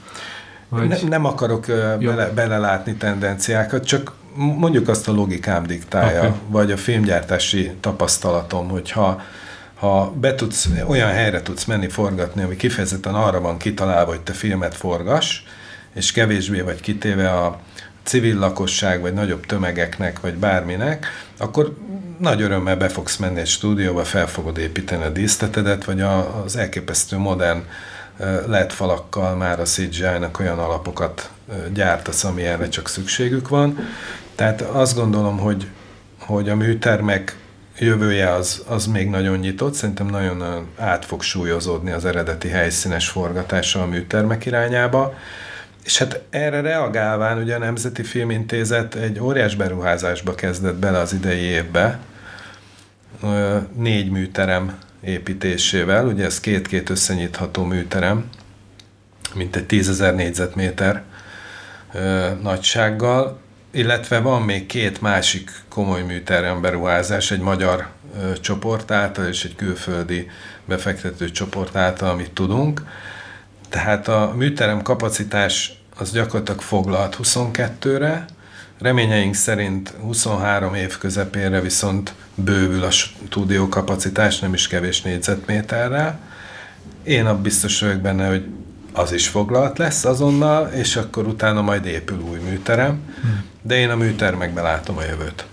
Vagy... 0.70 0.88
Ne, 0.88 0.98
nem 1.08 1.26
akarok 1.26 1.66
bele, 2.00 2.32
belelátni 2.36 2.96
tendenciákat, 2.96 3.86
csak 3.86 4.12
mondjuk 4.38 4.88
azt 4.88 5.08
a 5.08 5.12
logikám 5.12 5.66
diktálja, 5.66 6.20
okay. 6.20 6.32
vagy 6.48 6.72
a 6.72 6.78
filmgyártási 6.78 7.72
tapasztalatom, 7.80 8.70
hogyha 8.70 9.22
ha 9.74 10.12
be 10.12 10.36
tudsz, 10.36 10.70
olyan 10.88 11.10
helyre 11.10 11.42
tudsz 11.42 11.66
menni 11.66 11.90
forgatni, 11.90 12.44
ami 12.44 12.56
kifejezetten 12.56 13.16
arra 13.16 13.42
van 13.42 13.58
kitalálva, 13.58 14.12
hogy 14.12 14.22
te 14.22 14.34
filmet 14.34 14.76
forgas, 14.76 15.44
és 15.94 16.12
kevésbé 16.12 16.62
vagy 16.62 16.82
kitéve 16.82 17.34
a 17.34 17.60
civil 18.04 18.40
lakosság, 18.40 19.02
vagy 19.02 19.14
nagyobb 19.14 19.46
tömegeknek, 19.46 20.20
vagy 20.20 20.34
bárminek, 20.34 21.06
akkor 21.38 21.78
nagy 22.20 22.42
örömmel 22.42 22.78
be 22.78 22.90
fogsz 22.90 23.18
menni 23.18 23.40
egy 23.40 23.48
stúdióba, 23.48 24.04
fel 24.04 24.28
fogod 24.28 24.58
építeni 24.58 25.04
a 25.04 25.10
díszletedet, 25.10 25.86
vagy 25.86 26.02
a, 26.02 26.44
az 26.44 26.56
elképesztő 26.56 27.18
modern 27.18 27.64
LED 28.48 28.72
falakkal 28.72 29.36
már 29.36 29.60
a 29.60 29.64
CGI-nak 29.64 30.40
olyan 30.40 30.60
alapokat 30.60 31.30
gyártasz, 31.74 32.24
ami 32.24 32.44
erre 32.44 32.70
csak 32.70 32.90
szükségük 32.90 33.48
van. 33.48 33.78
Tehát 34.38 34.62
azt 34.62 34.96
gondolom, 34.96 35.38
hogy, 35.38 35.68
hogy 36.20 36.50
a 36.50 36.56
műtermek 36.56 37.38
jövője 37.80 38.34
az, 38.34 38.64
az 38.68 38.86
még 38.86 39.10
nagyon 39.10 39.38
nyitott, 39.38 39.74
szerintem 39.74 40.08
nagyon 40.08 40.68
át 40.78 41.06
fog 41.06 41.22
súlyozódni 41.22 41.92
az 41.92 42.06
eredeti 42.06 42.48
helyszínes 42.48 43.10
forgatása 43.10 43.82
a 43.82 43.86
műtermek 43.86 44.46
irányába. 44.46 45.14
És 45.84 45.98
hát 45.98 46.22
erre 46.30 46.62
reagálván 46.62 47.38
ugye 47.38 47.56
a 47.56 47.60
Nemzeti 47.60 48.04
Filmintézet 48.04 48.96
egy 48.96 49.20
óriás 49.20 49.56
beruházásba 49.56 50.36
kezdett 50.36 50.76
bele 50.76 50.98
az 50.98 51.14
idei 51.14 51.42
évbe, 51.42 52.00
négy 53.76 54.12
műterem 54.12 54.78
építésével, 55.02 56.06
ugye 56.06 56.26
ez 56.26 56.40
két-két 56.40 56.90
összenyitható 56.90 57.64
műterem, 57.64 58.30
mint 59.34 59.56
egy 59.56 59.66
tízezer 59.66 60.16
négyzetméter 60.16 61.04
nagysággal, 62.42 63.46
illetve 63.78 64.20
van 64.20 64.42
még 64.42 64.66
két 64.66 65.02
másik 65.02 65.52
komoly 65.70 66.02
műterem 66.02 66.62
beruházás, 66.62 67.32
egy 67.32 67.40
magyar 67.40 67.88
ö, 68.22 68.34
csoport 68.40 68.92
által 68.92 69.26
és 69.26 69.44
egy 69.44 69.56
külföldi 69.56 70.30
befektető 70.66 71.32
csoport 71.32 71.76
által, 71.76 72.10
amit 72.10 72.32
tudunk. 72.32 72.82
Tehát 73.70 74.08
a 74.08 74.34
műterem 74.36 74.82
kapacitás 74.82 75.82
az 75.98 76.12
gyakorlatilag 76.12 76.62
foglalt 76.62 77.18
22-re, 77.24 78.26
reményeink 78.80 79.34
szerint 79.34 79.94
23 80.02 80.74
év 80.74 80.98
közepére 80.98 81.62
viszont 81.62 82.14
bővül 82.36 82.84
a 82.84 82.92
stúdió 82.92 83.70
kapacitás, 83.70 84.40
nem 84.40 84.54
is 84.54 84.68
kevés 84.68 85.02
négyzetméterrel. 85.02 86.20
Én 87.04 87.26
a 87.26 87.42
biztos 87.42 87.80
vagyok 87.80 88.02
benne, 88.02 88.28
hogy 88.28 88.46
az 88.94 89.12
is 89.12 89.28
foglalt 89.28 89.78
lesz 89.78 90.06
azonnal, 90.06 90.68
és 90.68 90.96
akkor 90.96 91.28
utána 91.28 91.62
majd 91.62 91.86
épül 91.86 92.20
új 92.20 92.40
műterem, 92.50 93.00
de 93.62 93.78
én 93.78 93.90
a 93.90 93.96
műtermekben 93.96 94.64
látom 94.64 94.98
a 94.98 95.04
jövőt. 95.04 95.46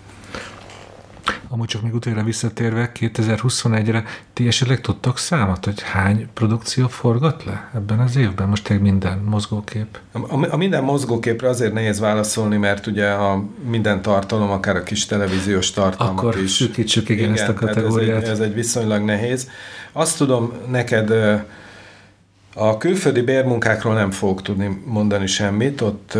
Amúgy 1.54 1.66
csak 1.66 1.82
még 1.82 1.94
utána 1.94 2.22
visszatérve, 2.22 2.92
2021-re 3.00 4.04
ti 4.32 4.46
esetleg 4.46 4.80
tudtok 4.80 5.18
számot, 5.18 5.64
hogy 5.64 5.82
hány 5.82 6.28
produkció 6.32 6.88
forgat 6.88 7.44
le 7.44 7.70
ebben 7.74 7.98
az 7.98 8.16
évben? 8.16 8.48
Most 8.48 8.64
tényleg 8.64 8.84
minden 8.84 9.18
mozgókép. 9.18 9.98
A, 10.12 10.52
a 10.52 10.56
minden 10.56 10.84
mozgóképre 10.84 11.48
azért 11.48 11.72
nehéz 11.72 12.00
válaszolni, 12.00 12.56
mert 12.56 12.86
ugye 12.86 13.08
a 13.10 13.44
minden 13.68 14.02
tartalom, 14.02 14.50
akár 14.50 14.76
a 14.76 14.82
kis 14.82 15.06
televíziós 15.06 15.70
tartalmak 15.70 16.18
Akkor 16.18 16.38
is. 16.38 16.50
szűkítsük 16.50 17.08
igen, 17.08 17.24
igen 17.24 17.34
ezt 17.34 17.48
a 17.48 17.54
kategóriát. 17.54 18.22
Ez 18.22 18.28
egy, 18.28 18.30
ez 18.30 18.40
egy 18.40 18.54
viszonylag 18.54 19.02
nehéz. 19.02 19.48
Azt 19.92 20.16
tudom 20.16 20.52
neked 20.70 21.12
a 22.54 22.78
külföldi 22.78 23.20
bérmunkákról 23.20 23.94
nem 23.94 24.10
fogok 24.10 24.42
tudni 24.42 24.82
mondani 24.84 25.26
semmit, 25.26 25.80
ott 25.80 26.18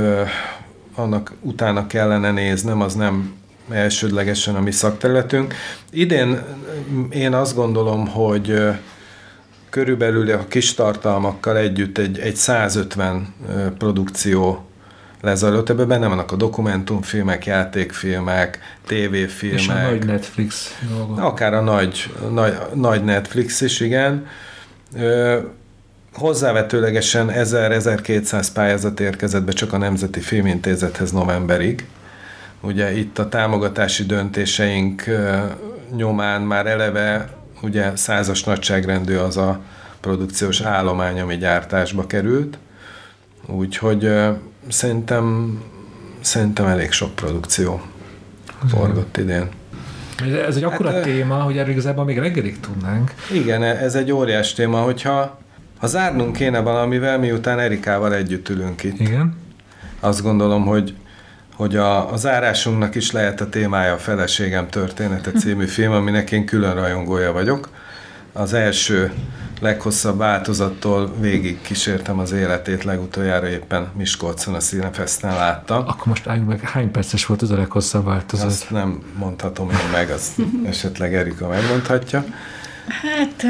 annak 0.94 1.32
utána 1.40 1.86
kellene 1.86 2.31
néznem, 2.31 2.81
az 2.81 2.94
nem 2.94 3.35
elsődlegesen 3.70 4.55
a 4.55 4.61
mi 4.61 4.70
szakterületünk. 4.70 5.55
Idén 5.90 6.43
én 7.11 7.35
azt 7.35 7.55
gondolom, 7.55 8.06
hogy 8.06 8.62
körülbelül 9.70 10.31
a 10.31 10.47
kis 10.48 10.74
tartalmakkal 10.74 11.56
együtt 11.56 11.98
egy, 11.98 12.19
egy 12.19 12.36
150 12.36 13.35
produkció 13.78 14.65
lezajlott. 15.20 15.69
Ebben 15.69 15.89
benne 15.89 16.06
vannak 16.06 16.32
a 16.32 16.36
dokumentumfilmek, 16.36 17.47
játékfilmek, 17.47 18.59
tévéfilmek. 18.86 19.61
És 19.61 19.69
a 19.69 19.74
nagy 19.74 20.05
Netflix 20.05 20.78
dolgok. 20.89 21.19
Akár 21.19 21.55
a 21.55 21.61
nagy, 21.61 22.12
nagy, 22.31 22.55
nagy 22.74 23.05
Netflix 23.05 23.61
is, 23.61 23.81
igen 23.81 24.27
hozzávetőlegesen 26.15 27.31
1000-1200 27.35 28.49
pályázat 28.55 29.01
érkezett 29.01 29.43
be 29.43 29.53
csak 29.53 29.73
a 29.73 29.78
Nemzeti 29.78 30.20
Filmintézethez 30.20 31.12
novemberig. 31.12 31.86
Ugye 32.61 32.97
itt 32.97 33.19
a 33.19 33.28
támogatási 33.28 34.05
döntéseink 34.05 35.05
nyomán 35.97 36.43
már 36.43 36.66
eleve 36.66 37.28
ugye 37.62 37.97
százas 37.97 38.45
nagyságrendű 38.45 39.16
az 39.16 39.36
a 39.36 39.61
produkciós 40.01 40.61
állomány, 40.61 41.20
ami 41.20 41.36
gyártásba 41.36 42.07
került. 42.07 42.59
Úgyhogy 43.47 44.12
szerintem, 44.69 45.59
szerintem 46.20 46.66
elég 46.66 46.93
sok 46.93 47.15
produkció 47.15 47.82
forgott 48.69 49.16
idén. 49.16 49.49
Ez 50.47 50.57
egy 50.57 50.65
akkora 50.65 50.91
hát, 50.91 51.03
téma, 51.03 51.35
hogy 51.35 51.59
erről 51.59 51.70
igazából 51.70 52.05
még 52.05 52.19
reggelig 52.19 52.61
tudnánk. 52.61 53.15
Igen, 53.32 53.62
ez 53.62 53.95
egy 53.95 54.12
óriás 54.12 54.53
téma, 54.53 54.81
hogyha 54.81 55.39
ha 55.85 55.90
zárnunk 55.90 56.36
kéne 56.36 56.61
valamivel, 56.61 57.19
miután 57.19 57.59
Erikával 57.59 58.15
együtt 58.15 58.48
ülünk 58.48 58.82
itt. 58.82 59.01
Igen. 59.01 59.36
Azt 60.01 60.23
gondolom, 60.23 60.66
hogy 60.66 60.94
hogy 61.55 61.77
a, 61.77 62.12
a 62.12 62.16
zárásunknak 62.16 62.94
is 62.94 63.11
lehet 63.11 63.40
a 63.40 63.48
témája 63.48 63.93
a 63.93 63.98
Feleségem 63.98 64.69
története 64.69 65.31
című 65.31 65.66
film, 65.66 65.93
aminek 65.93 66.31
én 66.31 66.47
külön 66.47 66.74
rajongója 66.74 67.32
vagyok. 67.32 67.69
Az 68.32 68.52
első 68.52 69.12
leghosszabb 69.61 70.19
változattól 70.19 71.12
végig 71.20 71.61
kísértem 71.61 72.19
az 72.19 72.32
életét, 72.32 72.85
legutoljára 72.85 73.48
éppen 73.48 73.89
Miskolcon 73.97 74.55
a 74.55 74.61
Színefeszten 74.61 75.35
láttam. 75.35 75.78
Akkor 75.78 76.06
most 76.06 76.27
álljunk 76.27 76.48
meg, 76.48 76.61
hány 76.61 76.90
perces 76.90 77.27
volt 77.27 77.43
az 77.43 77.51
a 77.51 77.56
leghosszabb 77.56 78.05
változat? 78.05 78.47
Azt 78.47 78.70
nem 78.70 79.02
mondhatom 79.16 79.70
én 79.70 79.90
meg, 79.93 80.11
azt 80.11 80.40
esetleg 80.66 81.15
Erika 81.15 81.48
megmondhatja. 81.48 82.24
Hát 82.89 83.44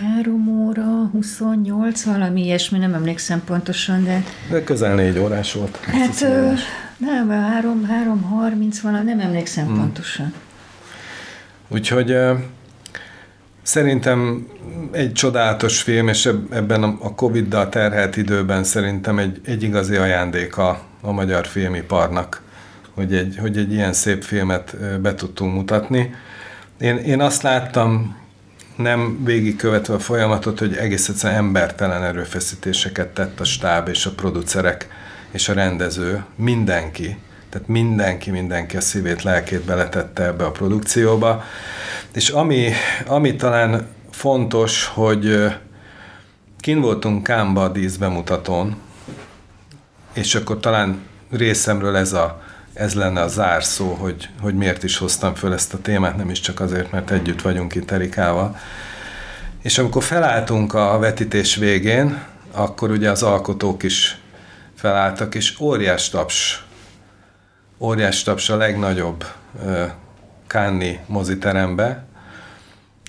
három 0.00 0.48
óra, 0.48 1.08
28, 1.12 2.04
valami 2.04 2.44
ilyesmi, 2.44 2.78
nem 2.78 2.94
emlékszem 2.94 3.44
pontosan, 3.44 4.04
de... 4.04 4.22
De 4.50 4.64
közel 4.64 4.94
négy 4.94 5.18
órás 5.18 5.52
volt. 5.52 5.76
Hát 5.76 6.20
ö, 6.22 6.52
nem, 6.96 7.30
három, 7.30 7.84
három, 7.84 8.22
harminc, 8.22 8.80
valami, 8.80 9.04
nem 9.04 9.20
emlékszem 9.20 9.66
hmm. 9.66 9.76
pontosan. 9.76 10.32
Úgyhogy 11.68 12.16
Szerintem 13.66 14.46
egy 14.92 15.12
csodálatos 15.12 15.82
film, 15.82 16.08
és 16.08 16.30
ebben 16.50 16.82
a 16.82 17.14
Covid-dal 17.14 17.68
terhelt 17.68 18.16
időben 18.16 18.64
szerintem 18.64 19.18
egy, 19.18 19.40
egy 19.44 19.62
igazi 19.62 19.96
ajándéka 19.96 20.80
a 21.00 21.12
magyar 21.12 21.46
filmiparnak, 21.46 22.42
hogy 22.94 23.14
egy, 23.14 23.36
hogy 23.40 23.56
egy 23.56 23.72
ilyen 23.72 23.92
szép 23.92 24.22
filmet 24.22 24.76
be 25.00 25.14
tudtunk 25.14 25.54
mutatni. 25.54 26.14
Én, 26.80 26.96
én 26.96 27.20
azt 27.20 27.42
láttam 27.42 28.16
nem 28.76 29.24
végigkövetve 29.24 29.94
a 29.94 29.98
folyamatot, 29.98 30.58
hogy 30.58 30.76
egész 30.76 31.08
egyszerűen 31.08 31.38
embertelen 31.38 32.02
erőfeszítéseket 32.02 33.08
tett 33.08 33.40
a 33.40 33.44
stáb 33.44 33.88
és 33.88 34.06
a 34.06 34.10
producerek 34.10 34.88
és 35.30 35.48
a 35.48 35.52
rendező, 35.52 36.24
mindenki, 36.34 37.18
tehát 37.50 37.68
mindenki, 37.68 38.30
mindenki 38.30 38.76
a 38.76 38.80
szívét, 38.80 39.22
lelkét 39.22 39.64
beletette 39.64 40.24
ebbe 40.24 40.44
a 40.44 40.50
produkcióba. 40.50 41.44
És 42.14 42.28
ami, 42.28 42.72
ami 43.06 43.36
talán 43.36 43.86
fontos, 44.10 44.86
hogy 44.86 45.46
kin 46.60 46.80
voltunk 46.80 47.22
Kámba 47.22 47.62
a 47.62 47.68
díszbemutatón, 47.68 48.76
és 50.12 50.34
akkor 50.34 50.60
talán 50.60 50.98
részemről 51.30 51.96
ez, 51.96 52.12
a, 52.12 52.42
ez 52.76 52.94
lenne 52.94 53.20
a 53.20 53.28
zárszó, 53.28 53.92
hogy, 53.92 54.28
hogy 54.40 54.54
miért 54.54 54.82
is 54.82 54.96
hoztam 54.96 55.34
föl 55.34 55.52
ezt 55.52 55.74
a 55.74 55.80
témát, 55.80 56.16
nem 56.16 56.30
is 56.30 56.40
csak 56.40 56.60
azért, 56.60 56.90
mert 56.90 57.10
együtt 57.10 57.42
vagyunk 57.42 57.74
itt 57.74 57.90
Erikával. 57.90 58.56
És 59.62 59.78
amikor 59.78 60.02
felálltunk 60.02 60.74
a 60.74 60.98
vetítés 60.98 61.54
végén, 61.54 62.22
akkor 62.52 62.90
ugye 62.90 63.10
az 63.10 63.22
alkotók 63.22 63.82
is 63.82 64.18
felálltak, 64.74 65.34
és 65.34 65.60
óriás 65.60 66.08
taps, 66.08 66.64
óriás 67.78 68.22
taps 68.22 68.48
a 68.48 68.56
legnagyobb 68.56 69.24
Kánni 70.46 71.00
moziterembe, 71.06 72.04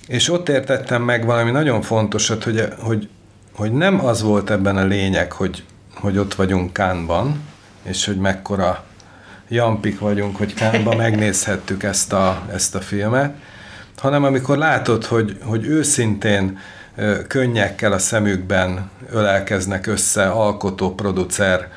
és 0.06 0.30
ott 0.30 0.48
értettem 0.48 1.02
meg 1.02 1.24
valami 1.24 1.50
nagyon 1.50 1.82
fontosat, 1.82 2.44
hogy, 2.44 2.68
hogy, 2.78 3.08
hogy 3.52 3.72
nem 3.72 4.04
az 4.04 4.22
volt 4.22 4.50
ebben 4.50 4.76
a 4.76 4.84
lényeg, 4.84 5.32
hogy, 5.32 5.64
hogy 5.94 6.18
ott 6.18 6.34
vagyunk 6.34 6.72
Kánban, 6.72 7.40
és 7.82 8.06
hogy 8.06 8.18
mekkora 8.18 8.86
jampik 9.48 9.98
vagyunk, 9.98 10.36
hogy 10.36 10.54
Kánban 10.54 10.96
megnézhettük 10.96 11.82
ezt 11.82 12.12
a, 12.12 12.42
ezt 12.52 12.74
a 12.74 12.80
filmet, 12.80 13.34
hanem 13.96 14.24
amikor 14.24 14.58
látod, 14.58 15.04
hogy, 15.04 15.38
hogy 15.42 15.66
őszintén 15.66 16.58
könnyekkel 17.26 17.92
a 17.92 17.98
szemükben 17.98 18.90
ölelkeznek 19.10 19.86
össze 19.86 20.28
alkotó, 20.28 20.94
producer, 20.94 21.68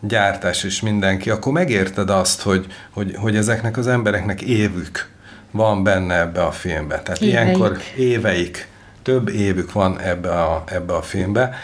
gyártás 0.00 0.64
és 0.64 0.80
mindenki, 0.80 1.30
akkor 1.30 1.52
megérted 1.52 2.10
azt, 2.10 2.42
hogy, 2.42 2.66
hogy, 2.90 3.14
hogy 3.16 3.36
ezeknek 3.36 3.76
az 3.76 3.86
embereknek 3.86 4.42
évük 4.42 5.08
van 5.50 5.82
benne 5.82 6.18
ebbe 6.18 6.44
a 6.44 6.50
filmbe. 6.50 7.00
Tehát 7.02 7.20
éveik. 7.20 7.32
ilyenkor 7.32 7.78
éveik, 7.96 8.68
több 9.02 9.28
évük 9.28 9.72
van 9.72 10.00
ebbe 10.00 10.30
a, 10.30 10.62
ebbe 10.66 10.94
a 10.94 11.02
filmbe, 11.02 11.54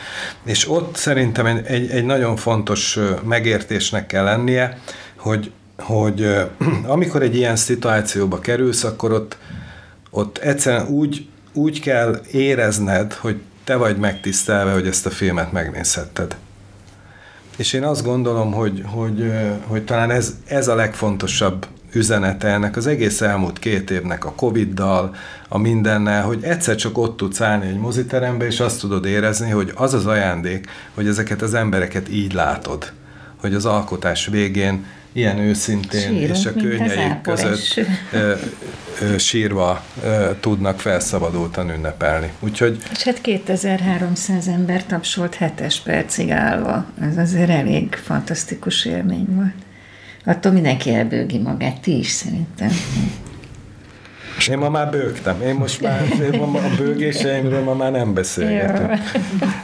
és 0.45 0.71
ott 0.71 0.97
szerintem 0.97 1.47
egy, 1.47 1.67
egy, 1.67 1.91
egy 1.91 2.05
nagyon 2.05 2.37
fontos 2.37 2.99
megértésnek 3.25 4.07
kell 4.07 4.25
lennie, 4.25 4.79
hogy, 5.27 5.51
hogy 5.79 6.47
amikor 6.95 7.23
egy 7.23 7.37
ilyen 7.37 7.57
szituációba 7.57 8.39
kerülsz, 8.39 8.85
akkor 8.85 9.13
ott, 9.13 9.39
ott 10.11 10.39
egyszerűen 10.39 10.89
úgy, 10.89 11.29
úgy 11.53 11.81
kell 11.81 12.21
érezned, 12.31 13.13
hogy 13.13 13.41
te 13.65 13.77
vagy 13.77 13.97
megtisztelve, 13.97 14.73
hogy 14.73 14.87
ezt 14.87 15.07
a 15.07 15.11
filmet 15.11 15.53
megnézhetted. 15.53 16.37
És 17.57 17.73
én 17.73 17.85
azt 17.85 18.05
gondolom, 18.05 18.53
hogy, 18.53 18.83
hogy, 18.87 19.33
hogy 19.67 19.85
talán 19.85 20.11
ez, 20.11 20.35
ez 20.47 20.69
a 20.69 20.75
legfontosabb 20.75 21.67
üzenete 21.93 22.49
ennek 22.49 22.77
az 22.77 22.87
egész 22.87 23.21
elmúlt 23.21 23.59
két 23.59 23.91
évnek 23.91 24.25
a 24.25 24.33
Covid-dal, 24.33 25.15
a 25.49 25.59
mindennel, 25.59 26.23
hogy 26.23 26.43
egyszer 26.43 26.75
csak 26.75 26.99
ott 26.99 27.17
tudsz 27.17 27.41
állni 27.41 27.67
egy 27.67 27.79
moziterembe, 27.79 28.47
és 28.47 28.61
azt 28.61 28.81
tudod 28.81 29.05
érezni, 29.05 29.51
hogy 29.51 29.73
az 29.75 29.95
az 29.95 30.07
ajándék, 30.07 30.67
hogy 30.95 31.07
ezeket 31.07 31.43
az 31.43 31.55
embereket 31.55 32.09
így 32.09 32.33
látod. 32.33 32.93
Hogy 33.41 33.55
az 33.55 33.67
alkotás 33.67 34.27
végén 34.27 34.85
ilyen 35.17 35.39
őszintén 35.39 36.01
Sírunk, 36.01 36.37
és 36.37 36.47
a 36.47 36.53
könnyeik 36.53 37.21
között 37.23 37.87
ö, 38.13 38.35
ö, 39.01 39.19
sírva 39.19 39.85
ö, 40.05 40.31
tudnak 40.41 40.81
felszabadultan 40.81 41.71
ünnepelni. 41.71 42.33
Úgyhogy... 42.41 42.79
És 42.93 43.03
hát 43.03 43.21
2300 43.21 44.49
ember 44.49 44.85
tapsolt 44.85 45.35
hetes 45.35 45.81
percig 45.81 46.31
állva. 46.31 46.85
Ez 47.01 47.17
azért 47.17 47.51
elég 47.51 47.95
fantasztikus 47.95 48.85
élmény 48.85 49.27
volt. 49.29 49.55
Attól 50.25 50.53
mindenki 50.53 50.95
elbőgi 50.95 51.39
magát, 51.39 51.81
ti 51.81 51.99
is 51.99 52.11
szerintem. 52.11 52.71
Én 54.51 54.59
ma 54.59 54.69
már 54.69 54.91
bőgtem. 54.91 55.43
Én 55.43 55.55
most 55.55 55.81
már 55.81 56.03
én 56.33 56.39
ma 56.41 56.59
a 56.59 56.77
bőgéseimről 56.77 57.63
ma 57.63 57.75
már 57.75 57.91
nem 57.91 58.15
beszélgetünk. 58.15 59.01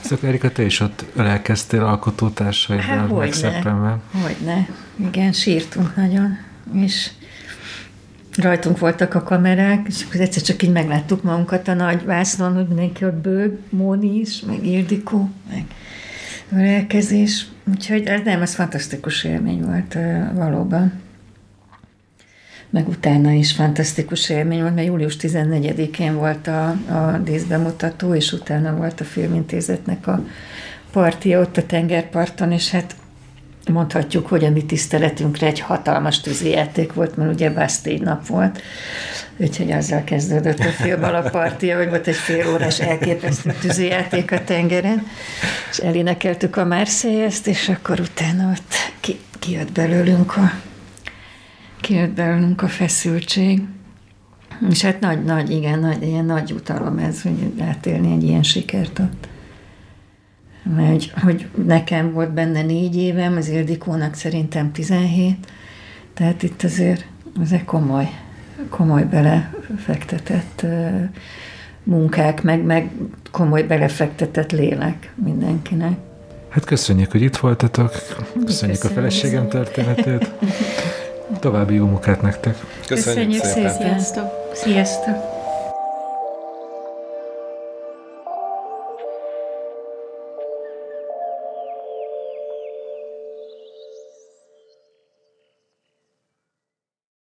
Szóval 0.05 0.29
Erika, 0.29 0.51
te 0.51 0.63
is 0.63 0.81
ott 0.81 1.05
ölelkeztél 1.17 1.85
alkotótársaiddal, 1.85 2.87
Hát 2.87 3.01
meg 3.01 3.11
hogyne, 3.11 3.33
szeppenvel. 3.33 4.03
hogyne. 4.23 4.69
Igen, 4.97 5.33
sírtunk 5.33 5.97
nagyon, 5.97 6.39
és 6.73 7.11
rajtunk 8.37 8.79
voltak 8.79 9.15
a 9.15 9.23
kamerák, 9.23 9.87
és 9.89 10.05
akkor 10.09 10.21
egyszer 10.21 10.43
csak 10.43 10.63
így 10.63 10.73
megláttuk 10.73 11.23
magunkat 11.23 11.69
a 11.69 11.75
nagy 11.75 12.05
vásznon, 12.05 12.55
hogy 12.55 12.67
mindenki 12.67 13.05
ott 13.05 13.15
bőg, 13.15 13.59
Móni 13.71 14.19
is, 14.19 14.41
meg 14.41 14.67
Ildikó, 14.67 15.31
meg 15.51 15.65
ölelkezés. 16.53 17.47
Úgyhogy 17.71 18.07
ez 18.07 18.21
nem, 18.25 18.43
ez 18.43 18.55
fantasztikus 18.55 19.25
élmény 19.25 19.63
volt 19.65 19.97
valóban. 20.35 20.93
Meg 22.71 22.89
utána 22.89 23.31
is 23.31 23.53
fantasztikus 23.53 24.29
élmény 24.29 24.61
volt, 24.61 24.75
mert 24.75 24.87
július 24.87 25.17
14-én 25.21 26.15
volt 26.15 26.47
a, 26.47 26.69
a 26.69 27.19
díszbemutató, 27.25 28.15
és 28.15 28.33
utána 28.33 28.77
volt 28.77 29.01
a 29.01 29.05
filmintézetnek 29.05 30.07
a 30.07 30.25
partia 30.93 31.41
ott 31.41 31.57
a 31.57 31.67
tengerparton, 31.67 32.53
és 32.53 32.71
hát 32.71 32.97
mondhatjuk, 33.69 34.27
hogy 34.27 34.45
a 34.45 34.51
mi 34.51 34.65
tiszteletünkre 34.65 35.47
egy 35.47 35.61
hatalmas 35.61 36.21
tűzijáték 36.21 36.93
volt, 36.93 37.17
mert 37.17 37.33
ugye 37.33 37.51
Bastille 37.51 38.05
nap 38.05 38.27
volt, 38.27 38.63
úgyhogy 39.37 39.71
azzal 39.71 40.05
kezdődött 40.05 40.59
a 40.59 40.71
film 40.83 41.05
alappartia, 41.05 41.77
hogy 41.77 41.89
volt 41.89 42.07
egy 42.07 42.15
fél 42.15 42.53
órás 42.53 42.81
elképesztő 42.81 43.55
tűzijáték 43.61 44.33
a 44.33 44.45
tengeren, 44.45 45.07
és 45.71 45.79
elénekeltük 45.79 46.57
a 46.57 46.65
Marseille-ezt, 46.65 47.47
és 47.47 47.69
akkor 47.69 48.01
utána 48.01 48.51
ott 48.51 48.75
ki, 49.01 49.19
kijött 49.39 49.73
belőlünk 49.73 50.37
a 50.37 50.53
kijött 51.83 52.11
belőlünk 52.11 52.63
a 52.63 52.69
feszültség. 52.69 53.63
És 54.71 54.83
hát 54.83 55.01
nagy, 55.01 55.25
nagy, 55.25 55.51
igen, 55.51 55.79
nagy, 55.79 56.03
ilyen 56.03 56.25
nagy 56.25 56.49
jutalom 56.49 56.99
ez, 56.99 57.23
hogy 57.23 57.53
átélni 57.61 58.13
egy 58.13 58.23
ilyen 58.23 58.43
sikert 58.43 58.99
ott. 58.99 59.29
Hogy, 60.77 61.13
hogy 61.23 61.47
nekem 61.67 62.13
volt 62.13 62.33
benne 62.33 62.63
négy 62.63 62.97
évem, 62.97 63.37
az 63.37 63.49
Ildikónak 63.49 64.15
szerintem 64.15 64.73
17, 64.73 65.47
tehát 66.15 66.43
itt 66.43 66.63
azért 66.63 67.07
ezek 67.43 67.65
komoly, 67.65 68.09
komoly 68.69 69.05
belefektetett 69.05 70.67
munkák, 71.83 72.43
meg, 72.43 72.63
meg 72.65 72.91
komoly 73.31 73.63
belefektetett 73.63 74.53
lélek 74.53 75.13
mindenkinek. 75.15 75.93
Hát 76.49 76.65
köszönjük, 76.65 77.11
hogy 77.11 77.23
itt 77.23 77.37
voltatok. 77.37 77.93
Köszönjük 78.45 78.79
a 78.79 78.81
Köszönöm. 78.81 78.95
feleségem 78.95 79.49
történetét. 79.49 80.31
További 81.41 81.75
jó 81.75 81.87
munkát 81.87 82.23
nektek. 82.23 82.57
Köszönjük, 82.87 83.41
Köszönjük 83.41 83.45
szépen. 83.45 83.71
szépen. 83.71 83.99
Sziasztok! 83.99 84.31
Sziasztok! 84.55 85.42